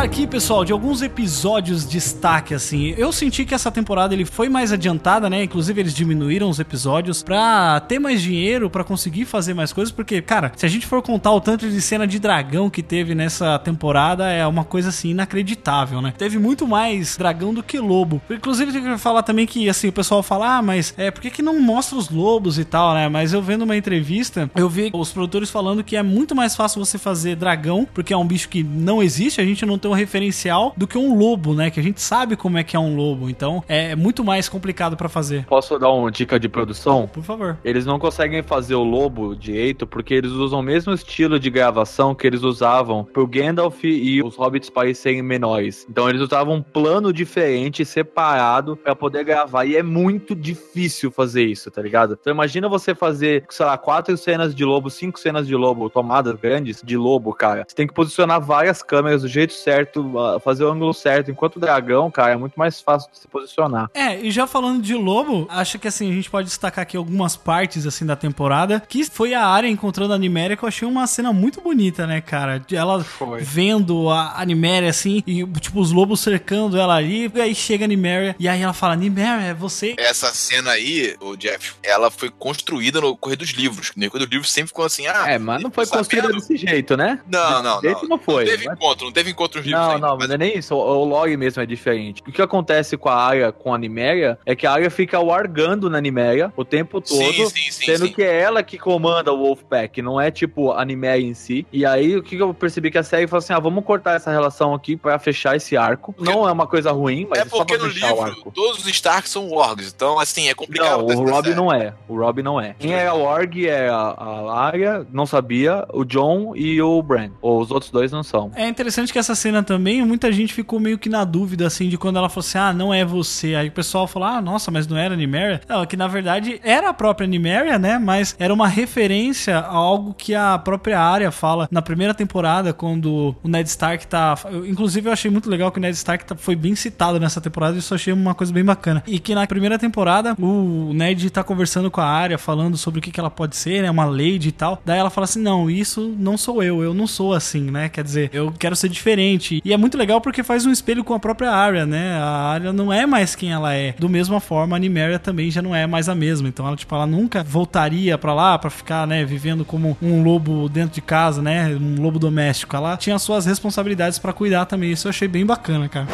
falar 0.00 0.06
aqui, 0.06 0.26
pessoal, 0.26 0.64
de 0.64 0.72
alguns 0.72 1.02
episódios 1.02 1.84
de 1.84 1.90
destaque, 1.90 2.54
assim. 2.54 2.94
Eu 2.96 3.12
senti 3.12 3.44
que 3.44 3.54
essa 3.54 3.70
temporada 3.70 4.14
ele 4.14 4.24
foi 4.24 4.48
mais 4.48 4.72
adiantada, 4.72 5.28
né? 5.28 5.44
Inclusive, 5.44 5.78
eles 5.78 5.92
diminuíram 5.92 6.48
os 6.48 6.58
episódios 6.58 7.22
pra 7.22 7.80
ter 7.80 7.98
mais 7.98 8.22
dinheiro, 8.22 8.70
pra 8.70 8.82
conseguir 8.82 9.26
fazer 9.26 9.52
mais 9.52 9.74
coisas, 9.74 9.92
porque, 9.92 10.22
cara, 10.22 10.52
se 10.56 10.64
a 10.64 10.68
gente 10.70 10.86
for 10.86 11.02
contar 11.02 11.32
o 11.32 11.40
tanto 11.40 11.68
de 11.68 11.80
cena 11.82 12.06
de 12.06 12.18
dragão 12.18 12.70
que 12.70 12.82
teve 12.82 13.14
nessa 13.14 13.58
temporada, 13.58 14.26
é 14.30 14.46
uma 14.46 14.64
coisa, 14.64 14.88
assim, 14.88 15.10
inacreditável, 15.10 16.00
né? 16.00 16.14
Teve 16.16 16.38
muito 16.38 16.66
mais 16.66 17.18
dragão 17.18 17.52
do 17.52 17.62
que 17.62 17.78
lobo. 17.78 18.22
Inclusive, 18.30 18.72
tem 18.72 18.82
que 18.82 18.96
falar 18.96 19.22
também 19.22 19.44
que, 19.44 19.68
assim, 19.68 19.88
o 19.88 19.92
pessoal 19.92 20.22
fala, 20.22 20.56
ah, 20.56 20.62
mas 20.62 20.94
é, 20.96 21.10
por 21.10 21.20
que 21.20 21.30
que 21.30 21.42
não 21.42 21.60
mostra 21.60 21.98
os 21.98 22.08
lobos 22.08 22.58
e 22.58 22.64
tal, 22.64 22.94
né? 22.94 23.06
Mas 23.10 23.34
eu 23.34 23.42
vendo 23.42 23.62
uma 23.62 23.76
entrevista, 23.76 24.50
eu 24.56 24.68
vi 24.68 24.90
os 24.94 25.12
produtores 25.12 25.50
falando 25.50 25.84
que 25.84 25.94
é 25.94 26.02
muito 26.02 26.34
mais 26.34 26.56
fácil 26.56 26.82
você 26.82 26.96
fazer 26.96 27.36
dragão, 27.36 27.86
porque 27.92 28.14
é 28.14 28.16
um 28.16 28.26
bicho 28.26 28.48
que 28.48 28.62
não 28.62 29.02
existe, 29.02 29.42
a 29.42 29.44
gente 29.44 29.66
não 29.66 29.76
tem 29.76 29.89
um 29.90 29.94
referencial 29.94 30.72
do 30.76 30.86
que 30.86 30.96
um 30.96 31.16
lobo, 31.16 31.54
né? 31.54 31.70
Que 31.70 31.80
a 31.80 31.82
gente 31.82 32.00
sabe 32.00 32.36
como 32.36 32.58
é 32.58 32.64
que 32.64 32.76
é 32.76 32.78
um 32.78 32.96
lobo. 32.96 33.28
Então 33.28 33.62
é 33.68 33.94
muito 33.94 34.24
mais 34.24 34.48
complicado 34.48 34.96
pra 34.96 35.08
fazer. 35.08 35.44
Posso 35.46 35.78
dar 35.78 35.90
uma 35.90 36.10
dica 36.10 36.38
de 36.38 36.48
produção? 36.48 37.06
Por 37.06 37.22
favor. 37.22 37.58
Eles 37.64 37.84
não 37.86 37.98
conseguem 37.98 38.42
fazer 38.42 38.74
o 38.74 38.84
lobo 38.84 39.34
direito 39.34 39.86
porque 39.86 40.14
eles 40.14 40.30
usam 40.30 40.60
o 40.60 40.62
mesmo 40.62 40.92
estilo 40.92 41.38
de 41.38 41.50
gravação 41.50 42.14
que 42.14 42.26
eles 42.26 42.42
usavam 42.42 43.04
pro 43.04 43.26
Gandalf 43.26 43.84
e 43.84 44.22
os 44.22 44.36
hobbits 44.36 44.70
parecerem 44.70 45.22
menores. 45.22 45.86
Então 45.88 46.08
eles 46.08 46.20
usavam 46.20 46.56
um 46.56 46.62
plano 46.62 47.12
diferente, 47.12 47.84
separado, 47.84 48.76
pra 48.76 48.94
poder 48.94 49.24
gravar. 49.24 49.64
E 49.64 49.76
é 49.76 49.82
muito 49.82 50.34
difícil 50.34 51.10
fazer 51.10 51.44
isso, 51.44 51.70
tá 51.70 51.82
ligado? 51.82 52.16
Então 52.20 52.32
imagina 52.32 52.68
você 52.68 52.94
fazer, 52.94 53.44
sei 53.48 53.66
lá, 53.66 53.76
quatro 53.76 54.16
cenas 54.16 54.54
de 54.54 54.64
lobo, 54.64 54.90
cinco 54.90 55.18
cenas 55.18 55.46
de 55.46 55.54
lobo, 55.54 55.90
tomadas 55.90 56.34
grandes 56.34 56.82
de 56.82 56.96
lobo, 56.96 57.32
cara. 57.32 57.64
Você 57.66 57.74
tem 57.74 57.86
que 57.86 57.94
posicionar 57.94 58.40
várias 58.40 58.82
câmeras 58.82 59.22
do 59.22 59.28
jeito 59.28 59.52
certo, 59.52 59.79
ah, 60.18 60.38
fazer 60.40 60.64
o 60.64 60.70
ângulo 60.70 60.92
certo. 60.94 61.30
Enquanto 61.30 61.56
o 61.56 61.60
dragão, 61.60 62.10
cara, 62.10 62.32
é 62.32 62.36
muito 62.36 62.54
mais 62.56 62.80
fácil 62.80 63.10
de 63.10 63.18
se 63.18 63.28
posicionar. 63.28 63.90
É, 63.94 64.18
e 64.20 64.30
já 64.30 64.46
falando 64.46 64.82
de 64.82 64.94
lobo, 64.94 65.46
acho 65.50 65.78
que 65.78 65.88
assim, 65.88 66.10
a 66.10 66.14
gente 66.14 66.30
pode 66.30 66.48
destacar 66.48 66.82
aqui 66.82 66.96
algumas 66.96 67.36
partes 67.36 67.86
assim 67.86 68.04
da 68.06 68.16
temporada, 68.16 68.82
que 68.88 69.04
foi 69.04 69.34
a 69.34 69.44
área 69.46 69.68
encontrando 69.68 70.12
a 70.14 70.18
Niméria, 70.18 70.56
que 70.56 70.62
eu 70.64 70.68
achei 70.68 70.86
uma 70.86 71.06
cena 71.06 71.32
muito 71.32 71.60
bonita, 71.60 72.06
né, 72.06 72.20
cara? 72.20 72.62
Ela 72.72 73.04
vendo 73.40 74.08
a, 74.10 74.40
a 74.40 74.44
Niméria 74.44 74.90
assim, 74.90 75.22
e 75.26 75.44
tipo, 75.60 75.80
os 75.80 75.92
lobos 75.92 76.20
cercando 76.20 76.78
ela 76.78 76.94
ali, 76.96 77.30
e 77.34 77.40
aí 77.40 77.54
chega 77.54 77.84
a 77.84 77.88
Niméria, 77.88 78.34
e 78.38 78.48
aí 78.48 78.60
ela 78.62 78.72
fala, 78.72 78.96
Niméria, 78.96 79.42
é 79.46 79.54
você? 79.54 79.94
Essa 79.98 80.32
cena 80.34 80.72
aí, 80.72 81.16
o 81.20 81.36
Jeff, 81.36 81.74
ela 81.82 82.10
foi 82.10 82.30
construída 82.30 83.00
no 83.00 83.16
correr 83.16 83.36
dos 83.36 83.50
livros. 83.50 83.92
No 83.96 84.10
correr 84.10 84.24
dos 84.24 84.30
livros 84.32 84.50
sempre 84.52 84.68
ficou 84.68 84.84
assim, 84.84 85.06
ah. 85.06 85.24
É, 85.30 85.38
mas 85.38 85.62
não 85.62 85.70
foi 85.70 85.86
construída 85.86 86.28
desse 86.28 86.56
jeito, 86.56 86.96
né? 86.96 87.20
Não, 87.30 87.62
não, 87.62 87.80
Desse 87.80 87.94
jeito 87.94 88.02
não. 88.08 88.16
não 88.16 88.18
foi. 88.18 88.44
Não 88.44 88.50
teve 88.50 88.64
mas- 88.66 88.76
encontro, 88.76 89.04
não 89.06 89.12
teve 89.12 89.30
encontro 89.30 89.62
livros 89.70 89.86
Não, 89.86 89.94
ainda. 89.94 90.06
não, 90.08 90.16
mas 90.18 90.28
não 90.28 90.34
é 90.34 90.38
nem 90.38 90.58
isso. 90.58 90.74
O, 90.74 90.78
o 90.78 91.04
log 91.04 91.36
mesmo 91.36 91.62
é 91.62 91.66
diferente. 91.66 92.22
O 92.26 92.32
que 92.32 92.42
acontece 92.42 92.96
com 92.96 93.08
a 93.08 93.14
área, 93.16 93.52
com 93.52 93.72
a 93.74 93.78
Niméria, 93.78 94.38
é 94.44 94.54
que 94.54 94.66
a 94.66 94.72
área 94.72 94.90
fica 94.90 95.18
largando 95.20 95.88
na 95.90 96.00
Niméria 96.00 96.52
o 96.56 96.64
tempo 96.64 97.00
todo, 97.00 97.16
Sim, 97.16 97.46
sim, 97.48 97.70
sim, 97.70 97.84
sendo 97.86 98.06
sim. 98.06 98.12
que 98.12 98.22
é 98.22 98.40
ela 98.40 98.62
que 98.62 98.78
comanda 98.78 99.32
o 99.32 99.38
Wolfpack, 99.38 100.02
não 100.02 100.20
é 100.20 100.30
tipo 100.30 100.72
a 100.72 100.84
Niméria 100.84 101.24
em 101.24 101.34
si. 101.34 101.66
E 101.72 101.84
aí, 101.86 102.16
o 102.16 102.22
que 102.22 102.36
eu 102.38 102.52
percebi 102.54 102.90
que 102.90 102.98
a 102.98 103.02
série 103.02 103.26
falou 103.26 103.38
assim: 103.38 103.52
ah, 103.52 103.58
vamos 103.58 103.84
cortar 103.84 104.16
essa 104.16 104.30
relação 104.30 104.74
aqui 104.74 104.96
pra 104.96 105.18
fechar 105.18 105.56
esse 105.56 105.76
arco. 105.76 106.14
Não 106.18 106.48
é 106.48 106.52
uma 106.52 106.66
coisa 106.66 106.90
ruim, 106.92 107.26
mas 107.28 107.38
É 107.38 107.42
é, 107.42 107.44
só 107.46 107.58
porque 107.58 107.76
pra 107.76 107.86
no 107.86 107.92
fechar 107.92 108.06
o 108.06 108.10
livro, 108.16 108.22
arco. 108.30 108.52
todos 108.54 108.78
os 108.80 108.86
Stark 108.90 109.28
são 109.28 109.50
orgs, 109.52 109.92
então 109.94 110.18
assim, 110.18 110.48
é 110.48 110.54
complicado. 110.54 111.06
Não, 111.06 111.22
o 111.22 111.30
Rob 111.30 111.54
não 111.54 111.72
é. 111.72 111.94
O 112.08 112.16
Rob 112.18 112.42
não 112.42 112.60
é. 112.60 112.74
Quem 112.78 112.92
era 112.92 113.14
o 113.14 113.22
Org 113.22 113.66
é 113.66 113.88
a, 113.88 113.94
a 113.96 114.60
Arya, 114.66 115.06
não 115.12 115.26
sabia, 115.26 115.84
o 115.92 116.04
John 116.04 116.52
e 116.56 116.80
o 116.82 117.02
Bran. 117.02 117.30
Ou 117.40 117.60
os 117.60 117.70
outros 117.70 117.90
dois 117.90 118.10
não 118.12 118.22
são. 118.22 118.50
É 118.54 118.66
interessante 118.68 119.12
que 119.12 119.18
essa 119.18 119.34
cena 119.34 119.59
também, 119.62 120.04
muita 120.04 120.30
gente 120.32 120.52
ficou 120.52 120.78
meio 120.80 120.98
que 120.98 121.08
na 121.08 121.24
dúvida, 121.24 121.66
assim, 121.66 121.88
de 121.88 121.98
quando 121.98 122.16
ela 122.16 122.28
falou 122.28 122.40
assim, 122.40 122.58
ah, 122.58 122.72
não 122.72 122.92
é 122.92 123.04
você. 123.04 123.54
Aí 123.54 123.68
o 123.68 123.72
pessoal 123.72 124.06
falou, 124.06 124.28
ah, 124.28 124.40
nossa, 124.40 124.70
mas 124.70 124.86
não 124.86 124.96
era 124.96 125.14
a 125.14 125.16
Niméria? 125.16 125.60
Não, 125.68 125.82
é 125.82 125.86
que 125.86 125.96
na 125.96 126.08
verdade 126.08 126.60
era 126.62 126.90
a 126.90 126.94
própria 126.94 127.26
Niméria, 127.26 127.78
né? 127.78 127.98
Mas 127.98 128.34
era 128.38 128.52
uma 128.52 128.68
referência 128.68 129.58
a 129.58 129.80
algo 129.90 130.14
que 130.14 130.34
a 130.34 130.58
própria 130.58 131.00
área 131.00 131.30
fala 131.30 131.68
na 131.70 131.82
primeira 131.82 132.14
temporada, 132.14 132.72
quando 132.72 133.34
o 133.42 133.48
Ned 133.48 133.68
Stark 133.68 134.06
tá... 134.06 134.36
inclusive 134.66 135.08
eu 135.08 135.12
achei 135.12 135.30
muito 135.30 135.48
legal 135.50 135.70
que 135.72 135.78
o 135.78 135.80
Ned 135.82 135.96
Stark 135.96 136.24
tá- 136.24 136.36
foi 136.36 136.54
bem 136.54 136.74
citado 136.74 137.18
nessa 137.18 137.40
temporada, 137.40 137.76
isso 137.76 137.92
eu 137.92 137.96
achei 137.96 138.12
uma 138.12 138.34
coisa 138.34 138.52
bem 138.52 138.64
bacana. 138.64 139.02
E 139.06 139.18
que 139.18 139.34
na 139.34 139.46
primeira 139.46 139.78
temporada, 139.78 140.34
o 140.38 140.92
Ned 140.94 141.30
tá 141.30 141.42
conversando 141.42 141.90
com 141.90 142.00
a 142.00 142.06
área, 142.06 142.38
falando 142.38 142.76
sobre 142.76 143.00
o 143.00 143.02
que, 143.02 143.10
que 143.10 143.20
ela 143.20 143.30
pode 143.30 143.56
ser, 143.56 143.82
né? 143.82 143.90
Uma 143.90 144.04
lady 144.04 144.48
e 144.48 144.52
tal. 144.52 144.80
Daí 144.84 144.98
ela 144.98 145.10
fala 145.10 145.24
assim, 145.24 145.40
não, 145.40 145.70
isso 145.70 146.14
não 146.18 146.36
sou 146.36 146.62
eu, 146.62 146.82
eu 146.82 146.94
não 146.94 147.06
sou 147.06 147.32
assim, 147.32 147.70
né? 147.70 147.88
Quer 147.88 148.04
dizer, 148.04 148.30
eu 148.32 148.52
quero 148.58 148.76
ser 148.76 148.88
diferente. 148.88 149.49
E 149.64 149.72
é 149.72 149.76
muito 149.76 149.98
legal 149.98 150.20
porque 150.20 150.42
faz 150.42 150.64
um 150.66 150.70
espelho 150.70 151.02
com 151.02 151.14
a 151.14 151.18
própria 151.18 151.50
Arya, 151.50 151.86
né? 151.86 152.14
A 152.14 152.52
Arya 152.52 152.72
não 152.72 152.92
é 152.92 153.06
mais 153.06 153.34
quem 153.34 153.52
ela 153.52 153.74
é. 153.74 153.94
Do 153.98 154.08
mesma 154.08 154.40
forma, 154.40 154.76
a 154.76 154.78
Niméria 154.78 155.18
também 155.18 155.50
já 155.50 155.60
não 155.60 155.74
é 155.74 155.86
mais 155.86 156.08
a 156.08 156.14
mesma. 156.14 156.48
Então 156.48 156.66
ela, 156.66 156.76
tipo, 156.76 156.94
ela 156.94 157.06
nunca 157.06 157.42
voltaria 157.42 158.16
pra 158.16 158.34
lá 158.34 158.58
pra 158.58 158.70
ficar, 158.70 159.06
né, 159.06 159.24
vivendo 159.24 159.64
como 159.64 159.96
um 160.00 160.22
lobo 160.22 160.68
dentro 160.68 160.94
de 160.94 161.00
casa, 161.00 161.42
né? 161.42 161.68
Um 161.80 162.00
lobo 162.00 162.18
doméstico. 162.18 162.76
Ela 162.76 162.96
tinha 162.96 163.18
suas 163.18 163.46
responsabilidades 163.46 164.18
pra 164.18 164.32
cuidar 164.32 164.66
também. 164.66 164.92
Isso 164.92 165.08
eu 165.08 165.10
achei 165.10 165.28
bem 165.28 165.44
bacana, 165.44 165.88
cara. 165.88 166.06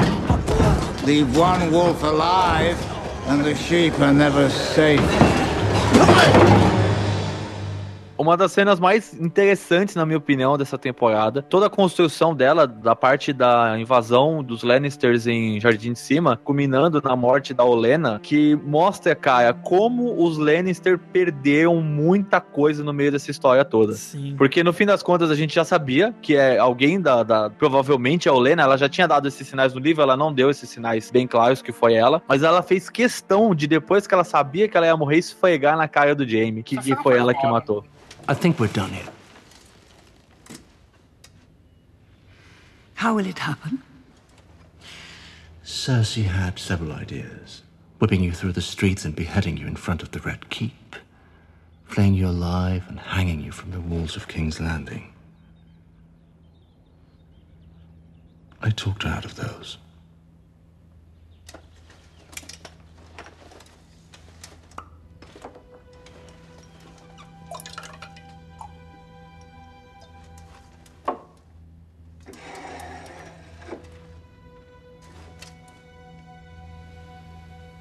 Leave 1.04 1.38
one 1.38 1.68
wolf 1.70 2.02
alive, 2.02 2.76
and 3.28 3.42
the 3.44 3.54
sheep 3.54 4.02
are 4.02 4.12
never 4.12 4.50
safe. 4.50 5.00
Uma 8.26 8.36
das 8.36 8.50
cenas 8.50 8.80
mais 8.80 9.14
interessantes, 9.14 9.94
na 9.94 10.04
minha 10.04 10.18
opinião, 10.18 10.58
dessa 10.58 10.76
temporada. 10.76 11.42
Toda 11.42 11.66
a 11.66 11.70
construção 11.70 12.34
dela, 12.34 12.66
da 12.66 12.96
parte 12.96 13.32
da 13.32 13.78
invasão 13.78 14.42
dos 14.42 14.64
Lannisters 14.64 15.28
em 15.28 15.60
Jardim 15.60 15.92
de 15.92 15.98
Cima, 16.00 16.36
culminando 16.42 17.00
na 17.00 17.14
morte 17.14 17.54
da 17.54 17.62
Olena, 17.64 18.18
que 18.20 18.56
mostra, 18.64 19.14
cara, 19.14 19.54
como 19.54 20.20
os 20.24 20.38
Lannister 20.38 20.98
perderam 20.98 21.80
muita 21.80 22.40
coisa 22.40 22.82
no 22.82 22.92
meio 22.92 23.12
dessa 23.12 23.30
história 23.30 23.64
toda. 23.64 23.92
Sim. 23.92 24.34
Porque 24.36 24.64
no 24.64 24.72
fim 24.72 24.86
das 24.86 25.04
contas 25.04 25.30
a 25.30 25.36
gente 25.36 25.54
já 25.54 25.64
sabia 25.64 26.12
que 26.20 26.34
é 26.34 26.58
alguém 26.58 27.00
da, 27.00 27.22
da- 27.22 27.48
provavelmente 27.48 28.28
a 28.28 28.32
Olena, 28.32 28.62
ela 28.64 28.76
já 28.76 28.88
tinha 28.88 29.06
dado 29.06 29.28
esses 29.28 29.46
sinais 29.46 29.72
no 29.72 29.78
livro, 29.78 30.02
ela 30.02 30.16
não 30.16 30.32
deu 30.32 30.50
esses 30.50 30.68
sinais 30.68 31.12
bem 31.12 31.28
claros 31.28 31.62
que 31.62 31.70
foi 31.70 31.94
ela, 31.94 32.20
mas 32.28 32.42
ela 32.42 32.60
fez 32.60 32.90
questão 32.90 33.54
de 33.54 33.68
depois 33.68 34.04
que 34.04 34.14
ela 34.14 34.24
sabia 34.24 34.66
que 34.68 34.76
ela 34.76 34.86
ia 34.86 34.96
morrer 34.96 35.18
esfregar 35.18 35.76
na 35.76 35.86
cara 35.86 36.12
do 36.12 36.28
Jaime, 36.28 36.64
que, 36.64 36.76
que 36.76 36.96
foi 36.96 37.16
ela 37.18 37.32
que 37.32 37.46
matou. 37.46 37.84
I 38.28 38.34
think 38.34 38.58
we're 38.58 38.66
done 38.68 38.90
here. 38.90 39.08
How 42.94 43.14
will 43.14 43.26
it 43.26 43.38
happen? 43.38 43.82
Cersei 45.64 46.24
had 46.24 46.58
several 46.58 46.92
ideas. 46.92 47.62
Whipping 48.00 48.22
you 48.22 48.32
through 48.32 48.52
the 48.52 48.60
streets 48.60 49.04
and 49.04 49.14
beheading 49.14 49.56
you 49.56 49.66
in 49.66 49.76
front 49.76 50.02
of 50.02 50.10
the 50.10 50.18
Red 50.20 50.50
Keep. 50.50 50.96
Flaying 51.84 52.14
you 52.14 52.26
alive 52.26 52.84
and 52.88 52.98
hanging 52.98 53.42
you 53.42 53.52
from 53.52 53.70
the 53.70 53.80
walls 53.80 54.16
of 54.16 54.26
King's 54.26 54.60
Landing. 54.60 55.12
I 58.60 58.70
talked 58.70 59.04
her 59.04 59.10
out 59.10 59.24
of 59.24 59.36
those. 59.36 59.78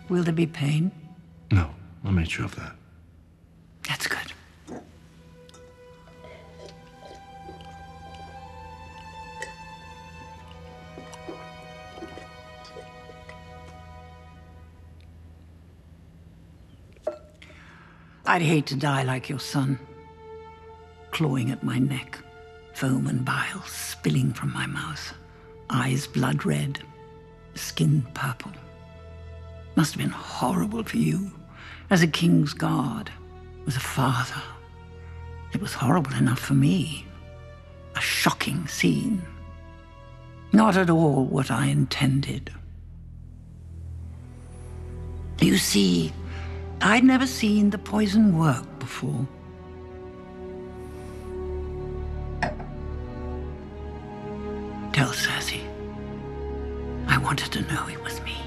Will 0.08 0.24
there 0.24 0.34
be 0.34 0.46
pain? 0.46 0.92
No, 1.52 1.70
I 2.04 2.12
made 2.12 2.30
sure 2.30 2.46
of 2.46 2.56
that. 2.56 2.76
That's 3.88 4.08
good. 4.08 4.20
I'd 18.28 18.42
hate 18.42 18.66
to 18.68 18.76
die 18.76 19.04
like 19.04 19.30
your 19.30 19.40
son, 19.40 19.80
clawing 21.12 21.52
at 21.52 21.64
my 21.64 21.78
neck, 21.78 22.18
foam 22.74 23.08
and 23.08 23.24
bile 23.24 23.64
spilling 23.64 24.34
from 24.34 24.52
my 24.52 24.66
mouth, 24.66 25.14
eyes 25.70 26.08
blood 26.08 26.46
red, 26.46 26.80
skin 27.54 28.06
purple. 28.14 28.52
Must 29.76 29.94
have 29.94 30.02
been 30.02 30.10
horrible 30.10 30.84
for 30.84 30.98
you 30.98 31.32
as 31.90 32.02
a 32.02 32.08
king's 32.08 32.54
guard, 32.54 33.12
as 33.68 33.76
a 33.76 33.82
father. 33.82 34.42
It 35.54 35.62
was 35.62 35.74
horrible 35.74 36.14
enough 36.14 36.40
for 36.40 36.54
me. 36.54 37.06
A 37.96 38.02
shocking 38.02 38.68
scene. 38.68 39.22
Not 40.52 40.78
at 40.78 40.90
all 40.90 41.26
what 41.26 41.52
I 41.52 41.68
intended. 41.68 42.52
You 45.42 45.58
see, 45.58 46.14
I'd 46.82 47.04
never 47.04 47.28
seen 47.28 47.70
the 47.70 47.78
poison 47.78 48.38
work 48.38 48.80
before. 48.80 49.28
Tell 54.94 55.10
Cersei. 55.10 55.62
I 57.08 57.18
wanted 57.18 57.52
to 57.52 57.62
know 57.74 57.88
it 57.88 58.02
was 58.02 58.22
me. 58.22 58.45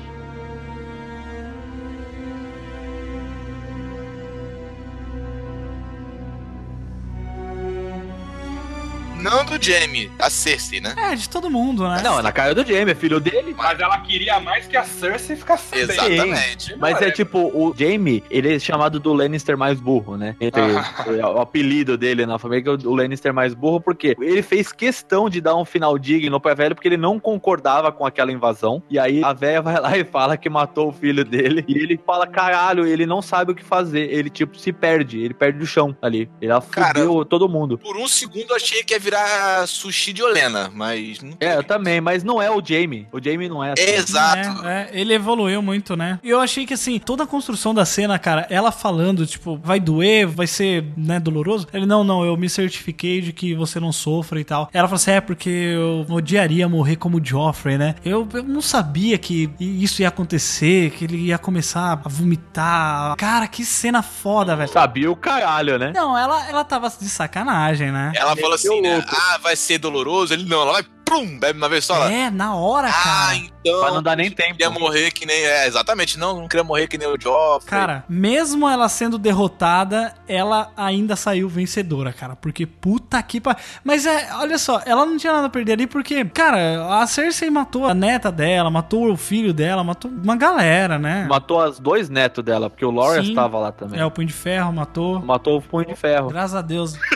Não 9.20 9.44
do 9.44 9.62
Jamie, 9.62 10.10
a 10.18 10.30
Cersei, 10.30 10.80
né? 10.80 10.94
É, 10.96 11.14
de 11.14 11.28
todo 11.28 11.50
mundo, 11.50 11.86
né? 11.88 12.00
Não, 12.04 12.18
é 12.18 12.22
na 12.22 12.30
cara 12.32 12.54
do 12.54 12.64
Jamie, 12.64 12.92
é 12.92 12.94
filho 12.94 13.18
dele. 13.18 13.54
Mas 13.56 13.78
ela 13.80 13.98
queria 14.00 14.38
mais 14.40 14.66
que 14.66 14.76
a 14.76 14.84
Cersei 14.84 15.36
ficasse 15.36 15.70
bem. 15.72 15.80
Exatamente. 15.82 16.76
Mas 16.78 17.00
é 17.02 17.10
tipo, 17.10 17.38
o 17.38 17.74
Jamie, 17.76 18.22
ele 18.30 18.54
é 18.54 18.58
chamado 18.58 19.00
do 19.00 19.12
Lannister 19.12 19.58
mais 19.58 19.80
burro, 19.80 20.16
né? 20.16 20.36
Entre 20.40 20.60
Ah. 20.60 21.30
o 21.30 21.40
apelido 21.40 21.98
dele 21.98 22.24
na 22.26 22.38
família, 22.38 22.62
que 22.62 22.68
é 22.86 22.88
o 22.88 22.94
Lannister 22.94 23.34
mais 23.34 23.54
burro, 23.54 23.80
porque 23.80 24.16
ele 24.20 24.42
fez 24.42 24.72
questão 24.72 25.28
de 25.28 25.40
dar 25.40 25.56
um 25.56 25.64
final 25.64 25.98
digno 25.98 26.40
pra 26.40 26.54
velho, 26.54 26.74
porque 26.74 26.88
ele 26.88 26.96
não 26.96 27.18
concordava 27.18 27.90
com 27.90 28.06
aquela 28.06 28.30
invasão. 28.30 28.82
E 28.88 28.98
aí 28.98 29.22
a 29.24 29.32
velha 29.32 29.60
vai 29.62 29.80
lá 29.80 29.98
e 29.98 30.04
fala 30.04 30.36
que 30.36 30.48
matou 30.48 30.88
o 30.90 30.92
filho 30.92 31.24
dele. 31.24 31.64
E 31.66 31.72
ele 31.76 32.00
fala, 32.06 32.26
caralho, 32.26 32.86
ele 32.86 33.04
não 33.04 33.20
sabe 33.20 33.52
o 33.52 33.54
que 33.54 33.64
fazer. 33.64 34.10
Ele, 34.12 34.30
tipo, 34.30 34.56
se 34.56 34.72
perde. 34.72 35.20
Ele 35.20 35.34
perde 35.34 35.62
o 35.62 35.66
chão 35.66 35.96
ali. 36.00 36.30
Ele 36.40 36.52
Cara, 36.70 36.88
fudeu 37.00 37.24
todo 37.24 37.48
mundo. 37.48 37.78
Por 37.78 37.96
um 37.96 38.06
segundo 38.06 38.46
eu 38.50 38.56
achei 38.56 38.82
que 38.84 38.94
ia 38.94 39.00
virar 39.08 39.66
sushi 39.66 40.12
de 40.12 40.22
Olena, 40.22 40.70
mas 40.72 41.22
não 41.22 41.32
É, 41.40 41.56
eu 41.56 41.64
também, 41.64 42.00
mas 42.00 42.22
não 42.22 42.40
é 42.40 42.50
o 42.50 42.62
Jamie. 42.64 43.06
O 43.10 43.22
Jamie 43.22 43.48
não 43.48 43.64
é 43.64 43.72
assim. 43.72 43.82
Exato. 43.82 44.66
É, 44.66 44.82
é, 44.82 45.00
ele 45.00 45.14
evoluiu 45.14 45.62
muito, 45.62 45.96
né? 45.96 46.18
E 46.22 46.28
eu 46.28 46.40
achei 46.40 46.66
que, 46.66 46.74
assim, 46.74 46.98
toda 46.98 47.24
a 47.24 47.26
construção 47.26 47.74
da 47.74 47.84
cena, 47.86 48.18
cara, 48.18 48.46
ela 48.50 48.70
falando, 48.70 49.26
tipo, 49.26 49.58
vai 49.62 49.80
doer, 49.80 50.26
vai 50.26 50.46
ser, 50.46 50.84
né, 50.96 51.18
doloroso. 51.18 51.66
Ele, 51.72 51.86
não, 51.86 52.04
não, 52.04 52.24
eu 52.24 52.36
me 52.36 52.48
certifiquei 52.50 53.20
de 53.20 53.32
que 53.32 53.54
você 53.54 53.80
não 53.80 53.92
sofra 53.92 54.38
e 54.38 54.44
tal. 54.44 54.68
Ela 54.72 54.86
falou 54.86 54.96
assim, 54.96 55.12
é, 55.12 55.20
porque 55.20 55.48
eu 55.48 56.06
odiaria 56.10 56.68
morrer 56.68 56.96
como 56.96 57.24
Joffrey, 57.24 57.78
né? 57.78 57.94
Eu, 58.04 58.28
eu 58.34 58.42
não 58.42 58.60
sabia 58.60 59.16
que 59.16 59.50
isso 59.58 60.02
ia 60.02 60.08
acontecer, 60.08 60.90
que 60.90 61.04
ele 61.04 61.16
ia 61.16 61.38
começar 61.38 61.92
a 62.04 62.08
vomitar. 62.08 63.16
Cara, 63.16 63.46
que 63.48 63.64
cena 63.64 64.02
foda, 64.02 64.54
velho. 64.54 64.70
Sabia 64.70 65.10
o 65.10 65.16
caralho, 65.16 65.78
né? 65.78 65.92
Não, 65.94 66.16
ela, 66.16 66.48
ela 66.48 66.64
tava 66.64 66.88
de 66.88 67.08
sacanagem, 67.08 67.90
né? 67.90 68.12
Ela 68.14 68.36
falou 68.36 68.54
assim, 68.54 68.80
né? 68.80 68.97
Ah, 69.06 69.38
vai 69.38 69.56
ser 69.56 69.78
doloroso. 69.78 70.32
Ele 70.32 70.44
não, 70.44 70.62
ela 70.62 70.72
vai, 70.72 70.86
plum, 71.08 71.38
bebe 71.38 71.58
uma 71.58 71.68
vez 71.68 71.84
só. 71.84 71.94
Ela, 71.96 72.12
É, 72.12 72.30
na 72.30 72.54
hora, 72.54 72.88
cara. 72.90 73.28
ah, 73.30 73.36
então. 73.36 73.80
Pra 73.80 73.90
não 73.92 74.02
dar 74.02 74.16
nem 74.16 74.30
tempo. 74.30 74.52
Queria 74.52 74.70
morrer 74.70 75.10
que 75.10 75.26
nem. 75.26 75.36
É, 75.36 75.66
exatamente. 75.66 76.18
Não, 76.18 76.40
não 76.40 76.48
queria 76.48 76.64
morrer 76.64 76.86
que 76.86 76.96
nem 76.98 77.06
o 77.08 77.20
Joffrey. 77.20 77.68
Cara, 77.68 78.04
mesmo 78.08 78.68
ela 78.68 78.88
sendo 78.88 79.18
derrotada, 79.18 80.14
ela 80.26 80.70
ainda 80.76 81.16
saiu 81.16 81.48
vencedora, 81.48 82.12
cara. 82.12 82.36
Porque 82.36 82.66
puta 82.66 83.22
que 83.22 83.40
pariu. 83.40 83.60
Mas 83.84 84.06
é, 84.06 84.28
olha 84.34 84.58
só, 84.58 84.80
ela 84.86 85.04
não 85.04 85.16
tinha 85.16 85.32
nada 85.32 85.46
a 85.46 85.50
perder 85.50 85.72
ali 85.72 85.86
porque, 85.86 86.24
cara, 86.26 87.00
a 87.00 87.06
Cersei 87.06 87.50
matou 87.50 87.86
a 87.86 87.94
neta 87.94 88.30
dela, 88.32 88.70
matou 88.70 89.12
o 89.12 89.16
filho 89.16 89.52
dela, 89.52 89.82
matou 89.84 90.10
uma 90.10 90.36
galera, 90.36 90.98
né? 90.98 91.26
Matou 91.28 91.60
as 91.60 91.78
dois 91.78 92.08
netos 92.08 92.44
dela, 92.44 92.70
porque 92.70 92.84
o 92.84 92.90
Loras 92.90 93.24
Sim. 93.24 93.30
estava 93.32 93.58
lá 93.58 93.72
também. 93.72 94.00
É, 94.00 94.04
o 94.04 94.10
Punho 94.10 94.28
de 94.28 94.34
Ferro 94.34 94.72
matou. 94.72 95.20
Matou 95.20 95.58
o 95.58 95.62
Punho 95.62 95.86
de 95.86 95.94
Ferro. 95.94 96.28
Graças 96.28 96.54
a 96.54 96.62
Deus. 96.62 96.94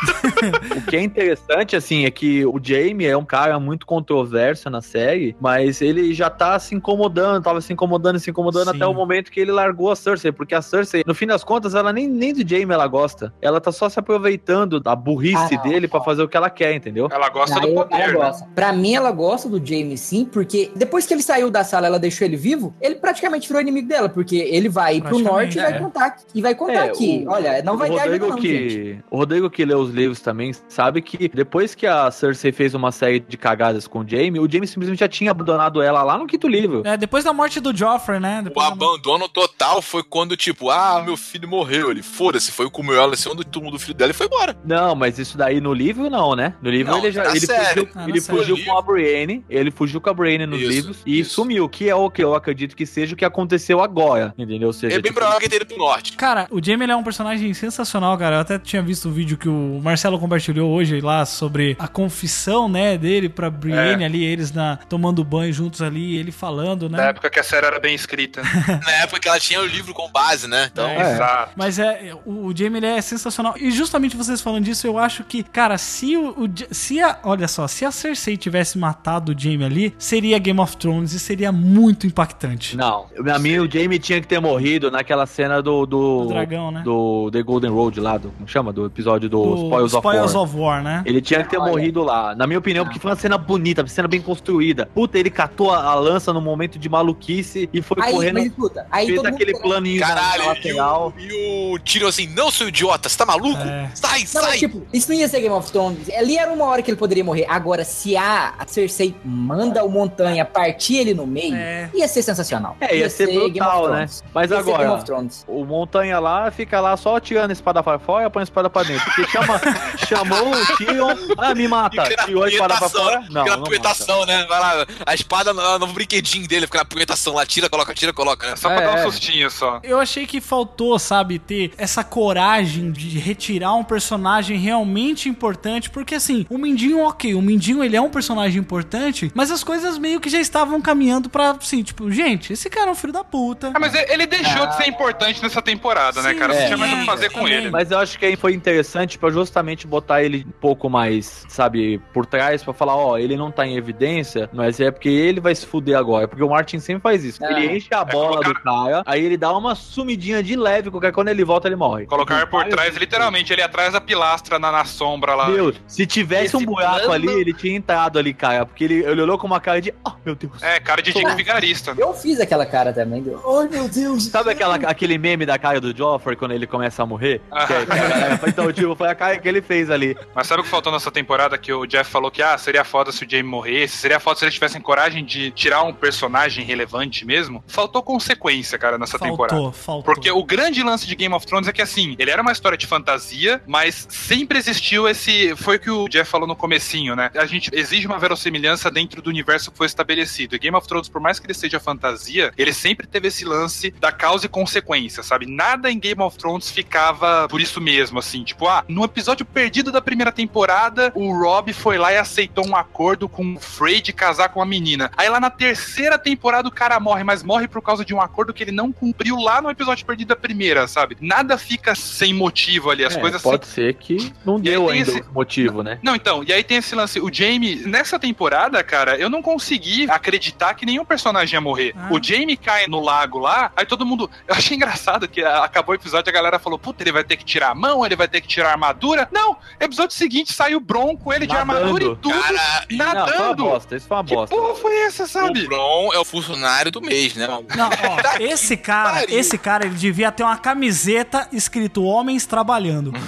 O 0.77 0.83
que 0.83 0.97
é 0.97 1.01
interessante, 1.03 1.77
assim, 1.77 2.05
é 2.05 2.11
que 2.11 2.45
o 2.45 2.59
Jamie 2.63 3.07
é 3.07 3.17
um 3.17 3.25
cara 3.25 3.59
muito 3.61 3.82
controverso 3.85 4.69
na 4.71 4.81
série, 4.81 5.37
mas 5.41 5.81
ele 5.81 6.13
já 6.15 6.29
tá 6.31 6.59
se 6.59 6.75
incomodando, 6.75 7.43
tava 7.43 7.61
se 7.61 7.73
incomodando, 7.73 8.19
se 8.19 8.31
incomodando 8.31 8.71
Sim. 8.71 8.77
até 8.77 8.87
o 8.87 8.95
momento 8.95 9.31
que 9.31 9.41
ele 9.41 9.53
largou 9.53 9.91
a 9.91 9.97
Cersei, 9.97 10.33
porque 10.33 10.55
a 10.55 10.63
Cersei, 10.63 11.03
no 11.07 11.15
fim 11.15 11.27
das 11.27 11.45
contas, 11.45 11.75
ela 11.75 11.93
nem, 11.93 12.07
nem 12.09 12.33
do 12.33 12.47
Jamie 12.49 12.73
ela 12.73 12.87
gosta. 12.87 13.33
Ela 13.41 13.61
tá 13.61 13.73
só 13.73 13.89
se 13.89 13.99
aproveitando 13.99 14.81
da 14.81 14.95
burrice 14.95 15.55
Ah, 15.55 15.57
não. 15.57 15.63
dele 15.63 15.89
pra 15.89 16.01
fazer 16.01 16.23
o 16.23 16.29
que 16.29 16.37
ela 16.37 16.51
quer, 16.51 16.75
entendeu? 16.75 17.09
Ela 17.11 17.29
gosta 17.31 17.57
Ah, 17.57 17.61
do 17.61 17.75
poder, 17.75 17.95
ela 17.95 18.07
né? 18.13 18.13
gosta. 18.15 18.47
Pra 18.55 18.73
mim, 18.73 18.95
ela 18.95 19.11
gosta 19.11 19.49
do 19.49 19.59
Jamie 19.65 19.97
sim, 19.97 20.25
porque 20.25 20.71
depois 20.77 21.07
que 21.07 21.15
ele 21.15 21.23
saiu 21.23 21.51
da 21.51 21.65
sala, 21.65 21.87
ela 21.87 21.99
deixou 21.99 22.27
ele 22.27 22.37
vivo, 22.37 22.75
ele 22.81 22.97
praticamente 22.97 23.47
virou 23.49 23.61
inimigo 23.63 23.89
dela, 23.89 24.09
porque 24.09 24.37
ele 24.37 24.69
vai 24.69 24.97
ir 24.97 25.03
pro 25.03 25.19
norte 25.19 25.59
e 25.59 25.63
vai 25.63 25.73
é. 25.75 25.79
contar 25.79 26.17
e 26.35 26.43
vai 26.43 26.55
contar 26.55 26.87
É, 26.87 26.89
que, 26.91 27.25
o- 27.27 27.31
olha, 27.31 27.63
não 27.63 27.77
vai 27.77 27.91
o 27.91 27.95
ter 27.95 28.01
ajuda 28.01 28.13
Rodrigo 28.13 28.29
não, 28.29 28.37
que 28.39 28.69
gente. 28.71 29.05
O 29.11 29.17
Rodrigo 29.17 29.51
que 29.51 29.65
lê 29.65 29.75
os 29.75 29.91
livros 29.91 30.21
também 30.21 30.53
sabe 30.69 31.01
que 31.03 31.29
depois 31.29 31.75
que 31.75 31.87
a 31.87 32.11
Cersei 32.11 32.53
fez 32.53 32.75
uma 32.75 32.93
série 32.93 33.21
de 33.21 33.37
cagadas 33.37 33.72
com 33.87 34.01
o 34.01 34.09
Jamie, 34.09 34.39
o 34.41 34.51
Jamie 34.51 34.67
simplesmente 34.69 35.01
já 35.01 35.09
tinha 35.09 35.31
abandonado 35.31 35.81
ela 35.83 36.03
lá 36.03 36.17
no 36.19 36.27
quinto 36.27 36.47
livro. 36.49 36.83
É, 36.85 36.97
depois 36.97 37.25
da 37.25 37.33
morte 37.33 37.61
do 37.61 37.75
Joffrey, 37.77 38.21
né? 38.21 38.41
O 38.41 38.45
Depois 38.45 38.67
da- 38.67 38.73
abandono 38.73 39.29
total 39.29 39.81
foi 39.83 40.03
quando, 40.03 40.37
tipo, 40.37 40.71
ah, 40.71 41.03
meu 41.05 41.17
filho 41.17 41.49
morreu. 41.49 41.91
Ele, 41.91 42.03
foda-se, 42.03 42.51
foi 42.53 42.69
comeu 42.71 42.95
ela 43.01 43.13
em 43.15 43.17
cima 43.17 43.35
do 43.35 43.45
túmulo 43.45 43.73
do 43.73 43.79
filho 43.79 43.95
dela 43.95 44.11
e 44.11 44.15
foi 44.15 44.27
embora. 44.27 44.57
Não, 44.65 44.95
mas 44.95 45.19
isso 45.19 45.37
daí 45.37 45.61
no 45.61 45.73
livro 45.75 46.09
não, 46.11 46.35
né? 46.35 46.55
No 46.63 46.71
livro 46.71 46.93
Não, 46.93 46.99
ele 46.99 47.13
já 47.13 47.25
na 47.25 47.31
ele 47.31 47.41
série. 47.41 47.65
fugiu, 47.81 47.89
Ah, 47.95 48.09
ele 48.09 48.21
série. 48.21 48.39
fugiu 48.39 48.65
com 48.65 48.79
a 48.79 48.83
Brienne, 48.83 49.45
ele 49.49 49.71
fugiu 49.71 50.01
com 50.01 50.11
a 50.11 50.15
Brienne 50.15 50.47
nos 50.47 50.61
Isso, 50.61 50.71
livros 50.71 50.97
e 51.07 51.21
isso. 51.21 51.35
sumiu, 51.35 51.69
que 51.69 51.89
é 51.89 51.95
o 51.95 52.11
que 52.11 52.23
eu 52.23 52.35
acredito 52.35 52.75
que 52.77 52.87
seja 52.87 53.15
o 53.15 53.17
que 53.17 53.25
aconteceu 53.25 53.83
agora, 53.83 54.35
entendeu? 54.39 54.69
Ou 54.69 54.73
seja, 54.73 54.97
É 54.97 54.99
bem 55.01 55.11
tipo, 55.11 55.15
provável 55.15 55.39
que 55.39 55.45
ele 55.47 55.51
tenha 55.51 55.63
ido 55.63 55.67
pro 55.75 55.79
norte. 55.79 56.13
Cara, 56.17 56.47
o 56.51 56.65
Jamie 56.65 56.85
ele 56.85 56.93
é 56.93 56.97
um 56.97 57.03
personagem 57.03 57.53
sensacional, 57.55 58.17
cara. 58.19 58.37
Eu 58.37 58.41
até 58.41 58.59
tinha 58.59 58.83
visto 58.83 59.09
o 59.09 59.13
vídeo 59.13 59.37
que 59.37 59.49
o 59.49 59.81
Marcelo 59.83 60.19
compartilhou 60.19 60.71
hoje 60.71 61.01
lá 61.01 61.25
sobre 61.27 61.77
a 61.79 61.89
confissão, 61.89 62.69
né, 62.69 62.97
dele 62.99 63.29
pra 63.29 63.51
Brienne 63.63 64.03
É. 64.03 64.07
ali, 64.07 64.25
eles 64.25 64.53
na, 64.53 64.77
tomando 64.89 65.23
banho 65.25 65.53
juntos 65.53 65.81
ali, 65.83 66.17
ele 66.17 66.33
falando, 66.33 66.89
Na 66.89 66.99
né? 66.99 67.09
época 67.11 67.31
que 67.31 67.39
a 67.39 67.43
série 67.43 67.67
era 67.67 67.79
bem 67.79 67.95
escrita. 67.95 68.43
Na 68.85 68.93
época 69.03 69.21
que 69.21 69.29
ela 69.29 69.39
tinha 69.41 69.61
o 69.61 69.67
livro 69.67 69.95
com 69.95 70.11
base, 70.11 70.49
né? 70.49 70.69
Então, 70.73 70.89
É. 70.89 71.13
Exato. 71.13 71.53
Mas 71.57 71.79
é, 71.79 72.13
o, 72.27 72.47
o 72.47 72.57
Jamie 72.57 72.79
ele 72.79 72.87
é 72.87 73.01
sensacional. 73.01 73.55
E 73.59 73.71
justamente 73.71 74.17
vocês 74.17 74.41
falando 74.41 74.65
disso, 74.65 74.87
eu 74.87 74.99
acho 74.99 75.25
que, 75.25 75.43
cara, 75.43 75.79
se 75.79 76.17
o, 76.17 76.31
o 76.31 76.49
se 76.71 77.01
a, 77.01 77.19
olha 77.23 77.47
só, 77.49 77.67
se 77.69 77.85
a 77.85 77.91
Cersei 77.91 78.37
tivesse 78.37 78.79
matado 78.79 79.33
o 79.33 79.39
Jamie 79.39 79.65
ali, 79.65 79.95
seria 79.99 80.39
Game 80.39 80.59
of 80.61 80.77
Thrones 80.77 81.13
e 81.13 81.19
seria 81.21 81.53
muito 81.53 82.07
impactante. 82.07 82.77
Não, 82.77 83.07
pra 83.23 83.39
mim 83.39 83.59
o 83.59 83.71
Jamie 83.71 83.99
tinha 83.99 84.21
que 84.21 84.27
ter 84.27 84.41
morrido 84.41 84.91
naquela 84.91 85.27
cena 85.27 85.63
do 85.63 85.87
do, 85.87 86.23
Do 86.25 86.29
dragão, 86.29 86.71
né? 86.71 86.83
do 86.85 87.31
The 87.33 87.43
Golden 87.43 87.71
Road 87.71 88.01
lá, 88.01 88.17
do, 88.19 88.31
como 88.31 88.49
chama? 88.49 88.73
Do 88.73 88.87
episódio 88.87 89.29
do, 89.29 89.43
Do 89.43 89.65
Spoils, 89.65 89.93
Spoils 89.93 90.35
of 90.35 90.37
War. 90.37 90.45
of 90.45 90.57
War, 90.57 90.83
né? 90.83 91.03
Ele 91.05 91.21
tinha 91.21 91.43
que 91.43 91.51
ter 91.51 91.59
Olha. 91.59 91.71
morrido 91.71 92.03
lá, 92.03 92.35
na 92.35 92.47
minha 92.47 92.59
opinião, 92.59 92.85
porque 92.85 92.99
foi 92.99 93.11
uma 93.11 93.17
cena 93.17 93.39
bonita, 93.53 93.87
cena 93.87 94.09
bem 94.09 94.21
construída. 94.21 94.89
Puta, 94.95 95.19
ele 95.19 95.31
catou 95.31 95.71
a, 95.71 95.83
a 95.85 95.95
lança 95.95 96.33
no 96.33 96.41
momento 96.41 96.79
de 96.79 96.89
maluquice 96.89 97.69
e 97.73 97.83
foi 97.83 97.97
Aí, 98.03 98.13
correndo, 98.13 98.35
mas 98.35 98.47
escuta, 98.47 98.87
aí 98.91 99.07
fez 99.07 99.25
aquele 99.25 99.59
planinho 99.59 100.01
caralho, 100.01 100.43
e 100.43 100.47
lateral. 100.47 101.13
o, 101.17 101.21
e 101.21 101.75
o 101.75 101.79
Tyrion 101.81 102.09
assim, 102.09 102.27
não, 102.29 102.51
seu 102.51 102.69
idiota, 102.69 103.09
você 103.09 103.17
tá 103.17 103.27
maluco? 103.27 103.61
É. 103.63 103.91
Sai, 103.95 104.21
Não, 104.21 104.27
sai! 104.27 104.43
mas, 104.43 104.59
tipo, 104.61 104.83
isso 104.93 105.11
não 105.11 105.17
ia 105.19 105.29
ser 105.29 105.41
Game 105.41 105.55
of 105.55 105.71
Thrones. 105.71 106.09
Ali 106.17 106.37
era 106.39 106.51
uma 106.53 106.65
hora 106.67 106.83
que 106.83 106.91
ele 106.91 106.99
poderia 106.99 107.25
morrer. 107.25 107.47
Agora, 107.49 107.85
se 107.85 108.17
a, 108.17 108.55
Cersei 108.67 109.15
manda 109.25 109.85
o 109.85 109.89
Montanha 109.89 110.45
partir 110.45 110.97
ele 110.99 111.15
no 111.15 111.27
meio, 111.27 111.55
É. 111.55 111.91
ia 111.95 112.09
ser 112.09 112.23
sensacional. 112.23 112.77
É, 112.81 112.97
ia 112.97 113.11
ser 113.11 113.27
Game 113.27 113.39
of 113.41 113.51
brutal, 113.53 113.83
né? 113.89 113.95
Thrones. 113.95 114.25
Mas 114.35 114.51
Ia 114.51 114.57
ser 114.59 114.63
Game 114.65 114.75
agora, 114.83 114.93
of 114.99 115.05
Thrones. 115.05 115.45
o 115.49 115.65
Montanha 115.65 116.19
lá 116.19 116.51
fica 116.51 116.81
lá 116.81 116.97
só 116.97 117.19
tirando 117.21 117.51
a 117.51 117.53
espada 117.53 117.83
pra 117.83 117.99
fora 117.99 118.27
e 118.27 118.31
põe 118.31 118.41
a 118.41 118.45
espada 118.45 118.71
pra 118.71 118.83
dentro. 118.83 119.05
Porque 119.05 119.31
chama, 119.31 119.61
chamou 120.09 120.51
o 120.53 120.77
Tyrion, 120.77 121.15
ah, 121.39 121.55
me 121.55 121.69
mata. 121.69 122.05
Tirou 122.25 122.45
a 122.45 122.49
espada 122.49 122.77
pra 122.77 122.89
fora? 122.89 123.23
Fica 123.33 123.41
Não, 123.41 123.45
na 123.45 123.51
não 123.53 123.59
mata. 123.61 123.71
punhetação, 123.71 124.27
né? 124.27 124.45
Vai 124.47 124.61
lá, 124.61 124.87
a 125.07 125.15
espada 125.15 125.53
no, 125.53 125.79
no 125.79 125.87
brinquedinho 125.89 126.47
dele, 126.47 126.67
fica 126.67 126.79
na 126.79 126.85
punhetação 126.85 127.35
lá, 127.35 127.45
tira, 127.47 127.69
coloca, 127.69 127.95
tira, 127.95 128.13
coloca, 128.13 128.49
né? 128.51 128.57
Só 128.57 128.69
pra 128.69 128.83
É, 128.83 128.87
dar 128.87 128.99
é. 128.99 129.07
um 129.07 129.11
sustinho 129.11 129.51
só. 129.51 129.81
Eu 129.83 129.99
achei 129.99 130.27
que 130.27 130.41
faltou, 130.41 130.99
sabe, 130.99 131.39
ter 131.39 131.73
essa 131.77 132.03
coragem 132.05 132.91
de 132.93 133.19
retirar 133.19 133.75
um 133.75 133.85
personagem 133.85 134.57
realmente 134.59 135.29
importante, 135.29 135.91
porque 135.91 136.15
assim, 136.15 136.47
o 136.49 136.59
Mindinho, 136.59 137.05
ok, 137.05 137.35
o 137.35 137.43
Mindinho 137.43 137.83
ele 137.83 137.97
é 137.97 138.01
um 138.01 138.11
personagem 138.11 138.61
importante, 138.61 139.31
mas 139.35 139.51
as 139.51 139.63
coisas 139.65 139.99
meio 139.99 140.21
que 140.21 140.29
já 140.31 140.41
estavam 140.41 140.81
caminhando 140.81 141.29
pra, 141.29 141.51
assim, 141.53 141.83
tipo, 141.83 142.11
gente, 142.11 142.53
esse 142.53 142.69
cara 142.71 142.89
é 142.89 142.91
um 142.93 142.95
filho 142.95 143.13
da 143.13 143.25
puta. 143.25 143.71
Ah, 143.75 143.79
mas 143.81 143.95
ele 143.95 144.27
deixou 144.27 144.67
de 144.67 144.77
ser 144.77 144.87
importante 144.89 145.43
nessa 145.43 145.61
temporada, 145.63 146.23
né, 146.23 146.33
Sim, 146.33 146.39
cara? 146.39 146.55
Não 146.55 146.61
é. 146.61 146.67
tinha 146.67 146.77
mais 146.77 146.93
o 146.93 146.97
que 146.97 147.07
fazer 147.07 147.31
com 147.31 147.41
também. 147.41 147.55
ele. 147.55 147.71
Mas 147.71 147.91
eu 147.91 147.99
acho 147.99 148.19
que 148.19 148.27
aí 148.27 148.37
foi 148.37 148.53
interessante 148.55 149.19
pra 149.19 149.31
justamente 149.31 149.87
botar 149.87 150.23
ele 150.23 150.45
um 150.47 150.61
pouco 150.61 150.89
mais, 150.91 151.45
sabe, 151.49 152.01
por 152.13 152.27
trás 152.27 152.63
pra 152.63 152.73
falar, 152.73 152.97
ó, 152.97 153.17
ele 153.23 153.37
não 153.37 153.51
tá 153.51 153.67
em 153.67 153.77
evidência, 153.77 154.49
mas 154.53 154.81
é 154.81 154.91
porque 154.91 155.09
ele 155.09 155.41
vai 155.41 155.55
se 155.55 155.67
fuder 155.67 155.97
agora. 155.97 156.27
Porque 156.29 156.43
o 156.43 156.49
Martin 156.51 156.79
sempre 156.79 157.03
faz 157.03 157.25
isso. 157.25 157.45
Ah. 157.45 157.51
Ele 157.53 157.77
enche 157.77 157.89
a 157.93 158.05
bola 158.05 158.43
colocar- 158.43 158.49
do 158.49 158.55
cara, 158.63 159.03
aí 159.07 159.25
ele 159.25 159.37
dá 159.37 159.57
uma 159.57 159.75
sumidinha 159.75 160.43
de 160.43 160.57
leve, 160.57 160.91
porque 160.91 161.11
quando 161.13 161.29
ele 161.29 161.45
volta 161.45 161.69
ele 161.69 161.77
morre. 161.77 162.07
Colocar 162.07 162.47
por 162.47 162.65
trás, 162.67 162.97
literalmente, 162.97 163.53
ele 163.53 163.63
atrás 163.63 163.93
da 163.93 164.01
pilastra 164.01 164.59
na, 164.59 164.71
na 164.73 164.85
sombra 164.85 165.35
lá. 165.35 165.49
Meu, 165.49 165.73
se 165.87 166.07
tivesse 166.07 166.47
Esse 166.47 166.57
um 166.57 166.65
buraco 166.65 167.07
plano- 167.07 167.13
ali, 167.13 167.41
ele 167.41 167.53
tinha 167.53 167.77
entrado 167.77 168.19
ali, 168.19 168.33
cara. 168.35 168.67
Porque 168.67 168.85
ele, 168.85 169.05
ele 169.05 169.21
olhou 169.23 169.39
com 169.39 169.47
uma 169.47 169.61
cara 169.61 169.81
de, 169.81 169.93
oh, 170.07 170.13
meu 170.25 170.35
Deus. 170.35 170.63
É, 170.63 170.81
cara 170.81 171.01
de 171.03 171.13
Dick 171.13 171.35
Vigarista. 171.35 171.95
Eu 171.97 172.13
fiz 172.15 172.41
aquela 172.41 172.67
cara 172.67 172.93
também. 172.93 173.23
deu. 173.23 173.41
Ai, 173.61 173.69
meu 173.69 173.89
Deus. 173.89 174.25
Sabe 174.27 174.51
aquela, 174.51 174.77
aquele 174.77 175.19
meme 175.19 175.45
da 175.47 175.59
cara 175.59 175.81
do 175.81 175.97
Joffrey 175.97 176.37
quando 176.37 176.53
ele 176.53 176.67
começa 176.67 177.03
a 177.03 177.07
morrer? 177.07 177.41
Ah. 177.51 177.67
Que 177.67 177.73
é- 177.75 177.87
que 177.87 177.93
é- 177.93 178.49
então, 178.49 178.73
tipo, 178.73 178.95
foi 178.97 179.09
a 179.09 179.15
cara 179.15 179.39
que 179.39 179.49
ele 179.49 179.61
fez 179.63 179.91
ali. 179.91 180.17
Mas 180.35 180.47
sabe 180.47 180.61
o 180.61 180.65
que 180.65 180.71
faltou 180.71 180.93
nessa 180.93 181.11
temporada 181.11 181.57
que 181.59 181.73
o 181.73 181.87
Jeff 181.87 182.11
falou 182.11 182.31
que, 182.31 182.43
ah, 182.43 182.57
seria 182.59 182.83
foda 182.85 183.12
se 183.13 183.25
o 183.25 183.31
Jamie 183.31 183.45
morresse, 183.45 183.97
seria 183.97 184.19
foda 184.19 184.39
se 184.39 184.45
eles 184.45 184.55
tivessem 184.55 184.81
coragem 184.81 185.25
de 185.25 185.51
tirar 185.51 185.83
um 185.83 185.93
personagem 185.93 186.65
relevante 186.65 187.25
mesmo. 187.25 187.63
Faltou 187.67 188.03
consequência, 188.03 188.79
cara, 188.79 188.99
nessa 188.99 189.19
Faltou, 189.19 189.47
temporada. 189.47 189.73
faltou. 189.73 190.03
Porque 190.03 190.31
o 190.31 190.45
grande 190.45 190.83
lance 190.83 191.07
de 191.07 191.15
Game 191.15 191.35
of 191.35 191.47
Thrones 191.47 191.69
é 191.69 191.73
que, 191.73 191.83
assim, 191.83 192.17
ele 192.19 192.31
era 192.31 192.43
uma 192.43 192.53
história 192.53 192.77
de 192.77 192.87
fantasia, 192.87 193.63
mas 193.67 194.07
sempre 194.11 194.59
existiu 194.59 195.09
esse... 195.09 195.55
Foi 195.57 195.77
o 195.77 195.81
que 195.81 195.91
o 195.91 196.09
Jeff 196.09 196.31
falou 196.31 196.47
no 196.47 196.57
comecinho, 196.57 197.15
né? 197.15 197.31
A 197.35 197.47
gente 197.47 197.71
exige 197.73 198.07
uma 198.07 198.19
verossimilhança 198.19 198.91
dentro 198.91 199.21
do 199.21 199.31
universo 199.31 199.71
que 199.71 199.79
foi 199.79 199.87
estabelecido. 199.87 200.57
E 200.57 200.59
Game 200.59 200.77
of 200.77 200.87
Thrones, 200.87 201.09
por 201.09 201.21
mais 201.21 201.39
que 201.39 201.47
ele 201.47 201.55
seja 201.55 201.79
fantasia, 201.79 202.53
ele 202.57 202.73
sempre 202.73 203.07
teve 203.07 203.29
esse 203.29 203.45
lance 203.45 203.91
da 203.91 204.11
causa 204.11 204.47
e 204.47 204.49
consequência, 204.49 205.23
sabe? 205.23 205.47
Nada 205.47 205.91
em 205.91 205.99
Game 205.99 206.21
of 206.23 206.37
Thrones 206.39 206.71
ficava 206.71 207.47
por 207.49 207.61
isso 207.61 207.81
mesmo, 207.81 208.19
assim. 208.19 208.45
Tipo, 208.45 208.69
ah, 208.69 208.85
no 208.89 209.05
episódio 209.05 209.45
perdido 209.45 209.93
da 209.93 210.01
primeira 210.01 210.33
temporada, 210.33 211.13
o 211.15 211.33
Rob 211.33 211.73
foi 211.73 211.99
lá 211.99 212.13
e 212.13 212.17
aceitou 212.17 212.67
um 212.67 212.77
acordo 212.77 213.02
com 213.29 213.55
o 213.55 213.61
Frey 213.61 214.01
de 214.01 214.13
casar 214.13 214.49
com 214.51 214.63
a 214.63 214.67
menina. 214.67 215.11
Aí 215.17 215.29
lá 215.29 215.41
na 215.41 215.51
terceira 215.51 216.19
temporada 216.19 216.69
o 216.69 216.73
cara 216.73 216.99
morre, 217.01 217.25
mas 217.25 217.43
morre 217.43 217.67
por 217.69 217.83
causa 217.83 218.05
de 218.05 218.15
um 218.15 218.21
acordo 218.21 218.53
que 218.53 218.63
ele 218.63 218.73
não 218.73 218.93
cumpriu 218.93 219.37
lá 219.37 219.61
no 219.61 219.71
episódio 219.71 220.05
perdido 220.07 220.29
da 220.29 220.37
primeira, 220.37 220.87
sabe? 220.87 221.17
Nada 221.21 221.59
fica 221.59 221.95
sem 221.95 222.33
motivo 222.33 222.91
ali, 222.91 223.05
as 223.05 223.17
É, 223.17 223.21
coisas 223.21 223.43
pode 223.43 223.67
ser 223.67 223.95
que 223.95 224.33
não 224.45 224.61
deu 224.61 224.89
ainda 224.89 225.11
esse- 225.11 225.21
o 225.21 225.33
motivo, 225.35 225.83
né? 225.83 225.99
não, 226.03 226.15
então, 226.15 226.45
e 226.47 226.53
aí 226.53 226.63
tem 226.63 226.79
esse 226.79 226.95
lance. 226.95 227.21
O 227.21 227.33
Jamie, 227.33 227.77
nessa 227.87 228.19
temporada, 228.19 228.83
cara, 228.83 229.17
eu 229.17 229.29
não 229.29 229.43
consegui 229.43 230.09
acreditar 230.11 230.75
que 230.75 230.87
nenhum 230.87 231.05
personagem 231.05 231.55
ia 231.55 231.61
morrer. 231.61 231.95
Ah. 231.97 232.09
O 232.11 232.23
Jamie 232.23 232.57
cai 232.57 232.87
no 232.87 233.01
lago 233.01 233.39
lá, 233.39 233.73
aí 233.77 233.85
todo 233.87 234.07
mundo. 234.07 234.31
Eu 234.47 234.55
achei 234.55 234.77
engraçado 234.77 235.27
que 235.29 235.43
acabou 235.43 235.93
o 235.93 235.97
episódio 235.97 236.29
a 236.31 236.33
galera 236.33 236.59
falou: 236.59 236.79
puta, 236.79 237.03
ele 237.03 237.13
vai 237.13 237.25
ter 237.25 237.37
que 237.37 237.45
tirar 237.45 237.71
a 237.71 237.75
mão, 237.75 238.05
ele 238.05 238.15
vai 238.17 238.29
ter 238.29 238.41
que 238.41 238.49
tirar 238.49 238.69
a 238.69 238.73
armadura. 238.73 239.29
Não, 239.33 239.57
episódio 239.81 240.15
seguinte 240.17 240.53
saiu 240.53 240.79
Bronco, 240.81 241.33
ele 241.33 241.47
de 241.47 241.53
Nadando. 241.55 241.73
armadura 241.73 242.05
e 242.05 242.17
tudo, 242.17 242.31
Cara, 242.41 242.85
Não, 242.97 243.07
foi 243.07 243.15
uma 243.15 243.27
nadando. 243.27 243.65
bosta, 243.65 243.97
isso 243.97 244.07
foi 244.07 244.17
uma 244.17 244.25
que 244.25 244.35
bosta. 244.35 244.55
porra 244.57 244.75
foi 244.75 244.97
essa, 245.03 245.27
sabe? 245.27 245.63
o 245.65 245.69
Bron 245.69 246.11
é 246.13 246.19
o 246.19 246.25
funcionário 246.25 246.91
do 246.91 247.01
mês, 247.01 247.35
né? 247.35 247.47
Não, 247.47 247.63
ó, 247.89 248.39
esse 248.41 248.77
cara, 248.77 249.11
pariu. 249.21 249.39
esse 249.39 249.59
cara, 249.59 249.87
ele 249.87 249.95
devia 249.95 250.31
ter 250.33 250.43
uma 250.43 250.57
camiseta 250.57 251.49
escrito 251.53 252.03
Homens 252.05 252.47
Trabalhando. 252.47 253.13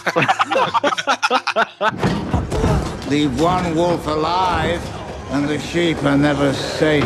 Leave 3.11 3.41
one 3.41 3.73
wolf 3.75 4.07
alive, 4.09 4.81
and 5.33 5.47
the 5.47 5.59
sheep 5.59 5.99
are 6.07 6.17
never 6.17 6.53
safe. 6.55 7.05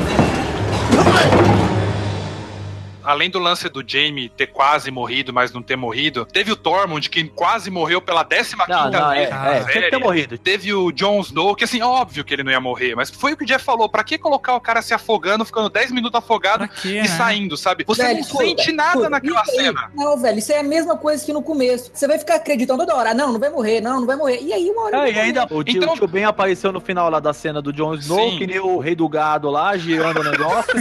Além 3.09 3.31
do 3.31 3.39
lance 3.39 3.69
do 3.71 3.83
Jamie 3.87 4.29
ter 4.29 4.49
quase 4.49 4.91
morrido, 4.91 5.33
mas 5.33 5.51
não 5.51 5.63
ter 5.63 5.77
morrido, 5.77 6.27
teve 6.27 6.53
o 6.53 6.57
Tormund, 6.57 7.09
que 7.09 7.25
quase 7.25 7.71
morreu 7.71 8.03
pela 8.03 8.23
15 8.23 8.55
Não, 8.69 8.91
não, 8.91 9.13
é, 9.13 9.19
vez 9.21 9.31
na 9.31 9.47
é, 9.47 9.55
tinha 9.55 9.65
que 9.67 9.73
série. 9.73 9.91
ter 9.91 9.99
morrido. 9.99 10.37
Teve 10.37 10.75
o 10.75 10.93
Jon 10.93 11.21
Snow, 11.21 11.55
que 11.57 11.65
assim, 11.65 11.81
óbvio 11.81 12.23
que 12.23 12.35
ele 12.35 12.43
não 12.43 12.53
ia 12.53 12.61
morrer, 12.61 12.95
mas 12.95 13.09
foi 13.11 13.33
o 13.33 13.37
que 13.39 13.45
o 13.45 13.47
Jeff 13.47 13.65
falou, 13.65 13.89
pra 13.89 14.05
que 14.05 14.19
colocar 14.19 14.55
o 14.55 14.61
cara 14.61 14.83
se 14.83 14.93
afogando, 14.93 15.45
ficando 15.45 15.71
10 15.71 15.91
minutos 15.91 16.19
afogado 16.19 16.69
quê, 16.69 16.89
e 16.89 16.95
né? 17.03 17.05
saindo, 17.09 17.57
sabe? 17.57 17.83
Você 17.87 18.03
Velho, 18.03 18.19
não 18.19 18.25
sente 18.25 18.73
nada 18.73 18.89
escuta, 18.91 19.09
naquela 19.11 19.41
aí- 19.41 19.47
cena. 19.57 19.91
Não, 19.95 20.17
velho, 20.19 20.39
isso 20.39 20.53
é 20.53 20.59
a 20.59 20.63
mesma 20.63 20.95
coisa 20.97 21.25
que 21.25 21.33
no 21.33 21.43
começo. 21.43 21.91
Você 21.95 22.07
vai 22.07 22.19
ficar 22.19 22.35
acreditando 22.35 22.79
toda 22.85 22.95
hora. 22.95 23.11
Ah, 23.13 23.15
não, 23.15 23.33
não 23.33 23.41
vai 23.41 23.49
morrer, 23.49 23.81
não, 23.81 24.01
não 24.01 24.07
vai 24.07 24.17
morrer. 24.17 24.41
E 24.43 24.53
aí, 24.53 24.69
uma 24.71 24.83
hora. 24.85 25.01
Ah, 25.03 25.09
e 25.09 25.19
ainda 25.19 25.47
o 25.51 25.65
tio, 25.65 25.79
Então- 25.79 25.95
o 25.95 25.97
tio 25.97 26.07
Ben 26.07 26.25
apareceu 26.25 26.71
no 26.73 26.81
final 26.81 27.09
lá 27.09 27.21
da 27.21 27.33
cena 27.33 27.63
do 27.63 27.73
Jon 27.73 27.95
Snow, 27.95 28.33
Sim. 28.33 28.39
que 28.39 28.47
nem 28.47 28.59
o 28.59 28.79
rei 28.79 28.95
do 28.95 29.09
gado 29.09 29.49
lá, 29.49 29.75
girando 29.79 30.21
o 30.21 30.25
negócio. 30.25 30.75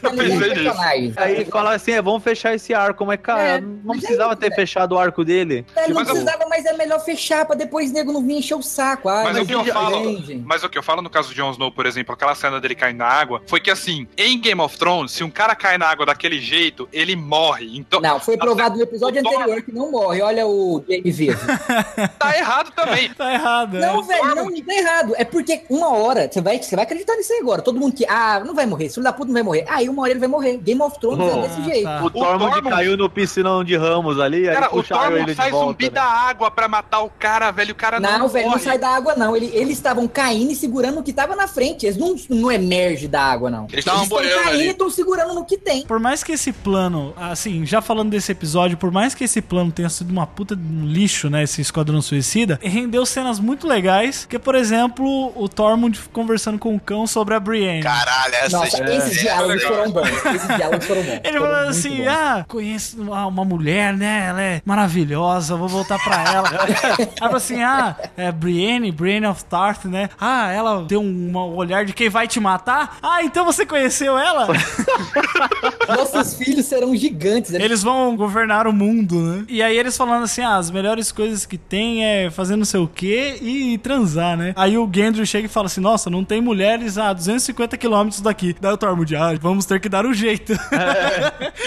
Tá 0.00 0.10
ligado? 0.10 0.16
pensei 0.16 0.38
nisso. 0.50 0.62
Personagem, 0.64 1.12
sabe? 1.12 1.44
Aí 1.64 1.70
fala 1.70 1.76
assim, 1.76 1.92
é, 1.92 2.02
vamos 2.02 2.22
fechar 2.22 2.54
esse 2.54 2.74
arco, 2.74 3.04
mas 3.06 3.18
cara, 3.20 3.42
É, 3.42 3.60
não 3.60 3.78
mas 3.84 4.00
precisava 4.00 4.30
aí, 4.32 4.36
ter 4.36 4.46
velho. 4.50 4.54
fechado 4.56 4.92
o 4.94 4.98
arco 4.98 5.24
dele. 5.24 5.64
Velho, 5.74 5.88
não 5.88 5.94
Mas 5.96 6.08
eu- 6.08 6.14
precisava, 6.14 6.46
mas 6.48 6.64
é 6.66 6.72
melhor 6.74 7.00
fechar 7.04 7.44
pra 7.46 7.56
depois 7.56 7.90
nego 7.92 8.12
não 8.12 8.22
vir 8.24 8.34
encher 8.38 8.54
o 8.54 8.62
saco. 8.62 9.08
Ah, 9.08 9.22
Mas 9.24 9.38
o 9.38 9.46
que 9.46 9.54
eu 9.54 9.64
já 9.64 9.72
falo, 9.72 10.22
mas 10.44 10.62
o 10.64 10.68
que 10.68 10.76
eu 10.78 10.82
falo 10.82 11.00
no 11.02 11.08
caso 11.10 11.28
do 11.30 11.34
Jon 11.34 11.50
Snow, 11.52 11.72
por 11.72 11.86
exemplo, 11.86 12.12
aquela 12.14 12.34
cena 12.34 12.60
dele 12.60 12.74
caindo 12.74 12.98
na 12.98 13.06
água, 13.06 13.42
foi 13.46 13.60
que 13.60 13.70
assim, 13.70 14.06
em 14.16 14.40
Game 14.40 14.60
of 14.60 14.76
Thrones, 14.78 15.12
se 15.12 15.24
um 15.24 15.30
cara 15.30 15.54
cai 15.54 15.78
na 15.78 15.86
água 15.86 16.04
daquele 16.06 16.38
jeito, 16.40 16.88
ele 16.92 17.16
morre. 17.16 17.76
Então, 17.76 18.00
Não, 18.00 18.20
foi 18.20 18.36
provado 18.36 18.76
no 18.76 18.82
episódio 18.82 19.20
anterior 19.20 19.62
que 19.62 19.72
não 19.72 19.90
morre. 19.90 20.20
Olha 20.22 20.46
o 20.46 20.82
Jamie 20.88 21.10
vivo. 21.10 21.40
tá 22.18 22.36
errado 22.36 22.70
também. 22.72 23.12
Tá 23.14 23.32
errado. 23.32 23.78
Não, 23.78 24.00
é. 24.00 24.06
velho, 24.06 24.34
não, 24.34 24.50
não 24.50 24.62
tá 24.64 24.74
errado. 24.74 25.14
É 25.16 25.24
porque 25.24 25.62
uma 25.70 25.88
hora, 25.96 26.28
você 26.30 26.40
vai, 26.40 26.62
você 26.62 26.74
vai 26.76 26.84
acreditar 26.84 27.16
nisso 27.16 27.32
aí 27.32 27.38
agora. 27.40 27.62
Todo 27.62 27.78
mundo 27.80 27.94
que, 27.94 28.04
ah, 28.06 28.42
não 28.44 28.54
vai 28.54 28.66
morrer, 28.66 28.88
filho 28.88 29.02
da 29.02 29.12
puta 29.12 29.26
não 29.26 29.34
vai 29.34 29.42
morrer. 29.42 29.64
Aí 29.68 29.88
uma 29.88 30.02
hora 30.02 30.10
ele 30.10 30.20
vai 30.20 30.28
morrer. 30.28 30.56
Game 30.58 30.80
of 30.82 30.98
Thrones 30.98 31.20
Oh, 31.24 31.44
é 31.44 31.48
desse 31.56 31.68
jeito. 31.68 31.84
tá. 31.84 32.02
O 32.04 32.10
Tormund 32.10 32.52
Tormund- 32.52 32.70
caiu 32.74 32.96
no 32.96 33.08
piscinão 33.10 33.62
de 33.64 33.76
Ramos 33.76 34.18
ali, 34.20 34.48
aí 34.48 34.54
Cara, 34.54 34.66
o 34.68 34.70
puxaram 34.70 35.02
Tormund 35.02 35.22
ele 35.22 35.30
de 35.32 35.36
sai 35.36 35.50
volta. 35.50 35.66
zumbi 35.66 35.84
né? 35.84 35.90
da 35.90 36.04
água 36.04 36.50
pra 36.50 36.68
matar 36.68 37.00
o 37.00 37.10
cara, 37.10 37.50
velho. 37.50 37.72
O 37.72 37.74
cara 37.74 38.00
não 38.00 38.18
Não, 38.18 38.28
velho, 38.28 38.50
não 38.50 38.58
sai 38.58 38.78
da 38.78 38.88
água, 38.90 39.14
não. 39.16 39.36
Ele- 39.36 39.50
eles 39.54 39.76
estavam 39.76 40.06
caindo 40.08 40.50
e 40.52 40.54
segurando 40.56 41.00
o 41.00 41.02
que 41.02 41.12
tava 41.12 41.34
na 41.36 41.46
frente. 41.48 41.86
Eles 41.86 41.96
não, 41.96 42.14
não 42.30 42.50
emergem 42.52 43.08
da 43.08 43.22
água, 43.22 43.50
não. 43.50 43.64
Eles 43.72 43.84
estavam 43.86 44.08
caindo 44.08 44.62
e 44.62 44.68
estão 44.68 44.90
segurando 44.90 45.34
no 45.34 45.44
que 45.44 45.56
tem. 45.58 45.84
Por 45.86 45.98
mais 45.98 46.22
que 46.22 46.32
esse 46.32 46.52
plano, 46.52 47.12
assim, 47.16 47.64
já 47.66 47.80
falando 47.82 48.10
desse 48.10 48.32
episódio, 48.32 48.76
por 48.76 48.90
mais 48.90 49.14
que 49.14 49.24
esse 49.24 49.40
plano 49.42 49.70
tenha 49.72 49.88
sido 49.88 50.10
uma 50.10 50.26
puta 50.26 50.54
de 50.56 50.62
um 50.62 50.84
lixo, 50.86 51.28
né, 51.30 51.42
esse 51.42 51.60
Esquadrão 51.60 52.00
Suicida, 52.02 52.58
rendeu 52.62 53.04
cenas 53.06 53.38
muito 53.40 53.66
legais, 53.66 54.24
que 54.26 54.38
por 54.38 54.54
exemplo, 54.54 55.32
o 55.36 55.48
Tormund 55.48 55.98
conversando 56.12 56.58
com 56.58 56.74
o 56.74 56.80
cão 56.80 57.06
sobre 57.06 57.34
a 57.34 57.40
Brienne. 57.40 57.82
Caralho, 57.82 58.34
essa 58.34 58.58
Nossa, 58.58 58.84
é- 58.84 58.96
esses 58.96 59.20
diálogos 59.20 59.62
foram 59.62 59.90
bons. 59.90 60.08
Esses 60.34 60.56
diálogos 60.56 60.86
foram 60.86 61.02
bons. 61.02 61.20
Muito 61.40 61.68
assim: 61.70 61.96
bons. 61.98 62.08
Ah, 62.08 62.44
conheço 62.48 63.00
uma, 63.00 63.26
uma 63.26 63.44
mulher, 63.44 63.92
né? 63.94 64.26
Ela 64.28 64.42
é 64.42 64.62
maravilhosa, 64.64 65.56
vou 65.56 65.68
voltar 65.68 65.98
pra 66.02 66.24
ela. 66.32 66.48
Aí 66.98 67.06
falou 67.18 67.36
assim: 67.36 67.62
Ah, 67.62 67.96
é 68.16 68.30
Brienne, 68.32 68.90
Brienne 68.92 69.26
of 69.26 69.44
Tarth, 69.44 69.84
né? 69.86 70.08
Ah, 70.20 70.50
ela 70.52 70.84
tem 70.86 70.98
um, 70.98 71.30
um 71.36 71.56
olhar 71.56 71.84
de 71.84 71.92
quem 71.92 72.08
vai 72.08 72.26
te 72.28 72.40
matar? 72.40 72.98
Ah, 73.02 73.22
então 73.22 73.44
você 73.44 73.64
conheceu 73.66 74.18
ela? 74.18 74.48
Nossos 75.88 76.34
filhos 76.34 76.66
serão 76.66 76.94
gigantes. 76.96 77.50
né? 77.52 77.62
Eles 77.62 77.82
vão 77.82 78.16
governar 78.16 78.66
o 78.66 78.72
mundo, 78.72 79.20
né? 79.20 79.44
E 79.48 79.62
aí 79.62 79.76
eles 79.76 79.96
falando 79.96 80.24
assim: 80.24 80.42
ah, 80.42 80.56
as 80.56 80.70
melhores 80.70 81.12
coisas 81.12 81.44
que 81.46 81.58
tem 81.58 82.04
é 82.04 82.30
fazer 82.30 82.56
não 82.56 82.64
sei 82.64 82.80
o 82.80 82.88
quê 82.88 83.38
e 83.40 83.78
transar, 83.78 84.36
né? 84.36 84.52
Aí 84.56 84.76
o 84.78 84.90
Gendry 84.92 85.26
chega 85.26 85.46
e 85.46 85.50
fala 85.50 85.66
assim: 85.66 85.80
nossa, 85.80 86.08
não 86.10 86.24
tem 86.24 86.40
mulheres 86.40 86.98
a 86.98 87.12
250 87.12 87.76
quilômetros 87.76 88.20
daqui. 88.20 88.54
Daí 88.60 88.72
o 88.72 88.76
Tormund, 88.76 89.14
ah, 89.16 89.34
vamos 89.40 89.64
ter 89.66 89.80
que 89.80 89.88
dar 89.88 90.06
um 90.06 90.14
jeito. 90.14 90.52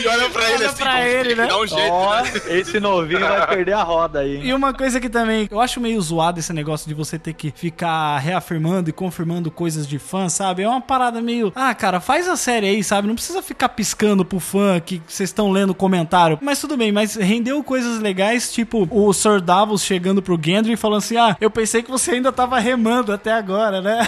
E 0.02 0.08
olha 0.08 0.30
pra 0.30 0.44
ele 0.50 0.58
Olha 0.58 0.70
assim, 0.70 0.84
pra 0.84 1.08
ele, 1.08 1.36
né? 1.36 1.48
dar 1.48 1.58
um 1.60 1.68
jeito, 1.68 1.92
Ó, 1.92 2.22
né? 2.22 2.32
esse 2.50 2.80
novinho 2.80 3.20
vai 3.20 3.48
perder 3.48 3.74
a 3.74 3.84
roda 3.84 4.20
aí. 4.20 4.42
E 4.46 4.54
uma 4.54 4.74
coisa 4.74 5.00
que 5.00 5.10
também 5.10 5.48
eu 5.52 5.60
acho 5.60 5.80
meio 5.80 6.00
zoado 6.02 6.40
esse 6.40 6.54
negócio 6.54 6.88
de 6.88 6.94
você 6.94 7.18
ter 7.20 7.34
que 7.34 7.52
ficar 7.56 8.18
reafirmando 8.20 8.90
e 8.90 8.94
confirmando 8.94 9.50
coisas 9.52 9.88
de 9.88 10.00
fã, 10.00 10.30
sabe? 10.30 10.64
É 10.64 10.70
uma 10.70 10.82
parada 10.82 11.22
meio. 11.22 11.52
Ah, 11.56 11.74
cara, 11.74 12.00
faz 12.00 12.28
a 12.28 12.36
série 12.36 12.68
aí, 12.68 12.84
sabe? 12.84 13.08
Não 13.08 13.16
precisa 13.16 13.42
ficar 13.42 13.70
piscando 13.70 14.24
pro 14.26 14.40
fã 14.40 14.80
que 14.80 15.02
vocês 15.08 15.30
estão 15.30 15.52
lendo 15.52 15.74
comentário. 15.74 16.38
Mas 16.42 16.60
tudo 16.60 16.78
bem, 16.78 16.92
mas 16.92 17.16
rendeu 17.16 17.64
coisas 17.64 18.00
legais, 18.00 18.52
tipo 18.52 18.88
o 18.92 19.12
Sir 19.14 19.42
Davos 19.42 19.84
chegando 19.84 20.22
pro 20.22 20.40
Gendry 20.42 20.74
e 20.74 20.78
falando 20.78 21.00
assim: 21.00 21.18
Ah, 21.18 21.36
eu 21.40 21.50
pensei 21.50 21.82
que 21.84 21.92
você 21.92 22.12
ainda 22.12 22.32
tava 22.32 22.60
remando 22.60 23.12
até 23.12 23.32
agora, 23.34 23.82
né? 23.82 24.00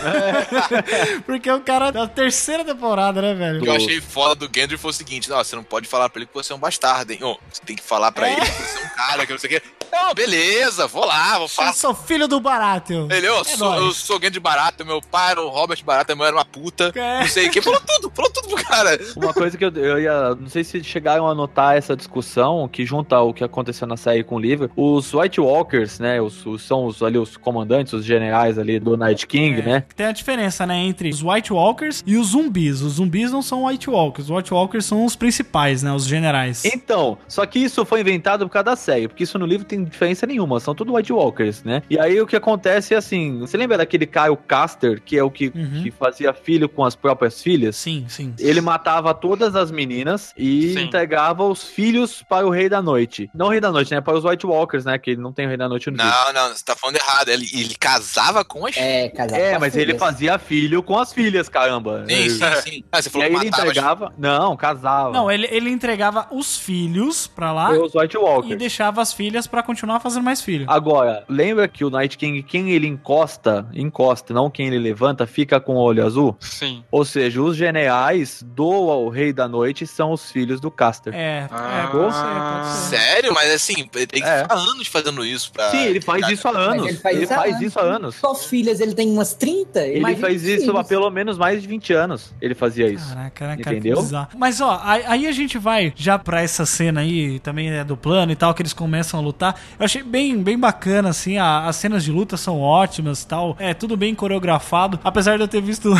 Porque 1.25 1.49
o 1.51 1.59
cara 1.61 1.91
da 1.91 2.07
terceira 2.07 2.63
temporada, 2.63 3.21
né, 3.21 3.33
velho? 3.33 3.59
O 3.59 3.63
que 3.63 3.69
eu 3.69 3.73
achei 3.73 4.01
foda 4.01 4.35
do 4.47 4.49
Gendry 4.53 4.77
foi 4.77 4.91
o 4.91 4.93
seguinte: 4.93 5.29
não, 5.39 5.43
você 5.43 5.55
não 5.55 5.63
pode 5.63 5.87
falar 5.87 6.09
pra 6.09 6.19
ele 6.19 6.27
que 6.27 6.33
você 6.33 6.51
é 6.51 6.55
um 6.55 6.59
bastardo, 6.59 7.13
hein? 7.13 7.23
Ô, 7.23 7.37
você 7.51 7.61
tem 7.65 7.75
que 7.75 7.83
falar 7.83 8.11
pra 8.11 8.29
ele 8.29 8.41
que 8.41 8.51
você 8.51 8.79
é 8.79 8.85
um 8.85 8.89
cara, 8.89 9.25
que 9.25 9.31
não 9.31 9.39
sei 9.39 9.57
o 9.57 9.61
quê. 9.61 9.78
Não, 9.91 10.13
beleza, 10.13 10.87
vou 10.87 11.05
lá, 11.05 11.33
vou 11.33 11.43
Eu 11.43 11.47
falar. 11.49 11.73
sou 11.73 11.93
filho 11.93 12.27
do 12.27 12.39
Baratheon. 12.39 13.07
Ele, 13.11 13.29
ô, 13.29 13.41
É 13.41 13.43
sou, 13.43 13.69
nóis. 13.69 13.81
eu 13.83 13.91
sou 13.91 14.19
Gendry 14.21 14.39
Barata, 14.39 14.83
meu 14.83 15.01
pai 15.01 15.31
era 15.31 15.41
o 15.41 15.49
Robert 15.49 15.83
Barata, 15.83 16.15
meu 16.15 16.25
era 16.25 16.35
uma 16.35 16.45
puta, 16.45 16.91
É. 16.95 17.19
não 17.21 17.27
sei 17.27 17.47
o 17.47 17.51
que. 17.51 17.61
Falou 17.61 17.81
tudo, 17.85 18.11
falou 18.15 18.31
tudo 18.31 18.47
pro 18.47 18.63
cara. 18.63 18.99
Uma 19.15 19.33
coisa 19.33 19.57
que 19.57 19.65
eu, 19.65 19.71
eu 19.71 19.99
ia. 19.99 20.35
Não 20.35 20.47
sei 20.49 20.63
se 20.63 20.83
chegaram 20.83 21.27
a 21.27 21.35
notar 21.35 21.77
essa 21.77 21.95
discussão 21.95 22.67
que 22.71 22.85
junta 22.85 23.19
o 23.19 23.33
que 23.33 23.43
aconteceu 23.43 23.87
na 23.87 23.97
série 23.97 24.23
com 24.23 24.35
o 24.35 24.39
livro. 24.39 24.69
Os 24.75 25.13
White 25.13 25.39
Walkers, 25.41 25.99
né? 25.99 26.21
Os, 26.21 26.45
os- 26.45 26.63
são 26.63 26.85
os, 26.85 27.01
ali 27.01 27.17
os 27.17 27.37
comandantes, 27.37 27.93
os 27.93 28.05
generais 28.05 28.57
ali 28.59 28.79
do 28.79 28.95
Night 28.97 29.25
King, 29.27 29.59
É, 29.61 29.63
né? 29.63 29.83
Tem 29.95 30.05
a 30.05 30.11
diferença, 30.11 30.65
né, 30.65 30.75
entre 30.77 31.09
os 31.09 31.21
White 31.23 31.51
Walkers 31.53 32.03
e 32.05 32.15
os 32.17 32.27
zumbis. 32.27 32.81
Os 32.81 32.93
zumbis 32.93 33.31
não 33.31 33.41
são 33.41 33.65
White 33.65 33.89
Walkers. 33.89 34.29
Os 34.29 34.35
White 34.35 34.53
Walkers 34.53 34.85
são 34.85 35.03
os 35.05 35.15
principais, 35.15 35.81
né, 35.83 35.91
os 35.93 36.05
generais. 36.05 36.63
Então, 36.65 37.17
só 37.27 37.45
que 37.45 37.59
isso 37.59 37.85
foi 37.85 38.01
inventado 38.01 38.45
por 38.47 38.53
causa 38.53 38.65
da 38.65 38.75
série, 38.75 39.07
porque 39.07 39.23
isso 39.23 39.37
no 39.39 39.45
livro 39.45 39.65
tem 39.65 39.78
diferença 39.83 40.25
nenhuma, 40.25 40.59
são 40.59 40.73
tudo 40.75 40.93
White 40.95 41.11
Walkers, 41.13 41.63
né? 41.63 41.81
E 41.89 41.99
aí 41.99 42.19
o 42.21 42.27
que 42.27 42.35
acontece 42.35 42.93
é 42.93 42.97
assim, 42.97 43.39
você 43.39 43.57
lembra 43.57 43.77
daquele 43.77 44.05
Kyle 44.05 44.37
Caster, 44.47 45.01
que 45.01 45.17
é 45.17 45.23
o 45.23 45.29
que, 45.31 45.47
Uhum. 45.55 45.81
que 45.83 45.91
fazia 45.91 46.33
filho 46.33 46.67
com 46.69 46.83
as 46.85 46.95
próprias 46.95 47.41
filhas? 47.41 47.75
Sim, 47.75 48.05
sim. 48.07 48.33
Ele 48.39 48.61
matava 48.61 49.13
todas 49.13 49.55
as 49.55 49.71
meninas 49.71 50.33
e 50.37 50.73
Sim. 50.73 50.81
entregava 50.83 51.43
os 51.43 51.63
filhos 51.63 52.23
para 52.27 52.45
o 52.45 52.49
Rei 52.49 52.69
da 52.69 52.81
Noite. 52.81 53.29
Não 53.33 53.47
o 53.47 53.49
Rei 53.49 53.59
da 53.59 53.71
Noite, 53.71 53.91
né? 53.93 54.01
Para 54.01 54.17
os 54.17 54.23
White 54.25 54.45
Walkers, 54.45 54.85
né? 54.85 54.97
Que 54.97 55.11
ele 55.11 55.21
não 55.21 55.31
tem 55.33 55.45
o 55.45 55.47
Rei 55.49 55.57
da 55.57 55.67
Noite 55.69 55.89
no. 55.91 55.97
Não, 55.97 56.33
não, 56.33 56.49
você 56.49 56.63
tá 56.63 56.75
falando 56.75 56.95
errado. 56.97 57.29
Ele, 57.29 57.47
ele 57.53 57.75
casava 57.79 58.43
com 58.45 58.65
as 58.65 58.77
É, 58.77 59.09
casar. 59.09 59.39
É, 59.39 59.53
com 59.53 59.59
mas 59.59 59.73
as 59.73 59.75
ele 59.77 59.85
filhas. 59.93 59.99
fazia 59.99 60.39
filho 60.39 60.83
com 60.83 60.97
as 60.97 61.13
filhas, 61.13 61.49
caramba. 61.49 62.05
Sim, 62.07 62.29
sim, 62.29 62.39
sim. 62.63 62.83
Ah, 62.91 63.01
você 63.01 63.09
E 63.09 63.11
falou 63.11 63.25
aí 63.27 63.33
que 63.33 63.37
ele 63.39 63.45
matava 63.51 63.63
as- 63.63 63.69
entregava. 63.69 64.13
Não, 64.17 64.57
casava. 64.57 65.11
Não, 65.11 65.29
ele, 65.31 65.47
ele 65.51 65.69
entregava 65.69 66.27
os 66.31 66.57
filhos 66.57 67.27
pra 67.27 67.51
lá 67.51 67.67
Foi 67.69 67.79
os 67.79 67.93
White 67.95 68.15
e 68.15 68.19
Walkers. 68.19 68.57
deixava 68.59 69.01
as 69.01 69.13
filhas 69.13 69.47
pra 69.47 69.61
continuar 69.69 69.99
fazendo 69.99 70.23
mais 70.23 70.41
filho. 70.41 70.65
Agora, 70.67 71.23
lembra 71.29 71.67
que 71.67 71.85
o 71.85 71.89
Night 71.91 72.17
King, 72.17 72.41
quem 72.41 72.71
ele 72.71 72.87
encosta, 72.87 73.67
encosta, 73.73 74.33
não 74.33 74.49
quem 74.49 74.65
ele 74.67 74.79
levanta, 74.79 75.27
fica 75.27 75.59
com 75.59 75.75
o 75.75 75.77
olho 75.79 76.03
azul? 76.03 76.35
Sim. 76.39 76.83
Ou 76.91 77.05
seja, 77.05 77.39
os 77.41 77.55
generais 77.55 78.43
do 78.55 79.09
Rei 79.09 79.31
da 79.31 79.47
Noite 79.47 79.85
são 79.85 80.11
os 80.11 80.31
filhos 80.31 80.59
do 80.59 80.71
Caster. 80.71 81.13
É, 81.13 81.47
Ah. 81.51 81.83
é, 81.83 81.87
pode 81.91 82.13
ser, 82.15 82.21
pode 82.23 82.67
ser. 82.77 82.97
Sério? 82.97 83.33
Mas 83.33 83.51
assim, 83.53 83.73
ele 83.93 84.07
tem 84.07 84.21
que 84.21 84.27
É. 84.27 84.41
ficar 84.41 84.55
anos 84.55 84.87
fazendo 84.87 85.23
isso 85.23 85.51
pra. 85.51 85.69
Sim, 85.69 85.83
ele 85.83 86.01
faz 86.01 86.27
isso 86.29 86.47
há 86.47 86.51
anos. 86.51 86.99
Mas 87.03 87.15
Ele 87.15 87.27
faz, 87.27 87.61
isso 87.61 87.79
há 87.79 87.83
anos. 87.83 88.15
Só 88.15 88.31
os 88.31 88.45
filhos, 88.45 88.79
ele 88.79 88.93
tem 88.95 89.09
umas 89.09 89.33
30? 89.33 89.81
Ele 89.85 90.15
faz 90.15 90.43
isso 90.43 90.75
há 90.77 90.83
pelo 90.83 91.09
menos 91.11 91.37
mais 91.37 91.61
de 91.61 91.67
20 91.67 91.93
anos. 91.93 92.33
Ele 92.41 92.55
fazia 92.55 92.87
isso. 92.87 93.07
Caraca, 93.09 93.29
caraca, 93.31 93.61
Entendeu? 93.71 93.97
Mas 94.37 94.61
ó, 94.61 94.79
aí, 94.83 95.03
aí 95.05 95.27
a 95.27 95.31
gente 95.31 95.57
vai 95.57 95.93
já 95.95 96.17
pra 96.17 96.41
essa 96.41 96.65
cena 96.65 97.01
aí, 97.01 97.39
também 97.39 97.69
é 97.71 97.83
do 97.83 97.95
plano 97.97 98.31
e 98.31 98.35
tal, 98.35 98.53
que 98.53 98.61
eles 98.61 98.73
começam 98.73 99.19
a 99.19 99.23
lutar. 99.23 99.58
Eu 99.79 99.85
achei 99.85 100.03
bem, 100.03 100.41
bem 100.41 100.57
bacana, 100.57 101.09
assim, 101.09 101.37
a- 101.37 101.65
as 101.67 101.75
cenas 101.75 102.03
de 102.03 102.11
luta 102.11 102.37
são 102.37 102.59
ótimas 102.59 103.23
e 103.23 103.27
tal. 103.27 103.55
É 103.59 103.73
tudo 103.73 103.95
bem 103.97 104.13
coreografado. 104.15 104.99
Apesar 105.03 105.37
de 105.37 105.43
eu 105.43 105.47
ter 105.47 105.61
visto 105.61 105.93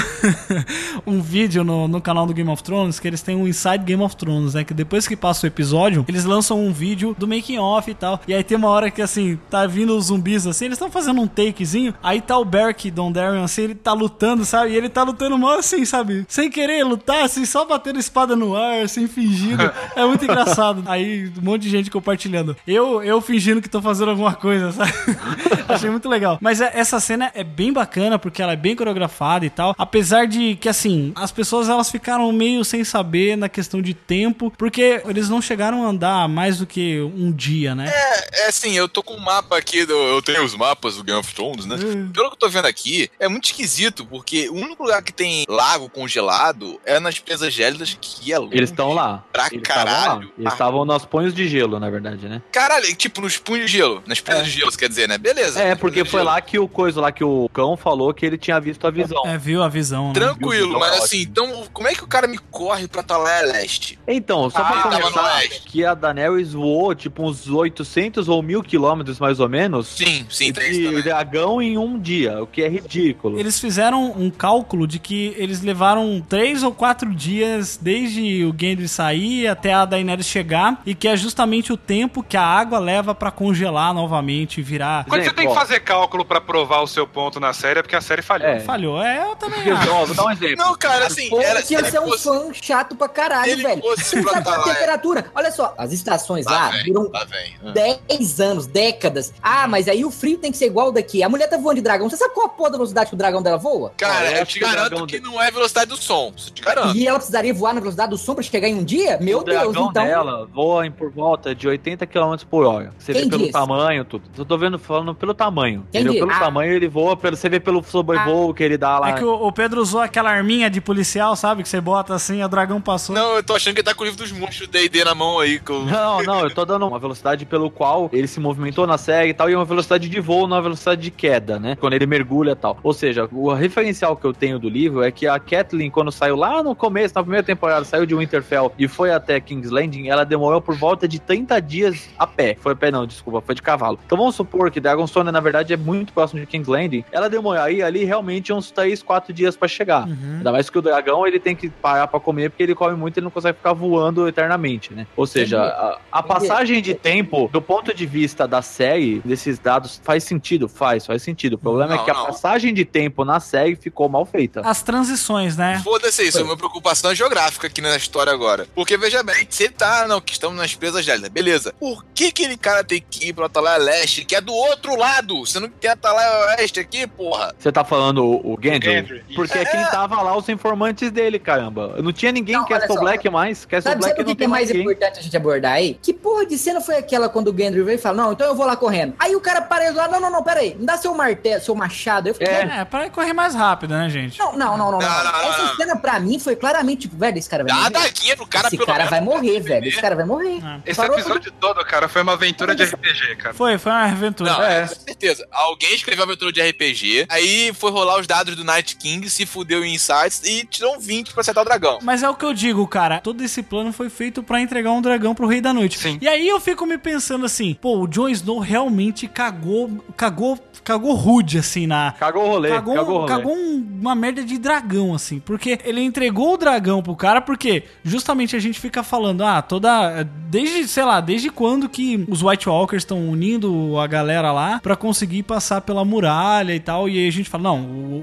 um 1.05 1.21
vídeo 1.21 1.63
no, 1.63 1.87
no 1.87 2.01
canal 2.01 2.25
do 2.25 2.33
Game 2.33 2.49
of 2.49 2.63
Thrones, 2.63 2.99
que 2.99 3.07
eles 3.07 3.21
têm 3.21 3.35
um 3.35 3.47
Inside 3.47 3.79
Game 3.79 4.01
of 4.03 4.15
Thrones, 4.15 4.53
né? 4.53 4.63
Que 4.63 4.73
depois 4.73 5.07
que 5.07 5.15
passa 5.15 5.45
o 5.45 5.47
episódio, 5.47 6.05
eles 6.07 6.25
lançam 6.25 6.59
um 6.63 6.71
vídeo 6.71 7.15
do 7.17 7.27
making 7.27 7.57
off 7.57 7.89
e 7.89 7.93
tal. 7.93 8.19
E 8.27 8.33
aí 8.33 8.43
tem 8.43 8.57
uma 8.57 8.69
hora 8.69 8.89
que 8.91 9.01
assim, 9.01 9.39
tá 9.49 9.65
vindo 9.65 9.95
os 9.95 10.05
zumbis 10.05 10.45
assim, 10.47 10.65
eles 10.65 10.75
estão 10.75 10.91
fazendo 10.91 11.21
um 11.21 11.27
takezinho. 11.27 11.93
Aí 12.03 12.21
tá 12.21 12.37
o 12.37 12.45
Beric 12.45 12.89
Dondarrion 12.91 13.43
assim, 13.43 13.63
ele 13.63 13.75
tá 13.75 13.93
lutando, 13.93 14.45
sabe? 14.45 14.71
E 14.71 14.75
ele 14.75 14.89
tá 14.89 15.03
lutando 15.03 15.37
mal 15.37 15.59
assim, 15.59 15.85
sabe? 15.85 16.25
Sem 16.27 16.49
querer 16.49 16.83
lutar, 16.83 17.23
assim, 17.23 17.45
só 17.45 17.65
batendo 17.65 17.99
espada 17.99 18.35
no 18.35 18.55
ar, 18.55 18.81
assim, 18.83 19.07
fingindo. 19.07 19.59
É 19.95 20.05
muito 20.05 20.23
engraçado. 20.23 20.83
Aí 20.85 21.31
um 21.37 21.41
monte 21.41 21.63
de 21.63 21.69
gente 21.69 21.89
compartilhando. 21.91 22.55
Eu, 22.65 23.01
eu 23.03 23.19
fingindo 23.49 23.61
que 23.61 23.69
tô 23.69 23.81
fazendo 23.81 24.11
alguma 24.11 24.33
coisa, 24.35 24.71
sabe? 24.71 24.93
Achei 25.67 25.89
muito 25.89 26.07
legal. 26.07 26.37
Mas 26.41 26.61
é- 26.61 26.71
essa 26.73 26.99
cena 26.99 27.31
é 27.33 27.43
bem 27.43 27.73
bacana 27.73 28.19
porque 28.19 28.41
ela 28.41 28.53
é 28.53 28.55
bem 28.55 28.75
coreografada 28.75 29.45
e 29.45 29.49
tal. 29.49 29.73
Apesar 29.77 30.25
de 30.27 30.55
que, 30.55 30.69
assim, 30.69 31.11
as 31.15 31.31
pessoas 31.31 31.67
elas 31.69 31.89
ficaram 31.89 32.31
meio 32.31 32.63
sem 32.63 32.83
saber 32.83 33.35
na 33.35 33.49
questão 33.49 33.81
de 33.81 33.93
tempo, 33.93 34.51
porque 34.57 35.01
eles 35.07 35.29
não 35.29 35.41
chegaram 35.41 35.83
a 35.85 35.89
andar 35.89 36.27
mais 36.29 36.57
do 36.59 36.65
que 36.67 36.99
um 37.01 37.31
dia, 37.31 37.73
né? 37.73 37.89
É, 37.91 38.43
é 38.45 38.47
assim, 38.47 38.71
eu 38.73 38.87
tô 38.87 39.01
com 39.01 39.15
um 39.15 39.19
mapa 39.19 39.57
aqui, 39.57 39.85
do, 39.85 39.93
eu 39.93 40.21
tenho 40.21 40.43
os 40.43 40.55
mapas 40.55 40.95
do 40.97 41.03
Game 41.03 41.19
of 41.19 41.33
Thrones, 41.33 41.65
né? 41.65 41.77
Pelo 42.13 42.29
que 42.29 42.35
eu 42.35 42.39
tô 42.39 42.49
vendo 42.49 42.65
aqui, 42.67 43.09
é 43.19 43.27
muito 43.27 43.45
esquisito, 43.45 44.05
porque 44.05 44.49
o 44.49 44.55
único 44.55 44.83
lugar 44.83 45.01
que 45.01 45.11
tem 45.13 45.45
lago 45.47 45.89
congelado 45.89 46.79
é 46.85 46.99
nas 46.99 47.17
presas 47.19 47.53
gélidas, 47.53 47.97
que 47.99 48.31
é 48.31 48.37
longe 48.37 48.55
Eles 48.55 48.69
estão 48.69 48.93
lá. 48.93 49.23
pra 49.31 49.47
Eles 49.51 49.61
estavam 49.61 49.85
lá. 49.85 49.91
caralho. 50.01 50.31
Eles 50.37 50.53
estavam 50.53 50.85
nos 50.85 51.05
punhos 51.05 51.33
de 51.33 51.47
gelo, 51.47 51.79
na 51.79 51.89
verdade, 51.89 52.27
né? 52.27 52.41
Caralho, 52.51 52.93
tipo 52.95 53.21
nos 53.21 53.37
punhos 53.39 53.69
de 53.71 53.77
gelo, 53.77 54.03
nas 54.05 54.19
presas 54.19 54.45
de 54.45 54.51
gelo, 54.51 54.71
quer 54.71 54.89
dizer, 54.89 55.07
né? 55.07 55.17
Beleza. 55.17 55.61
É, 55.61 55.75
porque 55.75 56.05
foi 56.05 56.23
lá 56.23 56.39
que 56.41 56.59
o 56.59 56.67
coisa 56.67 57.01
lá 57.01 57.11
que 57.11 57.23
o 57.23 57.49
cão 57.53 57.75
falou 57.75 58.13
que 58.13 58.25
ele 58.25 58.37
tinha 58.37 58.59
visto 58.59 58.85
a 58.85 58.91
visão. 58.91 59.23
É, 59.25 59.37
viu 59.37 59.63
a 59.63 59.67
visão, 59.69 60.07
né? 60.07 60.13
Tranquilo, 60.13 60.67
Visão 60.67 60.79
mas 60.79 60.95
é 60.95 60.97
assim, 60.99 61.21
então, 61.21 61.63
como 61.73 61.87
é 61.87 61.93
que 61.93 62.03
o 62.03 62.07
cara 62.07 62.27
me 62.27 62.37
corre 62.37 62.87
pra 62.87 63.01
Talaia 63.03 63.45
Leste? 63.45 63.99
Então, 64.07 64.49
só 64.49 64.59
Ah, 64.59 64.63
pra 64.65 64.81
começar, 64.83 65.41
que 65.65 65.85
a 65.85 65.93
Daenerys 65.93 66.53
voou 66.53 66.93
tipo 66.93 67.23
uns 67.23 67.47
800 67.47 68.27
ou 68.27 68.41
1000 68.41 68.63
quilômetros 68.63 69.19
mais 69.19 69.39
ou 69.39 69.49
menos 69.49 69.87
Sim, 69.87 70.25
sim, 70.29 70.51
de 70.51 71.01
dragão 71.01 71.61
em 71.61 71.77
um 71.77 71.99
dia, 71.99 72.41
o 72.41 72.47
que 72.47 72.61
é 72.61 72.67
ridículo. 72.67 73.39
Eles 73.39 73.59
fizeram 73.59 74.11
um 74.17 74.29
cálculo 74.29 74.87
de 74.87 74.99
que 74.99 75.33
eles 75.37 75.61
levaram 75.61 76.23
três 76.27 76.63
ou 76.63 76.73
quatro 76.73 77.13
dias 77.13 77.77
desde 77.81 78.43
o 78.45 78.55
Gendry 78.57 78.87
sair 78.87 79.47
até 79.47 79.73
a 79.73 79.85
Daenerys 79.85 80.25
chegar 80.25 80.81
e 80.85 80.93
que 80.93 81.07
é 81.07 81.15
justamente 81.15 81.71
o 81.71 81.77
tempo 81.77 82.23
que 82.23 82.37
a 82.37 82.43
água 82.43 82.79
leva 82.79 83.13
pra 83.15 83.28
congelar 83.31 83.93
novamente 83.93 84.59
e 84.59 84.63
virar. 84.63 85.05
Quando 85.07 85.23
você 85.23 85.33
tem 85.33 85.47
que 85.47 85.53
fazer 85.53 85.79
cálculo 85.81 86.23
pra 86.25 86.39
provar 86.41 86.81
o 86.81 86.87
seu 86.87 87.05
ponto 87.07 87.39
na 87.39 87.53
série, 87.53 87.79
é 87.79 87.81
porque 87.81 87.95
a 87.95 88.01
série 88.01 88.21
falhou. 88.21 88.47
É. 88.47 88.59
Falhou. 88.59 89.01
É, 89.03 89.23
eu 89.29 89.35
também 89.35 89.59
acho. 89.71 89.87
vou 90.05 90.15
dar 90.15 90.25
um 90.25 90.31
exemplo. 90.31 90.57
Não, 90.57 90.75
cara, 90.75 91.07
assim, 91.07 91.29
Pô, 91.29 91.39
era, 91.41 91.61
que 91.61 91.73
ia 91.73 91.83
ser 91.89 91.99
um 91.99 92.07
fosse- 92.07 92.23
fã 92.29 92.53
chato 92.53 92.95
pra 92.95 93.07
caralho, 93.09 93.45
Se 93.45 93.51
ele 93.51 93.63
velho. 93.63 93.81
fosse 93.81 94.21
pra 94.21 94.31
sabe 94.33 94.43
qual 94.45 94.61
é 94.69 94.73
temperatura? 94.73 95.25
Olha 95.35 95.51
só, 95.51 95.73
as 95.77 95.91
estações 95.91 96.45
lá, 96.45 96.51
Lá 96.51 96.69
vem, 96.69 96.85
duram 96.93 97.09
lá 97.11 97.23
vem. 97.25 97.55
Ah. 97.65 97.71
10 97.71 98.39
anos, 98.39 98.67
décadas. 98.67 99.33
Ah, 99.41 99.67
mas 99.67 99.87
aí 99.87 100.03
o 100.05 100.11
frio 100.11 100.37
tem 100.37 100.51
que 100.51 100.57
ser 100.57 100.65
igual 100.67 100.91
daqui. 100.91 101.23
A 101.23 101.29
mulher 101.29 101.47
tá 101.47 101.57
voando 101.57 101.75
de 101.75 101.81
dragão. 101.81 102.09
Você 102.09 102.17
sabe 102.17 102.33
qual 102.33 102.47
a 102.47 102.49
porra 102.49 102.71
da 102.71 102.77
velocidade 102.77 103.09
que 103.09 103.15
o 103.15 103.17
dragão 103.17 103.41
dela 103.41 103.57
voa? 103.57 103.91
Cara, 103.97 104.27
Ah, 104.27 104.31
eu 104.39 104.45
te 104.45 104.59
garanto 104.59 105.05
que 105.07 105.19
não 105.19 105.41
é 105.41 105.47
a 105.47 105.51
velocidade 105.51 105.87
do 105.89 105.97
som. 105.97 106.33
Isso 106.35 106.51
te 106.51 106.61
garanto. 106.61 106.95
E 106.95 107.07
ela 107.07 107.17
precisaria 107.17 107.53
voar 107.53 107.73
na 107.73 107.79
velocidade 107.79 108.09
do 108.09 108.17
som 108.17 108.33
pra 108.35 108.43
chegar 108.43 108.67
em 108.67 108.75
um 108.75 108.83
dia? 108.83 109.17
Meu 109.21 109.39
o 109.39 109.43
Deus, 109.43 109.75
então. 109.75 109.91
dela 109.91 110.47
voa 110.53 110.85
em 110.85 110.91
por 110.91 111.09
volta 111.11 111.53
de 111.55 111.67
80 111.67 112.05
km 112.05 112.35
por 112.49 112.65
hora. 112.65 112.91
Você 113.09 113.13
Quem 113.13 113.23
vê 113.23 113.29
pelo 113.29 113.41
disse? 113.41 113.53
tamanho, 113.53 114.05
tudo. 114.05 114.23
Eu 114.37 114.45
tô 114.45 114.57
vendo, 114.57 114.77
falando 114.77 115.15
pelo 115.15 115.33
tamanho. 115.33 115.85
Quem 115.91 116.03
disse? 116.03 116.19
Pelo 116.19 116.31
Ah. 116.31 116.39
tamanho 116.39 116.73
ele 116.73 116.87
voa, 116.87 117.17
pelo, 117.17 117.35
você 117.35 117.49
vê 117.49 117.59
pelo 117.59 117.83
sobrevoo 117.83 118.53
que 118.53 118.63
ele 118.63 118.77
dá 118.77 118.99
lá. 118.99 119.09
É 119.09 119.13
que 119.13 119.23
o, 119.23 119.47
o 119.47 119.51
Pedro 119.51 119.81
usou 119.81 120.01
aquela 120.01 120.29
arminha 120.29 120.69
de 120.69 120.79
policial, 120.79 121.35
sabe? 121.35 121.63
Que 121.63 121.69
você 121.69 121.81
bota 121.81 122.13
assim, 122.13 122.43
o 122.43 122.47
dragão 122.47 122.79
passou. 122.79 123.15
Não, 123.15 123.35
eu 123.35 123.43
tô 123.43 123.55
achando 123.55 123.73
que 123.73 123.79
ele 123.81 123.85
tá 123.85 123.95
com 123.95 124.03
o 124.03 124.05
livro 124.05 124.21
dos 124.21 124.31
monstros 124.31 124.67
D&D 124.67 125.03
na 125.03 125.15
mão 125.15 125.39
aí. 125.39 125.59
Eu... 125.67 125.85
Não, 125.85 126.21
não, 126.23 126.41
eu 126.41 126.53
tô 126.53 126.65
dando 126.65 126.87
uma 126.87 126.99
velocidade 126.99 127.45
pelo 127.45 127.71
qual 127.71 128.09
ele 128.13 128.27
se 128.27 128.39
movimentou 128.39 128.85
na 128.85 128.97
série 128.97 129.29
e 129.29 129.33
tal, 129.33 129.49
e 129.49 129.55
uma 129.55 129.65
velocidade 129.65 130.07
de 130.07 130.19
voo, 130.19 130.47
não 130.47 130.57
uma 130.57 130.61
velocidade 130.61 131.01
de 131.01 131.11
queda, 131.11 131.59
né? 131.59 131.75
Quando 131.79 131.93
ele 131.93 132.05
mergulha 132.05 132.51
e 132.51 132.55
tal. 132.55 132.77
Ou 132.83 132.93
seja, 132.93 133.27
o 133.31 133.51
referencial 133.53 134.15
que 134.15 134.25
eu 134.25 134.33
tenho 134.33 134.59
do 134.59 134.69
livro 134.69 135.01
é 135.03 135.11
que 135.11 135.27
a 135.27 135.39
Kathleen, 135.39 135.89
quando 135.89 136.11
saiu 136.11 136.35
lá 136.35 136.61
no 136.61 136.75
começo, 136.75 137.13
na 137.15 137.21
primeira 137.23 137.43
temporada, 137.43 137.83
saiu 137.85 138.05
de 138.05 138.15
Winterfell 138.15 138.71
e 138.77 138.87
foi 138.87 139.11
até 139.11 139.39
King's 139.39 139.71
Landing, 139.71 140.07
ela 140.09 140.23
demorou 140.23 140.61
por 140.61 140.75
volta 140.75 141.07
de 141.07 141.19
30 141.19 141.59
dias 141.61 142.09
a 142.17 142.27
pé. 142.27 142.55
Foi 142.59 142.73
a 142.73 142.75
pé, 142.75 142.91
não, 142.91 142.98
desculpa, 143.05 143.41
foi 143.41 143.55
de 143.55 143.61
cavalo. 143.61 143.99
Então 144.05 144.17
vamos 144.17 144.35
supor 144.35 144.69
que 144.71 144.79
Dragonstone, 144.79 145.31
na 145.31 145.39
verdade, 145.39 145.73
é 145.73 145.77
muito 145.77 146.13
próximo 146.13 146.39
de 146.39 146.45
King's 146.45 146.67
Landing. 146.67 147.03
Ela 147.11 147.29
demoraria 147.29 147.85
ali 147.85 148.03
realmente 148.03 148.51
uns 148.53 148.71
3, 148.71 149.01
4 149.03 149.33
dias 149.33 149.55
pra 149.55 149.67
chegar. 149.67 150.07
Uhum. 150.07 150.35
Ainda 150.37 150.51
mais 150.51 150.69
que 150.69 150.77
o 150.77 150.81
dragão 150.81 151.25
ele 151.25 151.39
tem 151.39 151.55
que 151.55 151.69
parar 151.69 152.07
pra 152.07 152.19
comer 152.19 152.49
porque 152.49 152.63
ele 152.63 152.75
come 152.75 152.95
muito 152.95 153.17
e 153.17 153.19
ele 153.19 153.25
não 153.25 153.31
consegue 153.31 153.57
ficar 153.57 153.73
voando 153.73 154.27
eternamente, 154.27 154.93
né? 154.93 155.07
Ou 155.15 155.25
seja, 155.25 155.61
a, 155.61 155.99
a 156.11 156.23
passagem 156.23 156.81
de 156.81 156.93
tempo, 156.93 157.49
do 157.51 157.61
ponto 157.61 157.93
de 157.93 158.05
vista 158.05 158.47
da 158.47 158.61
série, 158.61 159.19
desses 159.25 159.59
dados, 159.59 159.99
faz 160.03 160.23
sentido? 160.23 160.67
Faz, 160.67 161.05
faz 161.05 161.21
sentido. 161.21 161.53
O 161.53 161.57
problema 161.57 161.93
é 161.93 161.97
Não, 161.97 162.05
que 162.05 162.11
a 162.11 162.13
não. 162.13 162.25
passagem 162.27 162.73
de 162.73 162.85
tempo 162.85 163.23
na 163.25 163.39
série 163.39 163.75
ficou 163.75 164.07
mal 164.09 164.25
feita. 164.25 164.61
As 164.61 164.81
transições, 164.81 165.57
né? 165.57 165.81
Foda-se 165.83 166.23
isso, 166.23 166.39
a 166.39 166.43
minha 166.43 166.57
preocupação 166.57 167.11
é 167.11 167.15
geográfica 167.15 167.67
aqui 167.67 167.81
na 167.81 167.95
história 167.95 168.31
agora. 168.31 168.67
Porque, 168.75 168.97
veja 168.97 169.23
bem, 169.23 169.47
se 169.49 169.63
ele 169.63 169.73
tá, 169.73 170.07
não, 170.07 170.21
que 170.21 170.33
estamos 170.33 170.57
nas 170.57 170.73
presas 170.75 171.03
gélidas, 171.05 171.29
beleza. 171.29 171.73
Por 171.79 172.03
que 172.13 172.27
aquele 172.27 172.57
cara 172.57 172.83
tem 172.89 173.03
que 173.07 173.29
ir 173.29 173.33
pro 173.33 173.45
Atalaia 173.45 173.77
Leste, 173.77 174.25
que 174.25 174.35
é 174.35 174.41
do 174.41 174.51
outro 174.53 174.95
lado? 174.95 175.39
Você 175.45 175.59
não 175.59 175.69
tem 175.69 175.89
Atalaia 175.91 176.47
Oeste 176.57 176.79
aqui, 176.79 177.05
porra? 177.05 177.53
Você 177.57 177.71
tá 177.71 177.83
falando 177.85 178.25
o, 178.25 178.53
o 178.53 178.59
Gendry? 178.61 178.91
Gendry. 178.91 179.23
Porque 179.35 179.57
é 179.57 179.65
quem 179.65 179.79
tava 179.85 180.21
lá, 180.21 180.35
os 180.35 180.49
informantes 180.49 181.11
dele, 181.11 181.37
caramba. 181.37 181.95
Não 182.01 182.11
tinha 182.11 182.31
ninguém 182.31 182.55
Não, 182.55 182.65
que 182.65 182.73
Castle 182.73 182.95
só. 182.95 182.99
Black 183.01 183.29
mais. 183.29 183.63
Castle 183.65 183.91
Sabe, 183.91 184.01
Black 184.01 184.11
sabe 184.17 184.21
o 184.23 184.25
não 184.25 184.33
que, 184.33 184.37
que 184.39 184.43
é 184.43 184.47
mais 184.47 184.67
ninguém. 184.69 184.81
importante 184.81 185.19
a 185.19 185.21
gente 185.21 185.37
abordar 185.37 185.73
aí? 185.73 185.99
Que 186.01 186.11
porra 186.13 186.45
de 186.45 186.57
cena 186.57 186.81
foi 186.81 186.97
aquela 186.97 187.29
quando 187.29 187.49
o 187.51 187.57
Gendry 187.57 187.83
veio 187.83 187.95
e 187.95 188.01
fala, 188.01 188.17
não, 188.23 188.33
então 188.33 188.47
eu 188.47 188.55
vou 188.55 188.65
lá 188.65 188.75
correndo. 188.75 189.13
Aí 189.19 189.35
o 189.35 189.41
cara 189.41 189.61
parou 189.61 189.93
lá, 189.93 190.07
não, 190.07 190.19
não, 190.19 190.31
não, 190.31 190.43
pera 190.43 190.61
aí, 190.61 190.73
me 190.75 190.85
dá 190.85 190.97
seu 190.97 191.13
martelo, 191.13 191.61
seu 191.61 191.75
machado. 191.75 192.27
Eu 192.29 192.33
falei, 192.33 192.53
velho, 192.53 192.71
É, 192.71 192.85
pra 192.85 193.09
correr 193.09 193.33
mais 193.33 193.53
rápido, 193.53 193.93
né, 193.93 194.09
gente? 194.09 194.39
não, 194.39 194.57
não, 194.57 194.77
não, 194.77 194.91
não, 194.91 194.99
não. 194.99 194.99
Não, 194.99 195.23
não, 195.23 195.31
não, 195.31 195.39
Essa 195.53 195.75
cena 195.75 195.95
pra 195.95 196.19
mim 196.19 196.39
foi 196.39 196.55
claramente 196.55 197.01
tipo, 197.01 197.15
velho, 197.17 197.37
esse 197.37 197.49
cara 197.49 197.63
vai 197.63 197.71
Dá 197.71 197.89
morrer. 197.89 197.91
daguinha 198.09 198.35
pro 198.35 198.47
cara 198.47 198.67
Esse 198.67 198.77
pelo 198.77 198.85
cara 198.87 198.97
menos. 199.05 199.09
vai 199.11 199.21
morrer, 199.21 199.59
velho. 199.59 199.87
Esse 199.87 200.01
cara 200.01 200.15
vai 200.15 200.25
morrer. 200.25 200.57
É. 200.85 200.89
Esse 200.91 201.01
episódio 201.01 201.51
todo, 201.59 201.83
cara, 201.85 202.07
foi 202.07 202.21
uma 202.23 202.33
aventura 202.33 202.75
de 202.85 202.95
RPG, 202.95 203.35
cara. 203.37 203.53
Foi, 203.53 203.77
foi 203.77 203.91
uma 203.91 204.03
aventura. 204.05 204.51
Não, 204.53 204.63
É. 204.63 204.87
com 204.87 204.95
certeza. 204.95 205.47
Alguém 205.51 205.93
escreveu 205.95 206.23
a 206.23 206.27
aventura 206.27 206.51
de 206.51 206.61
RPG, 206.61 207.25
aí 207.29 207.71
foi 207.73 207.91
rolar 207.91 208.19
os 208.19 208.27
dados 208.27 208.55
do 208.55 208.63
Night 208.63 208.95
King, 208.97 209.29
se 209.29 209.45
fudeu 209.45 209.83
em 209.83 209.93
Insights 209.95 210.41
e 210.43 210.65
tirou 210.65 210.95
um 210.95 210.99
20 210.99 211.31
pra 211.33 211.41
acertar 211.41 211.63
o 211.63 211.65
dragão. 211.65 211.99
Mas 212.01 212.23
é 212.23 212.29
o 212.29 212.35
que 212.35 212.45
eu 212.45 212.53
digo, 212.53 212.87
cara. 212.87 213.19
Todo 213.19 213.43
esse 213.43 213.61
plano 213.61 213.91
foi 213.93 214.09
feito 214.09 214.41
pra 214.43 214.59
entregar 214.61 214.91
um 214.91 215.01
dragão 215.01 215.35
pro 215.35 215.47
Rei 215.47 215.61
da 215.61 215.73
Noite. 215.73 215.97
Sim. 215.99 216.17
E 216.21 216.27
aí 216.27 216.47
eu 216.47 216.59
fico 216.59 216.85
me 216.85 216.97
pensando 216.97 217.45
assim, 217.45 217.73
pô, 217.73 217.99
o 217.99 218.07
Jon 218.07 218.29
Snow 218.29 218.59
realmente 218.59 219.27
cagou, 219.27 220.03
cagou, 220.15 220.57
cagou 220.83 221.13
rude 221.13 221.57
assim 221.57 221.87
na 221.87 222.13
Cagou 222.19 222.45
o 222.45 222.47
rolê, 222.49 222.69
Cagou, 222.69 222.95
cagou 222.95 223.17
rolê. 223.19 223.27
cagou 223.27 223.53
um- 223.55 223.87
uma 223.99 224.15
merda 224.15 224.43
de 224.43 224.57
dragão, 224.57 225.13
assim. 225.13 225.39
Porque 225.39 225.77
ele 225.83 226.01
entregou 226.01 226.53
o 226.53 226.57
dragão 226.57 227.01
pro 227.03 227.15
cara, 227.15 227.41
porque 227.41 227.83
justamente 228.03 228.55
a 228.55 228.59
gente 228.59 228.79
fica 228.79 229.03
falando, 229.03 229.43
ah, 229.43 229.61
toda. 229.61 230.23
Desde, 230.49 230.87
sei 230.87 231.03
lá, 231.03 231.19
desde 231.21 231.49
quando 231.49 231.87
que 231.89 232.25
os 232.29 232.41
White 232.41 232.67
Walkers 232.69 233.01
estão 233.03 233.29
unindo 233.29 233.97
a 233.99 234.07
galera 234.07 234.51
lá 234.51 234.79
pra 234.81 234.95
conseguir 234.95 235.43
passar 235.43 235.81
pela 235.81 236.03
muralha 236.05 236.73
e 236.73 236.79
tal. 236.79 237.07
E 237.09 237.17
aí 237.19 237.27
a 237.27 237.31
gente 237.31 237.49
fala, 237.49 237.63
não, 237.63 237.81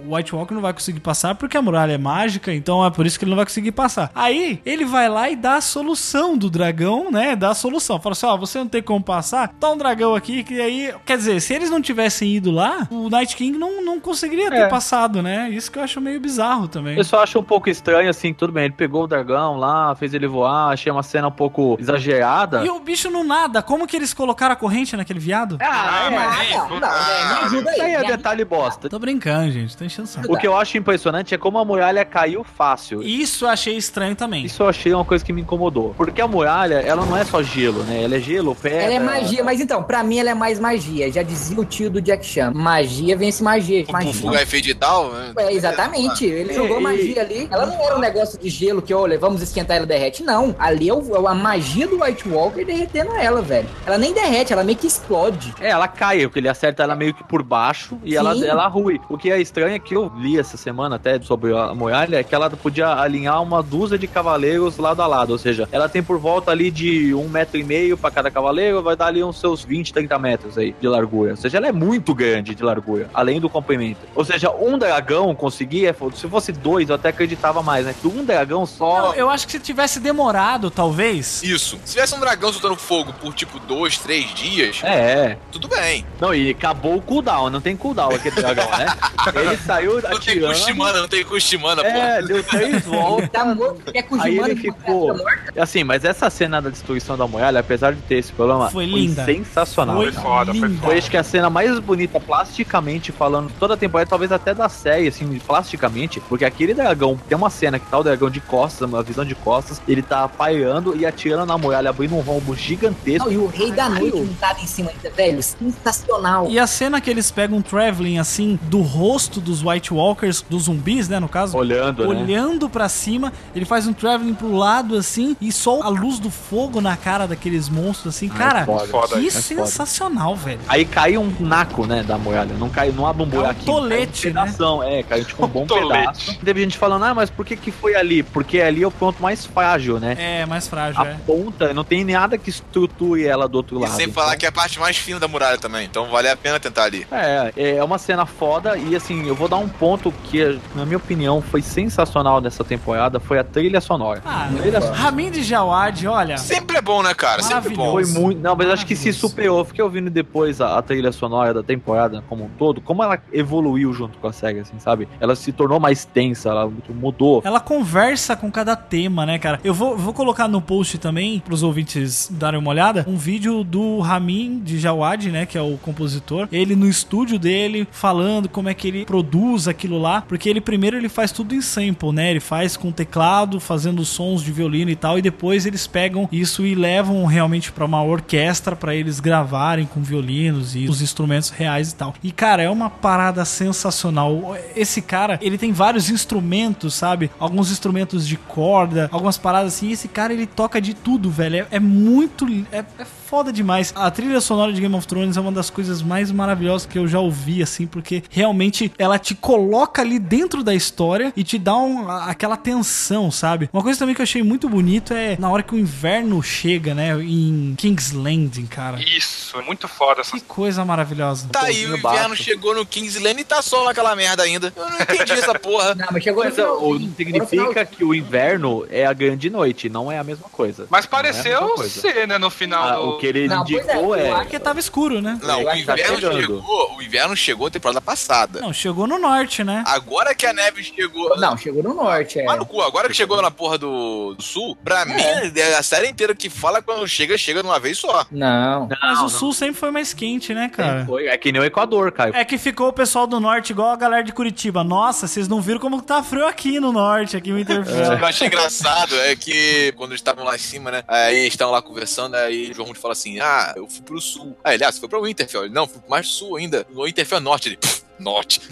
o 0.08 0.14
White 0.14 0.34
Walker 0.34 0.54
não 0.54 0.62
vai 0.62 0.72
conseguir 0.72 1.00
passar 1.00 1.34
porque 1.34 1.56
a 1.56 1.62
muralha 1.62 1.92
é 1.92 1.98
mágica, 1.98 2.52
então 2.52 2.84
é 2.84 2.90
por 2.90 3.06
isso 3.06 3.18
que 3.18 3.24
ele 3.24 3.30
não 3.30 3.36
vai 3.36 3.44
conseguir 3.46 3.72
passar. 3.72 4.10
Aí 4.14 4.60
ele 4.64 4.84
vai 4.84 5.08
lá 5.08 5.30
e 5.30 5.36
dá 5.36 5.56
a 5.56 5.60
solução 5.60 6.36
do 6.36 6.48
dragão, 6.50 7.10
né? 7.10 7.36
Dá 7.36 7.50
a 7.50 7.54
solução. 7.54 8.00
Fala 8.00 8.12
assim, 8.14 8.26
ó, 8.26 8.36
você 8.36 8.58
não 8.58 8.66
tem 8.68 8.82
como 8.82 9.04
passar, 9.04 9.48
tá 9.60 9.70
um 9.70 9.76
dragão 9.76 10.14
aqui 10.14 10.42
que 10.42 10.60
aí. 10.60 10.92
Quer 11.04 11.16
dizer, 11.18 11.40
se 11.40 11.54
eles 11.54 11.70
não 11.70 11.80
tivessem 11.80 12.34
ido 12.34 12.45
lá, 12.50 12.86
o 12.90 13.08
Night 13.10 13.36
King 13.36 13.58
não, 13.58 13.82
não 13.84 14.00
conseguiria 14.00 14.50
ter 14.50 14.56
É. 14.56 14.68
passado, 14.68 15.22
né? 15.22 15.48
Isso 15.50 15.70
que 15.70 15.78
eu 15.78 15.82
acho 15.82 16.00
meio 16.00 16.20
bizarro 16.20 16.68
também. 16.68 16.96
Eu 16.96 17.04
só 17.04 17.22
acho 17.22 17.38
um 17.38 17.42
pouco 17.42 17.68
estranho, 17.68 18.08
assim, 18.10 18.32
tudo 18.32 18.52
bem, 18.52 18.64
ele 18.64 18.74
pegou 18.74 19.04
o 19.04 19.06
dragão 19.06 19.56
lá, 19.56 19.94
fez 19.94 20.14
ele 20.14 20.26
voar, 20.26 20.72
achei 20.72 20.90
uma 20.90 21.02
cena 21.02 21.28
um 21.28 21.32
pouco 21.32 21.76
exagerada. 21.80 22.64
E 22.64 22.68
o 22.68 22.80
bicho 22.80 23.10
não 23.10 23.24
nada, 23.24 23.62
como 23.62 23.86
que 23.86 23.96
eles 23.96 24.12
colocaram 24.14 24.52
a 24.52 24.56
corrente 24.56 24.96
naquele 24.96 25.18
viado? 25.20 25.58
Ah, 25.60 26.08
mas 26.10 26.38
nem- 26.38 26.58
não, 26.58 26.80
não, 26.80 26.88
é, 26.88 27.24
me 27.40 27.44
ajuda 27.46 27.72
Isso 27.72 27.82
aí 27.82 27.92
é 27.92 27.96
aí. 27.98 28.06
detalhe 28.06 28.44
bosta. 28.44 28.88
Tô 28.88 28.98
brincando, 28.98 29.50
gente. 29.52 29.76
Tô 29.76 29.84
enchendo 29.84 30.08
o 30.08 30.10
saco. 30.10 30.32
O 30.32 30.36
que 30.38 30.46
eu 30.46 30.56
acho 30.56 30.76
impressionante 30.78 31.34
é 31.34 31.38
como 31.38 31.58
a 31.58 31.64
muralha 31.64 32.04
caiu 32.04 32.44
fácil. 32.44 33.02
Isso 33.02 33.44
eu 33.44 33.48
achei 33.48 33.76
estranho 33.76 34.14
também. 34.16 34.44
Isso 34.44 34.62
eu 34.62 34.68
achei 34.68 34.92
uma 34.92 35.04
coisa 35.04 35.24
que 35.24 35.32
me 35.32 35.40
incomodou. 35.42 35.94
Porque 35.96 36.20
a 36.20 36.26
muralha, 36.28 36.76
ela 36.76 37.04
não 37.04 37.16
é 37.16 37.24
só 37.24 37.42
gelo, 37.42 37.82
né? 37.84 38.02
Ela 38.04 38.16
é 38.16 38.20
gelo, 38.20 38.54
pedra. 38.54 38.82
Ela 38.82 38.94
é 38.94 38.98
magia, 39.00 39.44
mas 39.44 39.60
então, 39.60 39.82
pra 39.82 40.02
mim 40.02 40.18
ela 40.18 40.30
é 40.30 40.34
mais 40.34 40.58
magia. 40.60 41.10
Já 41.12 41.22
dizia 41.22 41.58
o 41.60 41.64
tio 41.64 41.90
do 41.90 42.00
Jack 42.00 42.24
Magia 42.54 43.16
vence 43.16 43.42
magia. 43.42 43.84
O 43.88 43.92
magia. 43.92 44.12
Bufu 44.12 44.34
é 44.34 44.44
feio 44.46 44.68
e 44.68 44.74
tal. 44.74 45.10
né? 45.12 45.32
É, 45.38 45.52
exatamente. 45.52 46.24
Ele 46.24 46.52
jogou 46.52 46.78
E- 46.78 46.82
magia 46.82 47.22
ali. 47.22 47.48
Ela 47.50 47.66
não 47.66 47.74
era 47.82 47.96
um 47.96 48.00
negócio 48.00 48.38
de 48.38 48.48
gelo 48.48 48.80
que, 48.82 48.92
olha, 48.94 49.18
vamos 49.18 49.42
esquentar 49.42 49.76
ela 49.76 49.86
derrete. 49.86 50.22
Não. 50.22 50.54
Ali 50.58 50.88
é, 50.88 50.94
o- 50.94 51.26
é 51.26 51.30
a 51.30 51.34
magia 51.34 51.86
do 51.86 52.02
White 52.02 52.28
Walker 52.28 52.64
derretendo 52.64 53.12
ela, 53.14 53.40
velho. 53.42 53.68
Ela 53.86 53.98
nem 53.98 54.12
derrete, 54.12 54.52
ela 54.52 54.62
meio 54.64 54.78
que 54.78 54.86
explode. 54.86 55.54
É, 55.60 55.70
ela 55.70 55.88
cai, 55.88 56.22
porque 56.22 56.38
ele 56.38 56.48
acerta 56.48 56.82
ela 56.82 56.94
meio 56.94 57.14
que 57.14 57.24
por 57.24 57.42
baixo 57.42 57.98
e 58.04 58.16
ela, 58.16 58.34
Sim. 58.34 58.44
ela 58.46 58.66
rui. 58.68 59.00
O 59.08 59.16
que 59.16 59.30
é 59.30 59.40
estranho 59.40 59.74
é 59.74 59.78
que 59.78 59.94
eu 59.94 60.10
li 60.18 60.38
essa 60.38 60.56
semana 60.56 60.96
até 60.96 61.20
sobre 61.20 61.56
a 61.56 61.74
muralha, 61.74 62.16
é 62.18 62.22
que 62.24 62.34
ela 62.34 62.50
podia 62.50 62.88
alinhar 62.88 63.42
uma 63.42 63.62
dúzia 63.62 63.98
de 63.98 64.06
cavaleiros 64.06 64.76
lado 64.78 65.00
a 65.02 65.06
lado. 65.06 65.30
Ou 65.30 65.38
seja, 65.38 65.68
ela 65.72 65.88
tem 65.88 66.02
por 66.02 66.18
volta 66.18 66.50
ali 66.50 66.70
de 66.70 67.14
um 67.14 67.28
metro 67.28 67.58
e 67.58 67.64
meio 67.64 67.96
pra 67.96 68.10
cada 68.10 68.30
cavaleiro, 68.30 68.82
vai 68.82 68.96
dar 68.96 69.06
ali 69.06 69.22
uns 69.22 69.38
seus 69.40 69.64
20, 69.64 69.92
30 69.92 70.18
metros 70.18 70.58
aí 70.58 70.74
de 70.80 70.88
largura. 70.88 71.30
Ou 71.32 71.36
seja, 71.36 71.56
ela 71.58 71.68
é 71.68 71.72
muito 71.72 72.14
grande 72.14 72.25
de 72.42 72.62
largura, 72.62 73.08
além 73.14 73.40
do 73.40 73.48
comprimento. 73.48 74.00
Ou 74.14 74.24
seja, 74.24 74.50
um 74.50 74.78
dragão 74.78 75.34
conseguia, 75.34 75.94
se 76.14 76.28
fosse 76.28 76.52
dois, 76.52 76.88
eu 76.88 76.94
até 76.94 77.08
acreditava 77.10 77.62
mais, 77.62 77.86
né? 77.86 77.94
Que 78.00 78.06
um 78.08 78.24
dragão 78.24 78.66
só. 78.66 79.08
Não, 79.08 79.14
eu 79.14 79.28
acho 79.30 79.46
que 79.46 79.52
se 79.52 79.60
tivesse 79.60 80.00
demorado, 80.00 80.70
talvez. 80.70 81.42
Isso. 81.42 81.78
Se 81.84 81.94
tivesse 81.94 82.14
um 82.14 82.20
dragão 82.20 82.52
soltando 82.52 82.76
fogo 82.76 83.12
por 83.14 83.34
tipo 83.34 83.58
dois, 83.60 83.98
três 83.98 84.32
dias, 84.34 84.80
É, 84.82 85.36
tudo 85.52 85.68
bem. 85.68 86.04
Não, 86.20 86.34
e 86.34 86.50
acabou 86.50 86.96
o 86.96 87.02
cooldown, 87.02 87.50
não 87.50 87.60
tem 87.60 87.76
cooldown 87.76 88.14
aquele 88.14 88.36
dragão, 88.36 88.68
né? 88.70 88.86
Ele 89.34 89.56
saiu 89.58 90.00
Não 90.00 90.18
tem. 90.20 90.40
Kushimana, 90.40 91.00
não 91.00 91.08
tem 91.08 91.24
Kushimana, 91.24 91.82
É, 91.82 92.20
pô. 92.20 92.26
deu 92.28 92.42
três 92.44 92.84
voltas. 92.86 93.28
Tá 93.30 93.44
morto, 93.44 93.92
com 94.08 94.20
Aí 94.20 94.38
ele 94.38 94.56
ficou. 94.56 95.16
Assim, 95.58 95.82
mas 95.84 96.04
essa 96.04 96.30
cena 96.30 96.60
da 96.62 96.70
destruição 96.70 97.16
da 97.16 97.26
muralha, 97.26 97.60
apesar 97.60 97.92
de 97.94 98.00
ter 98.02 98.16
esse 98.16 98.32
problema, 98.32 98.70
Foi 98.70 98.86
linda. 98.86 99.24
sensacional. 99.24 99.96
Foi 99.96 100.12
foda, 100.12 100.54
foi 100.54 100.68
linda. 100.68 100.82
Foi 100.82 100.98
acho 100.98 101.10
que 101.10 101.16
a 101.16 101.22
cena 101.22 101.50
mais 101.50 101.78
bonita 101.78 102.15
plasticamente 102.20 103.12
falando, 103.12 103.52
toda 103.58 103.74
a 103.74 103.76
temporada, 103.76 104.08
talvez 104.08 104.32
até 104.32 104.54
da 104.54 104.68
série, 104.68 105.08
assim, 105.08 105.38
plasticamente, 105.38 106.20
porque 106.20 106.44
aquele 106.44 106.74
dragão, 106.74 107.18
tem 107.28 107.36
uma 107.36 107.50
cena 107.50 107.78
que 107.78 107.86
tá 107.86 107.98
o 107.98 108.02
dragão 108.02 108.30
de 108.30 108.40
costas, 108.40 108.88
uma 108.88 109.02
visão 109.02 109.24
de 109.24 109.34
costas, 109.34 109.80
ele 109.86 110.02
tá 110.02 110.28
pairando 110.28 110.96
e 110.96 111.04
atirando 111.06 111.46
na 111.46 111.58
muralha, 111.58 111.90
abrindo 111.90 112.14
um 112.14 112.20
rombo 112.20 112.54
gigantesco. 112.54 113.26
Não, 113.26 113.32
e 113.32 113.38
o 113.38 113.46
Rei 113.46 113.72
da 113.72 113.88
Noite 113.88 114.16
montado 114.16 114.60
em 114.60 114.66
cima 114.66 114.90
ainda, 114.90 115.10
velho. 115.10 115.42
Sensacional. 115.42 116.48
E 116.48 116.58
a 116.58 116.66
cena 116.66 117.00
que 117.00 117.10
eles 117.10 117.30
pegam 117.30 117.58
um 117.58 117.62
traveling 117.62 118.18
assim 118.18 118.58
do 118.62 118.80
rosto 118.82 119.40
dos 119.40 119.62
White 119.62 119.92
Walkers, 119.92 120.42
dos 120.42 120.64
zumbis, 120.64 121.08
né, 121.08 121.18
no 121.20 121.28
caso, 121.28 121.56
Olhando, 121.56 122.02
né? 122.02 122.08
olhando 122.08 122.68
pra 122.68 122.88
cima, 122.88 123.32
ele 123.54 123.64
faz 123.64 123.86
um 123.86 123.92
traveling 123.92 124.34
pro 124.34 124.54
lado 124.54 124.96
assim 124.96 125.36
e 125.40 125.50
só 125.52 125.82
a 125.82 125.88
luz 125.88 126.18
do 126.18 126.30
fogo 126.30 126.80
na 126.80 126.96
cara 126.96 127.26
daqueles 127.26 127.68
monstros 127.68 128.16
assim, 128.16 128.28
cara, 128.28 128.64
foda. 128.64 128.86
Foda, 128.86 129.20
que 129.20 129.26
é 129.26 129.30
foda. 129.30 129.42
sensacional, 129.42 130.36
velho. 130.36 130.60
Aí 130.68 130.84
cai 130.84 131.16
um 131.16 131.32
naco, 131.40 131.86
né, 131.86 132.02
da 132.06 132.16
muralha. 132.18 132.54
Não 132.58 132.68
cai, 132.68 132.90
não 132.90 133.06
abre 133.06 133.22
um 133.22 133.26
buraquinho. 133.26 133.64
tolete, 133.66 134.30
cai 134.30 134.42
um 134.42 134.44
pedação, 134.46 134.82
É, 134.82 135.02
caiu 135.02 135.24
tipo 135.24 135.44
um 135.44 135.48
bom 135.48 135.66
tolete. 135.66 135.98
pedaço. 136.26 136.38
Teve 136.44 136.60
gente 136.62 136.78
falando, 136.78 137.04
ah, 137.04 137.14
mas 137.14 137.28
por 137.30 137.44
que 137.44 137.56
que 137.56 137.70
foi 137.70 137.94
ali? 137.94 138.22
Porque 138.22 138.60
ali 138.60 138.82
é 138.82 138.86
o 138.86 138.90
ponto 138.90 139.22
mais 139.22 139.44
frágil, 139.44 139.98
né? 139.98 140.16
É, 140.18 140.46
mais 140.46 140.68
frágil, 140.68 141.00
A 141.00 141.06
é. 141.06 141.16
ponta, 141.26 141.74
não 141.74 141.84
tem 141.84 142.04
nada 142.04 142.38
que 142.38 142.48
estruture 142.50 143.24
ela 143.26 143.48
do 143.48 143.56
outro 143.56 143.78
E 143.78 143.82
lado. 143.82 143.94
sem 143.96 144.10
falar 144.10 144.36
que 144.36 144.46
é 144.46 144.48
a 144.48 144.52
parte 144.52 144.78
mais 144.78 144.96
fina 144.96 145.18
da 145.18 145.28
muralha 145.28 145.58
também. 145.58 145.84
Então 145.84 146.06
vale 146.08 146.28
a 146.28 146.36
pena 146.36 146.58
tentar 146.60 146.84
ali. 146.84 147.06
É, 147.10 147.52
é 147.76 147.84
uma 147.84 147.98
cena 147.98 148.24
foda 148.26 148.76
e 148.78 148.94
assim, 148.94 149.26
eu 149.26 149.34
vou 149.34 149.48
dar 149.48 149.56
um 149.56 149.68
ponto 149.68 150.12
que, 150.24 150.58
na 150.74 150.84
minha 150.84 150.96
opinião, 150.98 151.40
foi 151.42 151.60
sensacional 151.62 152.40
nessa 152.40 152.62
temporada, 152.64 153.18
foi 153.18 153.38
a 153.38 153.44
trilha 153.44 153.80
sonora. 153.80 154.22
Ah, 154.24 154.44
A 154.46 154.52
trilha 154.60 154.80
sonora 154.80 154.96
Ramin 154.98 155.30
de 155.30 155.42
Jawad, 155.42 156.06
olha. 156.06 156.36
Sempre 156.38 156.76
é 156.76 156.82
bom, 156.82 157.02
né, 157.02 157.14
cara? 157.14 157.42
Sempre 157.42 157.74
bom. 157.74 157.92
foi 157.92 158.04
muito. 158.06 158.40
Não, 158.40 158.54
mas 158.54 158.68
acho 158.70 158.86
que 158.86 158.94
se 158.94 159.12
superou. 159.12 159.64
Fiquei 159.64 159.82
ouvindo 159.82 160.10
depois 160.10 160.60
a, 160.60 160.78
a 160.78 160.82
trilha 160.82 161.10
sonora 161.12 161.52
da 161.54 161.62
temporada 161.62 161.95
como 162.28 162.44
um 162.44 162.48
todo, 162.58 162.80
como 162.80 163.02
ela 163.02 163.18
evoluiu 163.32 163.92
junto 163.92 164.18
com 164.18 164.26
a 164.26 164.32
série, 164.32 164.60
assim, 164.60 164.78
sabe? 164.78 165.08
Ela 165.20 165.34
se 165.34 165.52
tornou 165.52 165.80
mais 165.80 166.04
tensa, 166.04 166.50
ela 166.50 166.70
mudou. 166.94 167.42
Ela 167.44 167.60
conversa 167.60 168.36
com 168.36 168.50
cada 168.50 168.76
tema, 168.76 169.26
né, 169.26 169.38
cara? 169.38 169.60
Eu 169.64 169.74
vou, 169.74 169.96
vou 169.96 170.12
colocar 170.12 170.48
no 170.48 170.60
post 170.60 170.98
também, 170.98 171.40
pros 171.40 171.62
ouvintes 171.62 172.28
darem 172.30 172.58
uma 172.58 172.70
olhada, 172.70 173.04
um 173.08 173.16
vídeo 173.16 173.64
do 173.64 174.00
Ramin 174.00 174.60
de 174.60 174.78
Jawad, 174.78 175.30
né, 175.30 175.46
que 175.46 175.58
é 175.58 175.62
o 175.62 175.76
compositor. 175.78 176.48
Ele 176.50 176.76
no 176.76 176.88
estúdio 176.88 177.38
dele, 177.38 177.86
falando 177.90 178.48
como 178.48 178.68
é 178.68 178.74
que 178.74 178.88
ele 178.88 179.04
produz 179.04 179.68
aquilo 179.68 179.98
lá. 179.98 180.22
Porque 180.22 180.48
ele 180.48 180.60
primeiro 180.60 180.96
ele 180.96 181.08
faz 181.08 181.32
tudo 181.32 181.54
em 181.54 181.60
sample, 181.60 182.12
né? 182.12 182.30
Ele 182.30 182.40
faz 182.40 182.76
com 182.76 182.90
teclado, 182.92 183.60
fazendo 183.60 184.04
sons 184.04 184.42
de 184.42 184.52
violino 184.52 184.90
e 184.90 184.96
tal. 184.96 185.18
E 185.18 185.22
depois 185.22 185.66
eles 185.66 185.86
pegam 185.86 186.28
isso 186.30 186.64
e 186.64 186.74
levam 186.74 187.24
realmente 187.24 187.72
pra 187.72 187.84
uma 187.84 188.02
orquestra 188.02 188.74
pra 188.76 188.94
eles 188.94 189.20
gravarem 189.20 189.86
com 189.86 190.02
violinos 190.02 190.74
e 190.74 190.86
os 190.88 191.02
instrumentos 191.02 191.50
reais 191.50 191.85
e 191.92 191.94
tal. 191.94 192.14
E, 192.22 192.32
cara, 192.32 192.62
é 192.62 192.70
uma 192.70 192.90
parada 192.90 193.44
sensacional. 193.44 194.56
Esse 194.74 195.02
cara, 195.02 195.38
ele 195.42 195.58
tem 195.58 195.72
vários 195.72 196.10
instrumentos, 196.10 196.94
sabe? 196.94 197.30
Alguns 197.38 197.70
instrumentos 197.70 198.26
de 198.26 198.36
corda, 198.36 199.08
algumas 199.12 199.38
paradas 199.38 199.74
assim. 199.74 199.88
E 199.88 199.92
esse 199.92 200.08
cara, 200.08 200.32
ele 200.32 200.46
toca 200.46 200.80
de 200.80 200.94
tudo, 200.94 201.30
velho. 201.30 201.56
É, 201.56 201.66
é 201.76 201.80
muito. 201.80 202.46
É, 202.72 202.84
é 202.98 203.04
foda 203.26 203.52
demais. 203.52 203.92
A 203.96 204.10
trilha 204.10 204.40
sonora 204.40 204.72
de 204.72 204.80
Game 204.80 204.94
of 204.94 205.06
Thrones 205.06 205.36
é 205.36 205.40
uma 205.40 205.50
das 205.50 205.68
coisas 205.68 206.00
mais 206.00 206.30
maravilhosas 206.30 206.86
que 206.86 206.96
eu 206.96 207.08
já 207.08 207.18
ouvi, 207.18 207.62
assim, 207.62 207.86
porque 207.86 208.22
realmente 208.30 208.92
ela 208.96 209.18
te 209.18 209.34
coloca 209.34 210.00
ali 210.00 210.18
dentro 210.18 210.62
da 210.62 210.74
história 210.74 211.32
e 211.36 211.42
te 211.42 211.58
dá 211.58 211.76
um, 211.76 212.08
aquela 212.08 212.56
tensão, 212.56 213.30
sabe? 213.30 213.68
Uma 213.72 213.82
coisa 213.82 213.98
também 213.98 214.14
que 214.14 214.20
eu 214.20 214.24
achei 214.24 214.42
muito 214.42 214.68
bonito 214.68 215.12
é 215.12 215.36
na 215.38 215.50
hora 215.50 215.62
que 215.62 215.74
o 215.74 215.78
inverno 215.78 216.40
chega, 216.42 216.94
né? 216.94 217.20
Em 217.20 217.74
King's 217.76 218.12
Landing, 218.12 218.66
cara. 218.66 219.00
Isso, 219.02 219.58
é 219.58 219.62
muito 219.62 219.88
foda 219.88 220.20
essa 220.20 220.32
Que 220.32 220.40
coisa 220.40 220.84
maravilhosa. 220.84 221.48
Tá 221.48 221.62
aí, 221.62 221.75
o 221.84 221.88
pouquinho 221.90 221.96
inverno 222.12 222.28
baixo. 222.30 222.42
chegou 222.42 222.74
no 222.74 222.86
Kings 222.86 223.18
Lane 223.18 223.40
e 223.42 223.44
tá 223.44 223.60
sol 223.60 223.84
naquela 223.84 224.14
merda 224.16 224.42
ainda. 224.42 224.72
Eu 224.74 224.88
não 224.88 225.00
entendi 225.00 225.32
essa 225.32 225.58
porra. 225.58 225.94
Não, 225.94 226.06
mas 226.10 226.22
chegou 226.22 226.42
no 226.44 226.50
Mas 226.50 226.54
finalzinho. 226.56 227.00
não 227.08 227.16
significa 227.16 227.66
final. 227.66 227.86
que 227.86 228.04
o 228.04 228.14
inverno 228.14 228.86
é 228.90 229.04
a 229.06 229.12
grande 229.12 229.50
noite, 229.50 229.88
não 229.88 230.10
é 230.10 230.18
a 230.18 230.24
mesma 230.24 230.48
coisa. 230.48 230.86
Mas 230.90 231.04
Não 231.04 231.18
é 231.18 231.22
pareceu 231.22 231.68
coisa. 231.70 232.00
ser, 232.00 232.26
né, 232.28 232.38
no 232.38 232.50
final 232.50 232.88
Ah, 232.88 233.00
o 233.00 233.18
que 233.18 233.26
ele 233.26 233.48
Não, 233.48 233.64
pois 233.64 233.70
indicou 233.84 234.14
é, 234.16 234.28
é. 234.28 234.34
Porque 234.36 234.58
tava 234.58 234.78
escuro, 234.80 235.20
né? 235.20 235.38
Não, 235.42 235.60
o 235.62 235.64
tá 235.64 235.76
inverno 235.78 236.14
chegando. 236.16 236.40
chegou. 236.40 236.96
O 236.96 237.02
inverno 237.02 237.36
chegou 237.36 237.70
temporada 237.70 238.00
passada. 238.00 238.60
Não, 238.60 238.72
chegou 238.72 239.06
no 239.06 239.18
norte, 239.18 239.62
né? 239.64 239.82
Agora 239.86 240.34
que 240.34 240.46
a 240.46 240.52
neve 240.52 240.82
chegou. 240.82 241.36
Não, 241.38 241.56
chegou 241.56 241.82
no 241.82 241.94
norte, 241.94 242.38
é. 242.38 242.44
Mas 242.44 242.58
no 242.58 242.66
cu, 242.66 242.80
agora 242.82 243.08
que 243.08 243.14
chegou 243.14 243.40
na 243.42 243.50
porra 243.50 243.78
do, 243.78 244.34
do 244.34 244.42
sul, 244.42 244.76
pra 244.84 245.04
mim, 245.04 245.14
é 245.56 245.74
a 245.76 245.82
série 245.82 246.08
inteira 246.08 246.34
que 246.34 246.48
fala 246.48 246.80
quando 246.82 247.06
chega, 247.08 247.36
chega 247.36 247.62
de 247.62 247.68
uma 247.68 247.78
vez 247.80 247.98
só. 247.98 248.26
Não. 248.30 248.88
Mas 249.02 249.18
Não, 249.18 249.26
o 249.26 249.28
sul 249.28 249.52
sempre 249.52 249.74
foi 249.76 249.90
mais 249.90 250.12
quente, 250.14 250.54
né, 250.54 250.68
cara? 250.68 251.04
Foi, 251.06 251.26
é 251.26 251.36
que 251.36 251.50
nem 251.52 251.60
o 251.60 251.64
Equador, 251.66 252.10
Caio. 252.12 252.34
É 252.34 252.44
que 252.44 252.56
ficou 252.58 252.88
o 252.88 252.92
pessoal 252.92 253.26
do 253.26 253.38
norte 253.40 253.70
igual 253.70 253.90
a 253.90 253.96
galera 253.96 254.22
de 254.22 254.32
Curitiba. 254.32 254.82
Nossa, 254.84 255.26
vocês 255.26 255.48
não 255.48 255.60
viram 255.60 255.78
como 255.80 256.00
tá 256.02 256.22
frio 256.22 256.46
aqui 256.46 256.78
no 256.80 256.92
norte, 256.92 257.36
aqui 257.36 257.50
em 257.50 257.52
O 257.52 257.56
Winterfell. 257.56 258.16
que 258.16 258.22
eu 258.22 258.26
achei 258.26 258.46
engraçado 258.46 259.14
é 259.20 259.34
que 259.36 259.92
quando 259.96 260.10
eles 260.12 260.20
estavam 260.20 260.44
lá 260.44 260.54
em 260.54 260.58
cima, 260.58 260.90
né? 260.90 261.02
Aí 261.08 261.36
eles 261.40 261.52
estavam 261.54 261.72
lá 261.74 261.82
conversando, 261.82 262.34
aí 262.36 262.70
o 262.70 262.74
João 262.74 262.88
Rude 262.88 262.98
fala 263.00 263.12
assim: 263.12 263.38
Ah, 263.40 263.72
eu 263.76 263.88
fui 263.88 264.02
pro 264.02 264.20
sul. 264.20 264.56
Aí 264.64 264.74
ele, 264.76 264.84
ah, 264.84 264.92
você 264.92 265.00
foi 265.00 265.08
pro 265.08 265.22
Winterfell? 265.22 265.64
Ele, 265.64 265.74
não, 265.74 265.86
fui 265.86 266.00
pro 266.00 266.10
mais 266.10 266.26
sul 266.28 266.56
ainda. 266.56 266.86
No 266.90 267.04
Winterfell 267.04 267.40
Norte. 267.40 267.68
Ele, 267.68 267.76
"Pff, 267.76 268.02
Norte. 268.18 268.62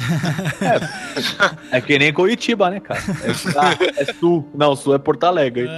É 1.71 1.79
que 1.81 1.99
nem 1.99 2.11
Curitiba, 2.15 2.71
né, 2.71 2.81
cara? 2.81 2.99
É, 3.01 3.31
ah, 3.59 3.77
é 4.01 4.05
sul. 4.15 4.49
Não, 4.55 4.75
sul 4.75 4.95
é 4.95 4.99
Porto 4.99 5.25
Alegre. 5.25 5.69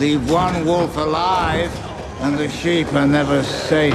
Leave 0.00 0.30
one 0.32 0.62
wolf 0.64 0.96
alive, 0.96 1.70
and 2.20 2.38
the 2.38 2.48
sheep 2.48 2.92
are 2.94 3.06
never 3.06 3.42
safe. 3.42 3.94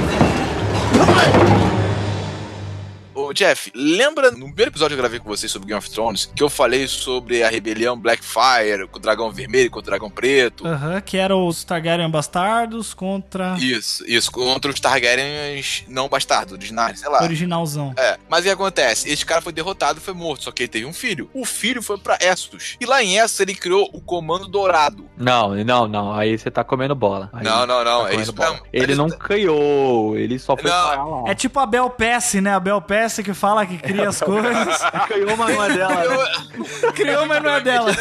Ô, 3.14 3.32
Jeff, 3.32 3.70
lembra 3.74 4.30
no 4.32 4.46
primeiro 4.46 4.70
episódio 4.70 4.96
que 4.96 5.00
eu 5.00 5.02
gravei 5.02 5.20
com 5.20 5.28
vocês 5.28 5.50
sobre 5.50 5.68
Game 5.68 5.78
of 5.78 5.88
Thrones 5.90 6.26
que 6.34 6.42
eu 6.42 6.50
falei 6.50 6.88
sobre 6.88 7.42
a 7.44 7.48
rebelião 7.48 7.96
Blackfire 7.96 8.88
com 8.90 8.98
o 8.98 9.00
dragão 9.00 9.30
vermelho 9.30 9.66
e 9.66 9.70
com 9.70 9.78
o 9.78 9.82
dragão 9.82 10.10
preto? 10.10 10.66
Aham, 10.66 11.00
que 11.00 11.16
eram 11.16 11.46
os 11.46 11.62
Targaryen 11.62 12.10
bastardos 12.10 12.92
contra 12.92 13.56
Isso, 13.58 14.04
isso, 14.08 14.32
contra 14.32 14.70
os 14.70 14.80
Targaryens 14.80 15.84
não 15.88 16.08
bastardos, 16.08 16.70
Narnia, 16.72 16.96
sei 16.96 17.08
lá. 17.08 17.22
originalzão. 17.22 17.92
É, 17.96 18.18
mas 18.28 18.40
o 18.40 18.42
que 18.44 18.50
acontece? 18.50 19.08
Esse 19.08 19.24
cara 19.24 19.40
foi 19.40 19.52
derrotado 19.52 19.98
e 20.00 20.02
foi 20.02 20.14
morto, 20.14 20.44
só 20.44 20.50
que 20.50 20.62
ele 20.64 20.68
teve 20.68 20.84
um 20.86 20.92
filho. 20.92 21.30
O 21.32 21.44
filho 21.44 21.82
foi 21.82 21.98
pra 21.98 22.18
Essos. 22.20 22.76
E 22.80 22.86
lá 22.86 23.02
em 23.02 23.16
Essos 23.18 23.38
ele 23.40 23.54
criou 23.54 23.88
o 23.92 24.00
Comando 24.00 24.48
Dourado. 24.48 25.08
Não, 25.16 25.54
não, 25.64 25.86
não. 25.86 26.12
Aí 26.12 26.36
você 26.36 26.50
tá 26.50 26.64
comendo 26.64 26.94
bola. 26.94 27.30
Aí 27.32 27.44
Não, 27.44 27.64
não, 27.66 27.84
não, 27.84 28.02
tá 28.04 28.12
é 28.12 28.16
isso 28.16 28.34
mesmo. 28.36 28.58
Ele 28.72 28.94
não 28.96 29.08
criou, 29.08 30.16
ele 30.16 30.38
só 30.38 30.56
foi 30.56 30.68
Não. 30.70 31.22
lá. 31.22 31.30
É 31.30 31.34
tipo 31.34 31.60
a 31.60 31.66
Bel 31.66 31.88
Pesce, 31.90 32.40
né? 32.40 32.54
A 32.54 32.60
Bel 32.60 32.80
Pesce 33.04 33.22
que 33.22 33.34
fala 33.34 33.66
que 33.66 33.76
cria 33.76 34.08
as 34.08 34.18
coisas. 34.18 34.78
Criou, 35.06 35.36
não 35.36 35.62
é 35.62 35.74
dela. 35.76 36.08
né? 36.08 36.92
Criou, 36.94 37.26
mas 37.26 37.42
não 37.42 37.50
é 37.50 37.60
dela. 37.60 37.94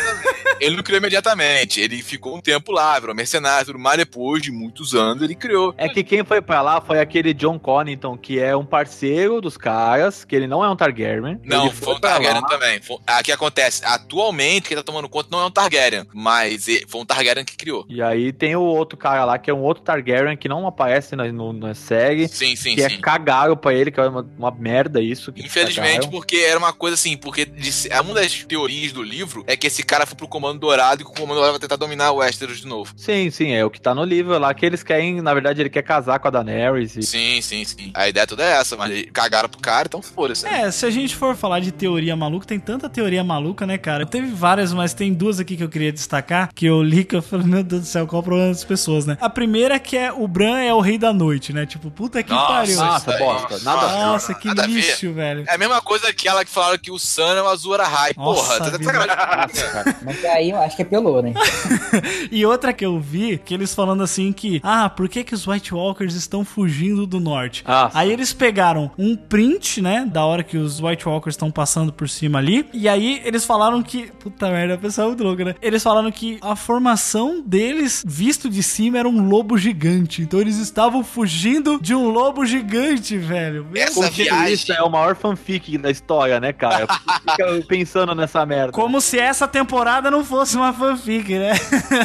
Ele 0.61 0.77
não 0.77 0.83
criou 0.83 0.97
imediatamente. 0.99 1.81
Ele 1.81 2.01
ficou 2.01 2.37
um 2.37 2.39
tempo 2.39 2.71
lá, 2.71 2.97
virou 2.97 3.13
mercenário, 3.13 3.65
tudo 3.65 3.79
mais. 3.79 3.97
Depois 3.97 4.41
de 4.41 4.49
muitos 4.49 4.95
anos, 4.95 5.21
ele 5.21 5.35
criou. 5.35 5.73
É 5.77 5.89
que 5.89 6.05
quem 6.05 6.23
foi 6.23 6.41
pra 6.41 6.61
lá 6.61 6.79
foi 6.79 7.01
aquele 7.01 7.33
John 7.33 7.59
Connington, 7.59 8.17
que 8.17 8.39
é 8.39 8.55
um 8.55 8.63
parceiro 8.65 9.41
dos 9.41 9.57
caras, 9.57 10.23
que 10.23 10.33
ele 10.33 10.47
não 10.47 10.63
é 10.63 10.69
um 10.69 10.75
Targaryen. 10.75 11.37
Não, 11.43 11.65
Ele 11.65 11.75
foi 11.75 11.95
um 11.95 11.99
Targaryen 11.99 12.41
lá. 12.41 12.47
também. 12.47 12.81
Foi- 12.81 12.97
Ah, 13.05 13.19
O 13.19 13.23
que 13.23 13.31
acontece? 13.33 13.83
Atualmente, 13.83 14.69
quem 14.69 14.77
tá 14.77 14.83
tomando 14.83 15.09
conta 15.09 15.27
não 15.29 15.41
é 15.41 15.45
um 15.47 15.51
Targaryen, 15.51 16.05
mas 16.13 16.65
foi 16.87 17.01
um 17.01 17.05
Targaryen 17.05 17.43
que 17.43 17.57
criou. 17.57 17.85
E 17.89 18.01
aí 18.01 18.31
tem 18.31 18.55
o 18.55 18.61
outro 18.61 18.97
cara 18.97 19.25
lá, 19.25 19.37
que 19.37 19.49
é 19.49 19.53
um 19.53 19.61
outro 19.61 19.83
Targaryen, 19.83 20.37
que 20.37 20.47
não 20.47 20.65
aparece 20.65 21.13
na, 21.13 21.25
no- 21.29 21.51
na 21.51 21.73
série. 21.73 22.29
Sim, 22.29 22.55
sim, 22.55 22.75
que 22.75 22.83
é 22.83 22.87
sim. 22.89 23.01
cagaram 23.01 23.57
pra 23.57 23.73
ele, 23.73 23.91
que 23.91 23.99
é 23.99 24.07
uma, 24.07 24.25
uma 24.37 24.51
merda 24.51 24.92
isso. 25.01 25.31
que 25.31 25.41
Infelizmente, 25.43 26.07
porque 26.09 26.37
era 26.37 26.57
uma 26.57 26.73
coisa 26.73 26.95
assim, 26.95 27.15
porque 27.17 27.45
disse- 27.45 27.89
uma 28.03 28.13
das 28.13 28.43
teorias 28.43 28.91
do 28.91 29.01
livro 29.01 29.43
é 29.47 29.55
que 29.55 29.67
esse 29.67 29.83
cara 29.83 30.05
foi 30.05 30.15
pro 30.15 30.27
Comando 30.27 30.59
Dourado 30.59 31.01
e 31.01 31.05
que 31.05 31.11
o 31.11 31.13
Comando 31.13 31.35
Dourado 31.35 31.53
vai 31.53 31.59
tentar 31.59 31.75
dominar 31.75 32.11
o 32.11 32.17
Westeros 32.17 32.59
de 32.59 32.67
novo. 32.67 32.93
Sim, 32.97 33.29
sim, 33.31 33.51
é 33.51 33.63
o 33.65 33.69
que 33.69 33.79
tá 33.81 33.93
no 33.95 34.03
livro 34.03 34.37
lá, 34.37 34.53
que 34.53 34.65
eles 34.65 34.83
querem, 34.83 35.21
na 35.21 35.33
verdade, 35.33 35.61
ele 35.61 35.69
quer 35.69 35.83
casar 35.83 36.19
com 36.19 36.27
a 36.27 36.31
Daenerys. 36.31 36.95
E... 36.95 37.03
Sim, 37.03 37.41
sim, 37.41 37.63
sim. 37.65 37.91
A 37.93 38.07
ideia 38.09 38.27
toda 38.27 38.43
é 38.43 38.51
essa, 38.57 38.75
mas 38.75 39.05
cagaram 39.11 39.47
pro 39.49 39.59
cara, 39.59 39.87
então 39.87 40.01
foda-se. 40.01 40.45
É, 40.47 40.69
se 40.71 40.85
a 40.85 40.89
gente 40.89 41.15
for 41.15 41.35
falar 41.35 41.59
de 41.59 41.71
teoria 41.71 42.15
maluca, 42.15 42.45
tem 42.45 42.59
tanta 42.59 42.89
teoria 42.89 43.23
maluca, 43.23 43.65
né, 43.65 43.77
cara? 43.77 44.05
Teve 44.05 44.27
várias, 44.27 44.73
mas 44.73 44.93
tem 44.93 45.13
duas 45.13 45.39
aqui 45.39 45.55
que 45.57 45.63
eu 45.63 45.69
queria 45.69 45.91
destacar, 45.91 46.49
que 46.53 46.65
eu 46.65 46.81
li 46.83 47.03
que 47.03 47.15
eu 47.15 47.21
falei, 47.21 47.45
meu 47.47 47.63
Deus 47.63 47.81
do 47.83 47.87
céu, 47.87 48.05
qual 48.07 48.21
o 48.21 48.23
problema 48.23 48.49
das 48.49 48.63
pessoas, 48.63 49.05
né? 49.05 49.17
A 49.21 49.29
primeira 49.29 49.79
que 49.79 49.97
é 49.97 50.11
o 50.11 50.27
Bran 50.27 50.59
é 50.59 50.73
o 50.73 50.79
rei 50.79 50.97
da 50.97 51.13
noite, 51.13 51.53
né? 51.53 51.65
Tipo, 51.65 51.89
puta 51.89 52.21
que 52.23 52.31
Nossa, 52.31 52.47
pariu. 52.47 52.71
isso 52.73 52.83
Nossa, 52.83 53.17
bosta, 53.17 53.59
nada. 53.59 53.87
Nossa, 54.05 54.33
que 54.33 54.47
Nada. 54.47 54.63
Lixo, 54.87 55.13
velho. 55.13 55.43
É 55.47 55.55
a 55.55 55.57
mesma 55.57 55.81
coisa 55.81 56.13
que 56.13 56.27
ela 56.27 56.43
que 56.43 56.51
falaram 56.51 56.77
que 56.77 56.91
o 56.91 56.99
Sun 56.99 57.21
é 57.33 57.41
o 57.41 57.47
Azul 57.47 57.75
Ahai. 57.75 58.11
Nossa, 58.15 58.57
Porra, 58.59 58.71
tá 58.71 58.83
sacanagem. 58.83 59.95
Mas 60.03 60.25
aí 60.25 60.49
eu 60.49 60.59
acho 60.61 60.75
que 60.75 60.81
apelou, 60.81 61.21
né? 61.21 61.33
E 62.31 62.45
outra 62.45 62.73
que 62.73 62.85
eu 62.85 62.99
vi, 62.99 63.37
que 63.37 63.53
eles 63.53 63.73
falando 63.73 64.03
assim 64.03 64.31
que, 64.31 64.59
ah, 64.63 64.89
por 64.89 65.07
que 65.07 65.23
que 65.23 65.33
os 65.33 65.45
White 65.47 65.73
Walkers 65.73 66.15
estão 66.15 66.43
fugindo 66.43 67.05
do 67.05 67.19
norte? 67.19 67.63
Ah, 67.65 67.89
Aí 67.93 68.11
eles 68.11 68.33
pegaram 68.33 68.91
um 68.97 69.15
print, 69.15 69.81
né, 69.81 70.05
da 70.05 70.25
hora 70.25 70.43
que 70.43 70.57
os 70.57 70.79
White 70.81 71.07
Walkers 71.07 71.33
estão 71.35 71.51
passando 71.51 71.91
por 71.93 72.09
cima 72.09 72.39
ali, 72.39 72.67
e 72.73 72.87
aí 72.89 73.21
eles 73.25 73.45
falaram 73.45 73.81
que, 73.83 74.11
puta 74.19 74.49
merda, 74.49 74.75
a 74.75 74.77
pessoa 74.77 75.05
é 75.05 75.07
muito 75.09 75.23
louca, 75.23 75.45
né? 75.45 75.55
Eles 75.61 75.83
falaram 75.83 76.11
que 76.11 76.39
a 76.41 76.55
formação 76.55 77.41
deles, 77.45 78.03
visto 78.05 78.49
de 78.49 78.63
cima, 78.63 78.97
era 78.99 79.07
um 79.07 79.27
lobo 79.27 79.57
gigante. 79.57 80.21
Então 80.21 80.39
eles 80.39 80.57
estavam 80.57 81.03
fugindo 81.03 81.79
de 81.81 81.93
um 81.93 82.09
lobo 82.09 82.45
gigante, 82.45 83.17
velho. 83.17 83.67
Meu 83.71 83.83
Essa 83.83 84.09
viagem. 84.09 84.72
Isso 84.73 84.81
é 84.81 84.83
o 84.83 84.89
maior 84.89 85.15
fanfic 85.15 85.77
da 85.77 85.89
história, 85.91 86.39
né, 86.39 86.51
cara? 86.53 86.87
Fica 87.29 87.65
pensando 87.67 88.13
nessa 88.15 88.45
merda. 88.45 88.71
Como 88.71 88.99
se 89.01 89.19
essa 89.19 89.47
temporada 89.47 90.09
não 90.11 90.23
fosse 90.23 90.55
uma 90.55 90.73
fanfic, 90.73 91.37
né? 91.37 91.55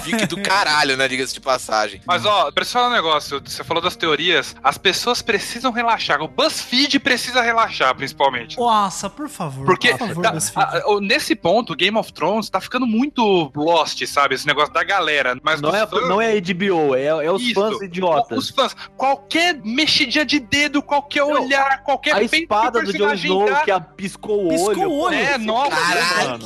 Fique 0.03 0.27
do 0.27 0.41
caralho, 0.41 0.97
né? 0.97 1.09
Diga-se 1.09 1.35
de 1.35 1.41
passagem. 1.41 2.01
Mas 2.07 2.25
ó, 2.25 2.51
pra 2.53 2.65
falar 2.65 2.89
um 2.89 2.93
negócio, 2.93 3.41
você 3.45 3.65
falou 3.65 3.83
das 3.83 3.97
teorias, 3.97 4.55
as 4.63 4.79
pessoas 4.79 5.23
precisam 5.23 5.73
relaxar. 5.73 6.21
O 6.23 6.29
BuzzFeed 6.29 6.99
precisa 7.01 7.41
relaxar, 7.43 7.95
principalmente. 7.95 8.57
Nossa, 8.59 9.09
por 9.11 9.29
favor. 9.29 9.65
Porque 9.67 9.91
por 9.91 10.09
favor, 10.09 10.23
tá- 10.23 10.33
BuzzFeed. 10.33 10.67
a- 10.67 10.79
a- 10.79 11.01
nesse 11.01 11.35
ponto, 11.35 11.75
Game 11.75 11.97
of 11.97 12.13
Thrones 12.13 12.49
tá 12.51 12.61
ficando 12.61 12.87
muito 12.87 13.51
lost, 13.55 14.05
sabe? 14.07 14.35
Esse 14.35 14.47
negócio 14.47 14.73
da 14.73 14.85
galera. 14.85 15.37
Mas 15.43 15.61
Não 15.61 15.75
é, 15.75 15.87
fãs- 15.87 16.09
não 16.09 16.21
é 16.21 16.37
HBO, 16.37 16.95
é, 16.95 17.07
é 17.07 17.31
os 17.33 17.43
Isso. 17.43 17.55
fãs 17.55 17.81
idiotas. 17.83 18.39
Os 18.39 18.51
fãs, 18.51 18.77
qualquer 18.97 19.59
mexidinha 19.65 20.25
de 20.25 20.39
dedo, 20.39 20.83
qualquer 20.83 21.21
Não, 21.25 21.43
olhar, 21.45 21.83
qualquer 21.83 22.13
A 22.13 22.19
peito 22.19 22.31
que 22.31 22.45
o 22.45 22.49
espada 22.59 22.83
do 22.83 22.93
Jon 22.93 23.13
Snow 23.15 23.63
que 23.65 23.71
a 23.71 23.81
piscou 23.81 24.47
o 24.47 24.49
Piscou 24.51 24.69
olho. 24.71 24.91
o 24.91 24.99
olho. 25.01 25.17
É, 25.17 25.39
nossa, 25.39 25.71
Caralho, 25.71 26.29
mano. 26.31 26.39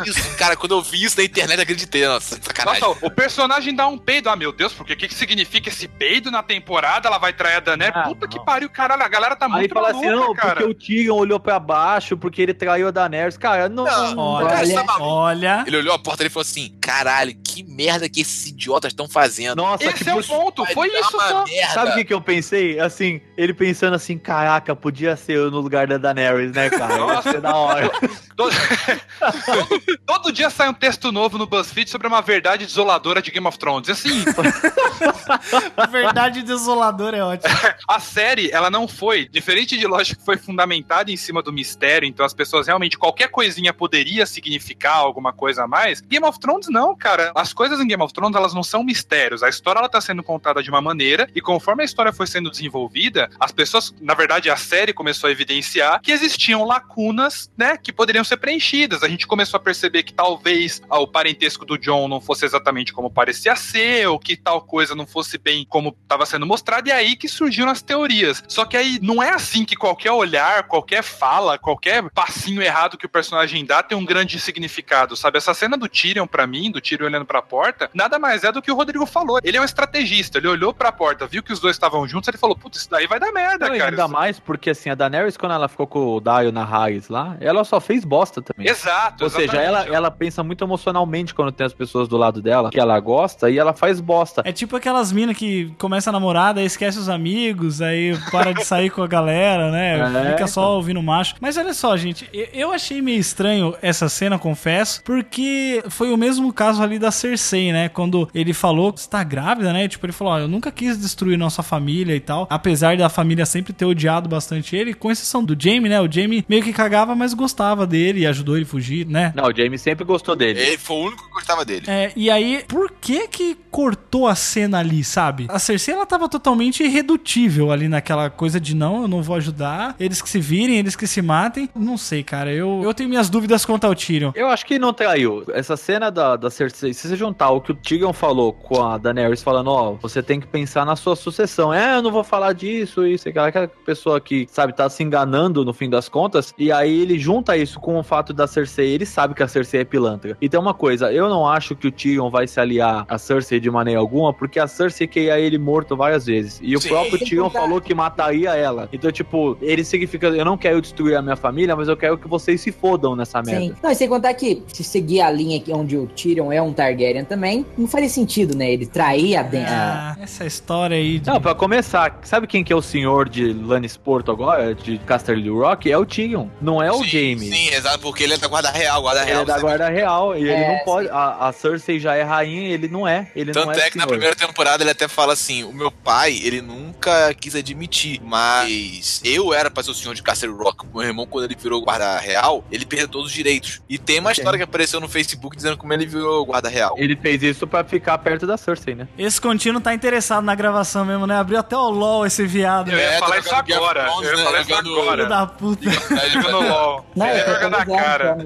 que 0.00 0.08
isso, 0.10 0.36
cara. 0.36 0.56
Quando 0.56 0.72
eu 0.72 0.82
vi 0.82 1.04
isso 1.04 1.16
na 1.18 1.24
internet, 1.24 1.56
eu 1.56 1.62
acreditei. 1.62 2.06
Nossa, 2.06 2.38
sacanagem. 2.42 2.80
Nossa, 2.82 3.06
o 3.06 3.10
personagem 3.10 3.74
dá 3.74 3.86
um 3.86 3.98
peido. 3.98 4.28
Ah, 4.28 4.36
meu 4.36 4.52
Deus, 4.52 4.72
porque 4.72 4.92
o 4.92 4.96
que, 4.96 5.08
que 5.08 5.14
significa 5.14 5.68
esse 5.68 5.86
peido 5.88 6.30
na 6.30 6.42
temporada? 6.42 7.08
Ela 7.08 7.18
vai 7.18 7.32
trair 7.32 7.56
a 7.56 7.60
Daenerys? 7.60 7.94
Ah, 7.96 8.02
Puta 8.02 8.26
que 8.28 8.36
não. 8.38 8.44
pariu, 8.44 8.68
caralho. 8.70 9.02
A 9.02 9.08
galera 9.08 9.36
tá 9.36 9.46
Aí 9.46 9.52
muito 9.52 9.74
fala 9.74 9.90
assim, 9.90 10.06
não, 10.06 10.34
cara. 10.34 10.56
porque 10.56 10.64
o 10.70 10.74
Tyrion 10.74 11.16
olhou 11.16 11.40
pra 11.40 11.58
baixo, 11.58 12.16
porque 12.16 12.42
ele 12.42 12.54
traiu 12.54 12.88
a 12.88 12.90
Daenerys. 12.90 13.36
Cara, 13.36 13.68
não... 13.68 13.84
Não, 13.84 14.14
não- 14.14 14.20
Olha, 14.30 14.48
cara, 14.48 14.84
tá 14.84 14.96
olha. 15.00 15.64
Ele 15.66 15.76
olhou 15.76 15.94
a 15.94 15.98
porta 15.98 16.18
dele 16.18 16.28
e 16.28 16.32
falou 16.32 16.42
assim: 16.42 16.74
caralho, 16.80 17.34
que 17.44 17.62
merda 17.64 18.08
que 18.08 18.20
esses 18.20 18.46
idiotas 18.48 18.92
estão 18.92 19.08
fazendo. 19.08 19.56
Nossa, 19.56 19.84
Esse 19.84 20.04
que 20.04 20.10
é 20.10 20.14
o 20.14 20.22
ponto, 20.22 20.64
foi 20.66 20.88
isso 20.88 21.10
só. 21.10 21.44
merda. 21.44 21.72
Sabe 21.72 21.90
o 21.90 21.94
que, 21.94 22.04
que 22.04 22.14
eu 22.14 22.20
pensei? 22.20 22.78
Assim, 22.78 23.20
ele 23.36 23.52
pensando 23.52 23.94
assim, 23.94 24.18
caraca, 24.18 24.74
podia 24.76 25.16
ser 25.16 25.38
eu 25.40 25.50
no 25.50 25.60
lugar 25.60 25.86
da 25.86 25.98
Daenerys, 25.98 26.52
né, 26.52 26.70
cara? 26.70 27.14
Ia 27.14 27.22
ser 27.22 27.40
da 27.40 27.54
hora. 27.54 27.90
Todo... 28.36 28.54
todo, 29.46 29.98
todo 30.06 30.32
dia 30.32 30.50
sai 30.50 30.68
um 30.68 30.74
texto 30.74 31.10
novo 31.12 31.38
no 31.38 31.46
BuzzFeed 31.46 31.90
sobre 31.90 32.06
uma 32.06 32.20
verdade 32.20 32.66
desoladora 32.66 33.20
de 33.20 33.30
Game 33.30 33.46
of 33.46 33.58
Thrones. 33.58 33.88
Assim, 33.88 34.24
Verdade 35.90 36.42
desoladora 36.42 37.16
é 37.16 37.24
ótimo. 37.24 37.54
a 37.88 38.00
série, 38.00 38.50
ela 38.50 38.70
não 38.70 38.86
foi, 38.86 39.28
diferente 39.28 39.78
de 39.78 39.86
lógico 39.86 40.20
que 40.20 40.24
foi 40.24 40.36
fundamentada 40.36 41.10
em 41.10 41.16
cima 41.16 41.42
do 41.42 41.52
mistério, 41.52 42.06
então 42.06 42.24
as 42.24 42.34
pessoas 42.34 42.66
realmente, 42.66 42.98
qualquer 42.98 43.28
coisinha 43.28 43.72
poderia 43.72 44.26
significar 44.26 44.96
alguma 44.96 45.32
coisa 45.32 45.64
a 45.64 45.66
mais. 45.66 46.00
Game 46.00 46.24
of 46.26 46.38
Thrones 46.38 46.68
não, 46.68 46.94
cara. 46.96 47.32
As 47.34 47.52
coisas 47.52 47.80
em 47.80 47.86
Game 47.86 48.02
of 48.02 48.12
Thrones, 48.12 48.36
elas 48.36 48.54
não 48.54 48.62
são 48.62 48.82
mistérios. 48.82 49.42
A 49.42 49.48
história, 49.48 49.78
ela 49.78 49.88
tá 49.88 50.00
sendo 50.00 50.22
contada 50.22 50.62
de 50.62 50.70
uma 50.70 50.80
maneira, 50.80 51.28
e 51.34 51.40
conforme 51.40 51.82
a 51.82 51.86
história 51.86 52.12
foi 52.12 52.26
sendo 52.26 52.50
desenvolvida, 52.50 53.30
as 53.38 53.52
pessoas, 53.52 53.94
na 54.00 54.14
verdade, 54.14 54.50
a 54.50 54.56
série 54.56 54.92
começou 54.92 55.28
a 55.28 55.29
evidenciar 55.30 56.00
que 56.00 56.12
existiam 56.12 56.64
lacunas, 56.64 57.50
né, 57.56 57.76
que 57.76 57.92
poderiam 57.92 58.24
ser 58.24 58.36
preenchidas. 58.36 59.02
A 59.02 59.08
gente 59.08 59.26
começou 59.26 59.58
a 59.58 59.60
perceber 59.62 60.02
que 60.02 60.12
talvez 60.12 60.82
ah, 60.90 60.98
o 60.98 61.06
parentesco 61.06 61.64
do 61.64 61.78
John 61.78 62.08
não 62.08 62.20
fosse 62.20 62.44
exatamente 62.44 62.92
como 62.92 63.10
parecia 63.10 63.54
ser, 63.56 64.06
ou 64.08 64.18
que 64.18 64.36
tal 64.36 64.60
coisa 64.62 64.94
não 64.94 65.06
fosse 65.06 65.38
bem 65.38 65.64
como 65.68 65.96
estava 66.02 66.26
sendo 66.26 66.46
mostrado, 66.46 66.88
e 66.88 66.92
é 66.92 66.94
aí 66.94 67.16
que 67.16 67.28
surgiram 67.28 67.70
as 67.70 67.82
teorias. 67.82 68.42
Só 68.48 68.64
que 68.64 68.76
aí 68.76 68.98
não 69.02 69.22
é 69.22 69.30
assim 69.30 69.64
que 69.64 69.76
qualquer 69.76 70.12
olhar, 70.12 70.64
qualquer 70.64 71.02
fala, 71.02 71.58
qualquer 71.58 72.08
passinho 72.10 72.62
errado 72.62 72.98
que 72.98 73.06
o 73.06 73.08
personagem 73.08 73.64
dá 73.64 73.82
tem 73.82 73.96
um 73.96 74.04
grande 74.04 74.38
significado, 74.40 75.16
sabe? 75.16 75.38
Essa 75.38 75.54
cena 75.54 75.76
do 75.76 75.88
Tyrion, 75.88 76.26
pra 76.26 76.46
mim, 76.46 76.70
do 76.70 76.80
Tyrion 76.80 77.06
olhando 77.06 77.24
pra 77.24 77.42
porta, 77.42 77.90
nada 77.94 78.18
mais 78.18 78.44
é 78.44 78.52
do 78.52 78.62
que 78.62 78.70
o 78.70 78.74
Rodrigo 78.74 79.06
falou. 79.06 79.38
Ele 79.42 79.56
é 79.56 79.60
um 79.60 79.64
estrategista, 79.64 80.38
ele 80.38 80.48
olhou 80.48 80.72
pra 80.74 80.92
porta, 80.92 81.26
viu 81.26 81.42
que 81.42 81.52
os 81.52 81.60
dois 81.60 81.76
estavam 81.76 82.06
juntos, 82.06 82.28
ele 82.28 82.38
falou, 82.38 82.56
putz, 82.56 82.78
isso 82.78 82.90
daí 82.90 83.06
vai 83.06 83.18
dar 83.20 83.32
merda, 83.32 83.68
Não, 83.68 83.76
cara. 83.78 83.90
ainda 83.90 84.02
Isso- 84.04 84.12
mais 84.12 84.38
porque, 84.40 84.70
assim, 84.70 84.90
a 84.90 84.94
Daenerys, 84.94 85.19
quando 85.38 85.52
ela 85.52 85.68
ficou 85.68 85.86
com 85.86 86.16
o 86.16 86.20
Dario 86.20 86.52
na 86.52 86.64
raiz 86.64 87.08
lá, 87.08 87.36
ela 87.40 87.64
só 87.64 87.80
fez 87.80 88.04
bosta 88.04 88.40
também. 88.42 88.70
Exato, 88.70 89.24
Ou 89.24 89.30
seja, 89.30 89.56
ela, 89.56 89.86
ela 89.86 90.10
pensa 90.10 90.42
muito 90.42 90.62
emocionalmente 90.64 91.34
quando 91.34 91.52
tem 91.52 91.66
as 91.66 91.72
pessoas 91.72 92.08
do 92.08 92.16
lado 92.16 92.40
dela, 92.42 92.70
que 92.70 92.78
ela 92.80 92.98
gosta, 93.00 93.50
e 93.50 93.58
ela 93.58 93.72
faz 93.72 94.00
bosta. 94.00 94.42
É 94.44 94.52
tipo 94.52 94.76
aquelas 94.76 95.12
minas 95.12 95.36
que 95.36 95.72
começa 95.78 96.10
a 96.10 96.12
namorar, 96.12 96.54
daí 96.54 96.64
esquece 96.64 96.98
os 96.98 97.08
amigos, 97.08 97.80
aí 97.82 98.16
para 98.30 98.52
de 98.52 98.64
sair 98.64 98.90
com 98.90 99.02
a 99.02 99.06
galera, 99.06 99.70
né? 99.70 99.90
É, 100.20 100.32
Fica 100.32 100.46
só 100.46 100.62
então. 100.62 100.72
ouvindo 100.74 101.02
macho. 101.02 101.34
Mas 101.40 101.56
olha 101.56 101.72
só, 101.74 101.96
gente, 101.96 102.28
eu- 102.32 102.48
eu 102.52 102.72
achei 102.72 103.00
meio 103.02 103.18
estranho 103.18 103.74
essa 103.82 104.08
cena, 104.08 104.38
confesso, 104.38 105.02
porque 105.04 105.82
foi 105.88 106.12
o 106.12 106.16
mesmo 106.16 106.52
caso 106.52 106.82
ali 106.82 106.98
da 106.98 107.10
Cersei, 107.10 107.72
né? 107.72 107.88
Quando 107.88 108.28
ele 108.34 108.52
falou 108.52 108.92
que 108.92 109.00
está 109.00 109.22
grávida, 109.24 109.72
né? 109.72 109.88
Tipo, 109.88 110.06
ele 110.06 110.12
falou: 110.12 110.32
Ó, 110.34 110.38
eu 110.38 110.48
nunca 110.48 110.70
quis 110.70 110.98
destruir 110.98 111.36
nossa 111.38 111.62
família 111.62 112.14
e 112.14 112.20
tal. 112.20 112.46
Apesar 112.50 112.96
da 112.96 113.08
família 113.08 113.46
sempre 113.46 113.72
ter 113.72 113.84
odiado 113.84 114.28
bastante 114.28 114.74
ele, 114.76 114.94
com 115.00 115.10
exceção 115.10 115.42
do 115.42 115.56
Jamie, 115.58 115.88
né? 115.88 116.00
O 116.00 116.10
Jamie 116.10 116.44
meio 116.48 116.62
que 116.62 116.72
cagava, 116.72 117.16
mas 117.16 117.34
gostava 117.34 117.86
dele 117.86 118.20
e 118.20 118.26
ajudou 118.26 118.56
ele 118.56 118.64
a 118.64 118.68
fugir, 118.68 119.06
né? 119.06 119.32
Não, 119.34 119.44
o 119.44 119.56
Jamie 119.56 119.78
sempre 119.78 120.04
gostou 120.04 120.36
dele. 120.36 120.60
Ele 120.60 120.78
foi 120.78 120.96
o 120.96 121.00
único 121.06 121.24
que 121.24 121.30
gostava 121.32 121.64
dele. 121.64 121.86
É, 121.88 122.12
e 122.14 122.30
aí, 122.30 122.62
por 122.68 122.92
que 123.00 123.26
que 123.26 123.56
cortou 123.70 124.28
a 124.28 124.34
cena 124.34 124.78
ali, 124.78 125.02
sabe? 125.02 125.46
A 125.48 125.58
Cersei, 125.58 125.94
ela 125.94 126.04
tava 126.04 126.28
totalmente 126.28 126.82
irredutível 126.82 127.72
ali 127.72 127.88
naquela 127.88 128.28
coisa 128.28 128.60
de 128.60 128.76
não, 128.76 129.02
eu 129.02 129.08
não 129.08 129.22
vou 129.22 129.36
ajudar, 129.36 129.94
eles 129.98 130.20
que 130.20 130.28
se 130.28 130.40
virem, 130.40 130.76
eles 130.76 130.94
que 130.94 131.06
se 131.06 131.22
matem. 131.22 131.68
Não 131.74 131.96
sei, 131.96 132.22
cara, 132.22 132.52
eu, 132.52 132.82
eu 132.84 132.92
tenho 132.92 133.08
minhas 133.08 133.30
dúvidas 133.30 133.64
quanto 133.64 133.86
ao 133.86 133.94
Tyrion. 133.94 134.32
Eu 134.34 134.48
acho 134.48 134.66
que 134.66 134.78
não 134.78 134.92
traiu. 134.92 135.44
Essa 135.52 135.76
cena 135.76 136.10
da, 136.10 136.36
da 136.36 136.50
Cersei, 136.50 136.92
se 136.92 137.08
você 137.08 137.16
juntar 137.16 137.50
o 137.50 137.60
que 137.60 137.72
o 137.72 137.74
Tyrion 137.74 138.12
falou 138.12 138.52
com 138.52 138.82
a 138.82 138.98
Daenerys 138.98 139.42
falando, 139.42 139.70
ó, 139.70 139.92
você 139.92 140.22
tem 140.22 140.40
que 140.40 140.46
pensar 140.46 140.84
na 140.84 140.96
sua 140.96 141.16
sucessão. 141.16 141.72
É, 141.72 141.96
eu 141.96 142.02
não 142.02 142.10
vou 142.10 142.24
falar 142.24 142.52
disso, 142.52 143.06
isso, 143.06 143.28
aquela, 143.28 143.46
aquela 143.48 143.68
pessoa 143.68 144.20
que, 144.20 144.46
sabe, 144.50 144.72
tá 144.74 144.89
se 144.90 145.02
enganando 145.02 145.64
no 145.64 145.72
fim 145.72 145.88
das 145.88 146.08
contas. 146.08 146.52
E 146.58 146.70
aí 146.72 147.00
ele 147.02 147.18
junta 147.18 147.56
isso 147.56 147.80
com 147.80 147.98
o 147.98 148.02
fato 148.02 148.32
da 148.32 148.46
Cersei, 148.46 148.90
ele 148.90 149.06
sabe 149.06 149.34
que 149.34 149.42
a 149.42 149.48
Cersei 149.48 149.80
é 149.80 149.84
pilantra. 149.84 150.36
E 150.40 150.48
tem 150.48 150.58
uma 150.60 150.74
coisa, 150.74 151.12
eu 151.12 151.28
não 151.28 151.48
acho 151.48 151.74
que 151.74 151.86
o 151.86 151.92
Tyrion 151.92 152.30
vai 152.30 152.46
se 152.46 152.60
aliar 152.60 153.04
a 153.08 153.18
Cersei 153.18 153.58
de 153.60 153.70
maneira 153.70 154.00
alguma, 154.00 154.32
porque 154.34 154.58
a 154.58 154.66
Cersei 154.66 155.06
queria 155.06 155.38
ele 155.38 155.58
morto 155.58 155.96
várias 155.96 156.26
vezes. 156.26 156.60
E 156.62 156.76
o 156.76 156.80
Sim. 156.80 156.88
próprio 156.88 157.18
Sem 157.18 157.28
Tyrion 157.28 157.44
contar- 157.44 157.60
falou 157.60 157.80
que 157.80 157.94
mataria 157.94 158.54
ela. 158.56 158.88
Então, 158.92 159.10
tipo, 159.12 159.56
ele 159.62 159.84
significa, 159.84 160.26
eu 160.28 160.44
não 160.44 160.56
quero 160.58 160.80
destruir 160.80 161.16
a 161.16 161.22
minha 161.22 161.36
família, 161.36 161.74
mas 161.76 161.88
eu 161.88 161.96
quero 161.96 162.18
que 162.18 162.28
vocês 162.28 162.60
se 162.60 162.72
fodam 162.72 163.14
nessa 163.16 163.42
merda. 163.42 163.60
Sim. 163.60 163.74
Não, 163.82 163.90
e 163.90 163.94
sem 163.94 164.08
contar 164.08 164.34
que 164.34 164.62
se 164.68 164.82
seguir 164.82 165.20
a 165.20 165.30
linha 165.30 165.58
aqui 165.58 165.72
onde 165.72 165.96
o 165.96 166.06
Tyrion 166.06 166.50
é 166.52 166.60
um 166.60 166.72
Targaryen 166.72 167.24
também, 167.24 167.64
não 167.78 167.86
faria 167.86 168.08
sentido, 168.08 168.56
né? 168.56 168.70
Ele 168.72 168.86
trair 168.86 169.36
a, 169.36 169.40
Ah, 169.72 170.16
essa 170.20 170.44
história 170.44 170.96
aí. 170.96 171.18
de- 171.18 171.28
Não, 171.28 171.40
pra 171.40 171.54
começar, 171.54 172.18
sabe 172.22 172.46
quem 172.46 172.64
que 172.64 172.72
é 172.72 172.76
o 172.76 172.82
senhor 172.82 173.28
de 173.28 173.52
Lannisporto 173.52 174.30
agora? 174.30 174.74
De 174.80 174.98
Casterly 174.98 175.48
Rock 175.50 175.90
é 175.90 175.96
o 175.98 176.04
Tyrion, 176.06 176.46
não 176.60 176.82
é 176.82 176.90
o 176.90 177.02
Jaime. 177.04 177.48
Sim, 177.50 177.68
exato, 177.74 177.98
porque 178.00 178.22
ele 178.24 178.34
é 178.34 178.38
da 178.38 178.48
guarda 178.48 178.70
real, 178.70 179.02
guarda 179.02 179.20
Ele 179.22 179.30
real. 179.30 179.42
é 179.42 179.44
da 179.44 179.52
sabe? 179.54 179.62
guarda 179.64 179.88
real 179.88 180.36
e 180.36 180.40
ele 180.42 180.50
É, 180.52 180.76
não 180.78 180.84
pode. 180.84 181.08
A, 181.10 181.48
a 181.48 181.52
Cersei 181.52 181.98
já 182.00 182.14
é 182.14 182.22
rainha 182.22 182.68
ele 182.70 182.88
não 182.88 183.06
é. 183.06 183.30
Ele 183.36 183.52
Tanto 183.52 183.66
não 183.66 183.72
é, 183.72 183.78
é. 183.78 183.90
que 183.90 183.96
na 183.96 184.04
senhor. 184.04 184.08
primeira 184.08 184.34
temporada 184.36 184.82
ele 184.82 184.90
até 184.90 185.06
fala 185.08 185.32
assim: 185.32 185.64
o 185.64 185.72
meu 185.72 185.90
pai, 185.90 186.40
ele 186.42 186.60
nunca 186.62 187.32
quis 187.34 187.54
admitir, 187.54 188.20
mas 188.24 189.20
eu 189.24 189.52
era 189.52 189.70
pra 189.70 189.82
ser 189.82 189.90
o 189.90 189.94
senhor 189.94 190.14
de 190.14 190.22
Castle 190.22 190.52
Rock. 190.56 190.86
Meu 190.92 191.02
irmão, 191.02 191.26
quando 191.26 191.44
ele 191.44 191.56
virou 191.60 191.80
guarda 191.82 192.18
real, 192.18 192.64
ele 192.70 192.84
perdeu 192.86 193.08
todos 193.08 193.28
os 193.28 193.32
direitos. 193.32 193.80
E 193.88 193.98
tem 193.98 194.18
uma 194.20 194.32
história 194.32 194.56
que 194.58 194.64
apareceu 194.64 195.00
no 195.00 195.08
Facebook 195.08 195.56
dizendo 195.56 195.76
como 195.76 195.92
ele 195.92 196.06
virou 196.06 196.44
guarda 196.46 196.68
real. 196.68 196.94
Ele 196.96 197.16
fez 197.16 197.42
isso 197.42 197.66
pra 197.66 197.84
ficar 197.84 198.16
perto 198.18 198.46
da 198.46 198.56
Cersei, 198.56 198.94
né? 198.94 199.08
Esse 199.18 199.40
contínuo 199.40 199.80
tá 199.80 199.92
interessado 199.94 200.44
na 200.44 200.54
gravação 200.54 201.04
mesmo, 201.04 201.26
né? 201.26 201.36
Abriu 201.36 201.58
até 201.58 201.76
o 201.76 201.90
LOL 201.90 202.26
esse 202.26 202.46
viado. 202.46 202.90
Eu 202.90 202.98
ia 202.98 203.04
É, 203.04 203.18
falar 203.18 203.34
tá 203.36 203.38
isso 203.40 203.54
agora. 203.54 204.08
Eu 204.22 204.22
ia 204.30 204.36
né? 204.36 204.44
falar 204.44 204.60
isso 204.60 204.69
Jogando- 204.70 205.00
agora. 205.00 205.26
da 205.26 205.46
puta. 205.46 205.90
Jogando 205.90 206.68
LOL. 206.68 207.06
Não, 207.16 207.26
tô 207.26 207.52
Joga 207.52 207.68
na 207.70 207.86
cara. 207.86 208.36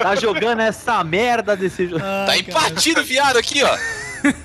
Tá 0.00 0.14
jogando 0.16 0.60
essa 0.60 1.02
merda 1.04 1.56
desse 1.56 1.86
jogo. 1.86 2.02
Tá 2.26 2.36
empatido, 2.36 3.02
viado, 3.04 3.38
aqui, 3.38 3.62
ó. 3.62 3.76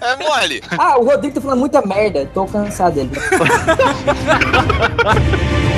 É 0.01 0.15
mole. 0.15 0.63
Ah, 0.77 0.97
o 0.97 1.03
Rodrigo 1.03 1.35
tá 1.35 1.41
falando 1.41 1.59
muita 1.59 1.81
merda. 1.85 2.25
Tô 2.33 2.45
cansado 2.45 2.93
dele. 2.95 3.11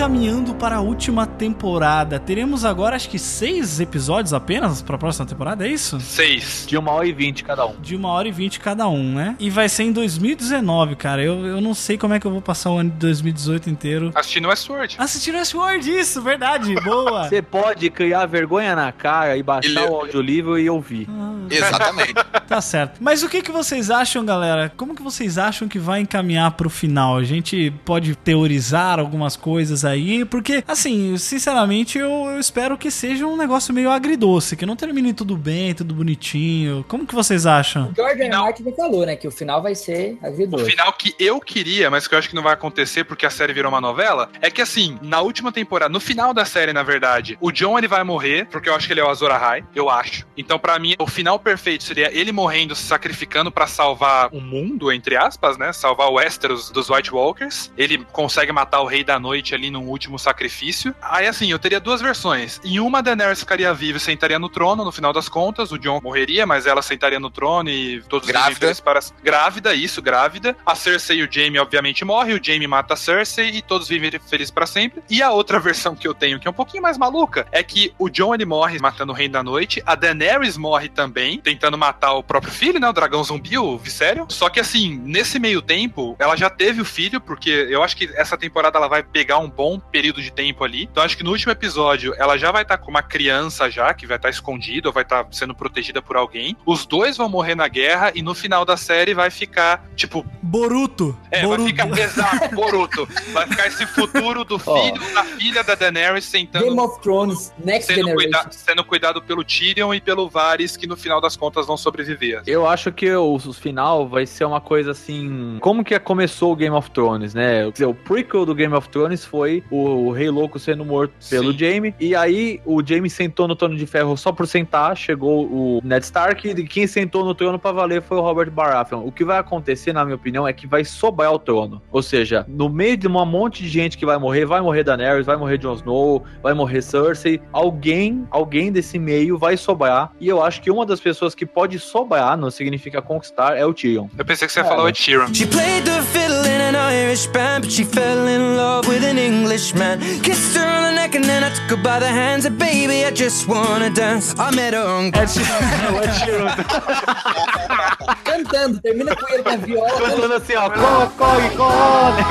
agora, 0.00 0.14
encaminhando 0.14 0.54
para 0.54 0.76
a 0.76 0.80
última 0.80 1.26
temporada. 1.26 2.18
Teremos 2.18 2.64
agora, 2.64 2.96
acho 2.96 3.08
que 3.08 3.18
seis 3.18 3.80
episódios 3.80 4.32
apenas 4.32 4.80
para 4.80 4.96
a 4.96 4.98
próxima 4.98 5.26
temporada, 5.26 5.66
é 5.66 5.70
isso? 5.70 6.00
Seis. 6.00 6.64
De 6.66 6.76
uma 6.76 6.92
hora 6.92 7.06
e 7.06 7.12
vinte 7.12 7.44
cada 7.44 7.66
um. 7.66 7.74
De 7.80 7.94
uma 7.94 8.08
hora 8.08 8.26
e 8.26 8.32
vinte 8.32 8.58
cada 8.58 8.88
um, 8.88 9.14
né? 9.14 9.36
E 9.38 9.50
vai 9.50 9.68
ser 9.68 9.84
em 9.84 9.92
2019, 9.92 10.96
cara. 10.96 11.22
Eu, 11.22 11.44
eu 11.46 11.60
não 11.60 11.74
sei 11.74 11.98
como 11.98 12.14
é 12.14 12.20
que 12.20 12.26
eu 12.26 12.30
vou 12.30 12.40
passar 12.40 12.70
o 12.70 12.78
ano 12.78 12.90
de 12.90 12.96
2018 12.96 13.68
inteiro. 13.68 14.10
Assistindo 14.14 14.48
Westworld. 14.48 14.96
Assistindo 14.98 15.34
Westworld, 15.36 15.90
isso, 15.90 16.22
verdade, 16.22 16.74
boa. 16.76 17.28
Você 17.28 17.42
pode 17.42 17.90
criar 17.90 18.26
vergonha 18.26 18.74
na 18.74 18.90
cara 18.92 19.36
e 19.36 19.42
baixar 19.42 19.82
Ele- 19.82 19.90
o 19.90 19.96
audiolivro 19.96 20.58
e 20.58 20.70
ouvir. 20.70 21.08
Exatamente. 21.50 22.14
Tá 22.50 22.60
certo. 22.60 22.98
Mas 23.00 23.22
o 23.22 23.28
que, 23.28 23.42
que 23.42 23.52
vocês 23.52 23.92
acham, 23.92 24.24
galera? 24.24 24.72
Como 24.76 24.92
que 24.96 25.02
vocês 25.04 25.38
acham 25.38 25.68
que 25.68 25.78
vai 25.78 26.00
encaminhar 26.00 26.50
pro 26.50 26.68
final? 26.68 27.16
A 27.16 27.22
gente 27.22 27.72
pode 27.84 28.16
teorizar 28.16 28.98
algumas 28.98 29.36
coisas 29.36 29.84
aí, 29.84 29.89
porque, 30.24 30.62
assim, 30.66 31.16
sinceramente, 31.16 31.98
eu, 31.98 32.10
eu 32.32 32.38
espero 32.40 32.76
que 32.76 32.90
seja 32.90 33.26
um 33.26 33.36
negócio 33.36 33.72
meio 33.74 33.90
agridoce, 33.90 34.56
que 34.56 34.66
não 34.66 34.76
termine 34.76 35.12
tudo 35.12 35.36
bem, 35.36 35.74
tudo 35.74 35.94
bonitinho. 35.94 36.84
Como 36.88 37.06
que 37.06 37.14
vocês 37.14 37.46
acham? 37.46 37.90
O 37.90 37.94
George. 37.94 38.20
R. 38.22 38.28
Martin 38.28 38.64
já 38.64 38.72
falou, 38.72 39.06
né? 39.06 39.16
Que 39.16 39.26
o 39.26 39.30
final 39.30 39.62
vai 39.62 39.74
ser 39.74 40.18
O 40.22 40.26
agridoce. 40.26 40.64
final 40.66 40.92
que 40.92 41.14
eu 41.18 41.40
queria, 41.40 41.90
mas 41.90 42.06
que 42.06 42.14
eu 42.14 42.18
acho 42.18 42.28
que 42.28 42.34
não 42.34 42.42
vai 42.42 42.52
acontecer 42.52 43.04
porque 43.04 43.24
a 43.24 43.30
série 43.30 43.52
virou 43.52 43.70
uma 43.70 43.80
novela, 43.80 44.30
é 44.40 44.50
que 44.50 44.60
assim, 44.60 44.98
na 45.02 45.20
última 45.20 45.50
temporada, 45.52 45.90
no 45.92 46.00
final 46.00 46.34
da 46.34 46.44
série, 46.44 46.72
na 46.72 46.82
verdade, 46.82 47.36
o 47.40 47.50
John 47.50 47.78
ele 47.78 47.88
vai 47.88 48.04
morrer, 48.04 48.46
porque 48.50 48.68
eu 48.68 48.74
acho 48.74 48.86
que 48.86 48.92
ele 48.92 49.00
é 49.00 49.04
o 49.04 49.08
Azor 49.08 49.30
Ahai, 49.30 49.64
eu 49.74 49.88
acho. 49.88 50.26
Então, 50.36 50.58
pra 50.58 50.78
mim, 50.78 50.94
o 50.98 51.06
final 51.06 51.38
perfeito 51.38 51.84
seria 51.84 52.10
ele 52.16 52.32
morrendo, 52.32 52.74
se 52.74 52.82
sacrificando 52.82 53.50
pra 53.50 53.66
salvar 53.66 54.28
o 54.32 54.40
mundo, 54.40 54.92
entre 54.92 55.16
aspas, 55.16 55.56
né? 55.56 55.72
Salvar 55.72 56.08
o 56.08 56.14
Westeros 56.14 56.70
dos 56.70 56.90
White 56.90 57.12
Walkers. 57.14 57.72
Ele 57.76 58.04
consegue 58.12 58.52
matar 58.52 58.80
o 58.80 58.86
Rei 58.86 59.02
da 59.04 59.18
Noite 59.18 59.54
ali 59.54 59.70
num 59.80 59.88
último 59.88 60.18
sacrifício. 60.18 60.94
Aí, 61.00 61.26
assim, 61.26 61.50
eu 61.50 61.58
teria 61.58 61.80
duas 61.80 62.00
versões. 62.00 62.60
Em 62.64 62.78
uma, 62.78 62.98
a 62.98 63.02
Daenerys 63.02 63.40
ficaria 63.40 63.72
viva 63.72 63.96
e 63.96 64.00
sentaria 64.00 64.38
no 64.38 64.48
trono, 64.48 64.84
no 64.84 64.92
final 64.92 65.12
das 65.12 65.28
contas, 65.28 65.72
o 65.72 65.78
John 65.78 66.00
morreria, 66.02 66.46
mas 66.46 66.66
ela 66.66 66.82
sentaria 66.82 67.18
no 67.18 67.30
trono 67.30 67.70
e 67.70 68.02
todos 68.02 68.26
vivem 68.26 68.40
Grávida. 68.40 68.60
felizes 68.60 68.80
para 68.80 69.00
grávida, 69.22 69.74
isso, 69.74 70.02
grávida. 70.02 70.56
A 70.64 70.74
Cersei 70.74 71.20
e 71.20 71.22
o 71.22 71.32
Jaime 71.32 71.58
obviamente 71.58 72.04
morrem, 72.04 72.34
o 72.34 72.44
Jaime 72.44 72.66
mata 72.66 72.94
a 72.94 72.96
Cersei 72.96 73.50
e 73.50 73.62
todos 73.62 73.88
vivem 73.88 74.10
felizes 74.18 74.50
para 74.50 74.66
sempre. 74.66 75.02
E 75.08 75.22
a 75.22 75.30
outra 75.30 75.58
versão 75.60 75.94
que 75.94 76.06
eu 76.06 76.14
tenho, 76.14 76.38
que 76.38 76.46
é 76.46 76.50
um 76.50 76.54
pouquinho 76.54 76.82
mais 76.82 76.98
maluca, 76.98 77.46
é 77.50 77.62
que 77.62 77.94
o 77.98 78.08
Jon 78.08 78.34
ele 78.34 78.44
morre 78.44 78.78
matando 78.78 79.12
o 79.12 79.14
Rei 79.14 79.28
da 79.28 79.42
Noite, 79.42 79.82
a 79.86 79.94
Daenerys 79.94 80.56
morre 80.56 80.88
também, 80.88 81.38
tentando 81.38 81.78
matar 81.78 82.12
o 82.12 82.22
próprio 82.22 82.52
filho, 82.52 82.78
né, 82.78 82.88
o 82.88 82.92
dragão 82.92 83.24
zumbi, 83.24 83.56
o 83.56 83.78
Viserion. 83.78 84.26
Só 84.28 84.48
que 84.48 84.60
assim, 84.60 85.00
nesse 85.04 85.38
meio 85.38 85.62
tempo, 85.62 86.16
ela 86.18 86.36
já 86.36 86.50
teve 86.50 86.80
o 86.80 86.84
filho, 86.84 87.20
porque 87.20 87.50
eu 87.70 87.82
acho 87.82 87.96
que 87.96 88.10
essa 88.14 88.36
temporada 88.36 88.78
ela 88.78 88.88
vai 88.88 89.02
pegar 89.02 89.38
um 89.38 89.48
bom 89.48 89.69
período 89.78 90.20
de 90.22 90.32
tempo 90.32 90.64
ali. 90.64 90.84
Então 90.90 91.02
acho 91.02 91.16
que 91.16 91.22
no 91.22 91.30
último 91.30 91.52
episódio 91.52 92.14
ela 92.16 92.36
já 92.36 92.50
vai 92.50 92.62
estar 92.62 92.78
com 92.78 92.90
uma 92.90 93.02
criança 93.02 93.70
já, 93.70 93.92
que 93.94 94.06
vai 94.06 94.16
estar 94.16 94.30
escondida, 94.30 94.88
ou 94.88 94.92
vai 94.92 95.02
estar 95.02 95.26
sendo 95.30 95.54
protegida 95.54 96.00
por 96.02 96.16
alguém. 96.16 96.56
Os 96.66 96.86
dois 96.86 97.16
vão 97.16 97.28
morrer 97.28 97.54
na 97.54 97.68
guerra 97.68 98.12
e 98.14 98.22
no 98.22 98.34
final 98.34 98.64
da 98.64 98.76
série 98.76 99.14
vai 99.14 99.30
ficar, 99.30 99.84
tipo, 99.94 100.24
Boruto. 100.42 101.16
é, 101.30 101.42
Boruto. 101.42 101.62
vai 101.62 101.68
ficar, 101.86 101.98
exato, 101.98 102.54
Boruto. 102.54 103.08
Vai 103.32 103.46
ficar 103.46 103.66
esse 103.66 103.86
futuro 103.86 104.44
do 104.44 104.58
filho 104.58 105.14
da 105.14 105.24
filha 105.24 105.62
da 105.64 105.74
Daenerys 105.74 106.24
sentando, 106.24 106.64
Game 106.64 106.80
of 106.80 107.00
Thrones, 107.00 107.52
Next 107.62 107.86
sendo, 107.92 108.06
Generation. 108.08 108.32
cuida- 108.38 108.52
sendo 108.52 108.84
cuidado 108.84 109.22
pelo 109.22 109.44
Tyrion 109.44 109.94
e 109.94 110.00
pelo 110.00 110.28
Varys, 110.28 110.76
que 110.76 110.86
no 110.86 110.96
final 110.96 111.20
das 111.20 111.36
contas 111.36 111.66
vão 111.66 111.76
sobreviver. 111.76 112.42
Eu 112.46 112.66
acho 112.66 112.90
que 112.92 113.10
o, 113.12 113.34
o 113.34 113.52
final 113.52 114.08
vai 114.08 114.26
ser 114.26 114.44
uma 114.44 114.60
coisa 114.60 114.90
assim. 114.92 115.58
Como 115.60 115.84
que 115.84 115.98
começou 116.00 116.52
o 116.52 116.56
Game 116.56 116.74
of 116.74 116.90
Thrones, 116.90 117.34
né? 117.34 117.64
Quer 117.66 117.72
dizer, 117.72 117.86
o 117.86 117.94
prequel 117.94 118.44
do 118.46 118.54
Game 118.54 118.74
of 118.74 118.88
Thrones 118.88 119.24
foi 119.24 119.59
o, 119.70 120.06
o 120.06 120.12
Rei 120.12 120.30
Louco 120.30 120.58
sendo 120.58 120.84
morto 120.84 121.12
pelo 121.28 121.52
Jaime. 121.52 121.94
E 121.98 122.14
aí 122.14 122.60
o 122.64 122.84
Jaime 122.84 123.10
sentou 123.10 123.46
no 123.46 123.56
trono 123.56 123.76
de 123.76 123.86
ferro 123.86 124.16
só 124.16 124.32
por 124.32 124.46
sentar. 124.46 124.96
Chegou 124.96 125.44
o 125.46 125.80
Ned 125.82 126.04
Stark. 126.04 126.48
E 126.48 126.66
quem 126.66 126.86
sentou 126.86 127.24
no 127.24 127.34
trono 127.34 127.58
pra 127.58 127.72
valer 127.72 128.02
foi 128.02 128.18
o 128.18 128.20
Robert 128.20 128.50
Baratheon. 128.50 129.04
O 129.04 129.12
que 129.12 129.24
vai 129.24 129.38
acontecer, 129.38 129.92
na 129.92 130.04
minha 130.04 130.16
opinião, 130.16 130.46
é 130.46 130.52
que 130.52 130.66
vai 130.66 130.84
sobrar 130.84 131.32
o 131.32 131.38
trono. 131.38 131.82
Ou 131.90 132.02
seja, 132.02 132.44
no 132.48 132.68
meio 132.68 132.96
de 132.96 133.06
um 133.06 133.24
monte 133.24 133.62
de 133.62 133.68
gente 133.68 133.98
que 133.98 134.06
vai 134.06 134.18
morrer, 134.18 134.46
vai 134.46 134.60
morrer 134.60 134.84
Daenerys, 134.84 135.26
vai 135.26 135.36
morrer 135.36 135.58
Jon 135.58 135.74
Snow, 135.74 136.24
vai 136.42 136.54
morrer 136.54 136.82
Cersei. 136.82 137.40
Alguém, 137.52 138.26
alguém 138.30 138.72
desse 138.72 138.98
meio 138.98 139.38
vai 139.38 139.56
sobrar. 139.56 140.12
E 140.20 140.28
eu 140.28 140.42
acho 140.42 140.60
que 140.60 140.70
uma 140.70 140.86
das 140.86 141.00
pessoas 141.00 141.34
que 141.34 141.44
pode 141.44 141.78
sobrar, 141.78 142.36
não 142.36 142.50
significa 142.50 143.02
conquistar, 143.02 143.56
é 143.56 143.64
o 143.64 143.72
Tyrion. 143.72 144.08
Eu 144.16 144.24
pensei 144.24 144.46
que 144.46 144.52
você 144.52 144.60
ia 144.60 144.64
falar 144.64 144.84
o 144.84 144.94
Sheeran. 144.94 145.32
She 145.34 145.46
played 145.46 145.84
the 145.84 146.02
fiddle 146.02 146.44
in 146.46 146.60
an 146.60 146.92
Irish 146.92 147.26
band, 147.28 147.62
but 147.62 147.70
she 147.70 147.84
fell 147.84 148.28
in 148.28 148.56
love 148.56 148.88
with 148.88 149.04
an 149.04 149.18
Englishman. 149.50 149.98
Kissed 150.22 150.56
her 150.56 150.64
on 150.64 150.84
the 150.84 150.92
neck 150.92 151.16
and 151.16 151.24
then 151.24 151.42
I 151.42 151.52
took 151.52 151.76
her 151.76 151.82
by 151.82 151.98
the 151.98 152.06
hands. 152.06 152.44
And 152.44 152.56
baby, 152.56 153.04
I 153.04 153.10
just 153.10 153.48
wanna 153.48 153.90
dance. 153.90 154.38
I 154.38 154.54
met 154.54 154.74
her 154.74 154.86
on. 154.86 155.10
Cantando, 158.42 158.80
termina 158.80 159.14
com 159.14 159.32
ele 159.32 159.42
com 159.42 159.48
a 159.48 159.56
viola. 159.56 159.90
Cantando 159.90 160.34
assim, 160.34 160.54
ó, 160.54 160.70
corre, 160.70 161.50
corre, 161.56 162.22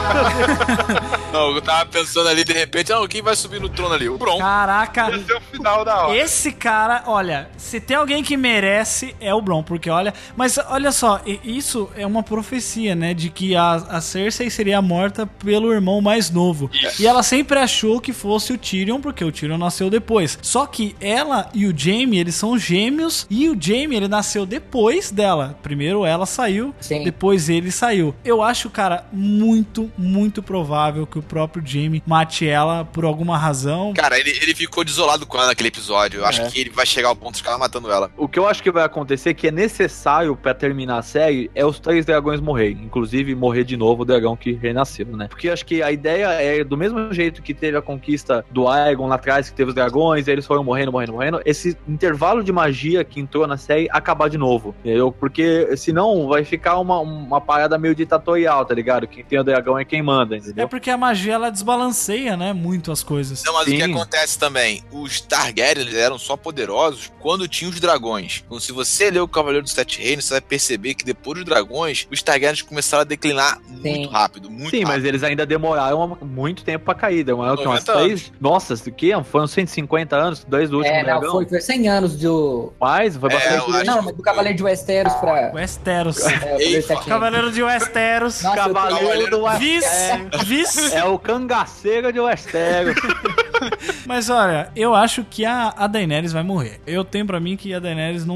Não, 1.31 1.52
eu 1.52 1.61
tava 1.61 1.86
pensando 1.86 2.27
ali, 2.27 2.44
de 2.44 2.53
repente, 2.53 2.91
não, 2.91 3.07
quem 3.07 3.22
vai 3.22 3.36
subir 3.36 3.61
no 3.61 3.69
trono 3.69 3.94
ali? 3.94 4.10
O 4.10 4.18
Bron. 4.18 4.40
Caraca. 4.40 5.11
Esse 5.15 5.31
é 5.31 5.38
o 5.38 5.41
final 5.41 5.86
da 5.86 6.07
hora. 6.07 6.18
Esse 6.18 6.52
cara, 6.52 7.03
olha, 7.06 7.49
se 7.57 7.80
tem 7.80 7.95
alguém 7.95 8.23
que 8.23 8.36
merece, 8.36 9.15
é 9.19 9.34
o 9.34 9.41
Bron, 9.41 9.61
porque 9.61 9.90
olha. 9.90 10.14
Mas 10.36 10.57
olha 10.69 10.91
só, 10.91 11.22
isso 11.44 11.90
é 11.95 12.06
uma 12.06 12.23
profecia, 12.23 12.95
né? 12.95 13.14
De 13.14 13.30
que 13.30 13.56
a, 13.56 13.73
a 13.73 14.02
Cersei 14.02 14.49
seria 14.49 14.81
morta 14.81 15.26
pelo 15.27 15.72
irmão 15.72 16.02
mais 16.02 16.31
novo. 16.31 16.69
Isso. 16.73 17.02
E 17.02 17.07
ela 17.07 17.22
sempre 17.22 17.60
achou 17.60 18.02
que 18.02 18.11
fosse 18.11 18.53
o 18.53 18.57
Tyrion, 18.57 18.99
porque 18.99 19.23
o 19.23 19.31
Tyrion 19.31 19.57
nasceu 19.57 19.90
depois. 19.90 20.38
Só 20.41 20.65
que 20.65 20.95
ela 20.99 21.49
e 21.53 21.65
o 21.65 21.77
Jaime, 21.77 22.18
eles 22.18 22.36
são 22.36 22.57
gêmeos, 22.57 23.27
e 23.30 23.49
o 23.49 23.57
Jaime, 23.60 23.95
ele 23.95 24.07
nasceu 24.07 24.45
depois 24.45 25.11
dela. 25.11 25.57
Primeiro 25.61 25.98
ela 26.05 26.26
saiu, 26.26 26.73
Sim. 26.80 27.03
depois 27.03 27.49
ele 27.49 27.71
saiu. 27.71 28.13
Eu 28.26 28.41
acho, 28.41 28.69
cara, 28.69 29.05
muito, 29.11 29.91
muito 29.97 30.41
provável 30.41 31.05
que 31.05 31.19
o 31.19 31.21
próprio 31.21 31.63
Jaime 31.65 32.01
mate 32.05 32.47
ela 32.47 32.84
por 32.85 33.05
alguma 33.05 33.38
razão. 33.38 33.93
Cara, 33.93 34.19
ele, 34.19 34.31
ele 34.41 34.55
ficou 34.55 34.84
desolado 34.84 35.26
com 35.26 35.38
ela 35.38 35.47
naquele 35.47 35.69
episódio. 35.69 36.21
Eu 36.21 36.26
acho 36.26 36.41
É. 36.41 36.47
que 36.49 36.59
ele 36.59 36.69
vai 36.69 36.85
chegar 36.85 37.09
ao 37.09 37.15
ponto 37.15 37.34
de 37.35 37.41
ficar 37.41 37.57
matando 37.57 37.91
ela. 37.91 38.11
O 38.17 38.27
que 38.27 38.39
eu 38.39 38.47
acho 38.47 38.63
que 38.63 38.71
vai 38.71 38.84
acontecer, 38.84 39.34
que 39.34 39.47
é 39.47 39.51
necessário 39.51 40.35
pra 40.35 40.53
terminar 40.53 40.97
a 40.97 41.01
série, 41.01 41.49
é 41.53 41.65
os 41.65 41.80
três 41.80 42.05
dragões 42.05 42.39
morrerem. 42.39 42.81
Inclusive, 42.84 43.34
morrer 43.35 43.63
de 43.63 43.77
novo 43.77 44.01
o 44.01 44.05
dragão 44.05 44.35
que 44.35 44.53
renasceu, 44.53 45.05
né? 45.05 45.27
Porque 45.30 45.49
eu 45.49 45.53
acho 45.53 45.65
que 45.65 45.81
a 45.84 45.91
ideia 45.91 46.27
é, 46.41 46.63
do 46.63 46.76
mesmo 46.77 47.13
jeito 47.13 47.41
que 47.41 47.53
teve 47.53 47.77
a 47.77 47.81
conquista 47.81 48.43
do 48.51 48.67
Aegon 48.67 49.07
na 49.07 49.19
atrás 49.19 49.49
que 49.49 49.55
teve 49.55 49.69
os 49.69 49.76
dragões, 49.76 50.27
eles 50.30 50.45
foram 50.45 50.63
morrendo, 50.63 50.91
morrendo, 50.93 51.11
morrendo. 51.11 51.41
Esse 51.45 51.77
intervalo 51.88 52.41
de 52.41 52.51
magia 52.53 53.03
que 53.03 53.19
entrou 53.19 53.45
na 53.45 53.57
série 53.57 53.88
acabar 53.91 54.30
de 54.30 54.38
novo, 54.38 54.73
entendeu? 54.80 55.11
Porque 55.11 55.67
senão 55.90 56.28
vai 56.28 56.44
ficar 56.45 56.78
uma, 56.80 56.99
uma 56.99 57.41
parada 57.41 57.78
meio 57.78 57.95
ditatorial, 57.95 58.64
tá 58.66 58.74
ligado? 58.76 59.07
Quem 59.07 59.24
tem 59.24 59.40
o 59.40 59.44
dragão 59.44 59.78
é 59.78 59.84
quem 59.84 60.02
manda, 60.02 60.38
entendeu? 60.38 60.66
É 60.66 60.68
porque 60.68 60.90
a 60.90 60.98
magia 60.98 61.34
ela 61.34 61.49
desbalanceia, 61.49 62.38
né? 62.38 62.53
Muito 62.53 62.91
as 62.91 63.02
coisas. 63.03 63.44
Não, 63.44 63.53
mas 63.53 63.64
o 63.68 63.72
que 63.72 63.84
Sim. 63.84 63.91
acontece 63.94 64.38
também? 64.38 64.84
Os 64.91 65.20
Targaryen 65.22 65.70
eles 65.86 65.95
eram 65.95 66.18
só 66.20 66.36
poderosos 66.38 67.11
quando 67.20 67.48
tinham 67.48 67.72
os 67.72 67.80
dragões. 67.80 68.44
Então, 68.45 68.60
se 68.60 68.72
você 68.72 69.10
ler 69.10 69.20
o 69.20 69.28
Cavaleiro 69.28 69.64
dos 69.64 69.72
Sete 69.74 70.02
Reinos, 70.02 70.26
você 70.26 70.34
vai 70.36 70.41
perceber 70.41 70.94
que 70.94 71.03
depois 71.06 71.38
dos 71.38 71.45
dragões, 71.45 72.07
os 72.11 72.22
Targaryens 72.22 72.61
começaram 72.61 73.02
a 73.02 73.06
declinar 73.06 73.60
muito 73.68 74.10
rápido, 74.10 74.49
muito 74.49 74.70
Sim, 74.72 74.80
rápido. 74.84 74.88
mas 74.88 75.06
eles 75.06 75.24
ainda 75.24 75.45
demoraram 75.45 76.18
muito 76.22 76.64
tempo 76.64 76.86
pra 76.86 76.94
cair. 76.95 77.24
Demoraram 77.24 77.57
que 77.57 77.66
umas 77.66 77.84
90 77.86 78.03
três. 78.06 78.32
Nossa, 78.40 78.74
o 78.74 78.91
que? 78.91 79.11
Foram 79.24 79.48
150 79.48 80.16
anos, 80.16 80.44
dois 80.44 80.70
do 80.70 80.78
último 80.78 80.94
É, 80.94 80.99
não, 80.99 81.06
dragão. 81.06 81.32
foi, 81.32 81.45
foi 81.48 81.61
100 81.61 81.88
anos 81.90 82.16
do. 82.16 82.74
Mais? 82.80 83.16
Foi 83.16 83.30
É, 83.30 83.34
bastante. 83.34 83.76
acho 83.78 83.86
Não, 83.86 84.02
mas 84.02 84.16
do 84.16 84.22
Cavaleiro 84.24 84.57
de 84.57 84.64
Westeros 84.64 85.14
pra. 85.16 85.52
Westeros. 85.53 85.78
É, 85.85 86.93
o 86.93 87.06
Cavaleiro 87.06 87.51
de 87.51 87.64
Westeros. 87.64 88.41
Nossa, 88.41 88.56
Cavaleiro 88.56 89.30
do. 89.30 89.41
Westeros. 89.43 90.43
Vice. 90.43 90.95
É 90.95 91.03
o 91.06 91.18
cangaceiro 91.18 92.11
de 92.11 92.19
Westeros. 92.19 92.95
Mas 94.06 94.30
olha, 94.30 94.69
eu 94.76 94.95
acho 94.95 95.23
que 95.23 95.45
a, 95.45 95.73
a 95.76 95.85
Daenerys 95.88 96.31
vai 96.31 96.43
morrer. 96.43 96.80
Eu 96.88 97.03
tenho 97.03 97.26
pra 97.26 97.39
mim 97.39 97.57
que 97.57 97.73
a 97.73 97.80
Daenerys 97.80 98.26
não, 98.26 98.35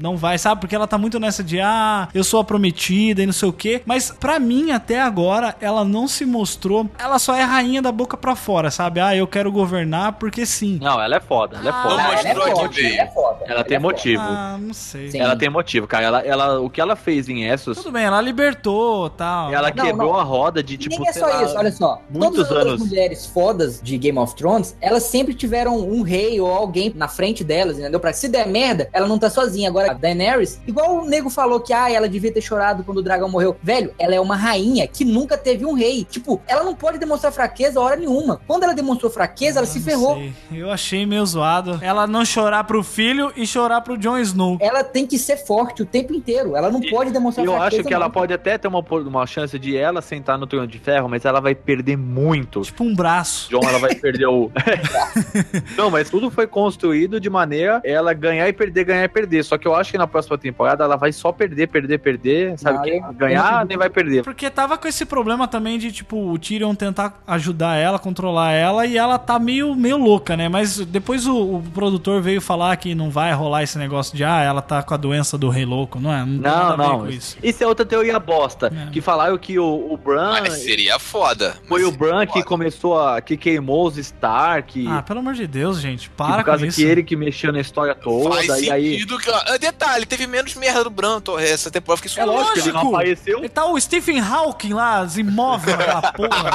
não 0.00 0.16
vai, 0.16 0.38
sabe? 0.38 0.60
Porque 0.60 0.74
ela 0.74 0.86
tá 0.86 0.96
muito 0.96 1.18
nessa 1.18 1.42
de, 1.42 1.60
ah, 1.60 2.08
eu 2.14 2.22
sou 2.24 2.40
a 2.40 2.44
prometida 2.44 3.22
e 3.22 3.26
não 3.26 3.32
sei 3.32 3.48
o 3.48 3.52
quê. 3.52 3.82
Mas 3.84 4.10
pra 4.10 4.38
mim, 4.38 4.70
até 4.70 5.00
agora, 5.00 5.54
ela 5.60 5.84
não 5.84 6.06
se 6.06 6.24
mostrou. 6.24 6.88
Ela 6.98 7.18
só 7.18 7.34
é 7.34 7.42
rainha 7.42 7.82
da 7.82 7.90
boca 7.92 8.16
pra 8.16 8.36
fora, 8.36 8.70
sabe? 8.70 9.00
Ah, 9.00 9.14
eu 9.14 9.26
quero 9.26 9.50
governar 9.50 10.12
porque 10.12 10.46
sim. 10.46 10.78
Não, 10.80 11.00
ela 11.00 11.16
é 11.16 11.20
foda, 11.20 11.58
ela 11.58 11.68
é 11.68 11.72
Ah, 11.72 11.82
foda. 11.82 11.96
Não 11.96 12.12
ela 12.12 12.14
é 12.48 12.54
forte, 12.54 12.74
que 12.76 12.82
veio. 12.82 12.94
ela 12.94 13.02
é 13.02 13.12
foda. 13.12 13.44
Ela 13.46 13.64
tem 13.64 13.76
é 13.76 13.80
foda. 13.80 13.92
motivo. 13.92 14.22
Ah, 14.22 14.56
não 14.60 14.74
sei. 14.74 15.10
Sim. 15.10 15.18
Ela 15.20 15.36
tem 15.36 15.50
motivo, 15.50 15.86
cara. 15.86 16.04
Ela, 16.06 16.20
ela, 16.20 16.60
o 16.60 16.70
que 16.70 16.79
ela 16.80 16.96
fez 16.96 17.28
em 17.28 17.44
Essos, 17.44 17.78
Tudo 17.78 17.92
bem, 17.92 18.04
ela 18.04 18.20
libertou 18.20 19.08
tal. 19.10 19.52
ela 19.52 19.72
Não, 19.74 19.84
quebrou 19.84 20.12
não. 20.12 20.18
a 20.20 20.22
roda 20.22 20.62
de 20.62 20.76
tipo. 20.76 20.98
nem 20.98 21.08
é 21.08 21.12
só 21.12 21.26
lá, 21.26 21.42
isso, 21.44 21.56
olha 21.56 21.72
só. 21.72 22.00
muitos 22.10 22.36
Todas 22.38 22.44
as 22.46 22.50
outras 22.50 22.66
anos. 22.74 22.88
mulheres 22.88 23.26
fodas 23.26 23.80
de 23.82 23.98
Game 23.98 24.18
of 24.18 24.34
Thrones, 24.34 24.76
elas 24.80 25.02
sempre 25.04 25.34
tiveram 25.34 25.76
um 25.78 26.02
rei 26.02 26.40
ou 26.40 26.50
alguém 26.52 26.92
na 26.94 27.08
frente 27.08 27.44
delas, 27.44 27.78
entendeu? 27.78 28.00
Pra 28.00 28.12
se 28.12 28.28
der 28.28 28.46
merda, 28.46 28.88
ela 28.92 29.06
não 29.06 29.18
tá 29.18 29.28
sozinha. 29.30 29.68
Agora, 29.68 29.90
a 29.92 29.94
Daenerys, 29.94 30.60
igual 30.66 30.96
o 31.02 31.04
nego 31.06 31.30
falou 31.30 31.60
que, 31.60 31.72
ah, 31.72 31.90
ela 31.90 32.08
devia 32.08 32.32
ter 32.32 32.40
chorado 32.40 32.82
quando 32.84 32.98
o 32.98 33.02
dragão 33.02 33.28
morreu. 33.28 33.56
Velho, 33.62 33.92
ela 33.98 34.14
é 34.14 34.20
uma 34.20 34.36
rainha 34.36 34.86
que 34.86 35.04
nunca 35.04 35.36
teve 35.36 35.64
um 35.66 35.72
rei. 35.74 36.04
Tipo, 36.04 36.40
ela 36.46 36.62
não 36.64 36.74
pode 36.74 36.98
demonstrar 36.98 37.32
fraqueza 37.32 37.80
hora 37.80 37.96
nenhuma. 37.96 38.40
Quando 38.46 38.64
ela 38.64 38.74
demonstrou 38.74 39.10
fraqueza, 39.10 39.58
ela 39.58 39.66
Ah, 39.66 39.70
se 39.70 39.80
ferrou. 39.80 40.14
sei. 40.16 40.32
Eu 40.52 40.70
achei 40.70 41.04
meio 41.06 41.24
zoado. 41.26 41.78
Ela 41.82 42.06
não 42.06 42.24
chorar 42.24 42.64
pro 42.64 42.82
filho 42.82 43.32
e 43.36 43.46
chorar 43.46 43.80
pro 43.82 43.96
Jon 43.98 44.18
Snow. 44.18 44.56
Ela 44.60 44.82
tem 44.82 45.06
que 45.06 45.18
ser 45.18 45.36
forte 45.36 45.82
o 45.82 45.86
tempo 45.86 46.14
inteiro. 46.14 46.56
Ela 46.56 46.69
não 46.70 46.82
E- 46.82 46.90
pode 46.90 47.10
demonstrar 47.10 47.46
Eu 47.46 47.60
acho 47.60 47.82
que 47.84 47.92
ela 47.94 48.06
não. 48.06 48.12
pode 48.12 48.32
até 48.32 48.56
ter 48.58 48.68
uma, 48.68 48.80
uma 48.80 49.26
chance 49.26 49.58
de 49.58 49.76
ela 49.76 50.00
sentar 50.02 50.38
no 50.38 50.46
trono 50.46 50.66
de 50.66 50.78
ferro, 50.78 51.08
mas 51.08 51.24
ela 51.24 51.40
vai 51.40 51.54
perder 51.54 51.96
muito. 51.96 52.60
Tipo 52.62 52.84
um 52.84 52.94
braço. 52.94 53.48
John, 53.50 53.60
ela 53.68 53.78
vai 53.78 53.94
perder 53.94 54.26
o. 54.26 54.50
não, 55.76 55.90
mas 55.90 56.10
tudo 56.10 56.30
foi 56.30 56.46
construído 56.46 57.20
de 57.20 57.28
maneira 57.30 57.80
ela 57.84 58.12
ganhar 58.12 58.48
e 58.48 58.52
perder, 58.52 58.84
ganhar 58.84 59.04
e 59.04 59.08
perder. 59.08 59.44
Só 59.44 59.56
que 59.58 59.66
eu 59.66 59.74
acho 59.74 59.90
que 59.90 59.98
na 59.98 60.06
próxima 60.06 60.36
temporada 60.38 60.84
ela 60.84 60.96
vai 60.96 61.12
só 61.12 61.32
perder, 61.32 61.68
perder, 61.68 61.98
perder. 61.98 62.58
Sabe? 62.58 62.76
Não, 62.76 62.82
Quem 62.82 63.02
ganhar 63.16 63.64
nem 63.66 63.76
vai 63.76 63.90
perder. 63.90 64.22
Porque 64.22 64.48
tava 64.50 64.76
com 64.78 64.88
esse 64.88 65.04
problema 65.04 65.46
também 65.48 65.78
de, 65.78 65.92
tipo, 65.92 66.16
o 66.30 66.38
Tyrion 66.38 66.74
tentar 66.74 67.20
ajudar 67.26 67.76
ela, 67.76 67.98
controlar 67.98 68.52
ela, 68.52 68.86
e 68.86 68.96
ela 68.96 69.18
tá 69.18 69.38
meio, 69.38 69.74
meio 69.74 69.96
louca, 69.96 70.36
né? 70.36 70.48
Mas 70.48 70.78
depois 70.78 71.26
o, 71.26 71.56
o 71.56 71.62
produtor 71.74 72.20
veio 72.20 72.40
falar 72.40 72.76
que 72.76 72.94
não 72.94 73.10
vai 73.10 73.32
rolar 73.32 73.62
esse 73.62 73.78
negócio 73.78 74.16
de, 74.16 74.24
ah, 74.24 74.40
ela 74.42 74.62
tá 74.62 74.82
com 74.82 74.94
a 74.94 74.96
doença 74.96 75.36
do 75.36 75.48
rei 75.48 75.64
louco, 75.64 75.98
não 76.00 76.12
é? 76.12 76.22
tem 76.24 76.38
Não, 76.38 76.50
não. 76.76 77.00
com 77.00 77.08
isso. 77.08 77.36
Isso 77.42 77.62
é 77.62 77.66
outra 77.66 77.84
teoria 77.86 78.18
bosta. 78.18 78.72
É. 78.88 78.90
Que 78.90 79.00
falaram 79.00 79.36
que 79.38 79.58
o, 79.58 79.92
o 79.92 79.96
Bran. 79.96 80.32
Mas 80.40 80.54
seria 80.54 80.98
foda. 80.98 81.56
Foi 81.68 81.82
Mas 81.82 81.88
o 81.88 81.96
Bran 81.96 82.10
seria 82.10 82.26
que 82.26 82.32
foda. 82.34 82.44
começou 82.46 83.00
a. 83.00 83.20
que 83.20 83.36
queimou 83.36 83.86
os 83.86 83.96
Stark. 83.96 84.86
Ah, 84.88 85.02
pelo 85.02 85.20
amor 85.20 85.34
de 85.34 85.46
Deus, 85.46 85.80
gente, 85.80 86.10
para 86.10 86.36
por 86.38 86.44
causa 86.44 86.60
com 86.64 86.68
isso. 86.68 86.76
que 86.80 86.84
ele 86.84 87.02
que 87.02 87.16
mexeu 87.16 87.52
na 87.52 87.60
história 87.60 87.94
toda. 87.94 88.36
Faz 88.36 88.62
e 88.62 88.70
aí. 88.70 88.92
sentido 88.92 89.18
que. 89.18 89.30
Ah, 89.30 89.56
Detalhe, 89.58 90.06
teve 90.06 90.26
menos 90.26 90.54
merda 90.54 90.84
do 90.84 90.90
Branto 90.90 91.38
essa 91.38 91.70
temporada. 91.70 92.02
Fiquei 92.02 92.22
É 92.22 92.26
lógico, 92.26 92.58
ele 92.58 92.72
não 92.72 92.88
apareceu. 92.88 93.38
Ele 93.38 93.48
tá 93.48 93.64
o 93.66 93.80
Stephen 93.80 94.20
Hawking 94.20 94.72
lá, 94.74 95.02
os 95.02 95.16
imóveis 95.18 95.76
naquela 95.76 96.02
porra. 96.12 96.52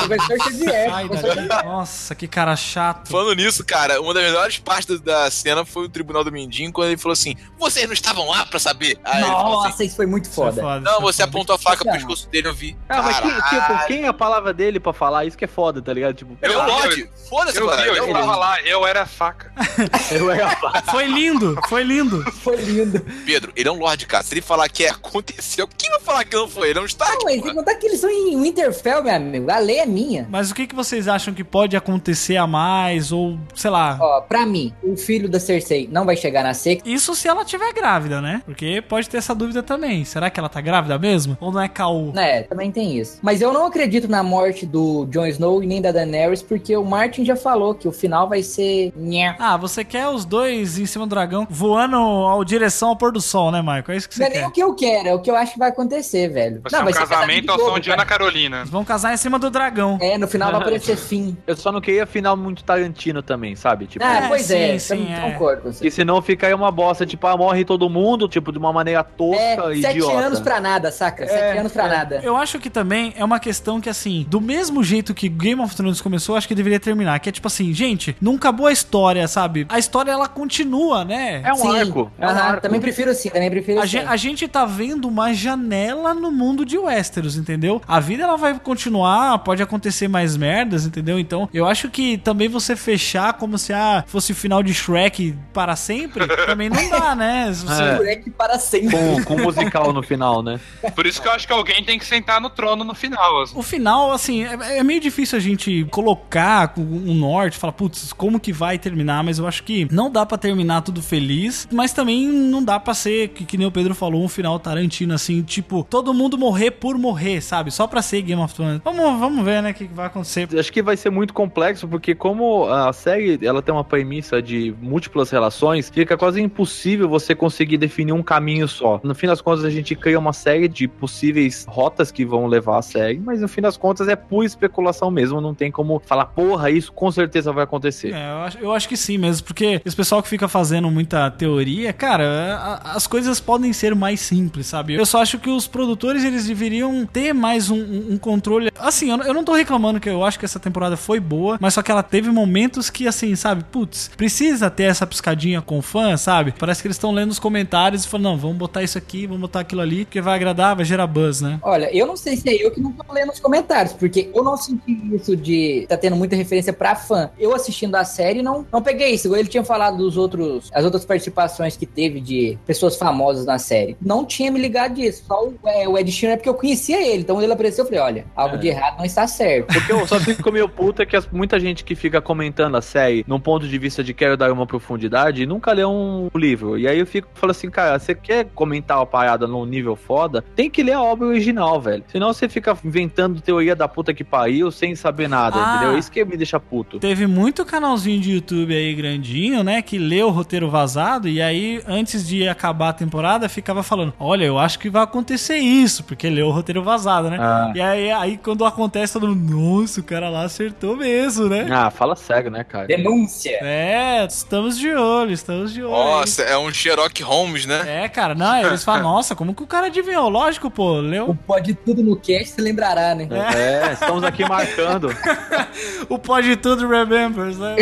Sai 0.90 1.10
daí. 1.10 1.48
Nossa, 1.66 2.16
que 2.16 2.28
cara 2.28 2.56
chato. 2.56 3.10
Falando 3.10 3.36
nisso, 3.36 3.64
cara, 3.66 4.02
uma 4.02 4.14
das 4.14 4.24
melhores 4.24 4.58
partes 4.58 5.00
da 5.00 5.30
cena 5.30 5.66
foi 5.66 5.86
o 5.86 5.90
Tribunal 5.90 6.24
do 6.24 6.32
Mindinho, 6.32 6.72
quando 6.72 6.90
ele 6.90 6.98
falou 6.98 7.14
assim: 7.14 7.36
vocês 7.58 7.86
não 7.86 7.94
estavam 7.94 8.28
lá 8.30 8.46
pra 8.46 8.60
saber? 8.60 8.98
Aí 9.04 9.22
ele 9.22 9.32
falou 9.32 9.60
assim, 9.62 9.70
Nossa, 9.70 9.85
isso 9.86 9.96
foi 9.96 10.06
muito 10.06 10.30
é 10.30 10.32
foda. 10.32 10.62
foda, 10.62 10.80
não, 10.82 10.98
é 10.98 11.02
você 11.02 11.24
foda. 11.24 11.30
apontou 11.30 11.56
a 11.56 11.60
faca 11.60 11.84
pro 11.84 11.94
pescoço 11.94 12.30
dele, 12.30 12.48
eu 12.48 12.54
vi. 12.54 12.78
Ah, 12.90 13.02
mas 13.02 13.20
quem, 13.20 13.32
tipo, 13.32 13.88
quem 13.88 14.04
é 14.04 14.08
a 14.08 14.14
palavra 14.14 14.54
dele 14.54 14.80
pra 14.80 14.94
falar? 14.94 15.26
Isso 15.26 15.38
que 15.38 15.46
é 15.46 15.48
foda, 15.48 15.82
tá 15.82 15.94
ligado? 15.94 16.16
Tipo, 16.16 16.38
Eu 16.42 16.66
Lorde. 16.66 17.10
Foda-se, 17.30 17.58
Eu 17.58 17.70
eu 17.70 18.10
o 18.10 18.14
tava 18.14 18.36
lá, 18.36 18.62
eu 18.62 18.86
era 18.86 19.04
a 19.04 19.06
faca. 19.06 19.52
eu 20.12 20.30
era 20.32 20.48
a 20.48 20.56
falar. 20.56 20.84
Foi 20.84 21.06
lindo, 21.06 21.58
foi 21.68 21.84
lindo. 21.84 22.24
Foi 22.46 22.58
lindo. 22.58 23.00
Pedro, 23.26 23.52
ele 23.56 23.68
é 23.68 23.72
um 23.72 23.80
Lorde, 23.80 24.06
cara. 24.06 24.24
Se 24.24 24.34
ele 24.34 24.42
falar 24.42 24.70
que 24.70 24.84
é, 24.86 24.90
aconteceu, 24.90 25.68
quem 25.68 25.90
vai 25.90 26.00
falar 26.00 26.24
que 26.26 26.36
não 26.36 26.48
foi? 26.48 26.70
Ele 26.70 26.80
é 26.80 26.82
um 26.82 26.86
Stark. 26.86 27.16
Não, 27.16 27.24
mas 27.24 27.40
pô. 27.40 27.48
sem 27.48 27.56
contar 27.56 27.76
que 27.76 27.88
eles 27.88 28.00
são 28.00 28.10
em 28.10 28.40
Winterfell, 28.40 29.04
meu 29.04 29.16
amigo. 29.16 29.50
A 29.50 29.58
lei 29.58 29.80
é 29.80 29.86
minha. 29.86 30.28
Mas 30.30 30.52
o 30.52 30.56
que, 30.56 30.68
que 30.68 30.76
vocês 30.76 31.08
acham 31.08 31.34
que 31.34 31.44
pode 31.44 31.76
acontecer 31.76 32.38
a 32.38 32.46
mais? 32.46 33.12
Ou, 33.12 33.40
sei 33.56 33.72
lá. 33.72 33.98
Ó, 34.00 34.22
pra 34.22 34.46
mim, 34.46 34.74
o 34.84 34.96
filho 34.96 35.28
da 35.28 35.40
Cersei 35.40 35.88
não 35.92 36.06
vai 36.06 36.16
chegar 36.16 36.44
na 36.44 36.54
seca. 36.54 36.88
Isso 36.88 37.16
se 37.16 37.28
ela 37.28 37.44
tiver 37.44 37.74
grávida, 37.74 38.22
né? 38.22 38.42
Porque 38.46 38.82
pode 38.88 39.10
ter 39.10 39.18
essa 39.18 39.34
dúvida 39.34 39.64
também. 39.64 39.75
Será 40.06 40.30
que 40.30 40.40
ela 40.40 40.50
tá 40.50 40.62
grávida 40.62 40.98
mesmo? 40.98 41.38
Ou 41.40 41.52
não 41.52 41.62
é 41.62 41.68
caô? 41.68 42.12
É, 42.16 42.44
também 42.44 42.72
tem 42.72 42.98
isso. 42.98 43.20
Mas 43.22 43.42
eu 43.42 43.52
não 43.54 43.66
acredito 43.66 44.08
na 44.08 44.24
morte 44.24 44.66
do 44.66 45.06
Jon 45.08 45.26
Snow 45.28 45.64
e 45.64 45.68
nem 45.68 45.82
da 45.82 45.92
Daenerys, 45.92 46.42
porque 46.42 46.76
o 46.76 46.84
Martin 46.86 47.24
já 47.26 47.36
falou 47.36 47.74
que 47.76 47.88
o 47.88 47.92
final 47.92 48.28
vai 48.30 48.42
ser. 48.44 48.92
Nhé. 48.96 49.36
Ah, 49.40 49.58
você 49.58 49.84
quer 49.84 50.08
os 50.08 50.26
dois 50.26 50.78
em 50.78 50.86
cima 50.86 51.06
do 51.06 51.10
dragão 51.10 51.48
voando 51.50 51.96
ao 51.98 52.44
direção 52.44 52.90
ao 52.90 52.96
pôr 52.96 53.12
do 53.12 53.22
sol, 53.22 53.52
né, 53.52 53.62
Michael? 53.62 53.84
É 53.90 53.96
isso 53.98 54.10
que 54.10 54.20
Não 54.20 54.26
você 54.28 54.32
é 54.32 54.34
nem 54.34 54.44
quer. 54.44 54.48
o 54.50 54.52
que 54.52 54.64
eu 54.64 54.74
quero, 54.76 55.08
é 55.10 55.14
o 55.14 55.20
que 55.20 55.30
eu 55.32 55.36
acho 55.36 55.54
que 55.54 55.60
vai 55.60 55.70
acontecer, 55.70 56.28
velho. 56.30 56.62
Vai 56.62 56.70
ser 56.70 56.76
não, 56.78 56.82
um 56.82 56.86
vai 56.86 56.94
ser 56.94 57.00
casamento 57.08 57.52
ao 57.52 57.60
som 57.60 57.80
de 57.80 57.92
Ana. 57.92 58.06
Carolina. 58.06 58.58
Eles 58.60 58.70
vão 58.70 58.86
casar 58.86 59.14
em 59.14 59.18
cima 59.18 59.40
do 59.40 59.50
dragão. 59.50 59.98
É, 60.02 60.18
no 60.18 60.28
final 60.28 60.52
vai 60.52 60.62
aparecer 60.62 60.96
fim. 60.96 61.36
Eu 61.48 61.56
só 61.56 61.72
não 61.72 61.82
queria 61.82 62.06
final 62.06 62.38
muito 62.38 62.64
Tarantino 62.64 63.22
também, 63.24 63.56
sabe? 63.56 63.88
Tipo, 63.88 64.06
Ah, 64.06 64.26
É, 64.26 64.28
pois 64.28 64.50
é, 64.52 64.78
sim, 64.78 64.96
sim, 64.98 65.12
é. 65.14 65.32
concordo 65.32 65.62
com 65.64 65.72
você. 65.74 65.84
que 65.84 65.90
senão 65.92 66.22
fica 66.22 66.48
aí 66.48 66.54
uma 66.54 66.72
bosta, 66.72 67.06
tipo, 67.06 67.26
ah, 67.28 67.36
morre 67.36 67.66
todo 67.66 67.90
mundo, 67.90 68.28
tipo, 68.28 68.52
de 68.52 68.58
uma 68.58 68.72
maneira 68.72 69.04
tosca 69.04 69.42
É, 69.42 69.56
e 69.56 69.65
sete 69.74 69.98
idiota. 69.98 70.18
anos 70.18 70.40
pra 70.40 70.60
nada, 70.62 70.92
saca? 70.92 71.28
Sete 71.28 71.58
anos 71.58 71.72
pra 71.72 71.88
nada. 71.88 72.20
Eu 72.24 72.36
acho 72.36 72.60
que 72.60 72.70
também 72.70 73.14
é 73.18 73.24
uma 73.24 73.40
questão 73.40 73.80
que, 73.82 73.90
assim, 73.90 74.26
do 74.30 74.40
mesmo 74.42 74.84
jeito 74.84 75.14
que 75.14 75.28
Game 75.30 75.62
of 75.62 75.76
Thrones 75.76 76.02
começou, 76.02 76.36
acho 76.36 76.48
que 76.48 76.56
deveria 76.56 76.80
terminar. 76.80 77.20
Que 77.20 77.30
é 77.30 77.32
tipo 77.32 77.48
assim, 77.48 77.74
gente, 77.74 78.16
não 78.22 78.36
acabou 78.36 78.68
a 78.68 78.72
história, 78.72 79.28
sabe? 79.28 79.66
A 79.70 79.80
história, 79.80 80.12
ela 80.12 80.28
continua, 80.28 81.04
né? 81.06 81.42
É 81.44 81.52
um 81.54 81.58
Sim. 81.58 81.80
arco. 81.80 82.12
É 82.18 82.26
um 82.26 82.30
arco. 82.30 82.62
Também 82.62 82.80
prefiro 82.82 83.12
assim, 83.12 83.30
também 83.30 83.50
prefiro 83.50 83.80
A 83.80 83.84
assim. 83.84 83.92
gente, 83.92 84.08
a 84.08 84.16
gente 84.18 84.48
tá 84.48 84.66
vendo 84.66 85.08
uma 85.08 85.34
janela 85.34 86.14
no 86.14 86.32
mundo 86.32 86.66
de 86.66 86.78
Westeros, 86.78 87.38
entendeu? 87.38 87.82
A 87.88 88.00
vida 88.00 88.24
ela 88.24 88.38
vai 88.38 88.58
continuar, 88.60 89.40
pode 89.40 89.62
acontecer 89.64 90.08
mais 90.08 90.36
merdas, 90.38 90.86
entendeu? 90.86 91.18
Então, 91.20 91.50
eu 91.54 91.66
acho 91.66 91.90
que 91.90 92.18
também 92.18 92.48
você 92.48 92.76
fechar 92.76 93.34
como 93.34 93.58
se 93.58 93.74
ah, 93.74 94.04
fosse 94.08 94.32
o 94.32 94.36
final 94.36 94.62
de 94.64 94.74
Shrek 94.74 95.36
para 95.54 95.76
sempre, 95.76 96.26
também 96.46 96.70
não 96.70 96.90
dá, 96.90 97.16
né? 97.16 97.52
Você- 97.54 97.84
É. 97.84 97.98
Shrek 97.98 98.30
para 98.32 98.60
sempre. 98.60 98.96
Com, 98.96 99.24
com 99.24 99.42
musical 99.56 99.94
no 99.94 100.04
final, 100.04 100.44
né? 100.44 100.60
Por 100.96 101.06
isso 101.06 101.22
que 101.22 101.28
eu 101.28 101.32
acho 101.32 101.48
que 101.48 101.54
alguém 101.54 101.84
tem 101.84 101.98
que 101.98 102.06
sentar 102.06 102.40
no 102.42 102.50
trono 102.50 102.84
no 102.84 102.94
final. 102.94 103.42
assim. 103.42 103.58
O 103.58 103.64
final, 103.64 104.12
assim, 104.12 104.44
é, 104.44 104.80
é 104.80 104.84
meio 104.84 105.00
difícil 105.00 105.38
a 105.38 105.42
gente 105.42 105.86
colocar 105.92 106.74
um 106.78 107.14
norte, 107.14 107.58
falar, 107.58 107.74
putz, 107.74 108.14
como 108.14 108.40
que 108.40 108.52
vai 108.52 108.78
terminar, 108.78 109.24
mas 109.24 109.40
eu 109.40 109.48
acho 109.48 109.64
que 109.64 109.88
não 109.92 110.10
dá 110.12 110.26
pra 110.26 110.38
terminar 110.38 110.82
tudo 110.82 111.02
feliz, 111.02 111.68
mas 111.72 111.94
também 111.94 112.28
não 112.28 112.64
dá 112.64 112.80
pra 112.80 112.94
ser, 112.94 113.30
que, 113.30 113.46
que 113.46 113.58
nem 113.58 113.68
o 113.68 113.72
Pedro 113.72 113.96
falou, 113.96 114.24
um 114.24 114.28
final 114.30 114.60
Tarantino, 114.60 115.14
assim, 115.14 115.42
tipo, 115.42 115.86
todo 115.90 116.14
mundo 116.14 116.38
morrer 116.38 116.72
por 116.72 116.98
morrer, 116.98 117.42
sabe? 117.42 117.72
Só 117.72 117.88
pra 117.88 118.02
ser 118.02 118.22
Game 118.22 118.42
of 118.42 118.54
Thrones. 118.54 118.82
Vamos, 118.84 119.20
vamos 119.20 119.46
ver, 119.46 119.62
né, 119.62 119.72
o 119.72 119.74
que 119.74 119.88
que 119.88 119.94
vai 119.94 120.08
acontecer. 120.08 120.48
Acho 120.58 120.72
que 120.72 120.82
vai 120.82 120.98
ser 120.98 121.10
muito 121.10 121.34
complexo, 121.34 121.88
porque 121.88 122.16
como 122.16 122.66
a 122.66 122.92
série 122.94 123.40
ela 123.46 123.62
tem 123.62 123.74
uma 123.74 123.84
premissa 123.84 124.42
de 124.42 124.74
múltiplas 124.82 125.30
relações, 125.30 125.90
fica 125.90 126.18
quase 126.18 126.42
impossível 126.42 127.08
você 127.08 127.36
conseguir 127.36 127.78
definir 127.78 128.14
um 128.14 128.24
caminho 128.24 128.68
só. 128.68 129.00
No 129.04 129.14
fim 129.16 129.28
das 129.28 129.42
contas, 129.46 129.64
a 129.66 129.70
gente 129.70 129.96
cria 129.96 130.18
uma 130.20 130.34
série 130.34 130.68
de 130.68 130.88
possíveis 130.88 131.66
rotas 131.70 132.12
que 132.12 132.26
vão 132.26 132.48
levar 132.48 132.80
a 132.80 132.82
série, 132.82 133.20
mas 133.20 133.42
no 133.42 133.48
fim 133.48 133.62
das 133.62 133.78
contas 133.78 134.08
é 134.08 134.16
pura 134.16 134.46
especulação 134.46 135.10
mesmo, 135.12 135.40
não 135.40 135.54
tem 135.54 135.72
como 135.72 136.02
falar, 136.06 136.26
porra, 136.26 136.70
isso 136.70 136.92
com 136.92 137.12
certeza 137.12 137.52
vai 137.54 137.64
acontecer. 137.64 138.14
É, 138.14 138.32
eu 138.32 138.38
acho, 138.38 138.58
eu 138.60 138.72
acho 138.74 138.90
que 138.90 138.98
sim 138.98 139.18
mesmo, 139.18 139.46
porque 139.46 139.82
esse 139.86 139.96
pessoal 139.96 140.22
que 140.22 140.28
fica 140.30 140.48
fazendo 140.48 140.90
muita 140.92 141.30
teoria, 141.32 141.94
cara, 141.94 142.56
a- 142.56 142.96
as 142.96 143.08
coisas 143.08 143.40
podem 143.40 143.72
ser 143.72 143.94
mais 143.96 144.20
simples, 144.20 144.68
sabe? 144.68 144.94
Eu 144.96 145.06
só 145.06 145.22
acho 145.22 145.38
que 145.40 145.50
os 145.50 145.68
produtores, 145.68 146.24
eles 146.24 146.46
deveriam 146.46 147.06
ter 147.06 147.34
mais 147.34 147.70
um, 147.70 147.76
um- 148.14 148.18
controle. 148.18 148.72
Assim, 148.80 149.12
eu, 149.12 149.18
não- 149.18 149.26
eu 149.26 149.34
não 149.34 149.44
tô 149.44 149.54
reclamando 149.54 150.00
que 150.00 150.10
eu 150.10 150.24
acho 150.24 150.40
que 150.40 150.46
essa 150.46 150.60
temporada 150.60 150.98
foi 150.98 151.20
boa, 151.20 151.58
mas 151.62 151.74
só 151.74 151.82
que 151.82 151.92
ela 151.92 152.02
teve 152.04 152.30
momentos 152.32 152.90
que, 152.90 153.08
assim, 153.08 153.36
sabe, 153.36 153.64
putz, 153.72 154.10
precisa 154.18 154.70
ter 154.70 154.84
essa 154.84 155.06
piscadinha 155.06 155.62
com 155.62 155.82
fã, 155.82 156.18
sabe? 156.18 156.54
Parece 156.58 156.82
que 156.82 156.88
eles 156.88 156.96
estão 156.98 157.12
lendo 157.12 157.32
os 157.32 157.40
comentários 157.40 158.04
e 158.06 158.08
falando, 158.08 158.24
não, 158.26 158.38
vamos 158.38 158.58
botar 158.58 158.82
isso 158.84 158.98
aqui, 158.98 159.28
vamos 159.28 159.35
botar 159.42 159.62
aquilo 159.62 159.82
ali, 159.82 160.06
porque 160.06 160.22
vai 160.22 160.36
agradar, 160.36 160.76
vai 160.76 160.86
gerar 160.86 161.08
buzz, 161.08 161.42
né? 161.42 161.60
Olha, 161.62 161.90
eu 161.96 162.06
não 162.06 162.16
sei 162.18 162.36
se 162.36 162.50
é 162.50 162.54
eu 162.66 162.72
que 162.72 162.80
não 162.82 162.92
tô 162.92 163.12
lendo 163.14 163.32
os 163.32 163.40
comentários, 163.40 163.94
porque 163.94 164.30
eu 164.34 164.44
não 164.44 164.58
senti 164.58 165.00
isso 165.16 165.36
de 165.36 165.86
tá 165.88 165.98
tendo 165.98 166.16
muita 166.16 166.36
referência 166.36 166.72
pra 166.74 166.96
fã. 166.96 167.30
Eu 167.40 167.54
assistindo 167.56 167.96
a 167.96 168.04
série 168.04 168.42
não, 168.42 168.66
não 168.72 168.82
peguei 168.82 169.12
isso. 169.12 169.28
Igual 169.28 169.40
Ele 169.40 169.50
tinha 169.50 169.64
falado 169.64 169.98
dos 169.98 170.18
outros, 170.18 170.70
as 170.74 170.84
outras 170.86 171.06
participações 171.06 171.76
que 171.78 171.86
teve 171.86 172.20
de 172.20 172.58
pessoas 172.66 172.96
famosas 172.98 173.46
na 173.46 173.58
série. 173.60 173.98
Não 174.02 174.26
tinha 174.26 174.52
me 174.52 174.60
ligado 174.60 174.96
disso. 174.96 175.24
Só 175.28 175.46
o, 175.48 175.56
é, 175.66 175.88
o 175.88 175.98
Ed 175.98 176.12
Sheeran 176.12 176.34
é 176.34 176.38
porque 176.38 176.50
eu 176.50 176.54
conhecia 176.54 177.02
ele. 177.06 177.22
Então 177.22 177.36
quando 177.36 177.44
ele 177.44 177.54
apareceu, 177.54 177.84
eu 177.84 177.88
falei, 177.88 178.02
olha, 178.02 178.26
algo 178.36 178.56
É. 178.56 178.58
de 178.60 178.68
errado 178.68 178.98
não 178.98 179.06
está 179.06 179.28
certo. 179.28 179.68
Porque 179.74 179.92
eu 179.92 180.08
só 180.08 180.20
fico 180.20 180.52
meio 180.52 180.68
puto 180.70 181.02
é 181.02 181.06
que 181.06 181.16
as- 181.16 181.28
muita 181.32 181.60
gente 181.60 181.84
que 181.84 181.96
fica 181.96 182.22
comentando 182.22 182.76
a 182.78 182.82
série 182.82 183.24
num 183.28 183.40
ponto 183.40 183.68
de 183.68 183.78
vista 183.78 184.04
de 184.04 184.14
quero 184.14 184.38
dar 184.38 184.52
uma 184.52 184.66
profundidade 184.66 185.46
nunca 185.46 185.72
lê 185.74 185.86
um 185.86 186.30
livro. 186.36 186.78
E 186.78 186.88
aí 186.88 187.00
eu 187.00 187.06
fico 187.08 187.28
falando 187.34 187.52
assim, 187.56 187.70
cara, 187.70 187.98
você 188.00 188.14
quer 188.16 188.46
comentar 188.54 188.98
uma 188.98 189.06
num 189.48 189.66
nível 189.66 189.96
foda? 189.96 190.44
Tem 190.56 190.70
que 190.70 190.84
ler 190.84 190.94
a 190.94 191.02
obra 191.02 191.28
original, 191.28 191.80
velho. 191.82 192.04
Senão 192.08 192.34
você 192.34 192.48
fica 192.48 192.78
inventando 192.84 193.42
teoria 193.42 193.76
da 193.76 193.88
puta 193.88 194.14
que 194.14 194.24
pariu 194.24 194.72
sem 194.72 194.96
saber 194.96 195.28
nada, 195.28 195.58
Ah. 195.58 195.76
entendeu? 195.78 195.98
Isso 195.98 196.12
que 196.12 196.24
me 196.24 196.38
deixa 196.38 196.60
puto. 196.60 197.00
Teve 197.00 197.28
muito 197.28 197.66
canalzinho 197.66 198.20
de 198.22 198.32
YouTube 198.34 198.74
aí 198.76 198.94
grandinho, 198.94 199.64
né, 199.64 199.82
que 199.82 199.98
leu 199.98 200.28
o 200.28 200.32
roteiro 200.32 200.70
vazado 200.70 201.28
e 201.28 201.42
aí 201.42 201.82
antes 201.88 202.28
de 202.28 202.48
acabar 202.48 202.90
a 202.90 202.94
temporada 202.94 203.50
ficava 203.50 203.82
falando: 203.84 204.14
"Olha, 204.20 204.46
eu 204.46 204.58
acho 204.60 204.78
que 204.80 204.90
vai 204.90 205.04
acontecer 205.04 205.58
isso", 205.58 206.04
porque 206.04 206.30
leu 206.30 206.48
o 206.48 206.52
roteiro 206.52 206.84
vazado, 206.84 207.30
né? 207.30 207.38
Ah. 207.40 207.72
E 207.76 207.82
aí, 207.82 208.12
aí 208.12 208.38
quando 208.38 208.66
acontece 208.66 209.14
todo 209.14 209.28
mundo, 209.28 209.56
nossa, 209.82 210.00
o 210.00 210.04
cara 210.04 210.30
lá 210.30 210.44
acertou 210.44 210.96
mesmo, 210.98 211.48
né? 211.50 211.68
Ah, 211.72 211.90
fala 211.90 212.16
sério, 212.16 212.50
né, 212.52 212.64
cara? 212.64 212.88
Denúncia. 212.88 213.58
É, 213.62 214.26
estamos 214.26 214.78
de 214.78 214.90
olho, 214.94 215.32
estamos 215.32 215.74
de 215.74 215.82
olho. 215.84 215.92
Nossa, 215.92 216.42
é 216.44 216.58
um 216.58 216.72
Sherlock 216.74 217.22
Holmes, 217.24 217.66
né? 217.66 218.04
É, 218.04 218.10
cara, 218.10 218.36
não, 218.36 218.58
eles 218.58 218.84
falam, 218.84 219.04
nossa, 219.16 219.34
como 219.34 219.56
que 219.56 219.64
o 219.64 219.68
cara 219.68 219.88
adivinhou? 219.88 220.28
Lógico, 220.28 220.70
pô, 220.70 221.00
leu. 221.00 221.38
Pode 221.48 221.74
tudo 221.74 222.04
no 222.04 222.18
cast, 222.18 222.50
você 222.50 222.62
lembrará, 222.62 223.16
né? 223.16 223.26
É, 223.56 223.94
estamos 223.94 224.26
aqui 224.26 224.44
marcando. 224.44 225.08
O 226.10 226.20
Pode 226.20 226.56
Tudo 226.58 226.88
Remembers, 226.88 227.58
né? 227.58 227.76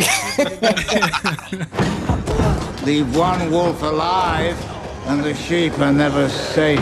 Leave 2.85 3.17
one 3.17 3.49
wolf 3.49 3.81
alive, 3.83 4.57
and 5.07 5.23
the 5.23 5.33
sheep 5.33 5.79
are 5.81 5.91
never 5.91 6.29
safe. 6.29 6.81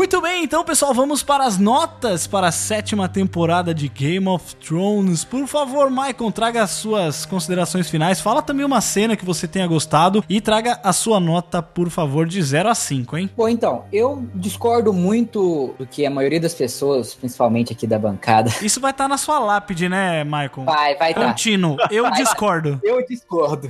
Muito 0.00 0.18
bem, 0.22 0.44
então, 0.44 0.64
pessoal, 0.64 0.94
vamos 0.94 1.22
para 1.22 1.44
as 1.44 1.58
notas 1.58 2.26
para 2.26 2.48
a 2.48 2.50
sétima 2.50 3.06
temporada 3.06 3.74
de 3.74 3.86
Game 3.86 4.26
of 4.26 4.56
Thrones. 4.56 5.24
Por 5.24 5.46
favor, 5.46 5.90
Maicon, 5.90 6.30
traga 6.30 6.62
as 6.62 6.70
suas 6.70 7.26
considerações 7.26 7.90
finais. 7.90 8.18
Fala 8.18 8.40
também 8.40 8.64
uma 8.64 8.80
cena 8.80 9.14
que 9.14 9.26
você 9.26 9.46
tenha 9.46 9.66
gostado 9.66 10.24
e 10.26 10.40
traga 10.40 10.80
a 10.82 10.90
sua 10.94 11.20
nota, 11.20 11.60
por 11.62 11.90
favor, 11.90 12.26
de 12.26 12.42
0 12.42 12.70
a 12.70 12.74
5, 12.74 13.18
hein? 13.18 13.30
Bom, 13.36 13.46
então, 13.46 13.84
eu 13.92 14.26
discordo 14.34 14.90
muito 14.90 15.74
do 15.78 15.86
que 15.86 16.06
a 16.06 16.10
maioria 16.10 16.40
das 16.40 16.54
pessoas, 16.54 17.12
principalmente 17.14 17.74
aqui 17.74 17.86
da 17.86 17.98
bancada. 17.98 18.50
Isso 18.62 18.80
vai 18.80 18.92
estar 18.92 19.06
na 19.06 19.18
sua 19.18 19.38
lápide, 19.38 19.86
né, 19.86 20.24
Maicon? 20.24 20.64
Vai, 20.64 20.96
vai 20.96 21.12
tá. 21.12 21.26
Contínuo. 21.26 21.76
Eu 21.90 22.04
Vai. 22.04 22.12
discordo. 22.14 22.80
Eu 22.82 23.04
discordo. 23.04 23.68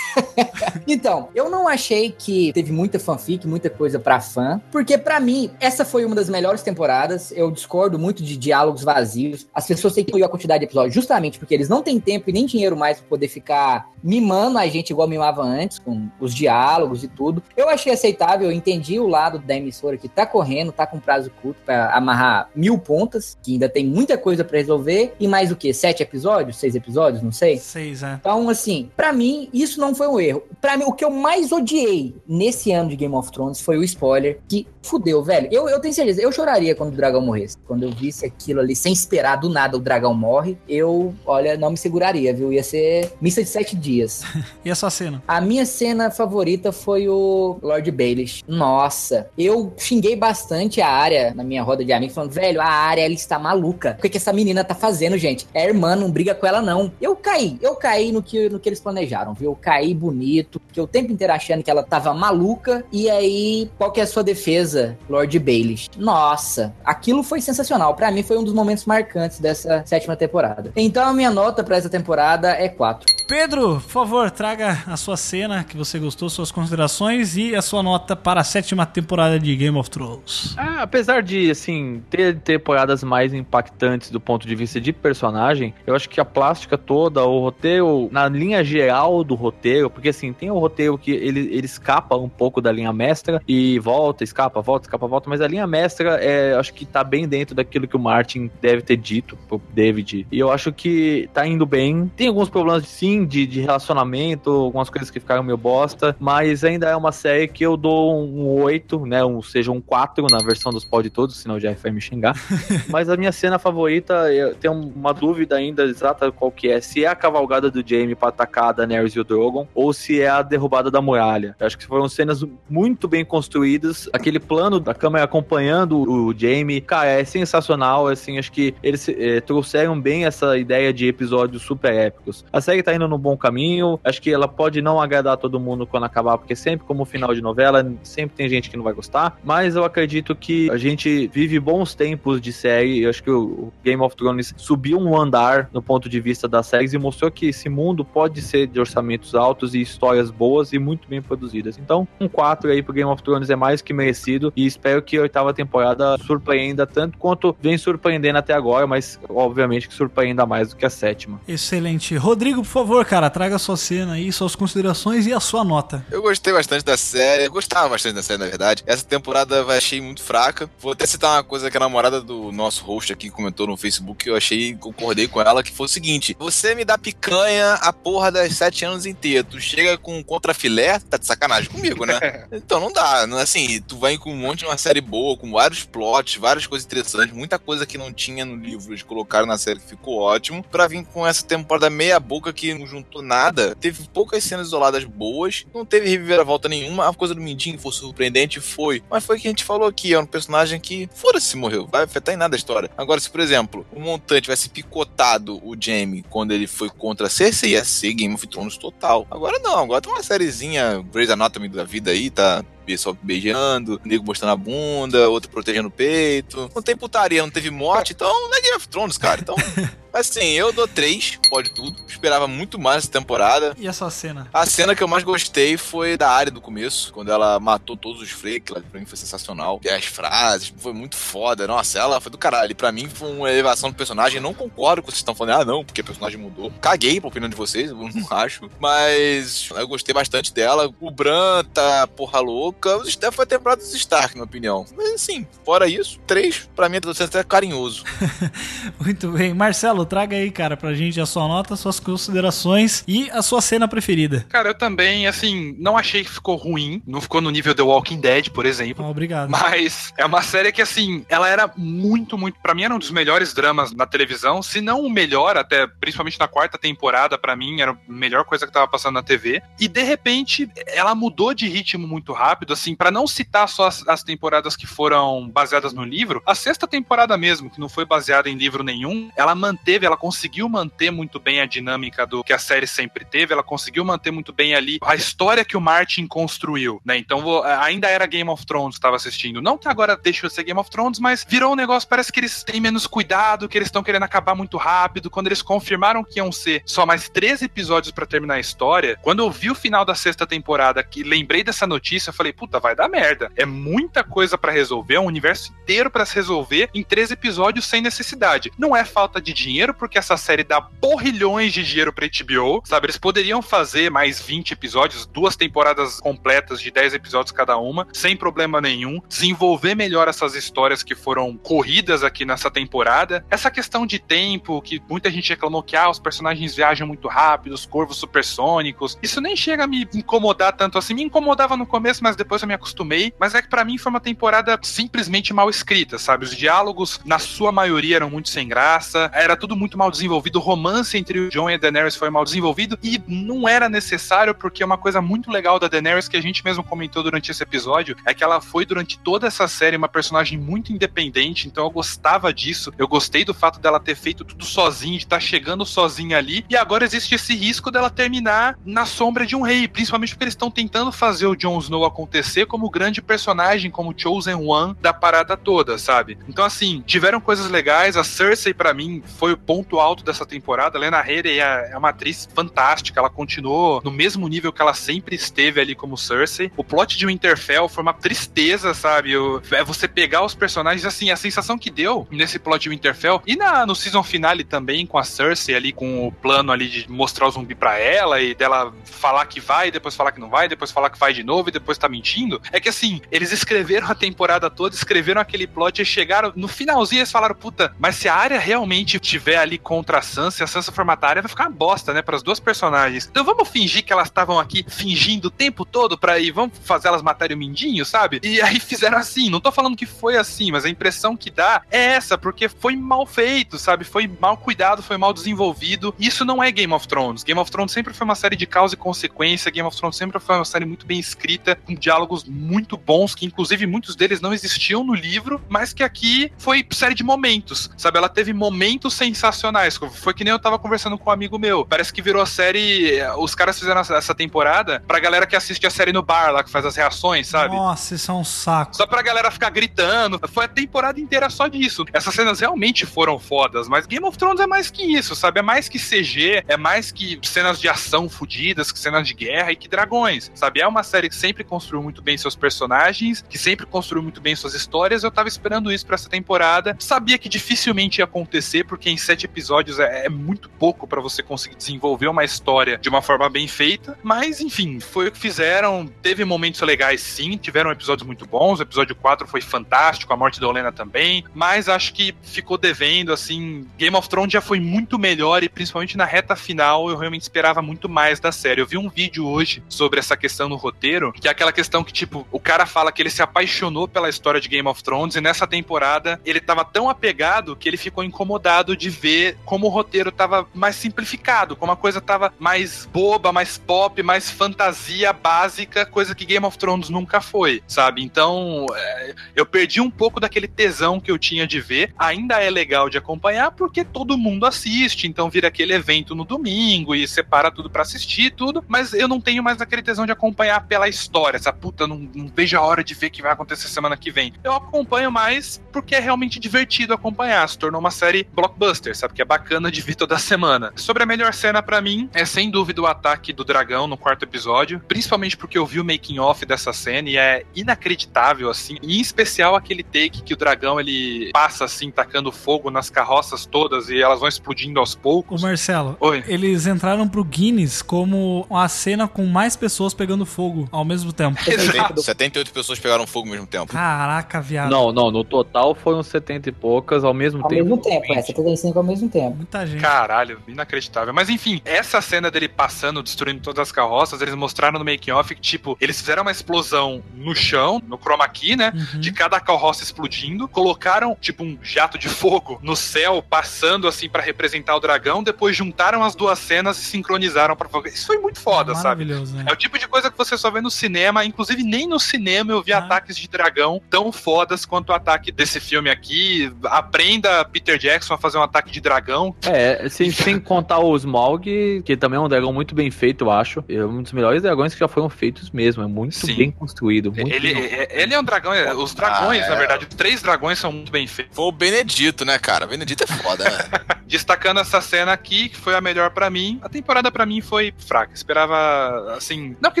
então, 0.88 1.28
eu 1.34 1.50
não 1.50 1.68
achei 1.68 2.10
que 2.10 2.50
teve 2.54 2.72
muita 2.72 2.98
fanfic, 2.98 3.46
muita 3.46 3.68
coisa 3.68 3.98
pra 3.98 4.20
fã, 4.20 4.58
porque 4.72 4.96
pra 4.96 5.20
mim 5.20 5.50
essa 5.60 5.84
foi 5.84 5.97
uma 6.04 6.14
das 6.14 6.28
melhores 6.28 6.62
temporadas. 6.62 7.32
Eu 7.32 7.50
discordo 7.50 7.98
muito 7.98 8.22
de 8.22 8.36
diálogos 8.36 8.82
vazios. 8.82 9.46
As 9.54 9.66
pessoas 9.66 9.94
têm 9.94 10.04
que 10.04 10.10
incluir 10.10 10.24
a 10.24 10.28
quantidade 10.28 10.60
de 10.60 10.66
episódios 10.66 10.94
justamente 10.94 11.38
porque 11.38 11.54
eles 11.54 11.68
não 11.68 11.82
têm 11.82 12.00
tempo 12.00 12.30
e 12.30 12.32
nem 12.32 12.46
dinheiro 12.46 12.76
mais 12.76 12.98
pra 12.98 13.08
poder 13.08 13.28
ficar 13.28 13.90
mimando 14.02 14.58
a 14.58 14.66
gente 14.66 14.90
igual 14.90 15.08
mimava 15.08 15.42
antes 15.42 15.78
com 15.78 16.08
os 16.20 16.34
diálogos 16.34 17.02
e 17.04 17.08
tudo. 17.08 17.42
Eu 17.56 17.68
achei 17.68 17.92
aceitável, 17.92 18.50
eu 18.50 18.52
entendi 18.52 18.98
o 18.98 19.06
lado 19.06 19.38
da 19.38 19.56
emissora 19.56 19.96
que 19.96 20.08
tá 20.08 20.24
correndo, 20.24 20.72
tá 20.72 20.86
com 20.86 21.00
prazo 21.00 21.30
curto 21.42 21.60
pra 21.64 21.94
amarrar 21.94 22.50
mil 22.54 22.78
pontas, 22.78 23.36
que 23.42 23.52
ainda 23.52 23.68
tem 23.68 23.86
muita 23.86 24.16
coisa 24.16 24.44
pra 24.44 24.58
resolver 24.58 25.14
e 25.18 25.26
mais 25.26 25.50
o 25.50 25.56
que? 25.56 25.72
Sete 25.72 26.02
episódios, 26.02 26.56
seis 26.56 26.74
episódios, 26.74 27.22
não 27.22 27.32
sei. 27.32 27.58
Seis, 27.58 28.02
é. 28.02 28.14
Então, 28.14 28.48
assim, 28.48 28.90
pra 28.96 29.12
mim, 29.12 29.48
isso 29.52 29.80
não 29.80 29.94
foi 29.94 30.08
um 30.08 30.20
erro. 30.20 30.42
Pra 30.60 30.76
mim, 30.76 30.84
o 30.84 30.92
que 30.92 31.04
eu 31.04 31.10
mais 31.10 31.52
odiei 31.52 32.14
nesse 32.26 32.72
ano 32.72 32.90
de 32.90 32.96
Game 32.96 33.14
of 33.14 33.30
Thrones 33.30 33.60
foi 33.60 33.76
o 33.76 33.84
spoiler, 33.84 34.40
que 34.48 34.66
fudeu, 34.82 35.22
velho. 35.22 35.48
Eu, 35.50 35.68
eu 35.68 35.80
tenho 35.88 35.94
certeza, 35.94 36.22
eu 36.22 36.30
choraria 36.30 36.74
quando 36.74 36.92
o 36.92 36.96
dragão 36.96 37.20
morresse. 37.20 37.56
Quando 37.66 37.82
eu 37.82 37.90
visse 37.90 38.26
aquilo 38.26 38.60
ali, 38.60 38.76
sem 38.76 38.92
esperar, 38.92 39.36
do 39.36 39.48
nada 39.48 39.76
o 39.76 39.80
dragão 39.80 40.14
morre, 40.14 40.58
eu, 40.68 41.14
olha, 41.26 41.56
não 41.56 41.70
me 41.70 41.76
seguraria, 41.76 42.32
viu? 42.34 42.52
Ia 42.52 42.62
ser 42.62 43.12
missa 43.20 43.42
de 43.42 43.48
sete 43.48 43.76
dias. 43.76 44.22
E 44.64 44.70
a 44.70 44.74
sua 44.74 44.90
cena? 44.90 45.22
A 45.26 45.40
minha 45.40 45.64
cena 45.64 46.10
favorita 46.10 46.72
foi 46.72 47.08
o 47.08 47.58
Lord 47.62 47.90
Baelish. 47.90 48.42
Nossa, 48.46 49.30
eu 49.38 49.72
xinguei 49.78 50.14
bastante 50.16 50.80
a 50.80 50.88
área 50.88 51.32
na 51.34 51.44
minha 51.44 51.62
roda 51.62 51.84
de 51.84 51.92
amigos, 51.92 52.14
falando, 52.14 52.32
velho, 52.32 52.60
a 52.60 52.66
área 52.66 53.02
ela 53.02 53.14
está 53.14 53.38
maluca. 53.38 53.94
O 53.98 54.02
que, 54.02 54.08
que 54.10 54.16
essa 54.16 54.32
menina 54.32 54.64
tá 54.64 54.74
fazendo, 54.74 55.16
gente? 55.16 55.46
É 55.54 55.66
irmã, 55.66 55.94
não 55.96 56.10
briga 56.10 56.34
com 56.34 56.46
ela, 56.46 56.60
não. 56.60 56.92
Eu 57.00 57.16
caí, 57.16 57.56
eu 57.62 57.76
caí 57.76 58.12
no 58.12 58.22
que, 58.22 58.48
no 58.48 58.58
que 58.58 58.68
eles 58.68 58.80
planejaram, 58.80 59.32
viu? 59.32 59.52
Eu 59.52 59.56
caí 59.56 59.94
bonito, 59.94 60.60
porque 60.60 60.80
o 60.80 60.86
tempo 60.86 61.12
inteiro 61.12 61.32
achando 61.32 61.62
que 61.62 61.70
ela 61.70 61.82
tava 61.82 62.12
maluca. 62.12 62.84
E 62.92 63.08
aí, 63.08 63.70
qual 63.78 63.92
que 63.92 64.00
é 64.00 64.02
a 64.02 64.06
sua 64.06 64.24
defesa, 64.24 64.98
Lord 65.08 65.38
Baelish? 65.38 65.67
Nossa, 65.96 66.74
aquilo 66.84 67.22
foi 67.22 67.40
sensacional. 67.40 67.94
Pra 67.94 68.10
mim, 68.10 68.22
foi 68.22 68.38
um 68.38 68.44
dos 68.44 68.54
momentos 68.54 68.84
marcantes 68.84 69.38
dessa 69.38 69.82
sétima 69.86 70.16
temporada. 70.16 70.72
Então, 70.76 71.08
a 71.08 71.12
minha 71.12 71.30
nota 71.30 71.62
pra 71.64 71.76
essa 71.76 71.88
temporada 71.88 72.50
é 72.50 72.68
4. 72.68 73.18
Pedro, 73.28 73.74
por 73.74 73.80
favor, 73.80 74.30
traga 74.30 74.78
a 74.86 74.96
sua 74.96 75.16
cena 75.16 75.62
que 75.62 75.76
você 75.76 75.98
gostou, 75.98 76.30
suas 76.30 76.50
considerações 76.50 77.36
e 77.36 77.54
a 77.54 77.60
sua 77.60 77.82
nota 77.82 78.16
para 78.16 78.40
a 78.40 78.44
sétima 78.44 78.86
temporada 78.86 79.38
de 79.38 79.54
Game 79.54 79.76
of 79.76 79.90
Thrones. 79.90 80.54
Ah, 80.56 80.82
apesar 80.82 81.22
de, 81.22 81.50
assim, 81.50 82.02
ter 82.08 82.38
temporadas 82.38 83.04
mais 83.04 83.34
impactantes 83.34 84.10
do 84.10 84.18
ponto 84.18 84.46
de 84.46 84.54
vista 84.54 84.80
de 84.80 84.94
personagem, 84.94 85.74
eu 85.86 85.94
acho 85.94 86.08
que 86.08 86.20
a 86.20 86.24
plástica 86.24 86.78
toda, 86.78 87.22
o 87.24 87.40
roteiro, 87.40 88.08
na 88.10 88.28
linha 88.28 88.64
geral 88.64 89.22
do 89.22 89.34
roteiro, 89.34 89.90
porque 89.90 90.08
assim, 90.08 90.32
tem 90.32 90.50
o 90.50 90.58
roteiro 90.58 90.96
que 90.96 91.10
ele, 91.10 91.40
ele 91.52 91.66
escapa 91.66 92.16
um 92.16 92.28
pouco 92.28 92.62
da 92.62 92.72
linha 92.72 92.92
mestra 92.92 93.42
e 93.46 93.78
volta, 93.78 94.24
escapa, 94.24 94.62
volta, 94.62 94.86
escapa, 94.86 95.06
volta, 95.06 95.28
mas 95.28 95.40
a 95.42 95.48
linha 95.48 95.57
mestra 95.66 96.18
é, 96.22 96.54
acho 96.54 96.72
que 96.74 96.84
tá 96.84 97.02
bem 97.02 97.26
dentro 97.26 97.54
daquilo 97.54 97.86
que 97.86 97.96
o 97.96 98.00
Martin 98.00 98.50
deve 98.60 98.82
ter 98.82 98.96
dito 98.96 99.36
pro 99.48 99.60
David. 99.72 100.26
E 100.30 100.38
eu 100.38 100.50
acho 100.50 100.72
que 100.72 101.28
tá 101.32 101.46
indo 101.46 101.66
bem. 101.66 102.10
Tem 102.16 102.28
alguns 102.28 102.48
problemas, 102.48 102.86
sim, 102.86 103.24
de, 103.24 103.46
de 103.46 103.60
relacionamento, 103.60 104.50
algumas 104.50 104.90
coisas 104.90 105.10
que 105.10 105.20
ficaram 105.20 105.42
meio 105.42 105.56
bosta, 105.56 106.16
mas 106.18 106.64
ainda 106.64 106.88
é 106.88 106.96
uma 106.96 107.12
série 107.12 107.48
que 107.48 107.64
eu 107.64 107.76
dou 107.76 108.22
um 108.22 108.62
8, 108.62 109.06
né? 109.06 109.24
Um, 109.24 109.42
seja 109.42 109.72
um 109.72 109.80
4 109.80 110.26
na 110.30 110.38
versão 110.38 110.72
dos 110.72 110.84
pod 110.84 111.08
todos, 111.10 111.36
senão 111.36 111.56
o 111.56 111.60
Jeff 111.60 111.82
vai 111.82 111.92
me 111.92 112.00
xingar. 112.00 112.34
mas 112.88 113.08
a 113.08 113.16
minha 113.16 113.32
cena 113.32 113.58
favorita, 113.58 114.32
eu 114.32 114.54
tenho 114.54 114.74
uma 114.74 115.12
dúvida 115.12 115.56
ainda 115.56 115.84
exata 115.84 116.30
qual 116.30 116.50
que 116.50 116.68
é. 116.68 116.80
Se 116.80 117.04
é 117.04 117.08
a 117.08 117.14
cavalgada 117.14 117.70
do 117.70 117.86
Jaime 117.86 118.14
pra 118.14 118.28
atacar 118.28 118.66
a 118.66 118.72
Daenerys 118.72 119.12
e 119.14 119.20
o 119.20 119.24
Drogon, 119.24 119.66
ou 119.74 119.92
se 119.92 120.20
é 120.20 120.28
a 120.28 120.42
derrubada 120.42 120.90
da 120.90 121.00
muralha. 121.00 121.56
Eu 121.58 121.66
acho 121.66 121.78
que 121.78 121.86
foram 121.86 122.08
cenas 122.08 122.44
muito 122.68 123.08
bem 123.08 123.24
construídas. 123.24 124.08
Aquele 124.12 124.38
plano 124.38 124.80
da 124.80 124.94
câmera 124.94 125.24
acompanhando 125.24 125.47
o 125.56 126.34
Jaime, 126.36 126.80
cara, 126.80 127.08
é 127.08 127.24
sensacional. 127.24 128.08
Assim, 128.08 128.38
acho 128.38 128.52
que 128.52 128.74
eles 128.82 129.08
eh, 129.08 129.40
trouxeram 129.40 129.98
bem 130.00 130.24
essa 130.24 130.58
ideia 130.58 130.92
de 130.92 131.06
episódios 131.06 131.62
super 131.62 131.92
épicos. 131.92 132.44
A 132.52 132.60
série 132.60 132.82
tá 132.82 132.94
indo 132.94 133.08
no 133.08 133.18
bom 133.18 133.36
caminho. 133.36 133.98
Acho 134.04 134.20
que 134.20 134.30
ela 134.30 134.48
pode 134.48 134.82
não 134.82 135.00
agradar 135.00 135.36
todo 135.36 135.60
mundo 135.60 135.86
quando 135.86 136.04
acabar, 136.04 136.38
porque 136.38 136.54
sempre, 136.54 136.86
como 136.86 137.04
final 137.04 137.34
de 137.34 137.40
novela, 137.40 137.84
sempre 138.02 138.36
tem 138.36 138.48
gente 138.48 138.70
que 138.70 138.76
não 138.76 138.84
vai 138.84 138.92
gostar. 138.92 139.38
Mas 139.42 139.76
eu 139.76 139.84
acredito 139.84 140.34
que 140.34 140.70
a 140.70 140.76
gente 140.76 141.28
vive 141.28 141.58
bons 141.58 141.94
tempos 141.94 142.40
de 142.40 142.52
série. 142.52 143.02
Eu 143.02 143.10
acho 143.10 143.22
que 143.22 143.30
o 143.30 143.72
Game 143.84 144.02
of 144.02 144.16
Thrones 144.16 144.54
subiu 144.56 144.98
um 144.98 145.16
andar 145.16 145.70
no 145.72 145.82
ponto 145.82 146.08
de 146.08 146.20
vista 146.20 146.48
das 146.48 146.66
séries 146.66 146.92
e 146.92 146.98
mostrou 146.98 147.30
que 147.30 147.46
esse 147.46 147.68
mundo 147.68 148.04
pode 148.04 148.42
ser 148.42 148.66
de 148.66 148.80
orçamentos 148.80 149.34
altos 149.34 149.74
e 149.74 149.80
histórias 149.80 150.18
histórias 150.18 150.30
boas 150.30 150.72
e 150.72 150.78
muito 150.78 151.08
bem 151.08 151.20
produzidas. 151.20 151.78
Então, 151.78 152.06
um 152.20 152.28
4 152.28 152.70
aí 152.70 152.82
pro 152.82 152.92
Game 152.92 153.10
of 153.10 153.22
Thrones 153.22 153.50
é 153.50 153.56
mais 153.56 153.82
que 153.82 153.92
merecido 153.92 154.52
e 154.56 154.66
espero 154.66 155.02
que 155.02 155.18
a 155.18 155.28
oitava 155.38 155.54
temporada 155.54 156.18
surpreenda 156.26 156.86
tanto 156.86 157.18
quanto 157.18 157.56
vem 157.60 157.78
surpreendendo 157.78 158.38
até 158.38 158.52
agora, 158.52 158.86
mas 158.86 159.18
obviamente 159.28 159.88
que 159.88 159.94
surpreenda 159.94 160.44
mais 160.44 160.70
do 160.70 160.76
que 160.76 160.84
a 160.84 160.90
sétima. 160.90 161.40
Excelente. 161.46 162.16
Rodrigo, 162.16 162.62
por 162.62 162.68
favor, 162.68 163.04
cara, 163.04 163.30
traga 163.30 163.56
a 163.56 163.58
sua 163.58 163.76
cena 163.76 164.14
aí, 164.14 164.32
suas 164.32 164.54
considerações 164.54 165.26
e 165.26 165.32
a 165.32 165.40
sua 165.40 165.64
nota. 165.64 166.04
Eu 166.10 166.22
gostei 166.22 166.52
bastante 166.52 166.84
da 166.84 166.96
série, 166.96 167.44
eu 167.44 167.52
gostava 167.52 167.90
bastante 167.90 168.14
da 168.14 168.22
série, 168.22 168.38
na 168.38 168.46
verdade. 168.46 168.82
Essa 168.86 169.04
temporada 169.04 169.56
eu 169.56 169.70
achei 169.70 170.00
muito 170.00 170.22
fraca. 170.22 170.68
Vou 170.80 170.92
até 170.92 171.06
citar 171.06 171.36
uma 171.36 171.44
coisa 171.44 171.70
que 171.70 171.76
a 171.76 171.80
namorada 171.80 172.20
do 172.20 172.50
nosso 172.52 172.84
host 172.84 173.12
aqui 173.12 173.30
comentou 173.30 173.66
no 173.66 173.76
Facebook, 173.76 174.24
que 174.24 174.30
eu 174.30 174.36
achei, 174.36 174.74
concordei 174.74 175.28
com 175.28 175.40
ela, 175.40 175.62
que 175.62 175.72
foi 175.72 175.86
o 175.86 175.88
seguinte: 175.88 176.36
você 176.38 176.74
me 176.74 176.84
dá 176.84 176.98
picanha 176.98 177.74
a 177.74 177.92
porra 177.92 178.32
das 178.32 178.54
sete 178.54 178.84
anos 178.84 179.06
inteira. 179.06 179.44
Tu 179.44 179.60
chega 179.60 179.96
com 179.96 180.22
contrafilé, 180.24 180.98
tá 180.98 181.16
de 181.16 181.26
sacanagem 181.26 181.70
comigo, 181.70 182.04
né? 182.04 182.18
então 182.52 182.80
não 182.80 182.92
dá. 182.92 183.26
Não, 183.26 183.38
assim, 183.38 183.80
tu 183.86 183.96
vai 183.98 184.16
com 184.16 184.32
um 184.32 184.36
monte 184.36 184.60
de 184.60 184.64
uma 184.66 184.76
série 184.76 185.00
boa, 185.00 185.27
com 185.36 185.52
vários 185.52 185.84
plots, 185.84 186.36
várias 186.36 186.66
coisas 186.66 186.86
interessantes, 186.86 187.34
muita 187.34 187.58
coisa 187.58 187.86
que 187.86 187.98
não 187.98 188.12
tinha 188.12 188.44
no 188.44 188.56
livro, 188.56 188.90
eles 188.90 189.02
colocaram 189.02 189.46
na 189.46 189.58
série 189.58 189.80
que 189.80 189.88
ficou 189.88 190.20
ótimo, 190.20 190.62
pra 190.62 190.86
vir 190.86 191.04
com 191.04 191.26
essa 191.26 191.44
temporada 191.44 191.90
meia 191.90 192.18
boca 192.18 192.52
que 192.52 192.74
não 192.74 192.86
juntou 192.86 193.22
nada. 193.22 193.74
Teve 193.74 194.08
poucas 194.12 194.44
cenas 194.44 194.68
isoladas 194.68 195.04
boas, 195.04 195.66
não 195.74 195.84
teve 195.84 196.08
reviravolta 196.08 196.68
nenhuma. 196.68 197.08
A 197.08 197.14
coisa 197.14 197.34
do 197.34 197.40
Mindinho 197.40 197.78
foi 197.78 197.92
surpreendente, 197.92 198.60
foi. 198.60 199.02
Mas 199.10 199.24
foi 199.24 199.36
o 199.36 199.40
que 199.40 199.48
a 199.48 199.50
gente 199.50 199.64
falou 199.64 199.86
aqui, 199.86 200.12
é 200.12 200.18
um 200.18 200.26
personagem 200.26 200.80
que, 200.80 201.08
foda-se, 201.14 201.56
morreu. 201.56 201.86
Vai 201.90 202.04
afetar 202.04 202.34
em 202.34 202.38
nada 202.38 202.56
a 202.56 202.58
história. 202.58 202.90
Agora, 202.96 203.20
se, 203.20 203.30
por 203.30 203.40
exemplo, 203.40 203.86
o 203.92 204.00
Montante 204.00 204.42
tivesse 204.42 204.68
picotado 204.68 205.60
o 205.64 205.76
Jamie 205.78 206.24
quando 206.28 206.52
ele 206.52 206.66
foi 206.66 206.88
contra 206.88 207.26
a 207.26 207.30
Cersei, 207.30 207.72
ia 207.72 207.84
ser 207.84 208.14
Game 208.14 208.34
of 208.34 208.46
Thrones 208.46 208.76
total. 208.76 209.26
Agora 209.30 209.58
não, 209.58 209.78
agora 209.78 210.00
tem 210.00 210.12
uma 210.12 210.22
sériezinha 210.22 211.04
Grey's 211.12 211.30
Anatomy 211.30 211.68
da 211.68 211.84
vida 211.84 212.10
aí, 212.10 212.30
tá 212.30 212.64
pessoal 212.88 213.16
beijando, 213.22 214.00
nego 214.02 214.24
mostrando 214.24 214.52
a 214.52 214.56
bunda, 214.56 215.28
outro 215.28 215.50
protegendo 215.50 215.88
o 215.88 215.90
peito. 215.90 216.70
Não 216.74 216.82
tem 216.82 216.96
putaria, 216.96 217.42
não 217.42 217.50
teve 217.50 217.70
morte, 217.70 218.14
então 218.14 218.28
não 218.48 218.56
é 218.56 218.62
Game 218.62 218.76
of 218.76 218.88
Thrones, 218.88 219.18
cara. 219.18 219.40
Então, 219.42 219.54
assim, 220.20 220.52
eu 220.52 220.72
dou 220.72 220.88
três, 220.88 221.38
pode 221.50 221.70
tudo. 221.70 221.96
Esperava 222.08 222.46
muito 222.46 222.78
mais 222.78 223.04
essa 223.04 223.12
temporada. 223.12 223.74
E 223.78 223.86
a 223.86 223.92
sua 223.92 224.10
cena? 224.10 224.48
A 224.52 224.66
cena 224.66 224.94
que 224.94 225.02
eu 225.02 225.08
mais 225.08 225.24
gostei 225.24 225.76
foi 225.76 226.16
da 226.16 226.30
área 226.30 226.50
do 226.52 226.60
começo, 226.60 227.12
quando 227.12 227.30
ela 227.30 227.58
matou 227.60 227.96
todos 227.96 228.22
os 228.22 228.32
que 228.32 228.72
lá 228.72 228.80
pra 228.80 229.00
mim 229.00 229.06
foi 229.06 229.18
sensacional. 229.18 229.80
E 229.84 229.88
as 229.88 230.04
frases, 230.04 230.72
foi 230.78 230.92
muito 230.92 231.16
foda. 231.16 231.66
Nossa, 231.66 231.98
ela 231.98 232.20
foi 232.20 232.30
do 232.30 232.38
caralho. 232.38 232.70
E 232.72 232.74
pra 232.74 232.90
mim 232.90 233.08
foi 233.08 233.30
uma 233.30 233.50
elevação 233.50 233.90
do 233.90 233.96
personagem. 233.96 234.40
não 234.40 234.54
concordo 234.54 235.02
com 235.02 235.10
vocês 235.10 235.18
estão 235.18 235.34
falando, 235.34 235.60
ah, 235.60 235.64
não, 235.64 235.84
porque 235.84 236.00
o 236.00 236.04
personagem 236.04 236.38
mudou. 236.38 236.72
Caguei 236.80 237.20
pra 237.20 237.28
opinião 237.28 237.48
de 237.48 237.56
vocês, 237.56 237.90
eu 237.90 237.96
não 237.96 238.26
acho. 238.30 238.70
Mas 238.80 239.68
eu 239.74 239.86
gostei 239.86 240.14
bastante 240.14 240.52
dela. 240.52 240.90
O 241.00 241.10
Bran 241.10 241.64
tá 241.72 242.06
porra 242.06 242.40
louca. 242.40 242.96
O 242.96 243.10
Steph 243.10 243.34
foi 243.34 243.44
a 243.44 243.46
temporada 243.46 243.82
dos 243.82 243.94
Stark, 243.94 244.30
na 244.30 244.40
minha 244.40 244.44
opinião. 244.44 244.86
Mas 244.96 245.14
assim, 245.14 245.46
fora 245.64 245.88
isso, 245.88 246.18
três, 246.26 246.68
pra 246.74 246.88
mim, 246.88 246.98
sendo 247.14 247.24
até 247.24 247.44
carinhoso. 247.44 248.04
Muito 249.00 249.30
bem. 249.32 249.52
Marcelo, 249.54 250.06
traga 250.08 250.36
aí, 250.36 250.50
cara, 250.50 250.76
pra 250.76 250.94
gente 250.94 251.20
a 251.20 251.26
sua 251.26 251.46
nota, 251.46 251.76
suas 251.76 252.00
considerações 252.00 253.04
e 253.06 253.30
a 253.30 253.42
sua 253.42 253.60
cena 253.60 253.86
preferida. 253.86 254.44
Cara, 254.48 254.70
eu 254.70 254.74
também, 254.74 255.26
assim, 255.26 255.76
não 255.78 255.96
achei 255.96 256.24
que 256.24 256.30
ficou 256.30 256.56
ruim. 256.56 257.02
Não 257.06 257.20
ficou 257.20 257.40
no 257.40 257.50
nível 257.50 257.74
The 257.74 257.82
Walking 257.82 258.20
Dead, 258.20 258.50
por 258.50 258.66
exemplo. 258.66 259.04
Ah, 259.04 259.10
obrigado. 259.10 259.50
Mas 259.50 260.12
é 260.16 260.24
uma 260.24 260.42
série 260.42 260.72
que, 260.72 260.82
assim, 260.82 261.24
ela 261.28 261.48
era 261.48 261.70
muito, 261.76 262.36
muito. 262.36 262.58
Pra 262.60 262.74
mim, 262.74 262.82
era 262.84 262.94
um 262.94 262.98
dos 262.98 263.10
melhores 263.10 263.52
dramas 263.52 263.92
na 263.92 264.06
televisão. 264.06 264.62
Se 264.62 264.80
não 264.80 265.02
o 265.02 265.10
melhor, 265.10 265.56
até 265.56 265.86
principalmente 265.86 266.40
na 266.40 266.48
quarta 266.48 266.78
temporada, 266.78 267.38
pra 267.38 267.54
mim, 267.54 267.80
era 267.80 267.92
a 267.92 267.96
melhor 268.08 268.44
coisa 268.44 268.66
que 268.66 268.72
tava 268.72 268.88
passando 268.88 269.14
na 269.14 269.22
TV. 269.22 269.62
E 269.78 269.86
de 269.86 270.02
repente, 270.02 270.68
ela 270.86 271.14
mudou 271.14 271.54
de 271.54 271.68
ritmo 271.68 272.06
muito 272.06 272.32
rápido, 272.32 272.72
assim, 272.72 272.94
pra 272.94 273.10
não 273.10 273.26
citar 273.26 273.68
só 273.68 273.86
as, 273.86 274.06
as 274.08 274.22
temporadas 274.22 274.76
que 274.76 274.86
foram 274.86 275.48
baseadas 275.48 275.92
no 275.92 276.04
livro, 276.04 276.42
a 276.46 276.54
sexta 276.54 276.86
temporada 276.86 277.36
mesmo, 277.36 277.70
que 277.70 277.80
não 277.80 277.88
foi 277.88 278.04
baseada 278.04 278.48
em 278.48 278.56
livro 278.56 278.82
nenhum, 278.82 279.30
ela 279.36 279.54
manteve, 279.54 279.97
ela 280.06 280.16
conseguiu 280.16 280.68
manter 280.68 281.10
muito 281.10 281.38
bem 281.38 281.60
a 281.60 281.66
dinâmica 281.66 282.26
do 282.26 282.42
que 282.44 282.52
a 282.52 282.58
série 282.58 282.86
sempre 282.86 283.24
teve, 283.24 283.52
ela 283.52 283.62
conseguiu 283.62 284.04
manter 284.04 284.30
muito 284.30 284.52
bem 284.52 284.74
ali 284.74 284.98
a 285.02 285.14
história 285.14 285.64
que 285.64 285.76
o 285.76 285.80
Martin 285.80 286.26
construiu, 286.26 287.00
né? 287.04 287.16
Então 287.16 287.40
vou- 287.40 287.62
ainda 287.64 288.08
era 288.08 288.26
Game 288.26 288.48
of 288.50 288.64
Thrones 288.66 288.94
que 288.94 288.98
estava 288.98 289.16
assistindo. 289.16 289.60
Não 289.62 289.76
que 289.78 289.88
agora 289.88 290.16
deixou 290.16 290.48
de 290.48 290.54
ser 290.54 290.62
Game 290.64 290.78
of 290.80 290.90
Thrones, 290.90 291.18
mas 291.18 291.44
virou 291.48 291.72
um 291.72 291.76
negócio, 291.76 292.08
parece 292.08 292.32
que 292.32 292.40
eles 292.40 292.62
têm 292.62 292.80
menos 292.80 293.06
cuidado, 293.06 293.68
que 293.68 293.76
eles 293.76 293.88
estão 293.88 294.02
querendo 294.02 294.22
acabar 294.22 294.54
muito 294.54 294.76
rápido. 294.76 295.30
Quando 295.30 295.46
eles 295.48 295.62
confirmaram 295.62 296.24
que 296.24 296.38
iam 296.38 296.50
ser 296.52 296.82
só 296.86 297.04
mais 297.04 297.28
13 297.28 297.64
episódios 297.66 298.12
pra 298.12 298.26
terminar 298.26 298.54
a 298.54 298.60
história, 298.60 299.18
quando 299.22 299.40
eu 299.40 299.50
vi 299.50 299.70
o 299.70 299.74
final 299.74 300.04
da 300.04 300.14
sexta 300.14 300.46
temporada, 300.46 301.02
que 301.02 301.22
lembrei 301.22 301.62
dessa 301.62 301.86
notícia, 301.86 302.30
eu 302.30 302.34
falei, 302.34 302.52
puta, 302.52 302.78
vai 302.80 302.94
dar 302.94 303.08
merda. 303.08 303.50
É 303.56 303.64
muita 303.64 304.22
coisa 304.24 304.56
pra 304.58 304.72
resolver, 304.72 305.14
é 305.14 305.20
um 305.20 305.26
universo 305.26 305.72
inteiro 305.82 306.10
pra 306.10 306.24
se 306.26 306.34
resolver 306.34 306.90
em 306.94 307.02
13 307.02 307.34
episódios 307.34 307.86
sem 307.86 308.00
necessidade. 308.00 308.70
Não 308.78 308.96
é 308.96 309.04
falta 309.04 309.40
de 309.40 309.52
dinheiro, 309.52 309.77
porque 309.94 310.18
essa 310.18 310.36
série 310.36 310.64
dá 310.64 310.80
porrilhões 310.80 311.72
de 311.72 311.84
dinheiro 311.84 312.12
pra 312.12 312.26
HBO, 312.26 312.82
sabe? 312.84 313.06
Eles 313.06 313.18
poderiam 313.18 313.62
fazer 313.62 314.10
mais 314.10 314.40
20 314.40 314.72
episódios, 314.72 315.26
duas 315.26 315.56
temporadas 315.56 316.20
completas 316.20 316.80
de 316.80 316.90
10 316.90 317.14
episódios 317.14 317.52
cada 317.52 317.76
uma, 317.76 318.06
sem 318.12 318.36
problema 318.36 318.80
nenhum, 318.80 319.20
desenvolver 319.28 319.94
melhor 319.94 320.28
essas 320.28 320.54
histórias 320.54 321.02
que 321.02 321.14
foram 321.14 321.56
corridas 321.56 322.22
aqui 322.22 322.44
nessa 322.44 322.70
temporada. 322.70 323.44
Essa 323.50 323.70
questão 323.70 324.06
de 324.06 324.18
tempo, 324.18 324.82
que 324.82 325.00
muita 325.08 325.30
gente 325.30 325.50
reclamou 325.50 325.82
que 325.82 325.96
ah, 325.96 326.10
os 326.10 326.18
personagens 326.18 326.74
viajam 326.74 327.06
muito 327.06 327.28
rápido, 327.28 327.72
os 327.72 327.86
corvos 327.86 328.16
supersônicos, 328.16 329.18
isso 329.22 329.40
nem 329.40 329.56
chega 329.56 329.84
a 329.84 329.86
me 329.86 330.08
incomodar 330.14 330.72
tanto 330.76 330.98
assim. 330.98 331.14
Me 331.14 331.22
incomodava 331.22 331.76
no 331.76 331.86
começo, 331.86 332.22
mas 332.22 332.36
depois 332.36 332.62
eu 332.62 332.68
me 332.68 332.74
acostumei. 332.74 333.32
Mas 333.38 333.54
é 333.54 333.62
que 333.62 333.68
pra 333.68 333.84
mim 333.84 333.98
foi 333.98 334.10
uma 334.10 334.20
temporada 334.20 334.78
simplesmente 334.82 335.52
mal 335.52 335.68
escrita, 335.70 336.18
sabe? 336.18 336.44
Os 336.44 336.54
diálogos, 336.54 337.20
na 337.24 337.38
sua 337.38 337.72
maioria, 337.72 338.16
eram 338.16 338.30
muito 338.30 338.48
sem 338.48 338.68
graça, 338.68 339.30
era 339.34 339.56
tudo 339.56 339.67
muito 339.76 339.98
mal 339.98 340.10
desenvolvido. 340.10 340.56
O 340.56 340.62
romance 340.62 341.16
entre 341.16 341.38
o 341.40 341.50
Jon 341.50 341.70
e 341.70 341.74
a 341.74 341.78
Daenerys 341.78 342.16
foi 342.16 342.30
mal 342.30 342.44
desenvolvido 342.44 342.98
e 343.02 343.20
não 343.26 343.68
era 343.68 343.88
necessário, 343.88 344.54
porque 344.54 344.84
uma 344.84 344.98
coisa 344.98 345.20
muito 345.20 345.50
legal 345.50 345.78
da 345.78 345.88
Daenerys 345.88 346.28
que 346.28 346.36
a 346.36 346.42
gente 346.42 346.64
mesmo 346.64 346.82
comentou 346.82 347.22
durante 347.22 347.50
esse 347.50 347.62
episódio, 347.62 348.16
é 348.24 348.34
que 348.34 348.44
ela 348.44 348.60
foi 348.60 348.84
durante 348.84 349.18
toda 349.18 349.46
essa 349.46 349.68
série 349.68 349.96
uma 349.96 350.08
personagem 350.08 350.58
muito 350.58 350.92
independente, 350.92 351.66
então 351.66 351.84
eu 351.84 351.90
gostava 351.90 352.52
disso. 352.52 352.92
Eu 352.98 353.08
gostei 353.08 353.44
do 353.44 353.54
fato 353.54 353.80
dela 353.80 354.00
ter 354.00 354.14
feito 354.14 354.44
tudo 354.44 354.64
sozinha, 354.64 355.18
de 355.18 355.24
estar 355.24 355.40
chegando 355.40 355.84
sozinha 355.84 356.38
ali, 356.38 356.64
e 356.68 356.76
agora 356.76 357.04
existe 357.04 357.34
esse 357.34 357.54
risco 357.54 357.90
dela 357.90 358.10
terminar 358.10 358.78
na 358.84 359.04
sombra 359.04 359.46
de 359.46 359.56
um 359.56 359.62
rei, 359.62 359.88
principalmente 359.88 360.34
porque 360.34 360.44
eles 360.44 360.54
estão 360.54 360.70
tentando 360.70 361.12
fazer 361.12 361.46
o 361.46 361.56
Jon 361.56 361.78
Snow 361.78 362.04
acontecer 362.04 362.66
como 362.66 362.90
grande 362.90 363.20
personagem, 363.20 363.90
como 363.90 364.14
Chosen 364.16 364.54
One 364.54 364.94
da 365.00 365.12
parada 365.12 365.56
toda, 365.56 365.98
sabe? 365.98 366.38
Então, 366.48 366.64
assim, 366.64 367.02
tiveram 367.06 367.40
coisas 367.40 367.70
legais. 367.70 368.16
A 368.16 368.24
Cersei, 368.24 368.72
pra 368.72 368.94
mim, 368.94 369.22
foi 369.38 369.57
ponto 369.58 369.98
alto 370.00 370.24
dessa 370.24 370.46
temporada. 370.46 370.98
Lena 370.98 371.20
Headey 371.20 371.60
é 371.60 371.90
é 371.92 371.96
uma 371.98 372.08
atriz 372.10 372.48
fantástica. 372.54 373.20
Ela 373.20 373.30
continuou 373.30 374.00
no 374.04 374.10
mesmo 374.10 374.46
nível 374.48 374.72
que 374.72 374.80
ela 374.82 374.94
sempre 374.94 375.34
esteve 375.36 375.80
ali 375.80 375.94
como 375.94 376.16
Cersei. 376.16 376.70
O 376.76 376.84
plot 376.84 377.16
de 377.16 377.26
Winterfell 377.26 377.88
foi 377.88 378.02
uma 378.02 378.12
tristeza, 378.14 378.94
sabe? 378.94 379.36
O- 379.36 379.60
é 379.70 379.82
você 379.84 380.06
pegar 380.08 380.44
os 380.44 380.54
personagens, 380.54 381.04
assim, 381.04 381.30
a 381.30 381.36
sensação 381.36 381.78
que 381.78 381.90
deu 381.90 382.26
nesse 382.30 382.58
plot 382.58 382.82
de 382.82 382.88
Winterfell 382.88 383.42
e 383.46 383.56
na, 383.56 383.84
no 383.86 383.94
season 383.94 384.22
finale 384.22 384.64
também, 384.64 385.06
com 385.06 385.18
a 385.18 385.24
Cersei 385.24 385.74
ali, 385.74 385.92
com 385.92 386.26
o 386.26 386.32
plano 386.32 386.72
ali 386.72 386.88
de 386.88 387.10
mostrar 387.10 387.46
o 387.46 387.50
zumbi 387.50 387.74
pra 387.74 387.98
ela 387.98 388.40
e 388.40 388.54
dela 388.54 388.92
falar 389.04 389.46
que 389.46 389.60
vai, 389.60 389.90
depois 389.90 390.14
falar 390.14 390.32
que 390.32 390.40
não 390.40 390.48
vai, 390.50 390.68
depois 390.68 390.90
falar 390.90 391.10
que 391.10 391.18
vai 391.18 391.32
de 391.32 391.42
novo 391.42 391.68
e 391.68 391.72
depois 391.72 391.98
tá 391.98 392.08
mentindo. 392.08 392.60
É 392.72 392.80
que 392.80 392.88
assim, 392.88 393.20
eles 393.30 393.52
escreveram 393.52 394.08
a 394.08 394.14
temporada 394.14 394.68
toda, 394.70 394.94
escreveram 394.94 395.40
aquele 395.40 395.66
plot 395.66 396.00
e 396.02 396.04
chegaram 396.04 396.52
no 396.56 396.68
finalzinho 396.68 397.20
eles 397.20 397.32
falaram, 397.32 397.54
puta, 397.54 397.94
mas 397.98 398.16
se 398.16 398.28
a 398.28 398.34
área 398.34 398.58
realmente 398.58 399.18
tiver 399.18 399.47
ali 399.56 399.78
contra 399.78 400.18
a 400.18 400.22
Sansa, 400.22 400.62
e 400.62 400.64
a 400.64 400.66
Sansa 400.66 400.92
for 400.92 401.04
matar 401.04 401.28
a 401.28 401.30
área, 401.30 401.42
vai 401.42 401.48
ficar 401.48 401.64
uma 401.64 401.76
bosta, 401.76 402.12
né, 402.12 402.22
pras 402.22 402.42
duas 402.42 402.60
personagens. 402.60 403.28
Então 403.30 403.44
vamos 403.44 403.68
fingir 403.68 404.04
que 404.04 404.12
elas 404.12 404.28
estavam 404.28 404.58
aqui 404.58 404.84
fingindo 404.88 405.48
o 405.48 405.50
tempo 405.50 405.84
todo 405.84 406.18
pra 406.18 406.38
ir, 406.38 406.50
vamos 406.50 406.78
fazer 406.82 407.08
elas 407.08 407.22
matarem 407.22 407.56
o 407.56 407.58
Mindinho, 407.58 408.04
sabe? 408.04 408.40
E 408.42 408.60
aí 408.60 408.78
fizeram 408.80 409.18
assim, 409.18 409.50
não 409.50 409.60
tô 409.60 409.70
falando 409.72 409.96
que 409.96 410.06
foi 410.06 410.36
assim, 410.36 410.70
mas 410.70 410.84
a 410.84 410.88
impressão 410.88 411.36
que 411.36 411.50
dá 411.50 411.82
é 411.90 411.98
essa, 411.98 412.36
porque 412.36 412.68
foi 412.68 412.96
mal 412.96 413.26
feito, 413.26 413.78
sabe? 413.78 414.04
Foi 414.04 414.30
mal 414.40 414.56
cuidado, 414.56 415.02
foi 415.02 415.16
mal 415.16 415.32
desenvolvido. 415.32 416.14
Isso 416.18 416.44
não 416.44 416.62
é 416.62 416.70
Game 416.70 416.92
of 416.92 417.06
Thrones. 417.06 417.42
Game 417.42 417.60
of 417.60 417.70
Thrones 417.70 417.92
sempre 417.92 418.14
foi 418.14 418.24
uma 418.24 418.34
série 418.34 418.56
de 418.56 418.66
causa 418.66 418.94
e 418.94 418.98
consequência, 418.98 419.70
Game 419.70 419.86
of 419.86 419.96
Thrones 419.96 420.16
sempre 420.16 420.38
foi 420.38 420.56
uma 420.56 420.64
série 420.64 420.84
muito 420.84 421.06
bem 421.06 421.18
escrita, 421.18 421.76
com 421.76 421.94
diálogos 421.94 422.44
muito 422.44 422.96
bons, 422.96 423.34
que 423.34 423.46
inclusive 423.46 423.86
muitos 423.86 424.16
deles 424.16 424.40
não 424.40 424.52
existiam 424.52 425.04
no 425.04 425.14
livro, 425.14 425.60
mas 425.68 425.92
que 425.92 426.02
aqui 426.02 426.50
foi 426.58 426.86
série 426.90 427.14
de 427.14 427.22
momentos, 427.22 427.90
sabe? 427.96 428.18
Ela 428.18 428.28
teve 428.28 428.52
momentos 428.52 429.14
sensacionais. 429.38 429.96
Foi 429.96 430.34
que 430.34 430.42
nem 430.44 430.52
eu 430.52 430.58
tava 430.58 430.78
conversando 430.78 431.16
com 431.16 431.30
um 431.30 431.32
amigo 431.32 431.58
meu. 431.58 431.86
Parece 431.86 432.12
que 432.12 432.20
virou 432.20 432.44
série. 432.44 433.20
Os 433.38 433.54
caras 433.54 433.78
fizeram 433.78 434.00
essa- 434.00 434.34
temporada 434.38 435.02
pra 435.06 435.18
galera 435.18 435.46
que 435.46 435.56
assiste 435.56 435.84
a 435.86 435.90
série 435.90 436.12
no 436.12 436.22
bar 436.22 436.52
lá, 436.52 436.62
que 436.62 436.70
faz 436.70 436.84
as 436.84 436.94
reações, 436.94 437.48
sabe? 437.48 437.74
Nossa, 437.74 438.14
isso 438.14 438.30
é 438.30 438.34
um 438.34 438.44
saco. 438.44 438.94
Só 438.96 439.04
pra 439.06 439.20
galera 439.22 439.50
ficar 439.50 439.70
gritando. 439.70 440.38
Foi 440.52 440.64
a 440.66 440.68
temporada 440.68 441.18
inteira 441.18 441.50
só 441.50 441.66
disso. 441.66 442.04
Essas 442.12 442.34
cenas 442.34 442.60
realmente 442.60 443.04
foram 443.06 443.38
fodas, 443.38 443.88
mas 443.88 444.06
Game 444.06 444.24
of 444.24 444.36
Thrones 444.38 444.60
é 444.60 444.66
mais 444.66 444.90
que 444.90 445.02
isso, 445.02 445.34
sabe? 445.34 445.58
É 445.58 445.62
mais 445.62 445.88
que 445.88 445.98
CG, 445.98 446.62
é 446.68 446.76
mais 446.76 447.10
que 447.10 447.38
cenas 447.42 447.80
de 447.80 447.88
ação 447.88 448.28
fodidas, 448.28 448.92
que 448.92 448.98
cenas 448.98 449.26
de 449.26 449.34
guerra 449.34 449.72
e 449.72 449.76
que 449.76 449.88
dragões, 449.88 450.50
sabe? 450.54 450.80
É 450.80 450.86
uma 450.86 451.02
série 451.02 451.28
que 451.28 451.34
sempre 451.34 451.64
construiu 451.64 452.02
muito 452.02 452.22
bem 452.22 452.36
seus 452.38 452.54
personagens, 452.54 453.44
que 453.48 453.58
sempre 453.58 453.86
construiu 453.86 454.22
muito 454.22 454.40
bem 454.40 454.54
suas 454.54 454.74
histórias. 454.74 455.24
Eu 455.24 455.30
tava 455.30 455.48
esperando 455.48 455.90
isso 455.90 456.06
pra 456.06 456.14
essa 456.14 456.28
temporada. 456.28 456.96
Sabia 457.00 457.38
que 457.38 457.48
dificilmente 457.48 458.18
ia 458.20 458.24
acontecer, 458.24 458.84
porque 458.84 459.10
em 459.10 459.16
sete 459.28 459.44
episódios 459.44 459.98
é, 459.98 460.24
é 460.24 460.28
muito 460.30 460.70
pouco 460.70 461.06
pra 461.06 461.20
você 461.20 461.42
conseguir 461.42 461.76
desenvolver 461.76 462.28
uma 462.28 462.44
história 462.44 462.96
de 462.96 463.10
uma 463.10 463.20
forma 463.20 463.48
bem 463.50 463.68
feita. 463.68 464.18
Mas, 464.22 464.60
enfim, 464.60 465.00
foi 465.00 465.28
o 465.28 465.32
que 465.32 465.38
fizeram. 465.38 466.06
Teve 466.22 466.46
momentos 466.46 466.80
legais, 466.80 467.20
sim. 467.20 467.58
Tiveram 467.58 467.90
episódios 467.90 468.26
muito 468.26 468.46
bons. 468.46 468.80
O 468.80 468.82
episódio 468.82 469.14
4 469.14 469.46
foi 469.46 469.60
fantástico, 469.60 470.32
a 470.32 470.36
morte 470.36 470.58
da 470.58 470.66
Olena 470.66 470.90
também. 470.90 471.44
Mas 471.54 471.90
acho 471.90 472.14
que 472.14 472.34
ficou 472.42 472.78
devendo, 472.78 473.30
assim. 473.30 473.86
Game 473.98 474.16
of 474.16 474.28
Thrones 474.30 474.52
já 474.52 474.62
foi 474.62 474.80
muito 474.80 475.18
melhor 475.18 475.62
e 475.62 475.68
principalmente 475.68 476.16
na 476.16 476.24
reta 476.24 476.56
final 476.56 477.10
eu 477.10 477.16
realmente 477.18 477.42
esperava 477.42 477.82
muito 477.82 478.08
mais 478.08 478.40
da 478.40 478.50
série. 478.50 478.80
Eu 478.80 478.86
vi 478.86 478.96
um 478.96 479.10
vídeo 479.10 479.46
hoje 479.46 479.82
sobre 479.90 480.20
essa 480.20 480.38
questão 480.38 480.70
no 480.70 480.76
roteiro, 480.76 481.32
que 481.32 481.48
é 481.48 481.50
aquela 481.50 481.72
questão 481.72 482.02
que, 482.02 482.14
tipo, 482.14 482.46
o 482.50 482.58
cara 482.58 482.86
fala 482.86 483.12
que 483.12 483.20
ele 483.20 483.30
se 483.30 483.42
apaixonou 483.42 484.08
pela 484.08 484.30
história 484.30 484.60
de 484.60 484.68
Game 484.68 484.88
of 484.88 485.02
Thrones 485.02 485.36
e 485.36 485.40
nessa 485.42 485.66
temporada 485.66 486.40
ele 486.46 486.60
tava 486.60 486.82
tão 486.82 487.10
apegado 487.10 487.76
que 487.76 487.88
ele 487.88 487.98
ficou 487.98 488.24
incomodado 488.24 488.96
de 488.96 489.17
ver 489.20 489.56
como 489.64 489.86
o 489.86 489.90
roteiro 489.90 490.30
tava 490.30 490.66
mais 490.74 490.96
simplificado, 490.96 491.76
como 491.76 491.92
a 491.92 491.96
coisa 491.96 492.20
tava 492.20 492.52
mais 492.58 493.08
boba, 493.12 493.52
mais 493.52 493.78
pop, 493.78 494.22
mais 494.22 494.50
fantasia 494.50 495.32
básica, 495.32 496.06
coisa 496.06 496.34
que 496.34 496.44
Game 496.44 496.64
of 496.64 496.78
Thrones 496.78 497.08
nunca 497.08 497.40
foi, 497.40 497.82
sabe? 497.86 498.22
Então, 498.22 498.86
é, 498.94 499.34
eu 499.54 499.66
perdi 499.66 500.00
um 500.00 500.10
pouco 500.10 500.40
daquele 500.40 500.68
tesão 500.68 501.20
que 501.20 501.30
eu 501.30 501.38
tinha 501.38 501.66
de 501.66 501.80
ver. 501.80 502.14
Ainda 502.18 502.62
é 502.62 502.70
legal 502.70 503.08
de 503.08 503.18
acompanhar 503.18 503.70
porque 503.72 504.04
todo 504.04 504.38
mundo 504.38 504.66
assiste, 504.66 505.26
então 505.26 505.50
vira 505.50 505.68
aquele 505.68 505.92
evento 505.92 506.34
no 506.34 506.44
domingo 506.44 507.14
e 507.14 507.26
separa 507.26 507.70
tudo 507.70 507.90
pra 507.90 508.02
assistir 508.02 508.50
tudo, 508.52 508.84
mas 508.86 509.12
eu 509.12 509.28
não 509.28 509.40
tenho 509.40 509.62
mais 509.62 509.80
aquele 509.80 510.02
tesão 510.02 510.26
de 510.26 510.32
acompanhar 510.32 510.86
pela 510.86 511.08
história, 511.08 511.56
essa 511.56 511.72
puta, 511.72 512.06
não, 512.06 512.28
não 512.34 512.50
vejo 512.54 512.76
a 512.76 512.82
hora 512.82 513.02
de 513.02 513.14
ver 513.14 513.26
o 513.26 513.30
que 513.30 513.42
vai 513.42 513.52
acontecer 513.52 513.88
semana 513.88 514.16
que 514.16 514.30
vem. 514.30 514.52
Eu 514.62 514.72
acompanho 514.72 515.30
mais 515.30 515.82
porque 515.92 516.14
é 516.14 516.20
realmente 516.20 516.58
divertido 516.58 517.14
acompanhar, 517.14 517.68
se 517.68 517.78
tornou 517.78 518.00
uma 518.00 518.10
série 518.10 518.46
blockbuster, 518.52 519.07
sabe? 519.14 519.34
Que 519.34 519.42
é 519.42 519.44
bacana 519.44 519.90
de 519.90 520.00
ver 520.00 520.14
toda 520.14 520.38
semana. 520.38 520.92
Sobre 520.96 521.22
a 521.22 521.26
melhor 521.26 521.52
cena 521.52 521.82
pra 521.82 522.00
mim, 522.00 522.28
é 522.34 522.44
sem 522.44 522.70
dúvida 522.70 523.00
o 523.02 523.06
ataque 523.06 523.52
do 523.52 523.64
dragão 523.64 524.06
no 524.06 524.16
quarto 524.16 524.44
episódio, 524.44 525.00
principalmente 525.08 525.56
porque 525.56 525.78
eu 525.78 525.86
vi 525.86 526.00
o 526.00 526.04
making 526.04 526.38
off 526.38 526.64
dessa 526.64 526.92
cena 526.92 527.28
e 527.28 527.36
é 527.36 527.64
inacreditável 527.74 528.70
assim, 528.70 528.96
e 529.02 529.18
em 529.18 529.20
especial 529.20 529.74
aquele 529.74 530.02
take 530.02 530.42
que 530.42 530.54
o 530.54 530.56
dragão 530.56 531.00
ele 531.00 531.50
passa 531.52 531.84
assim 531.84 532.10
tacando 532.10 532.50
fogo 532.52 532.90
nas 532.90 533.10
carroças 533.10 533.66
todas 533.66 534.08
e 534.08 534.20
elas 534.20 534.40
vão 534.40 534.48
explodindo 534.48 535.00
aos 535.00 535.14
poucos. 535.14 535.62
Ô 535.62 535.66
Marcelo, 535.66 536.16
Oi. 536.20 536.44
eles 536.46 536.86
entraram 536.86 537.28
pro 537.28 537.44
Guinness 537.44 538.02
como 538.02 538.66
a 538.70 538.88
cena 538.88 539.26
com 539.28 539.44
mais 539.46 539.76
pessoas 539.76 540.14
pegando 540.14 540.46
fogo 540.46 540.88
ao 540.90 541.04
mesmo 541.04 541.32
tempo. 541.32 541.62
70 541.62 542.22
78 542.22 542.72
pessoas 542.72 542.98
pegaram 542.98 543.26
fogo 543.26 543.46
ao 543.46 543.52
mesmo 543.52 543.66
tempo. 543.66 543.92
Caraca, 543.92 544.60
viado. 544.60 544.90
Não, 544.90 545.12
não, 545.12 545.30
no 545.30 545.44
total 545.44 545.94
foram 545.94 546.22
70 546.22 546.68
e 546.68 546.72
poucas 546.72 547.24
ao 547.24 547.34
mesmo 547.34 547.62
Ao 547.62 547.68
tempo. 547.68 547.82
mesmo 547.82 547.98
tempo, 548.02 548.32
é, 548.32 548.42
75 548.88 548.98
ao 548.98 549.04
mesmo 549.04 549.28
tempo. 549.28 549.56
Muita 549.56 549.86
gente. 549.86 550.00
Caralho, 550.00 550.60
inacreditável. 550.66 551.32
Mas 551.32 551.48
enfim, 551.48 551.80
essa 551.84 552.20
cena 552.20 552.50
dele 552.50 552.68
passando, 552.68 553.22
destruindo 553.22 553.60
todas 553.60 553.88
as 553.88 553.92
carroças, 553.92 554.40
eles 554.40 554.54
mostraram 554.54 554.98
no 554.98 555.04
making 555.04 555.32
off 555.32 555.54
que, 555.54 555.60
tipo, 555.60 555.96
eles 556.00 556.18
fizeram 556.18 556.42
uma 556.42 556.50
explosão 556.50 557.22
no 557.34 557.54
chão, 557.54 558.02
no 558.06 558.18
chroma 558.18 558.48
key, 558.48 558.76
né? 558.76 558.92
Uhum. 558.94 559.20
De 559.20 559.32
cada 559.32 559.60
carroça 559.60 560.02
explodindo, 560.02 560.68
colocaram, 560.68 561.36
tipo, 561.40 561.64
um 561.64 561.78
jato 561.82 562.18
de 562.18 562.28
fogo 562.28 562.78
no 562.82 562.96
céu, 562.96 563.42
passando 563.42 564.08
assim 564.08 564.28
pra 564.28 564.42
representar 564.42 564.96
o 564.96 565.00
dragão, 565.00 565.42
depois 565.42 565.76
juntaram 565.76 566.22
as 566.22 566.34
duas 566.34 566.58
cenas 566.58 566.98
e 566.98 567.04
sincronizaram 567.04 567.76
pra 567.76 567.88
Isso 568.06 568.26
foi 568.26 568.38
muito 568.38 568.60
foda, 568.60 568.94
sabe? 568.94 569.24
Maravilhoso, 569.24 569.54
né? 569.54 569.64
É 569.68 569.72
o 569.72 569.76
tipo 569.76 569.98
de 569.98 570.06
coisa 570.06 570.30
que 570.30 570.38
você 570.38 570.56
só 570.56 570.70
vê 570.70 570.80
no 570.80 570.90
cinema, 570.90 571.44
inclusive 571.44 571.82
nem 571.82 572.06
no 572.06 572.18
cinema 572.18 572.72
eu 572.72 572.82
vi 572.82 572.92
ataques 572.92 573.36
de 573.36 573.48
dragão 573.48 574.00
tão 574.08 574.30
fodas 574.32 574.84
quanto 574.84 575.10
o 575.10 575.12
ataque 575.12 575.50
desse 575.50 575.80
filme 575.80 576.10
aqui. 576.10 576.72
Aprenda 576.84 577.64
Peter 577.64 577.98
Jackson 577.98 578.34
a 578.34 578.38
fazer 578.38 578.58
um 578.58 578.62
ataque 578.62 578.77
de 578.86 579.00
dragão. 579.00 579.54
É, 579.66 580.08
sem, 580.08 580.30
sem 580.30 580.58
contar 580.60 580.98
o 581.00 581.16
Smaug, 581.16 582.02
que 582.04 582.16
também 582.16 582.36
é 582.38 582.40
um 582.40 582.48
dragão 582.48 582.72
muito 582.72 582.94
bem 582.94 583.10
feito, 583.10 583.44
eu 583.44 583.50
acho. 583.50 583.84
É 583.88 584.04
um 584.04 584.22
dos 584.22 584.32
melhores 584.32 584.62
dragões 584.62 584.94
que 584.94 585.00
já 585.00 585.08
foram 585.08 585.28
feitos 585.28 585.70
mesmo. 585.70 586.02
É 586.02 586.06
muito 586.06 586.34
Sim. 586.36 586.54
bem 586.56 586.70
construído. 586.70 587.32
Muito 587.32 587.50
Ele, 587.52 587.74
bem- 587.74 587.84
é- 587.84 588.22
ele 588.22 588.34
é 588.34 588.40
um 588.40 588.44
dragão, 588.44 588.72
é- 588.72 588.94
os 588.94 589.14
dragões, 589.14 589.62
Ah, 589.62 589.66
é. 589.66 589.70
na 589.70 589.76
verdade, 589.76 590.06
os 590.08 590.14
três 590.14 590.42
dragões 590.42 590.78
são 590.78 590.92
muito 590.92 591.10
bem 591.12 591.26
feitos. 591.26 591.54
Foi 591.56 591.64
o 591.66 591.72
Benedito, 591.72 592.44
né, 592.44 592.58
cara? 592.58 592.86
Benedito 592.86 593.24
é 593.24 593.26
foda, 593.26 593.64
né? 593.64 593.70
Destacando 594.26 594.80
essa 594.80 595.00
cena 595.00 595.32
aqui, 595.32 595.68
que 595.70 595.76
foi 595.76 595.94
a 595.94 596.00
melhor 596.00 596.30
pra 596.30 596.50
mim. 596.50 596.78
A 596.82 596.88
temporada 596.88 597.30
pra 597.32 597.46
mim 597.46 597.60
foi 597.60 597.94
fraca. 597.96 598.32
Esperava, 598.34 599.34
assim, 599.36 599.74
não 599.80 599.90
que 599.90 600.00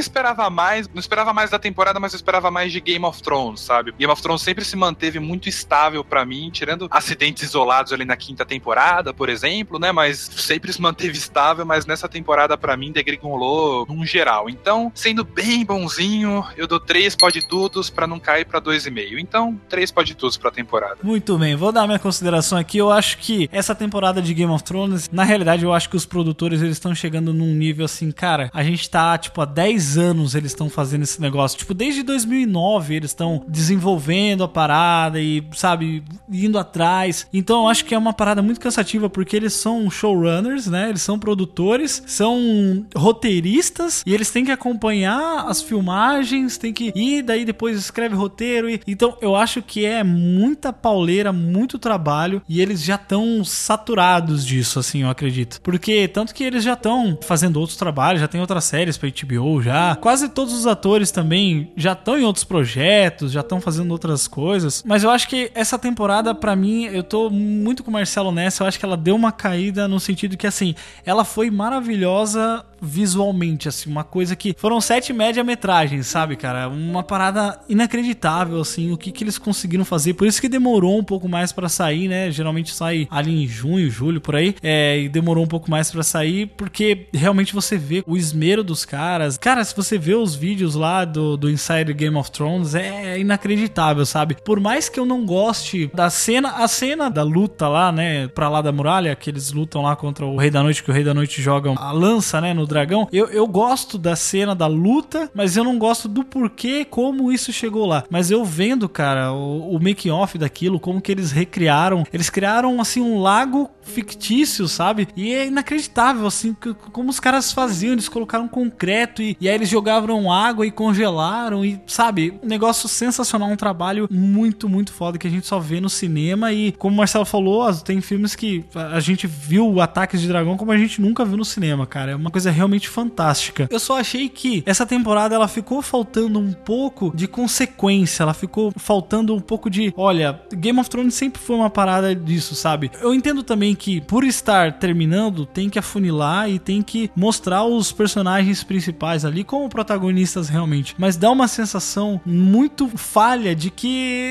esperava 0.00 0.50
mais, 0.50 0.86
não 0.88 1.00
esperava 1.00 1.32
mais 1.32 1.50
da 1.50 1.58
temporada, 1.58 1.98
mas 1.98 2.12
eu 2.12 2.16
esperava 2.16 2.50
mais 2.50 2.70
de 2.72 2.80
Game 2.80 3.04
of 3.04 3.22
Thrones, 3.22 3.60
sabe? 3.60 3.92
Game 3.98 4.12
of 4.12 4.20
Thrones 4.22 4.42
sempre 4.42 4.64
se 4.64 4.76
manteve 4.76 5.18
muito 5.18 5.48
estável 5.48 6.04
pra 6.04 6.24
mim, 6.26 6.50
tirando 6.52 6.86
acidentes 6.90 7.42
isolados 7.42 7.92
ali 7.92 8.04
na 8.04 8.16
quinta 8.16 8.44
temporada, 8.44 8.67
por 9.14 9.28
exemplo, 9.28 9.78
né? 9.78 9.92
Mas 9.92 10.30
sempre 10.36 10.72
se 10.72 10.80
manteve 10.80 11.16
estável, 11.16 11.64
mas 11.64 11.86
nessa 11.86 12.08
temporada 12.08 12.56
pra 12.56 12.76
mim 12.76 12.92
degringolou 12.92 13.86
num 13.86 14.04
geral. 14.04 14.48
Então, 14.48 14.90
sendo 14.94 15.24
bem 15.24 15.64
bonzinho, 15.64 16.44
eu 16.56 16.66
dou 16.66 16.80
três 16.80 17.14
pode 17.14 17.46
tudos 17.46 17.90
pra 17.90 18.06
não 18.06 18.18
cair 18.18 18.44
pra 18.44 18.60
dois 18.60 18.86
e 18.86 18.90
meio. 18.90 19.18
Então, 19.18 19.58
três 19.68 19.90
pode 19.90 20.14
tudos 20.14 20.36
pra 20.36 20.50
temporada. 20.50 20.98
Muito 21.02 21.36
bem, 21.38 21.56
vou 21.56 21.72
dar 21.72 21.86
minha 21.86 21.98
consideração 21.98 22.58
aqui. 22.58 22.78
Eu 22.78 22.90
acho 22.90 23.18
que 23.18 23.48
essa 23.52 23.74
temporada 23.74 24.20
de 24.20 24.34
Game 24.34 24.52
of 24.52 24.64
Thrones, 24.64 25.08
na 25.10 25.24
realidade, 25.24 25.64
eu 25.64 25.72
acho 25.72 25.88
que 25.88 25.96
os 25.96 26.06
produtores 26.06 26.62
eles 26.62 26.76
estão 26.76 26.94
chegando 26.94 27.32
num 27.32 27.54
nível 27.54 27.84
assim, 27.84 28.10
cara, 28.10 28.50
a 28.52 28.62
gente 28.62 28.88
tá, 28.88 29.16
tipo, 29.18 29.40
há 29.40 29.44
10 29.44 29.98
anos 29.98 30.34
eles 30.34 30.52
estão 30.52 30.68
fazendo 30.68 31.02
esse 31.02 31.20
negócio. 31.20 31.58
Tipo, 31.58 31.74
desde 31.74 32.02
2009 32.02 32.94
eles 32.94 33.10
estão 33.10 33.44
desenvolvendo 33.48 34.44
a 34.44 34.48
parada 34.48 35.20
e, 35.20 35.44
sabe, 35.54 36.02
indo 36.30 36.58
atrás. 36.58 37.26
Então 37.32 37.62
eu 37.62 37.68
acho 37.68 37.84
que 37.84 37.94
é 37.94 37.98
uma 37.98 38.12
parada 38.12 38.42
muito 38.42 38.57
cansativa 38.58 39.08
porque 39.08 39.36
eles 39.36 39.52
são 39.52 39.90
showrunners, 39.90 40.66
né? 40.66 40.88
Eles 40.88 41.02
são 41.02 41.18
produtores, 41.18 42.02
são 42.06 42.86
roteiristas 42.96 44.02
e 44.06 44.14
eles 44.14 44.30
têm 44.30 44.44
que 44.44 44.50
acompanhar 44.50 45.46
as 45.46 45.62
filmagens, 45.62 46.58
tem 46.58 46.72
que 46.72 46.92
ir, 46.94 47.22
daí 47.22 47.44
depois 47.44 47.78
escreve 47.78 48.14
roteiro. 48.14 48.68
E, 48.68 48.80
então 48.86 49.16
eu 49.20 49.34
acho 49.36 49.62
que 49.62 49.84
é 49.84 50.02
muita 50.02 50.72
pauleira, 50.72 51.32
muito 51.32 51.78
trabalho 51.78 52.42
e 52.48 52.60
eles 52.60 52.82
já 52.82 52.96
estão 52.96 53.44
saturados 53.44 54.44
disso, 54.44 54.78
assim, 54.78 55.02
eu 55.02 55.10
acredito. 55.10 55.60
Porque 55.62 56.08
tanto 56.08 56.34
que 56.34 56.44
eles 56.44 56.64
já 56.64 56.74
estão 56.74 57.18
fazendo 57.22 57.58
outros 57.58 57.76
trabalhos, 57.76 58.20
já 58.20 58.28
tem 58.28 58.40
outras 58.40 58.64
séries 58.64 58.96
pra 58.96 59.08
HBO 59.08 59.62
já. 59.62 59.96
Quase 59.96 60.28
todos 60.28 60.52
os 60.52 60.66
atores 60.66 61.10
também 61.10 61.72
já 61.76 61.92
estão 61.92 62.18
em 62.18 62.24
outros 62.24 62.44
projetos, 62.44 63.32
já 63.32 63.40
estão 63.40 63.60
fazendo 63.60 63.90
outras 63.90 64.26
coisas. 64.26 64.82
Mas 64.86 65.02
eu 65.02 65.10
acho 65.10 65.28
que 65.28 65.50
essa 65.54 65.78
temporada, 65.78 66.34
pra 66.34 66.56
mim, 66.56 66.84
eu 66.84 67.02
tô 67.02 67.30
muito 67.30 67.82
com 67.82 67.90
o 67.90 67.92
Marcelo 67.92 68.30
Eu 68.62 68.66
acho 68.66 68.78
que 68.78 68.84
ela 68.84 68.96
deu 68.96 69.14
uma 69.14 69.32
caída 69.32 69.86
no 69.86 70.00
sentido 70.00 70.36
que, 70.36 70.46
assim, 70.46 70.74
ela 71.04 71.24
foi 71.24 71.50
maravilhosa 71.50 72.64
visualmente, 72.80 73.68
assim, 73.68 73.90
uma 73.90 74.04
coisa 74.04 74.36
que 74.36 74.54
foram 74.56 74.80
sete 74.80 75.12
média-metragens, 75.12 76.06
sabe, 76.06 76.36
cara? 76.36 76.68
Uma 76.68 77.02
parada 77.02 77.58
inacreditável, 77.68 78.60
assim, 78.60 78.92
o 78.92 78.96
que 78.96 79.10
que 79.10 79.24
eles 79.24 79.38
conseguiram 79.38 79.84
fazer. 79.84 80.14
Por 80.14 80.26
isso 80.26 80.40
que 80.40 80.48
demorou 80.48 80.98
um 80.98 81.04
pouco 81.04 81.28
mais 81.28 81.52
pra 81.52 81.68
sair, 81.68 82.08
né? 82.08 82.30
Geralmente 82.30 82.72
sai 82.72 83.08
ali 83.10 83.42
em 83.42 83.46
junho, 83.46 83.90
julho, 83.90 84.20
por 84.20 84.36
aí. 84.36 84.54
É, 84.62 84.98
e 85.00 85.08
demorou 85.08 85.44
um 85.44 85.48
pouco 85.48 85.70
mais 85.70 85.90
pra 85.90 86.02
sair, 86.02 86.46
porque 86.56 87.08
realmente 87.12 87.52
você 87.52 87.76
vê 87.76 88.02
o 88.06 88.16
esmero 88.16 88.62
dos 88.62 88.84
caras. 88.84 89.36
Cara, 89.36 89.64
se 89.64 89.74
você 89.74 89.98
vê 89.98 90.14
os 90.14 90.34
vídeos 90.34 90.74
lá 90.74 91.04
do, 91.04 91.36
do 91.36 91.50
Inside 91.50 91.92
Game 91.92 92.16
of 92.16 92.30
Thrones, 92.30 92.74
é 92.74 93.18
inacreditável, 93.18 94.06
sabe? 94.06 94.36
Por 94.44 94.60
mais 94.60 94.88
que 94.88 95.00
eu 95.00 95.06
não 95.06 95.26
goste 95.26 95.90
da 95.92 96.10
cena, 96.10 96.62
a 96.62 96.68
cena 96.68 97.10
da 97.10 97.22
luta 97.22 97.68
lá, 97.68 97.90
né, 97.90 98.28
pra 98.38 98.48
lá 98.48 98.62
da 98.62 98.70
muralha, 98.70 99.16
que 99.16 99.30
eles 99.30 99.50
lutam 99.50 99.82
lá 99.82 99.96
contra 99.96 100.24
o 100.24 100.36
Rei 100.36 100.48
da 100.48 100.62
Noite, 100.62 100.84
que 100.84 100.92
o 100.92 100.94
Rei 100.94 101.02
da 101.02 101.12
Noite 101.12 101.42
joga 101.42 101.74
a 101.76 101.90
lança, 101.90 102.40
né, 102.40 102.54
no 102.54 102.68
dragão. 102.68 103.08
Eu, 103.10 103.26
eu 103.30 103.48
gosto 103.48 103.98
da 103.98 104.14
cena 104.14 104.54
da 104.54 104.68
luta, 104.68 105.28
mas 105.34 105.56
eu 105.56 105.64
não 105.64 105.76
gosto 105.76 106.06
do 106.06 106.22
porquê, 106.22 106.84
como 106.84 107.32
isso 107.32 107.52
chegou 107.52 107.84
lá. 107.84 108.04
Mas 108.08 108.30
eu 108.30 108.44
vendo, 108.44 108.88
cara, 108.88 109.32
o, 109.32 109.74
o 109.74 109.82
making 109.82 110.10
off 110.10 110.38
daquilo, 110.38 110.78
como 110.78 111.00
que 111.00 111.10
eles 111.10 111.32
recriaram, 111.32 112.04
eles 112.12 112.30
criaram 112.30 112.80
assim 112.80 113.00
um 113.00 113.20
lago 113.20 113.68
fictício, 113.88 114.68
sabe? 114.68 115.08
E 115.16 115.34
é 115.34 115.46
inacreditável, 115.46 116.26
assim, 116.26 116.54
como 116.92 117.10
os 117.10 117.18
caras 117.18 117.50
faziam. 117.50 117.94
Eles 117.94 118.08
colocaram 118.08 118.46
concreto 118.46 119.20
e, 119.20 119.36
e 119.40 119.48
aí 119.48 119.54
eles 119.54 119.68
jogavam 119.68 120.30
água 120.30 120.66
e 120.66 120.70
congelaram 120.70 121.64
e, 121.64 121.80
sabe? 121.86 122.38
Um 122.42 122.46
negócio 122.46 122.88
sensacional, 122.88 123.50
um 123.50 123.56
trabalho 123.56 124.06
muito, 124.10 124.68
muito 124.68 124.92
foda 124.92 125.18
que 125.18 125.26
a 125.26 125.30
gente 125.30 125.46
só 125.46 125.58
vê 125.58 125.80
no 125.80 125.90
cinema. 125.90 126.52
E 126.52 126.70
como 126.72 126.94
o 126.94 126.98
Marcelo 126.98 127.24
falou, 127.24 127.74
tem 127.74 128.00
filmes 128.00 128.27
que 128.34 128.64
a 128.74 129.00
gente 129.00 129.26
viu 129.26 129.80
ataques 129.80 130.20
de 130.20 130.28
dragão 130.28 130.56
como 130.56 130.72
a 130.72 130.78
gente 130.78 131.00
nunca 131.00 131.24
viu 131.24 131.36
no 131.36 131.44
cinema, 131.44 131.86
cara. 131.86 132.12
É 132.12 132.16
uma 132.16 132.30
coisa 132.30 132.50
realmente 132.50 132.88
fantástica. 132.88 133.68
Eu 133.70 133.78
só 133.78 133.98
achei 133.98 134.28
que 134.28 134.62
essa 134.66 134.86
temporada 134.86 135.34
ela 135.34 135.48
ficou 135.48 135.82
faltando 135.82 136.38
um 136.38 136.52
pouco 136.52 137.12
de 137.14 137.26
consequência, 137.26 138.22
ela 138.22 138.34
ficou 138.34 138.72
faltando 138.76 139.34
um 139.34 139.40
pouco 139.40 139.70
de, 139.70 139.92
olha, 139.96 140.40
Game 140.52 140.78
of 140.78 140.88
Thrones 140.88 141.14
sempre 141.14 141.40
foi 141.40 141.56
uma 141.56 141.70
parada 141.70 142.14
disso, 142.14 142.54
sabe? 142.54 142.90
Eu 143.00 143.14
entendo 143.14 143.42
também 143.42 143.74
que 143.74 144.00
por 144.00 144.24
estar 144.24 144.78
terminando, 144.78 145.46
tem 145.46 145.68
que 145.70 145.78
afunilar 145.78 146.50
e 146.50 146.58
tem 146.58 146.82
que 146.82 147.10
mostrar 147.14 147.64
os 147.64 147.92
personagens 147.92 148.62
principais 148.62 149.24
ali 149.24 149.44
como 149.44 149.68
protagonistas 149.68 150.48
realmente, 150.48 150.94
mas 150.98 151.16
dá 151.16 151.30
uma 151.30 151.48
sensação 151.48 152.20
muito 152.24 152.88
falha 152.96 153.54
de 153.54 153.70
que 153.70 153.88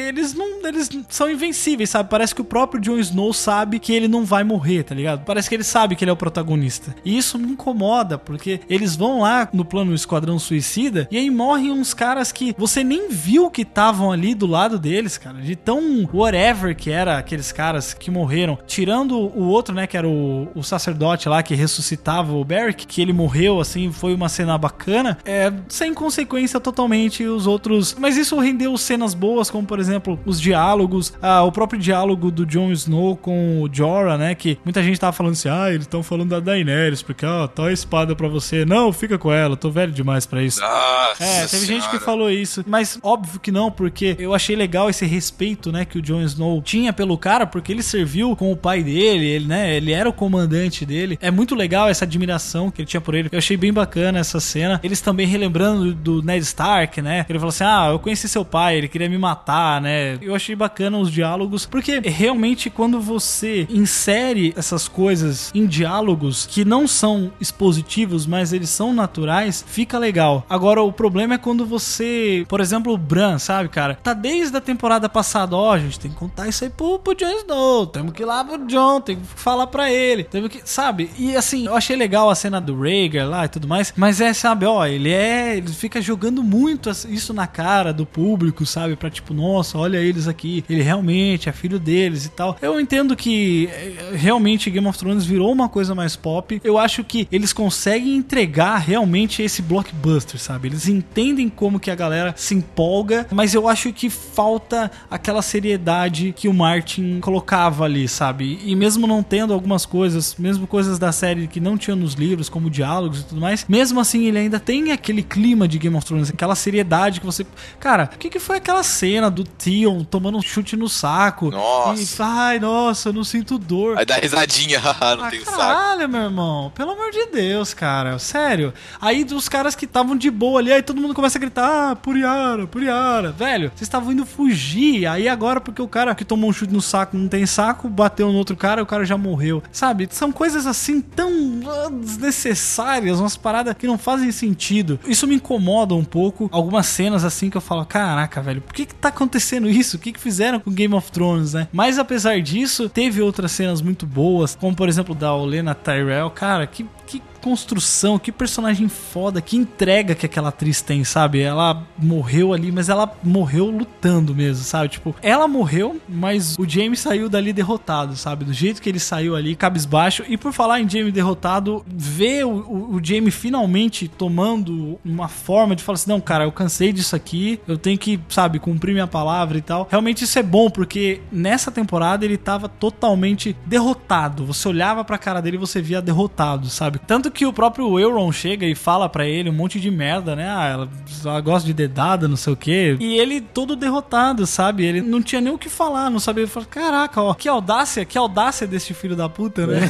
eles 0.07 0.33
não 0.33 0.65
eles 0.65 0.89
são 1.09 1.29
invencíveis, 1.29 1.89
sabe? 1.89 2.09
Parece 2.09 2.33
que 2.33 2.41
o 2.41 2.45
próprio 2.45 2.81
Jon 2.81 2.97
Snow 2.97 3.33
sabe 3.33 3.79
que 3.87 3.93
ele 3.93 4.09
não 4.09 4.25
vai 4.25 4.43
morrer, 4.43 4.83
tá 4.83 4.93
ligado? 4.93 5.23
Parece 5.23 5.47
que 5.47 5.55
ele 5.55 5.63
sabe 5.63 5.95
que 5.95 6.03
ele 6.03 6.11
é 6.11 6.13
o 6.13 6.17
protagonista. 6.17 6.93
E 7.05 7.17
isso 7.17 7.39
me 7.39 7.53
incomoda, 7.53 8.17
porque 8.17 8.59
eles 8.69 8.97
vão 8.97 9.21
lá 9.21 9.47
no 9.53 9.63
plano 9.63 9.95
Esquadrão 9.95 10.37
Suicida 10.37 11.07
e 11.09 11.17
aí 11.17 11.29
morrem 11.29 11.71
uns 11.71 11.93
caras 11.93 12.29
que 12.33 12.53
você 12.57 12.83
nem 12.83 13.07
viu 13.07 13.49
que 13.49 13.61
estavam 13.61 14.11
ali 14.11 14.35
do 14.35 14.45
lado 14.45 14.77
deles, 14.77 15.17
cara. 15.17 15.37
De 15.39 15.55
tão 15.55 16.05
whatever 16.13 16.75
que 16.75 16.91
era 16.91 17.17
aqueles 17.17 17.53
caras 17.53 17.93
que 17.93 18.11
morreram. 18.11 18.59
Tirando 18.67 19.17
o 19.17 19.45
outro, 19.45 19.73
né, 19.73 19.87
que 19.87 19.95
era 19.95 20.05
o, 20.05 20.49
o 20.53 20.63
sacerdote 20.63 21.29
lá 21.29 21.41
que 21.41 21.55
ressuscitava 21.55 22.33
o 22.33 22.43
Beric, 22.43 22.85
que 22.85 23.01
ele 23.01 23.13
morreu, 23.13 23.61
assim, 23.61 23.89
foi 23.93 24.13
uma 24.13 24.27
cena 24.27 24.57
bacana. 24.57 25.17
É, 25.23 25.49
sem 25.69 25.93
consequência 25.93 26.59
totalmente 26.59 27.23
os 27.23 27.47
outros. 27.47 27.95
Mas 27.97 28.17
isso 28.17 28.37
rendeu 28.37 28.77
cenas 28.77 29.13
boas, 29.13 29.49
como 29.49 29.65
por 29.65 29.79
exemplo, 29.79 30.19
os 30.25 30.41
diálogos, 30.41 31.13
ah, 31.21 31.43
o 31.43 31.53
próprio 31.53 31.79
diálogo 31.79 32.29
do 32.29 32.45
Jon 32.45 32.69
Snow 32.73 33.15
com 33.15 33.66
o 33.67 33.73
Jorah, 33.73 34.17
né, 34.17 34.33
que 34.35 34.57
muita 34.63 34.81
gente 34.83 34.99
tava 34.99 35.13
falando 35.13 35.33
assim, 35.33 35.49
ah, 35.49 35.69
eles 35.69 35.81
estão 35.83 36.01
falando 36.03 36.29
da 36.29 36.39
Daenerys, 36.39 37.01
porque, 37.01 37.25
ó, 37.25 37.47
tá 37.47 37.67
a 37.67 37.71
espada 37.73 38.15
pra 38.15 38.27
você. 38.27 38.65
Não, 38.65 38.91
fica 38.91 39.17
com 39.17 39.31
ela, 39.31 39.55
tô 39.55 39.69
velho 39.69 39.91
demais 39.91 40.25
pra 40.25 40.41
isso. 40.43 40.59
Nossa 40.61 41.23
É, 41.23 41.45
teve 41.47 41.65
gente 41.65 41.83
que 41.83 41.89
Senhora. 41.89 41.99
falou 41.99 42.29
isso, 42.31 42.63
mas 42.67 42.97
óbvio 43.03 43.39
que 43.39 43.51
não, 43.51 43.69
porque 43.71 44.15
eu 44.19 44.33
achei 44.33 44.55
legal 44.55 44.89
esse 44.89 45.05
respeito, 45.05 45.71
né, 45.71 45.85
que 45.85 45.97
o 45.97 46.01
Jon 46.01 46.21
Snow 46.21 46.61
tinha 46.61 46.91
pelo 46.93 47.17
cara, 47.17 47.45
porque 47.45 47.71
ele 47.71 47.83
serviu 47.83 48.35
com 48.35 48.51
o 48.51 48.55
pai 48.57 48.83
dele, 48.83 49.25
ele, 49.25 49.45
né, 49.45 49.75
ele 49.75 49.91
era 49.91 50.07
o 50.09 50.13
comandante 50.13 50.85
dele. 50.85 51.17
É 51.21 51.31
muito 51.31 51.55
legal 51.55 51.89
essa 51.89 52.05
admiração 52.05 52.71
que 52.71 52.81
ele 52.81 52.87
tinha 52.87 53.01
por 53.01 53.15
ele. 53.15 53.29
Eu 53.31 53.37
achei 53.37 53.57
bem 53.57 53.73
bacana 53.73 54.19
essa 54.19 54.39
cena. 54.39 54.79
Eles 54.83 55.01
também 55.01 55.25
relembrando 55.27 55.93
do 55.93 56.21
Ned 56.21 56.43
Stark, 56.43 57.01
né? 57.01 57.25
Ele 57.29 57.39
falou 57.39 57.49
assim: 57.49 57.63
"Ah, 57.63 57.89
eu 57.91 57.99
conheci 57.99 58.27
seu 58.27 58.43
pai, 58.45 58.77
ele 58.77 58.87
queria 58.87 59.09
me 59.09 59.17
matar", 59.17 59.81
né? 59.81 60.17
Eu 60.21 60.35
achei 60.35 60.55
bacana 60.55 60.97
os 60.97 61.11
diálogos, 61.11 61.65
porque 61.65 61.99
realmente 62.03 62.69
quando 62.69 62.99
você 63.01 63.56
insere 63.69 64.53
essas 64.55 64.87
coisas 64.87 65.51
em 65.55 65.65
diálogos 65.65 66.45
que 66.45 66.65
não 66.65 66.87
são 66.87 67.31
expositivos, 67.39 68.25
mas 68.25 68.53
eles 68.53 68.69
são 68.69 68.93
naturais, 68.93 69.63
fica 69.67 69.97
legal. 69.97 70.45
Agora 70.49 70.81
o 70.81 70.91
problema 70.91 71.35
é 71.35 71.37
quando 71.37 71.65
você, 71.65 72.45
por 72.47 72.59
exemplo, 72.59 72.93
o 72.93 72.97
Bran, 72.97 73.39
sabe, 73.39 73.69
cara? 73.69 73.95
Tá 73.95 74.13
desde 74.13 74.55
a 74.57 74.61
temporada 74.61 75.07
passada, 75.07 75.55
ó, 75.55 75.73
a 75.73 75.79
gente 75.79 75.99
tem 75.99 76.11
que 76.11 76.17
contar 76.17 76.47
isso 76.47 76.63
aí 76.63 76.69
pro, 76.69 76.99
pro 76.99 77.15
Jon 77.15 77.31
Snow, 77.39 77.87
temos 77.87 78.13
que 78.13 78.23
ir 78.23 78.25
lá 78.25 78.43
pro 78.43 78.65
John, 78.67 79.01
tem 79.01 79.15
que 79.17 79.25
falar 79.25 79.67
pra 79.67 79.91
ele, 79.91 80.23
temos 80.23 80.49
que, 80.49 80.61
sabe? 80.65 81.09
E 81.17 81.35
assim, 81.35 81.65
eu 81.65 81.75
achei 81.75 81.95
legal 81.95 82.29
a 82.29 82.35
cena 82.35 82.59
do 82.59 82.79
Rhaegar 82.79 83.27
lá 83.27 83.45
e 83.45 83.49
tudo 83.49 83.67
mais, 83.67 83.93
mas 83.95 84.21
é, 84.21 84.33
sabe, 84.33 84.65
ó, 84.65 84.85
ele 84.85 85.11
é, 85.11 85.57
ele 85.57 85.67
fica 85.69 86.01
jogando 86.01 86.43
muito 86.43 86.89
isso 87.09 87.33
na 87.33 87.47
cara 87.47 87.93
do 87.93 88.05
público, 88.05 88.65
sabe? 88.65 88.95
Pra 88.95 89.09
tipo, 89.09 89.33
nossa, 89.33 89.77
olha 89.77 89.97
eles 89.97 90.27
aqui, 90.27 90.63
ele 90.69 90.81
realmente 90.81 91.49
é 91.49 91.51
filho 91.51 91.79
deles 91.79 92.25
e 92.25 92.29
tal. 92.29 92.57
Eu 92.61 92.79
entendo 92.79 93.15
que 93.15 93.29
eh, 93.71 94.11
realmente 94.13 94.69
Game 94.69 94.87
of 94.87 94.97
Thrones 94.97 95.25
virou 95.25 95.51
uma 95.51 95.69
coisa 95.69 95.93
mais 95.95 96.15
pop. 96.15 96.59
Eu 96.63 96.77
acho 96.77 97.03
que 97.03 97.27
eles 97.31 97.53
conseguem 97.53 98.15
entregar 98.15 98.77
realmente 98.77 99.41
esse 99.41 99.61
blockbuster, 99.61 100.39
sabe? 100.39 100.67
Eles 100.67 100.87
entendem 100.87 101.49
como 101.49 101.79
que 101.79 101.91
a 101.91 101.95
galera 101.95 102.33
se 102.37 102.55
empolga, 102.55 103.27
mas 103.31 103.53
eu 103.53 103.67
acho 103.67 103.91
que 103.93 104.09
falta 104.09 104.91
aquela 105.09 105.41
seriedade 105.41 106.33
que 106.35 106.47
o 106.47 106.53
Martin 106.53 107.19
colocava 107.19 107.85
ali, 107.85 108.07
sabe? 108.07 108.59
E 108.63 108.75
mesmo 108.75 109.07
não 109.07 109.23
tendo 109.23 109.53
algumas 109.53 109.85
coisas, 109.85 110.35
mesmo 110.37 110.67
coisas 110.67 110.99
da 110.99 111.11
série 111.11 111.47
que 111.47 111.59
não 111.59 111.77
tinha 111.77 111.95
nos 111.95 112.13
livros, 112.13 112.49
como 112.49 112.69
diálogos 112.69 113.21
e 113.21 113.23
tudo 113.25 113.41
mais, 113.41 113.65
mesmo 113.67 113.99
assim 113.99 114.25
ele 114.25 114.39
ainda 114.39 114.59
tem 114.59 114.91
aquele 114.91 115.23
clima 115.23 115.67
de 115.67 115.77
Game 115.77 115.95
of 115.95 116.05
Thrones, 116.05 116.29
aquela 116.29 116.55
seriedade 116.55 117.19
que 117.19 117.25
você. 117.25 117.45
Cara, 117.79 118.09
o 118.13 118.17
que, 118.17 118.29
que 118.29 118.39
foi 118.39 118.57
aquela 118.57 118.83
cena 118.83 119.29
do 119.29 119.43
Theon 119.43 120.03
tomando 120.03 120.37
um 120.37 120.41
chute 120.41 120.75
no 120.75 120.89
saco? 120.89 121.49
Nossa. 121.49 122.23
E, 122.23 122.25
ai, 122.25 122.59
nossa, 122.59 123.09
eu 123.09 123.13
não 123.13 123.23
sinto 123.37 123.57
dor. 123.57 123.97
Aí 123.97 124.05
dá 124.05 124.15
risadinha, 124.15 124.79
não 125.17 125.25
Ah, 125.25 125.29
tem 125.29 125.43
saco. 125.43 125.57
Caralho, 125.57 126.09
meu 126.09 126.21
irmão. 126.21 126.71
Pelo 126.75 126.91
amor 126.91 127.11
de 127.11 127.27
Deus, 127.27 127.73
cara. 127.73 128.17
Sério. 128.19 128.73
Aí 128.99 129.23
dos 129.23 129.47
caras 129.47 129.75
que 129.75 129.85
estavam 129.85 130.15
de 130.15 130.29
boa 130.29 130.59
ali, 130.59 130.71
aí 130.71 130.81
todo 130.81 130.99
mundo 131.01 131.13
começa 131.13 131.37
a 131.37 131.41
gritar, 131.41 131.91
ah, 131.91 131.95
Puriara, 131.95 132.65
Puriara. 132.67 133.31
Velho, 133.31 133.69
vocês 133.69 133.81
estavam 133.83 134.11
indo 134.11 134.25
fugir. 134.25 135.05
Aí 135.07 135.27
agora, 135.27 135.61
porque 135.61 135.81
o 135.81 135.87
cara 135.87 136.13
que 136.15 136.25
tomou 136.25 136.49
um 136.49 136.53
chute 136.53 136.73
no 136.73 136.81
saco 136.81 137.15
não 137.15 137.27
tem 137.27 137.45
saco, 137.45 137.87
bateu 137.87 138.31
no 138.31 138.37
outro 138.37 138.55
cara, 138.55 138.81
o 138.81 138.85
cara 138.85 139.05
já 139.05 139.17
morreu. 139.17 139.61
Sabe? 139.71 140.07
São 140.11 140.31
coisas 140.31 140.65
assim 140.65 140.99
tão 141.01 141.29
ah, 141.65 141.89
desnecessárias, 141.91 143.19
umas 143.19 143.37
paradas 143.37 143.75
que 143.77 143.87
não 143.87 143.97
fazem 143.97 144.31
sentido. 144.31 144.99
Isso 145.07 145.27
me 145.27 145.35
incomoda 145.35 145.93
um 145.93 146.03
pouco. 146.03 146.49
Algumas 146.51 146.85
cenas 146.87 147.23
assim 147.23 147.49
que 147.49 147.57
eu 147.57 147.61
falo, 147.61 147.85
caraca, 147.85 148.41
velho, 148.41 148.61
por 148.61 148.73
que 148.73 148.85
que 148.85 148.95
tá 148.95 149.09
acontecendo 149.09 149.69
isso? 149.69 149.97
O 149.97 149.99
que 149.99 150.11
que 150.11 150.19
fizeram 150.19 150.59
com 150.59 150.71
Game 150.71 150.93
of 150.93 151.11
Thrones, 151.11 151.53
né? 151.53 151.67
Mas 151.71 151.99
apesar 151.99 152.41
disso, 152.41 152.89
teve 152.89 153.21
outras 153.27 153.51
cenas 153.51 153.81
muito 153.81 154.05
boas, 154.05 154.55
como 154.55 154.75
por 154.75 154.89
exemplo 154.89 155.13
da 155.13 155.33
Olena 155.33 155.75
Tyrell. 155.75 156.29
Cara, 156.31 156.65
que, 156.65 156.85
que 157.07 157.21
construção, 157.41 158.19
que 158.19 158.31
personagem 158.31 158.89
foda, 158.89 159.41
que 159.41 159.55
entrega 159.55 160.13
que 160.13 160.25
aquela 160.25 160.49
atriz 160.49 160.81
tem, 160.81 161.03
sabe? 161.05 161.39
Ela 161.39 161.87
morreu 161.97 162.51
ali, 162.51 162.71
mas 162.71 162.89
ela 162.89 163.11
morreu 163.23 163.69
lutando 163.69 164.35
mesmo, 164.35 164.63
sabe? 164.63 164.89
Tipo, 164.89 165.15
ela 165.21 165.47
morreu, 165.47 165.99
mas 166.09 166.57
o 166.59 166.67
James 166.67 166.99
saiu 166.99 167.29
dali 167.29 167.53
derrotado, 167.53 168.17
sabe? 168.17 168.43
Do 168.43 168.53
jeito 168.53 168.81
que 168.81 168.89
ele 168.89 168.99
saiu 168.99 169.35
ali, 169.35 169.55
cabisbaixo. 169.55 170.25
E 170.27 170.37
por 170.37 170.51
falar 170.51 170.81
em 170.81 170.89
James 170.89 171.13
derrotado, 171.13 171.85
ver 171.87 172.45
o, 172.45 172.49
o, 172.49 172.95
o 172.95 173.01
Jaime 173.03 173.31
finalmente 173.31 174.09
tomando 174.09 174.99
uma 175.05 175.29
forma 175.29 175.73
de 175.75 175.83
falar 175.83 175.95
assim: 175.95 176.09
não, 176.09 176.19
cara, 176.19 176.43
eu 176.43 176.51
cansei 176.51 176.91
disso 176.91 177.15
aqui, 177.15 177.61
eu 177.65 177.77
tenho 177.77 177.97
que, 177.97 178.19
sabe, 178.27 178.59
cumprir 178.59 178.91
minha 178.91 179.07
palavra 179.07 179.57
e 179.57 179.61
tal. 179.61 179.87
Realmente 179.89 180.25
isso 180.25 180.37
é 180.37 180.43
bom, 180.43 180.69
porque 180.69 181.21
nessa 181.31 181.71
temporada 181.71 182.25
ele 182.25 182.37
tava 182.37 182.67
totalmente 182.67 183.55
derrotado. 183.65 184.45
Você 184.45 184.67
olhava 184.67 185.05
pra 185.05 185.17
cara 185.17 185.41
dele 185.41 185.55
e 185.55 185.59
você 185.59 185.81
via 185.81 186.01
derrotado, 186.01 186.69
sabe? 186.69 186.96
Tanto 187.05 187.29
que 187.31 187.45
o 187.45 187.53
próprio 187.53 187.99
Euron 187.99 188.31
chega 188.31 188.65
e 188.65 188.75
fala 188.75 189.07
pra 189.09 189.25
ele 189.25 189.49
um 189.49 189.53
monte 189.53 189.79
de 189.79 189.91
merda, 189.91 190.35
né? 190.35 190.49
Ah, 190.49 190.67
ela, 190.67 190.89
ela 191.25 191.41
gosta 191.41 191.65
de 191.65 191.73
dedada, 191.73 192.27
não 192.27 192.37
sei 192.37 192.53
o 192.53 192.57
quê. 192.57 192.97
E 192.99 193.17
ele 193.17 193.41
todo 193.41 193.75
derrotado, 193.75 194.45
sabe? 194.45 194.85
Ele 194.85 195.01
não 195.01 195.21
tinha 195.21 195.41
nem 195.41 195.53
o 195.53 195.57
que 195.57 195.69
falar, 195.69 196.09
não 196.09 196.19
sabia. 196.19 196.43
Ele 196.43 196.51
falou, 196.51 196.67
caraca, 196.69 197.21
ó, 197.21 197.33
que 197.33 197.47
audácia, 197.47 198.05
que 198.05 198.17
audácia 198.17 198.65
desse 198.65 198.93
filho 198.93 199.15
da 199.15 199.27
puta, 199.29 199.67
né? 199.67 199.81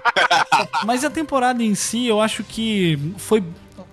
Mas 0.84 1.04
a 1.04 1.10
temporada 1.10 1.62
em 1.62 1.74
si, 1.74 2.06
eu 2.06 2.20
acho 2.20 2.42
que 2.44 2.98
foi. 3.16 3.42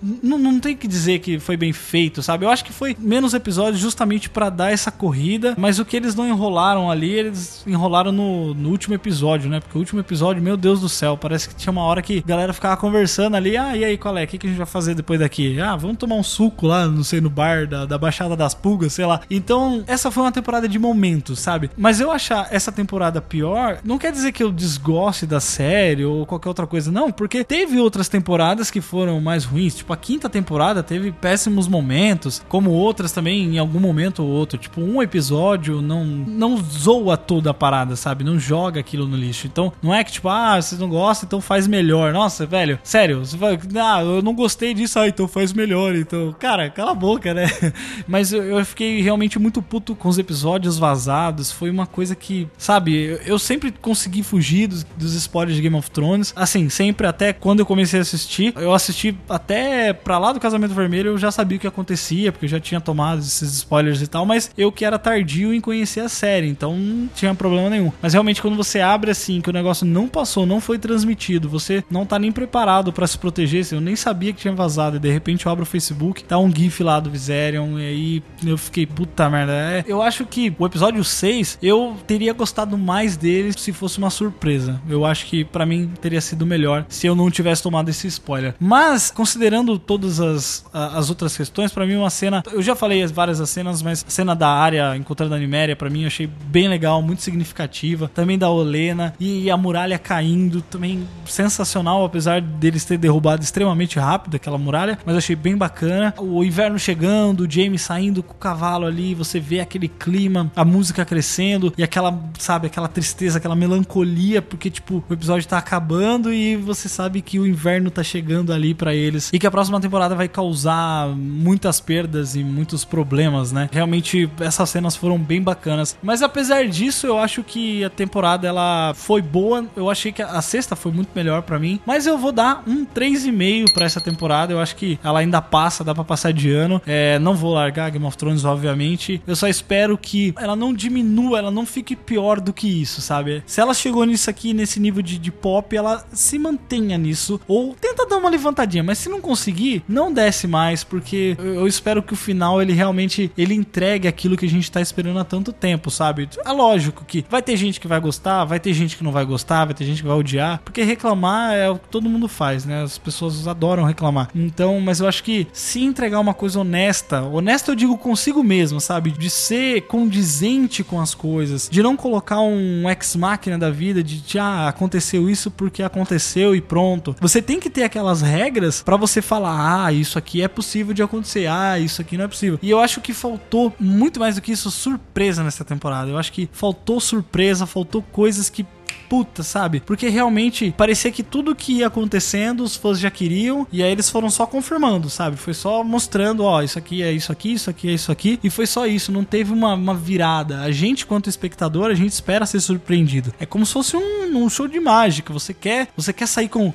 Não, 0.02 0.58
tem 0.60 0.76
que 0.76 0.86
dizer 0.86 1.18
que 1.18 1.38
foi 1.38 1.56
bem 1.56 1.72
feito, 1.72 2.22
sabe? 2.22 2.44
Eu 2.44 2.50
acho 2.50 2.64
que 2.64 2.72
foi 2.72 2.96
menos 2.98 3.34
episódios 3.34 3.80
justamente 3.80 4.28
pra 4.30 4.50
dar 4.50 4.72
essa 4.72 4.90
corrida, 4.90 5.54
mas 5.58 5.78
o 5.78 5.84
que 5.84 5.96
eles 5.96 6.14
não 6.14 6.28
enrolaram 6.28 6.90
ali, 6.90 7.10
eles 7.10 7.62
enrolaram 7.66 8.12
no, 8.12 8.54
no 8.54 8.70
último 8.70 8.94
episódio, 8.94 9.48
né? 9.50 9.60
Porque 9.60 9.76
o 9.76 9.80
último 9.80 10.00
episódio, 10.00 10.42
meu 10.42 10.56
Deus 10.56 10.80
do 10.80 10.88
céu, 10.88 11.16
parece 11.16 11.48
que 11.48 11.54
tinha 11.54 11.70
uma 11.70 11.82
hora 11.82 12.02
que 12.02 12.18
a 12.18 12.28
galera 12.28 12.52
ficava 12.52 12.76
conversando 12.76 13.36
ali, 13.36 13.56
ah, 13.56 13.76
e 13.76 13.84
aí, 13.84 13.96
qual 13.96 14.16
é? 14.16 14.24
O 14.24 14.26
que, 14.26 14.38
que 14.38 14.46
a 14.46 14.50
gente 14.50 14.58
vai 14.58 14.66
fazer 14.66 14.94
depois 14.94 15.20
daqui? 15.20 15.58
Ah, 15.60 15.76
vamos 15.76 15.96
tomar 15.96 16.16
um 16.16 16.22
suco 16.22 16.66
lá, 16.66 16.86
não 16.86 17.04
sei, 17.04 17.20
no 17.20 17.30
bar 17.30 17.66
da, 17.66 17.86
da 17.86 17.98
Baixada 17.98 18.36
das 18.36 18.54
Pulgas, 18.54 18.92
sei 18.92 19.06
lá. 19.06 19.20
Então, 19.30 19.84
essa 19.86 20.10
foi 20.10 20.22
uma 20.22 20.32
temporada 20.32 20.68
de 20.68 20.78
momentos, 20.78 21.40
sabe? 21.40 21.70
Mas 21.76 22.00
eu 22.00 22.10
achar 22.10 22.48
essa 22.50 22.70
temporada 22.70 23.20
pior, 23.20 23.78
não 23.84 23.98
quer 23.98 24.12
dizer 24.12 24.32
que 24.32 24.42
eu 24.42 24.52
desgoste 24.52 25.26
da 25.26 25.40
série 25.40 26.04
ou 26.04 26.26
qualquer 26.26 26.48
outra 26.48 26.66
coisa, 26.66 26.92
não, 26.92 27.10
porque 27.10 27.42
teve 27.42 27.78
outras 27.78 28.08
temporadas 28.08 28.70
que 28.70 28.80
foram 28.80 29.20
mais 29.20 29.44
ruins, 29.44 29.74
tipo 29.74 29.93
a 29.94 29.96
quinta 29.96 30.28
temporada 30.28 30.82
teve 30.82 31.12
péssimos 31.12 31.68
momentos, 31.68 32.42
como 32.48 32.70
outras 32.70 33.12
também 33.12 33.54
em 33.54 33.58
algum 33.58 33.78
momento 33.78 34.22
ou 34.22 34.28
outro. 34.28 34.58
Tipo, 34.58 34.80
um 34.80 35.00
episódio 35.00 35.80
não, 35.80 36.04
não 36.04 36.56
zoa 36.56 37.16
toda 37.16 37.50
a 37.50 37.54
parada, 37.54 37.94
sabe? 37.96 38.24
Não 38.24 38.38
joga 38.38 38.80
aquilo 38.80 39.06
no 39.06 39.16
lixo. 39.16 39.46
Então, 39.46 39.72
não 39.80 39.94
é 39.94 40.02
que 40.02 40.12
tipo, 40.12 40.28
ah, 40.28 40.60
vocês 40.60 40.80
não 40.80 40.88
gostam, 40.88 41.26
então 41.26 41.40
faz 41.40 41.66
melhor. 41.66 42.12
Nossa, 42.12 42.44
velho, 42.44 42.78
sério, 42.82 43.24
você 43.24 43.36
vai, 43.36 43.58
ah, 43.80 44.02
eu 44.02 44.20
não 44.20 44.34
gostei 44.34 44.74
disso, 44.74 44.98
ah, 44.98 45.08
então 45.08 45.28
faz 45.28 45.52
melhor. 45.52 45.94
Então, 45.94 46.34
cara, 46.38 46.68
cala 46.68 46.90
a 46.90 46.94
boca, 46.94 47.32
né? 47.32 47.46
Mas 48.06 48.32
eu, 48.32 48.42
eu 48.42 48.64
fiquei 48.66 49.00
realmente 49.00 49.38
muito 49.38 49.62
puto 49.62 49.94
com 49.94 50.08
os 50.08 50.18
episódios 50.18 50.76
vazados. 50.76 51.52
Foi 51.52 51.70
uma 51.70 51.86
coisa 51.86 52.16
que, 52.16 52.48
sabe, 52.58 52.94
eu, 52.94 53.16
eu 53.24 53.38
sempre 53.38 53.70
consegui 53.70 54.22
fugir 54.24 54.66
dos, 54.66 54.84
dos 54.96 55.14
spoilers 55.14 55.56
de 55.56 55.62
Game 55.62 55.76
of 55.76 55.90
Thrones. 55.90 56.32
Assim, 56.34 56.68
sempre 56.68 57.06
até 57.06 57.32
quando 57.32 57.60
eu 57.60 57.66
comecei 57.66 58.00
a 58.00 58.02
assistir, 58.02 58.52
eu 58.56 58.74
assisti 58.74 59.16
até 59.28 59.73
pra 59.92 60.18
lá 60.18 60.32
do 60.32 60.40
Casamento 60.40 60.74
Vermelho, 60.74 61.10
eu 61.10 61.18
já 61.18 61.30
sabia 61.30 61.56
o 61.56 61.60
que 61.60 61.66
acontecia, 61.66 62.30
porque 62.30 62.46
eu 62.46 62.50
já 62.50 62.60
tinha 62.60 62.80
tomado 62.80 63.20
esses 63.20 63.52
spoilers 63.54 64.00
e 64.02 64.06
tal, 64.06 64.24
mas 64.24 64.50
eu 64.56 64.70
que 64.70 64.84
era 64.84 64.98
tardio 64.98 65.52
em 65.52 65.60
conhecer 65.60 66.00
a 66.00 66.08
série, 66.08 66.48
então 66.48 66.76
não 66.76 67.08
tinha 67.08 67.34
problema 67.34 67.70
nenhum. 67.70 67.92
Mas 68.00 68.12
realmente 68.12 68.40
quando 68.40 68.56
você 68.56 68.80
abre 68.80 69.10
assim, 69.10 69.40
que 69.40 69.50
o 69.50 69.52
negócio 69.52 69.86
não 69.86 70.08
passou, 70.08 70.46
não 70.46 70.60
foi 70.60 70.78
transmitido, 70.78 71.48
você 71.48 71.84
não 71.90 72.06
tá 72.06 72.18
nem 72.18 72.32
preparado 72.32 72.92
pra 72.92 73.06
se 73.06 73.18
proteger, 73.18 73.62
assim, 73.62 73.74
eu 73.74 73.80
nem 73.80 73.96
sabia 73.96 74.32
que 74.32 74.40
tinha 74.40 74.54
vazado, 74.54 74.96
e 74.96 75.00
de 75.00 75.10
repente 75.10 75.46
eu 75.46 75.52
abro 75.52 75.64
o 75.64 75.66
Facebook, 75.66 76.24
tá 76.24 76.38
um 76.38 76.54
gif 76.54 76.82
lá 76.82 77.00
do 77.00 77.10
Viserion, 77.10 77.78
e 77.78 77.86
aí 77.86 78.22
eu 78.46 78.56
fiquei, 78.58 78.86
puta 78.86 79.28
merda. 79.28 79.52
É, 79.52 79.84
eu 79.86 80.02
acho 80.02 80.24
que 80.24 80.54
o 80.58 80.66
episódio 80.66 81.02
6, 81.02 81.58
eu 81.62 81.96
teria 82.06 82.32
gostado 82.32 82.76
mais 82.76 83.16
dele 83.16 83.52
se 83.56 83.72
fosse 83.72 83.98
uma 83.98 84.10
surpresa. 84.10 84.80
Eu 84.88 85.04
acho 85.04 85.26
que 85.26 85.44
pra 85.44 85.64
mim 85.66 85.90
teria 86.00 86.20
sido 86.20 86.46
melhor 86.46 86.84
se 86.88 87.06
eu 87.06 87.14
não 87.14 87.30
tivesse 87.30 87.62
tomado 87.62 87.88
esse 87.88 88.06
spoiler. 88.06 88.54
Mas, 88.58 89.10
considerando 89.10 89.63
todas 89.78 90.20
as, 90.20 90.64
as 90.72 91.08
outras 91.10 91.36
questões, 91.36 91.72
pra 91.72 91.86
mim 91.86 91.96
uma 91.96 92.10
cena, 92.10 92.42
eu 92.52 92.62
já 92.62 92.74
falei 92.74 93.02
as 93.02 93.10
várias 93.10 93.40
as 93.40 93.50
cenas, 93.50 93.82
mas 93.82 94.04
a 94.06 94.10
cena 94.10 94.34
da 94.34 94.48
área 94.48 94.96
encontrando 94.96 95.34
a 95.34 95.38
Niméria, 95.38 95.74
pra 95.76 95.90
mim 95.90 96.02
eu 96.02 96.06
achei 96.06 96.26
bem 96.26 96.68
legal, 96.68 97.02
muito 97.02 97.22
significativa. 97.22 98.10
Também 98.14 98.38
da 98.38 98.50
Olena 98.50 99.14
e 99.18 99.50
a 99.50 99.56
muralha 99.56 99.98
caindo, 99.98 100.60
também 100.62 101.06
sensacional, 101.26 102.04
apesar 102.04 102.40
deles 102.40 102.84
ter 102.84 102.98
derrubado 102.98 103.42
extremamente 103.42 103.98
rápido 103.98 104.36
aquela 104.36 104.58
muralha, 104.58 104.98
mas 105.04 105.16
achei 105.16 105.36
bem 105.36 105.56
bacana. 105.56 106.14
O 106.18 106.44
inverno 106.44 106.78
chegando, 106.78 107.40
o 107.44 107.50
James 107.50 107.82
saindo 107.82 108.22
com 108.22 108.32
o 108.32 108.36
cavalo 108.36 108.86
ali, 108.86 109.14
você 109.14 109.40
vê 109.40 109.60
aquele 109.60 109.88
clima, 109.88 110.50
a 110.54 110.64
música 110.64 111.04
crescendo 111.04 111.72
e 111.76 111.82
aquela, 111.82 112.30
sabe, 112.38 112.66
aquela 112.66 112.88
tristeza, 112.88 113.38
aquela 113.38 113.56
melancolia, 113.56 114.42
porque 114.42 114.70
tipo, 114.70 115.04
o 115.08 115.12
episódio 115.12 115.46
tá 115.46 115.58
acabando 115.58 116.32
e 116.32 116.56
você 116.56 116.88
sabe 116.88 117.22
que 117.22 117.38
o 117.38 117.46
inverno 117.46 117.90
tá 117.90 118.02
chegando 118.02 118.52
ali 118.52 118.74
pra 118.74 118.94
eles 118.94 119.30
e 119.32 119.38
que 119.38 119.46
a 119.46 119.50
próxima 119.54 119.80
temporada 119.80 120.16
vai 120.16 120.26
causar 120.26 121.06
muitas 121.10 121.78
perdas 121.78 122.34
e 122.34 122.42
muitos 122.42 122.84
problemas, 122.84 123.52
né? 123.52 123.68
Realmente 123.70 124.28
essas 124.40 124.68
cenas 124.68 124.96
foram 124.96 125.16
bem 125.16 125.40
bacanas. 125.40 125.96
Mas 126.02 126.22
apesar 126.22 126.66
disso, 126.66 127.06
eu 127.06 127.16
acho 127.16 127.44
que 127.44 127.84
a 127.84 127.88
temporada 127.88 128.48
ela 128.48 128.92
foi 128.96 129.22
boa. 129.22 129.64
Eu 129.76 129.88
achei 129.88 130.10
que 130.10 130.20
a 130.20 130.42
sexta 130.42 130.74
foi 130.74 130.90
muito 130.90 131.10
melhor 131.14 131.42
pra 131.42 131.56
mim, 131.56 131.78
mas 131.86 132.04
eu 132.04 132.18
vou 132.18 132.32
dar 132.32 132.64
um 132.66 132.84
3,5 132.84 133.72
pra 133.72 133.84
essa 133.84 134.00
temporada. 134.00 134.52
Eu 134.52 134.58
acho 134.58 134.74
que 134.74 134.98
ela 135.04 135.20
ainda 135.20 135.40
passa, 135.40 135.84
dá 135.84 135.94
pra 135.94 136.02
passar 136.02 136.32
de 136.32 136.50
ano. 136.50 136.82
É, 136.84 137.20
não 137.20 137.36
vou 137.36 137.54
largar 137.54 137.92
Game 137.92 138.04
of 138.04 138.18
Thrones, 138.18 138.44
obviamente. 138.44 139.22
Eu 139.24 139.36
só 139.36 139.46
espero 139.46 139.96
que 139.96 140.34
ela 140.36 140.56
não 140.56 140.74
diminua, 140.74 141.38
ela 141.38 141.52
não 141.52 141.64
fique 141.64 141.94
pior 141.94 142.40
do 142.40 142.52
que 142.52 142.66
isso, 142.66 143.00
sabe? 143.00 143.40
Se 143.46 143.60
ela 143.60 143.72
chegou 143.72 144.04
nisso 144.04 144.28
aqui, 144.28 144.52
nesse 144.52 144.80
nível 144.80 145.00
de, 145.00 145.16
de 145.16 145.30
pop, 145.30 145.76
ela 145.76 146.04
se 146.12 146.40
mantenha 146.40 146.98
nisso. 146.98 147.40
Ou 147.46 147.76
tenta 147.80 148.04
dar 148.04 148.16
uma 148.16 148.28
levantadinha, 148.28 148.82
mas 148.82 148.98
se 148.98 149.08
não 149.08 149.20
conseguir, 149.20 149.43
não 149.88 150.12
desce 150.12 150.46
mais, 150.46 150.84
porque 150.84 151.36
eu, 151.38 151.66
espero 151.66 152.02
que 152.02 152.12
o 152.12 152.16
final 152.16 152.62
ele 152.62 152.72
realmente 152.72 153.30
ele 153.36 153.54
entregue 153.54 154.08
aquilo 154.08 154.36
que 154.36 154.46
a 154.46 154.48
gente 154.48 154.70
tá 154.70 154.80
esperando 154.80 155.18
há 155.18 155.24
tanto 155.24 155.52
tempo, 155.52 155.90
sabe? 155.90 156.28
É 156.44 156.52
lógico 156.52 157.04
que 157.04 157.24
vai 157.28 157.42
ter 157.42 157.56
gente 157.56 157.80
que 157.80 157.88
vai 157.88 158.00
gostar, 158.00 158.44
vai 158.44 158.60
ter 158.60 158.72
gente 158.72 158.96
que 158.96 159.04
não 159.04 159.12
vai 159.12 159.24
gostar, 159.24 159.64
vai 159.64 159.74
ter 159.74 159.84
gente 159.84 160.02
que 160.02 160.08
vai 160.08 160.16
odiar, 160.16 160.60
porque 160.64 160.82
reclamar 160.82 161.54
é 161.54 161.68
o 161.68 161.78
que 161.78 161.88
todo 161.88 162.08
mundo 162.08 162.28
faz, 162.28 162.64
né? 162.64 162.82
As 162.82 162.98
pessoas 162.98 163.46
adoram 163.46 163.84
reclamar. 163.84 164.28
Então, 164.34 164.80
mas 164.80 165.00
eu 165.00 165.08
acho 165.08 165.22
que 165.22 165.46
se 165.52 165.82
entregar 165.82 166.20
uma 166.20 166.34
coisa 166.34 166.60
honesta, 166.60 167.22
honesta 167.22 167.70
eu 167.70 167.74
digo 167.74 167.96
consigo 167.98 168.42
mesmo, 168.42 168.80
sabe? 168.80 169.10
De 169.10 169.30
ser 169.30 169.82
condizente 169.82 170.82
com 170.82 171.00
as 171.00 171.14
coisas, 171.14 171.68
de 171.70 171.82
não 171.82 171.96
colocar 171.96 172.40
um 172.40 172.88
ex-máquina 172.88 173.58
da 173.58 173.70
vida, 173.70 174.02
de, 174.02 174.20
de 174.20 174.38
ah, 174.38 174.68
aconteceu 174.68 175.28
isso 175.28 175.50
porque 175.50 175.82
aconteceu 175.82 176.54
e 176.54 176.60
pronto. 176.60 177.14
Você 177.20 177.40
tem 177.40 177.60
que 177.60 177.70
ter 177.70 177.82
aquelas 177.82 178.22
regras 178.22 178.82
pra 178.82 178.96
você 178.96 179.22
falar, 179.34 179.86
ah, 179.86 179.92
isso 179.92 180.16
aqui 180.16 180.42
é 180.42 180.48
possível 180.48 180.94
de 180.94 181.02
acontecer, 181.02 181.46
ah, 181.46 181.78
isso 181.78 182.00
aqui 182.00 182.16
não 182.16 182.24
é 182.24 182.28
possível. 182.28 182.58
E 182.62 182.70
eu 182.70 182.78
acho 182.78 183.00
que 183.00 183.12
faltou 183.12 183.74
muito 183.80 184.20
mais 184.20 184.36
do 184.36 184.42
que 184.42 184.52
isso 184.52 184.70
surpresa 184.70 185.42
nessa 185.42 185.64
temporada. 185.64 186.10
Eu 186.10 186.18
acho 186.18 186.32
que 186.32 186.48
faltou 186.52 187.00
surpresa, 187.00 187.66
faltou 187.66 188.00
coisas 188.00 188.48
que 188.48 188.64
puta, 189.08 189.42
sabe? 189.42 189.80
Porque 189.80 190.08
realmente 190.08 190.72
parecia 190.76 191.10
que 191.10 191.22
tudo 191.22 191.54
que 191.54 191.74
ia 191.74 191.88
acontecendo 191.88 192.62
os 192.62 192.74
fãs 192.74 192.98
já 192.98 193.10
queriam 193.10 193.66
e 193.70 193.82
aí 193.82 193.90
eles 193.90 194.08
foram 194.08 194.30
só 194.30 194.46
confirmando, 194.46 195.10
sabe? 195.10 195.36
Foi 195.36 195.52
só 195.52 195.84
mostrando, 195.84 196.44
ó, 196.44 196.62
isso 196.62 196.78
aqui 196.78 197.02
é 197.02 197.12
isso 197.12 197.30
aqui, 197.30 197.52
isso 197.52 197.68
aqui 197.68 197.88
é 197.88 197.92
isso 197.92 198.10
aqui 198.10 198.40
e 198.42 198.48
foi 198.48 198.66
só 198.66 198.86
isso, 198.86 199.12
não 199.12 199.24
teve 199.24 199.52
uma, 199.52 199.74
uma 199.74 199.94
virada. 199.94 200.60
A 200.60 200.70
gente, 200.70 201.04
quanto 201.04 201.28
espectador, 201.28 201.90
a 201.90 201.94
gente 201.94 202.12
espera 202.12 202.46
ser 202.46 202.60
surpreendido. 202.60 203.32
É 203.38 203.44
como 203.44 203.66
se 203.66 203.72
fosse 203.72 203.96
um, 203.96 204.44
um 204.44 204.48
show 204.48 204.66
de 204.66 204.80
mágica. 204.80 205.32
Você 205.32 205.52
quer, 205.52 205.88
você 205.96 206.12
quer 206.12 206.26
sair 206.26 206.48
com, 206.48 206.72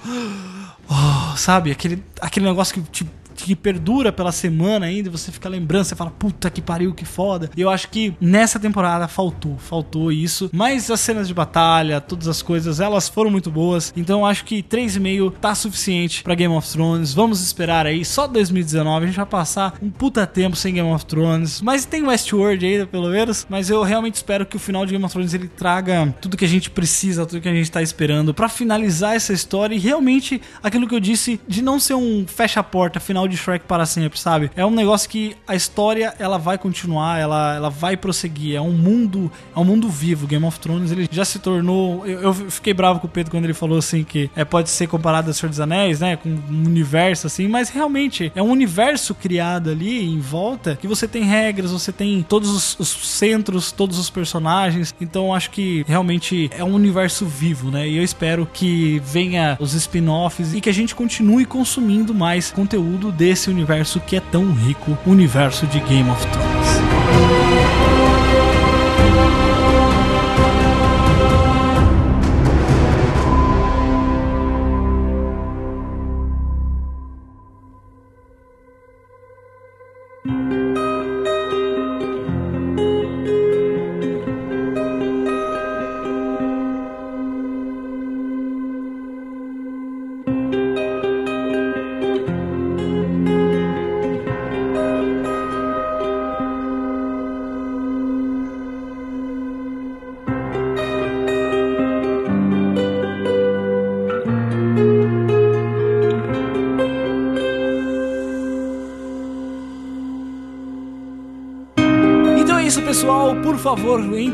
oh, 0.89 1.37
sabe? 1.37 1.71
Aquele, 1.71 2.03
aquele 2.21 2.45
negócio 2.45 2.73
que 2.73 2.81
te 2.89 3.18
que 3.43 3.55
perdura 3.55 4.11
pela 4.11 4.31
semana 4.31 4.85
ainda, 4.85 5.09
você 5.09 5.31
fica 5.31 5.49
lembrando, 5.49 5.85
você 5.85 5.95
fala, 5.95 6.11
puta 6.11 6.49
que 6.49 6.61
pariu, 6.61 6.93
que 6.93 7.05
foda. 7.05 7.49
E 7.55 7.61
eu 7.61 7.69
acho 7.69 7.89
que 7.89 8.13
nessa 8.19 8.59
temporada 8.59 9.07
faltou, 9.07 9.57
faltou 9.57 10.11
isso. 10.11 10.49
Mas 10.53 10.89
as 10.89 10.99
cenas 10.99 11.27
de 11.27 11.33
batalha, 11.33 12.01
todas 12.01 12.27
as 12.27 12.41
coisas, 12.41 12.79
elas 12.79 13.07
foram 13.07 13.29
muito 13.29 13.49
boas. 13.51 13.93
Então 13.95 14.19
eu 14.19 14.25
acho 14.25 14.45
que 14.45 14.61
3,5 14.63 15.33
tá 15.39 15.55
suficiente 15.55 16.23
pra 16.23 16.35
Game 16.35 16.53
of 16.53 16.69
Thrones. 16.69 17.13
Vamos 17.13 17.41
esperar 17.41 17.85
aí, 17.85 18.03
só 18.05 18.27
2019, 18.27 19.03
a 19.03 19.07
gente 19.07 19.15
vai 19.15 19.25
passar 19.25 19.75
um 19.81 19.89
puta 19.89 20.25
tempo 20.27 20.55
sem 20.55 20.73
Game 20.73 20.89
of 20.89 21.05
Thrones. 21.05 21.61
Mas 21.61 21.85
tem 21.85 22.03
Westworld 22.03 22.65
ainda, 22.65 22.87
pelo 22.87 23.09
menos. 23.09 23.45
Mas 23.49 23.69
eu 23.69 23.83
realmente 23.83 24.15
espero 24.15 24.45
que 24.45 24.55
o 24.55 24.59
final 24.59 24.85
de 24.85 24.91
Game 24.91 25.03
of 25.03 25.13
Thrones 25.13 25.33
ele 25.33 25.47
traga 25.47 26.13
tudo 26.21 26.37
que 26.37 26.45
a 26.45 26.47
gente 26.47 26.69
precisa, 26.69 27.25
tudo 27.25 27.41
que 27.41 27.49
a 27.49 27.53
gente 27.53 27.71
tá 27.71 27.81
esperando 27.81 28.33
pra 28.33 28.49
finalizar 28.49 29.15
essa 29.15 29.33
história 29.33 29.75
e 29.75 29.79
realmente 29.79 30.41
aquilo 30.61 30.87
que 30.87 30.95
eu 30.95 30.99
disse 30.99 31.39
de 31.47 31.61
não 31.61 31.79
ser 31.79 31.93
um 31.93 32.25
fecha-porta 32.27 32.99
final 32.99 33.27
de 33.29 33.37
Shrek 33.37 33.65
para 33.65 33.85
sempre, 33.85 34.19
sabe? 34.19 34.51
É 34.55 34.65
um 34.65 34.71
negócio 34.71 35.09
que 35.09 35.35
a 35.47 35.55
história 35.55 36.13
ela 36.19 36.37
vai 36.37 36.57
continuar, 36.57 37.19
ela, 37.19 37.55
ela 37.55 37.69
vai 37.69 37.95
prosseguir. 37.95 38.55
É 38.55 38.61
um 38.61 38.71
mundo, 38.71 39.31
é 39.55 39.59
um 39.59 39.63
mundo 39.63 39.89
vivo. 39.89 40.27
Game 40.27 40.45
of 40.45 40.59
Thrones 40.59 40.91
ele 40.91 41.07
já 41.11 41.25
se 41.25 41.39
tornou. 41.39 42.05
Eu, 42.05 42.21
eu 42.21 42.33
fiquei 42.33 42.73
bravo 42.73 42.99
com 42.99 43.07
o 43.07 43.09
Pedro 43.09 43.31
quando 43.31 43.45
ele 43.45 43.53
falou 43.53 43.77
assim 43.77 44.03
que 44.03 44.29
é, 44.35 44.43
pode 44.43 44.69
ser 44.69 44.87
comparado 44.87 45.29
a 45.29 45.33
Senhor 45.33 45.49
dos 45.49 45.59
Anéis, 45.59 45.99
né? 45.99 46.15
Com 46.15 46.29
um 46.29 46.65
universo 46.65 47.27
assim, 47.27 47.47
mas 47.47 47.69
realmente 47.69 48.31
é 48.35 48.41
um 48.41 48.49
universo 48.49 49.13
criado 49.13 49.69
ali 49.69 50.03
em 50.05 50.19
volta 50.19 50.75
que 50.75 50.87
você 50.87 51.07
tem 51.07 51.23
regras, 51.23 51.71
você 51.71 51.91
tem 51.91 52.23
todos 52.27 52.49
os, 52.49 52.79
os 52.79 53.07
centros, 53.09 53.71
todos 53.71 53.97
os 53.97 54.09
personagens. 54.09 54.93
Então 54.99 55.33
acho 55.33 55.51
que 55.51 55.85
realmente 55.87 56.49
é 56.53 56.63
um 56.63 56.73
universo 56.73 57.25
vivo, 57.25 57.71
né? 57.71 57.87
E 57.87 57.97
eu 57.97 58.03
espero 58.03 58.47
que 58.51 58.99
venha 59.05 59.57
os 59.59 59.73
spin-offs 59.73 60.53
e 60.53 60.61
que 60.61 60.69
a 60.69 60.73
gente 60.73 60.95
continue 60.95 61.45
consumindo 61.45 62.13
mais 62.13 62.51
conteúdo 62.51 63.11
desse 63.19 63.49
universo 63.49 63.99
que 63.99 64.15
é 64.15 64.21
tão 64.21 64.53
rico, 64.53 64.97
o 65.05 65.11
universo 65.11 65.67
de 65.67 65.81
Game 65.81 66.09
of 66.09 66.25
Thrones. 66.27 66.98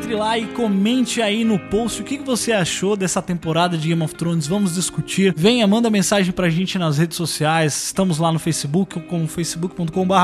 Entre 0.06 0.14
lá 0.14 0.38
e 0.38 0.45
comente 0.45 1.19
aí 1.19 1.44
no 1.44 1.57
post 1.76 2.02
o 2.02 2.06
que 2.06 2.18
você 2.19 2.53
achou 2.53 2.95
dessa 2.95 3.22
temporada 3.22 3.77
de 3.77 3.89
Game 3.89 4.02
of 4.02 4.15
Thrones. 4.15 4.47
Vamos 4.47 4.76
discutir. 4.76 5.34
Venha, 5.35 5.68
manda 5.68 5.89
mensagem 5.89 6.31
pra 6.31 6.49
gente 6.49 6.80
nas 6.80 6.97
redes 6.97 7.18
sociais. 7.18 7.88
Estamos 7.88 8.18
lá 8.18 8.31
no 8.31 8.39
Facebook, 8.39 8.97
como 9.02 9.27
facebook.com.br 9.27 10.15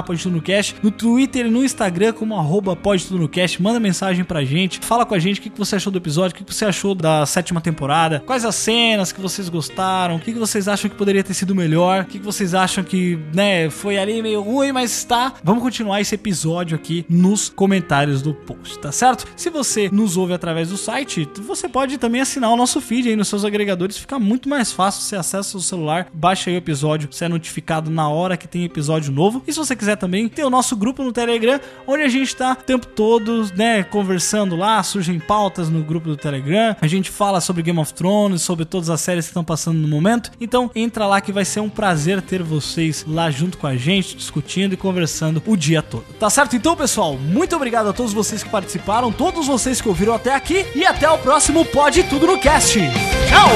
no 0.81 0.91
Twitter 0.91 1.47
e 1.47 1.49
no 1.49 1.61
Instagram 1.61 2.13
como 2.13 2.37
arroba 2.37 2.73
podtudonocast. 2.73 3.61
Manda 3.61 3.81
mensagem 3.81 4.23
pra 4.23 4.45
gente. 4.45 4.79
Fala 4.79 5.05
com 5.05 5.13
a 5.13 5.19
gente 5.19 5.41
o 5.41 5.43
que 5.43 5.51
você 5.57 5.75
achou 5.75 5.91
do 5.91 5.97
episódio, 5.97 6.33
o 6.33 6.45
que 6.45 6.53
você 6.53 6.63
achou 6.63 6.95
da 6.95 7.25
sétima 7.25 7.59
temporada, 7.59 8.23
quais 8.25 8.45
as 8.45 8.55
cenas 8.55 9.11
que 9.11 9.19
vocês 9.19 9.49
gostaram, 9.49 10.15
o 10.15 10.19
que 10.21 10.31
vocês 10.31 10.69
acham 10.69 10.89
que 10.89 10.95
poderia 10.95 11.21
ter 11.21 11.33
sido 11.33 11.53
melhor, 11.53 12.03
o 12.03 12.05
que 12.05 12.17
vocês 12.17 12.53
acham 12.53 12.81
que, 12.81 13.19
né, 13.35 13.69
foi 13.69 13.97
ali 13.97 14.21
meio 14.21 14.41
ruim, 14.41 14.71
mas 14.71 15.03
tá. 15.03 15.33
Vamos 15.43 15.61
continuar 15.61 15.99
esse 15.99 16.15
episódio 16.15 16.77
aqui 16.77 17.05
nos 17.09 17.49
comentários 17.49 18.21
do 18.21 18.33
post, 18.33 18.79
tá 18.79 18.91
certo? 18.93 19.25
Se 19.35 19.49
você 19.49 19.89
nos 19.91 20.15
ouve 20.15 20.31
através 20.31 20.69
do 20.69 20.77
site, 20.77 21.27
você 21.45 21.67
pode 21.67 21.97
também 21.97 22.21
assinar 22.21 22.51
o 22.51 22.55
nosso 22.55 22.79
feed 22.79 23.09
aí 23.09 23.15
nos 23.15 23.27
seus 23.27 23.43
agregadores, 23.43 23.97
fica 23.97 24.19
muito 24.19 24.47
mais 24.47 24.71
fácil. 24.71 25.01
Você 25.01 25.15
acessa 25.15 25.57
o 25.57 25.61
celular, 25.61 26.07
baixa 26.13 26.49
aí 26.49 26.55
o 26.55 26.57
episódio, 26.57 27.09
você 27.11 27.25
é 27.25 27.29
notificado 27.29 27.89
na 27.89 28.07
hora 28.07 28.37
que 28.37 28.47
tem 28.47 28.63
episódio 28.63 29.11
novo. 29.11 29.43
E 29.47 29.53
se 29.53 29.59
você 29.59 29.75
quiser 29.75 29.97
também, 29.97 30.29
tem 30.29 30.45
o 30.45 30.49
nosso 30.49 30.75
grupo 30.75 31.03
no 31.03 31.11
Telegram, 31.11 31.59
onde 31.87 32.03
a 32.03 32.09
gente 32.09 32.35
tá 32.35 32.53
o 32.53 32.63
tempo 32.63 32.85
todo, 32.85 33.49
né, 33.55 33.83
conversando 33.83 34.55
lá, 34.55 34.81
surgem 34.83 35.19
pautas 35.19 35.69
no 35.69 35.83
grupo 35.83 36.07
do 36.07 36.17
Telegram, 36.17 36.75
a 36.79 36.87
gente 36.87 37.09
fala 37.09 37.41
sobre 37.41 37.63
Game 37.63 37.79
of 37.79 37.93
Thrones, 37.93 38.41
sobre 38.41 38.65
todas 38.65 38.89
as 38.89 39.01
séries 39.01 39.25
que 39.25 39.31
estão 39.31 39.43
passando 39.43 39.77
no 39.77 39.87
momento. 39.87 40.31
Então 40.39 40.69
entra 40.75 41.05
lá 41.05 41.19
que 41.19 41.31
vai 41.31 41.45
ser 41.45 41.59
um 41.59 41.69
prazer 41.69 42.21
ter 42.21 42.43
vocês 42.43 43.05
lá 43.07 43.31
junto 43.31 43.57
com 43.57 43.67
a 43.67 43.75
gente, 43.75 44.15
discutindo 44.15 44.73
e 44.73 44.77
conversando 44.77 45.41
o 45.45 45.57
dia 45.57 45.81
todo. 45.81 46.05
Tá 46.19 46.29
certo? 46.29 46.55
Então, 46.55 46.75
pessoal, 46.75 47.17
muito 47.17 47.55
obrigado 47.55 47.89
a 47.89 47.93
todos 47.93 48.13
vocês 48.13 48.43
que 48.43 48.49
participaram, 48.49 49.11
todos 49.11 49.47
vocês 49.47 49.81
que 49.81 49.87
ouviram 49.87 50.13
até 50.13 50.33
aqui 50.33 50.65
e 50.75 50.85
até 50.85 51.09
o 51.09 51.17
próximo 51.17 51.30
Pode 51.63 52.03
Tudo 52.03 52.27
no 52.27 52.37
Cast. 52.37 52.73
Tchau! 52.73 53.49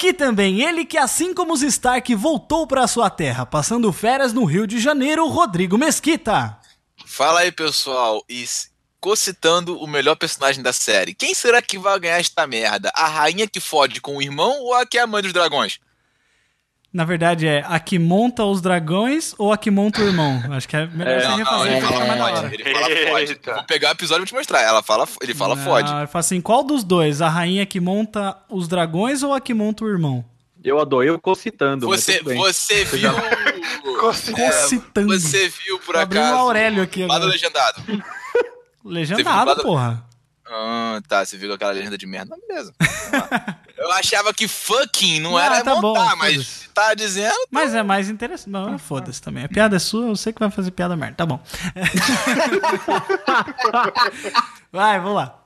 Aqui 0.00 0.14
também 0.14 0.62
ele 0.62 0.86
que, 0.86 0.96
assim 0.96 1.34
como 1.34 1.52
os 1.52 1.60
Stark, 1.60 2.14
voltou 2.14 2.66
para 2.66 2.86
sua 2.86 3.10
terra, 3.10 3.44
passando 3.44 3.92
férias 3.92 4.32
no 4.32 4.46
Rio 4.46 4.66
de 4.66 4.80
Janeiro, 4.80 5.28
Rodrigo 5.28 5.76
Mesquita. 5.76 6.58
Fala 7.04 7.40
aí, 7.40 7.52
pessoal. 7.52 8.24
E 8.26 8.42
cocitando 8.98 9.78
o 9.78 9.86
melhor 9.86 10.16
personagem 10.16 10.62
da 10.62 10.72
série. 10.72 11.12
Quem 11.12 11.34
será 11.34 11.60
que 11.60 11.78
vai 11.78 12.00
ganhar 12.00 12.18
esta 12.18 12.46
merda? 12.46 12.90
A 12.94 13.06
rainha 13.08 13.46
que 13.46 13.60
fode 13.60 14.00
com 14.00 14.16
o 14.16 14.22
irmão 14.22 14.62
ou 14.62 14.72
a 14.72 14.86
que 14.86 14.96
é 14.96 15.02
a 15.02 15.06
mãe 15.06 15.22
dos 15.22 15.34
dragões? 15.34 15.78
Na 16.92 17.04
verdade 17.04 17.46
é 17.46 17.64
a 17.68 17.78
que 17.78 18.00
monta 18.00 18.44
os 18.44 18.60
dragões 18.60 19.32
ou 19.38 19.52
a 19.52 19.56
que 19.56 19.70
monta 19.70 20.00
o 20.02 20.06
irmão? 20.08 20.42
Acho 20.50 20.68
que 20.68 20.76
é 20.76 20.86
melhor 20.88 21.12
É, 21.18 21.20
você 21.20 21.28
não, 21.28 21.36
refazer 21.36 21.70
não, 21.70 21.76
ele 21.76 21.86
fala 21.86 22.24
hora. 22.24 22.54
Ele 22.54 22.64
fala 22.64 22.84
fode. 23.10 23.38
Eu 23.46 23.54
Vou 23.54 23.64
pegar 23.64 23.88
o 23.90 23.92
episódio 23.92 24.18
e 24.18 24.20
vou 24.22 24.26
te 24.26 24.34
mostrar. 24.34 24.62
Ela 24.62 24.82
fala, 24.82 25.06
ele 25.22 25.32
fala 25.32 25.54
Não, 25.54 25.62
fode. 25.64 25.88
Ele 25.92 26.06
fala 26.08 26.20
assim, 26.20 26.40
qual 26.40 26.64
dos 26.64 26.82
dois? 26.82 27.22
A 27.22 27.28
rainha 27.28 27.64
que 27.64 27.78
monta 27.78 28.36
os 28.48 28.66
dragões 28.66 29.22
ou 29.22 29.32
a 29.32 29.40
que 29.40 29.54
monta 29.54 29.84
o 29.84 29.88
irmão? 29.88 30.24
Eu 30.64 30.80
adorei 30.80 31.08
eu 31.10 31.18
cocitando. 31.20 31.86
Você, 31.86 32.20
você 32.24 32.84
viu. 32.84 33.10
Cocitando. 34.00 35.14
É, 35.14 35.18
você 35.18 35.48
viu 35.48 35.78
por 35.78 35.96
Abriu 35.96 36.20
o 36.20 36.24
acaso. 36.24 36.38
Aurélio 36.40 36.82
aqui 36.82 37.00
Lá 37.02 37.06
do 37.18 37.24
agora. 37.24 37.30
legendado. 37.32 37.82
Legendado, 38.84 39.54
viu- 39.54 39.62
porra. 39.62 40.04
Ah, 40.46 41.00
tá. 41.06 41.24
Você 41.24 41.36
viu 41.36 41.52
aquela 41.52 41.70
legenda 41.72 41.96
de 41.96 42.06
merda? 42.06 42.36
Beleza. 42.48 42.74
Eu 43.80 43.90
achava 43.92 44.34
que 44.34 44.46
fucking 44.46 45.20
não, 45.20 45.30
Não, 45.32 45.38
era 45.38 45.62
tá 45.64 45.76
bom, 45.76 45.94
montar, 45.94 46.14
mas 46.16 46.34
foda-se. 46.34 46.68
tá 46.74 46.92
dizendo. 46.94 47.34
Mas 47.50 47.74
é 47.74 47.82
mais 47.82 48.10
interessante. 48.10 48.50
Não, 48.50 48.78
foda-se 48.78 49.20
também. 49.22 49.44
A 49.44 49.48
piada 49.48 49.76
é 49.76 49.78
sua, 49.78 50.08
eu 50.08 50.16
sei 50.16 50.32
que 50.34 50.38
vai 50.38 50.50
fazer 50.50 50.70
piada 50.70 50.94
merda. 50.96 51.16
Tá 51.16 51.24
bom. 51.26 51.40
vai, 54.70 54.98
vamos 55.00 55.14
lá. 55.16 55.36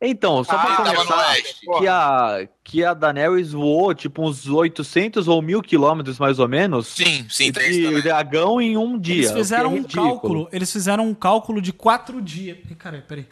Então, 0.00 0.44
só 0.44 0.58
pra 0.58 0.76
Ah, 0.76 0.84
no 0.84 0.94
começar, 0.94 1.34
que 1.78 1.88
a, 1.88 2.48
que 2.62 2.84
a 2.84 2.92
Daenerys 2.92 3.52
voou 3.52 3.94
tipo 3.94 4.22
uns 4.22 4.46
800 4.46 5.26
ou 5.28 5.40
1000 5.40 5.62
quilômetros 5.62 6.18
mais 6.18 6.38
ou 6.38 6.46
menos. 6.46 6.88
Sim, 6.88 7.26
sim, 7.30 7.50
de 7.50 7.52
também. 7.52 8.02
dragão 8.02 8.60
em 8.60 8.76
um 8.76 8.98
dia. 8.98 9.14
Eles 9.16 9.32
fizeram 9.32 9.72
o 9.74 9.82
que 9.84 9.98
é 9.98 10.00
um 10.00 10.04
ridículo. 10.04 10.10
cálculo. 10.10 10.48
Eles 10.52 10.70
fizeram 10.70 11.08
um 11.08 11.14
cálculo 11.14 11.62
de 11.62 11.72
quatro 11.72 12.20
dias. 12.20 12.58
Caralho, 12.78 13.02
peraí. 13.04 13.26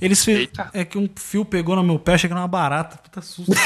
Eles 0.00 0.24
fizeram. 0.24 0.70
É 0.72 0.84
que 0.84 0.98
um 0.98 1.08
fio 1.14 1.44
pegou 1.44 1.76
no 1.76 1.82
meu 1.82 1.98
pé, 1.98 2.14
achei 2.14 2.28
que 2.28 2.32
era 2.32 2.40
uma 2.40 2.48
barata. 2.48 2.96
Puta 2.98 3.20
susto. 3.22 3.52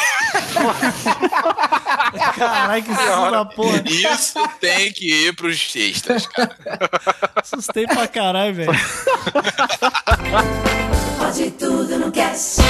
Caralho, 2.36 2.82
que 2.82 2.94
susto 2.94 3.30
da 3.30 3.44
porra. 3.44 3.82
Isso 3.86 4.48
tem 4.60 4.92
que 4.92 5.26
ir 5.26 5.34
pros 5.34 5.74
extras, 5.74 6.26
cara. 6.26 6.54
Assustei 7.36 7.86
pra 7.86 8.06
caralho, 8.06 8.54
velho. 8.54 8.72
Pode 11.18 11.50
tudo 11.52 11.98
no 11.98 12.12
cast. 12.12 12.60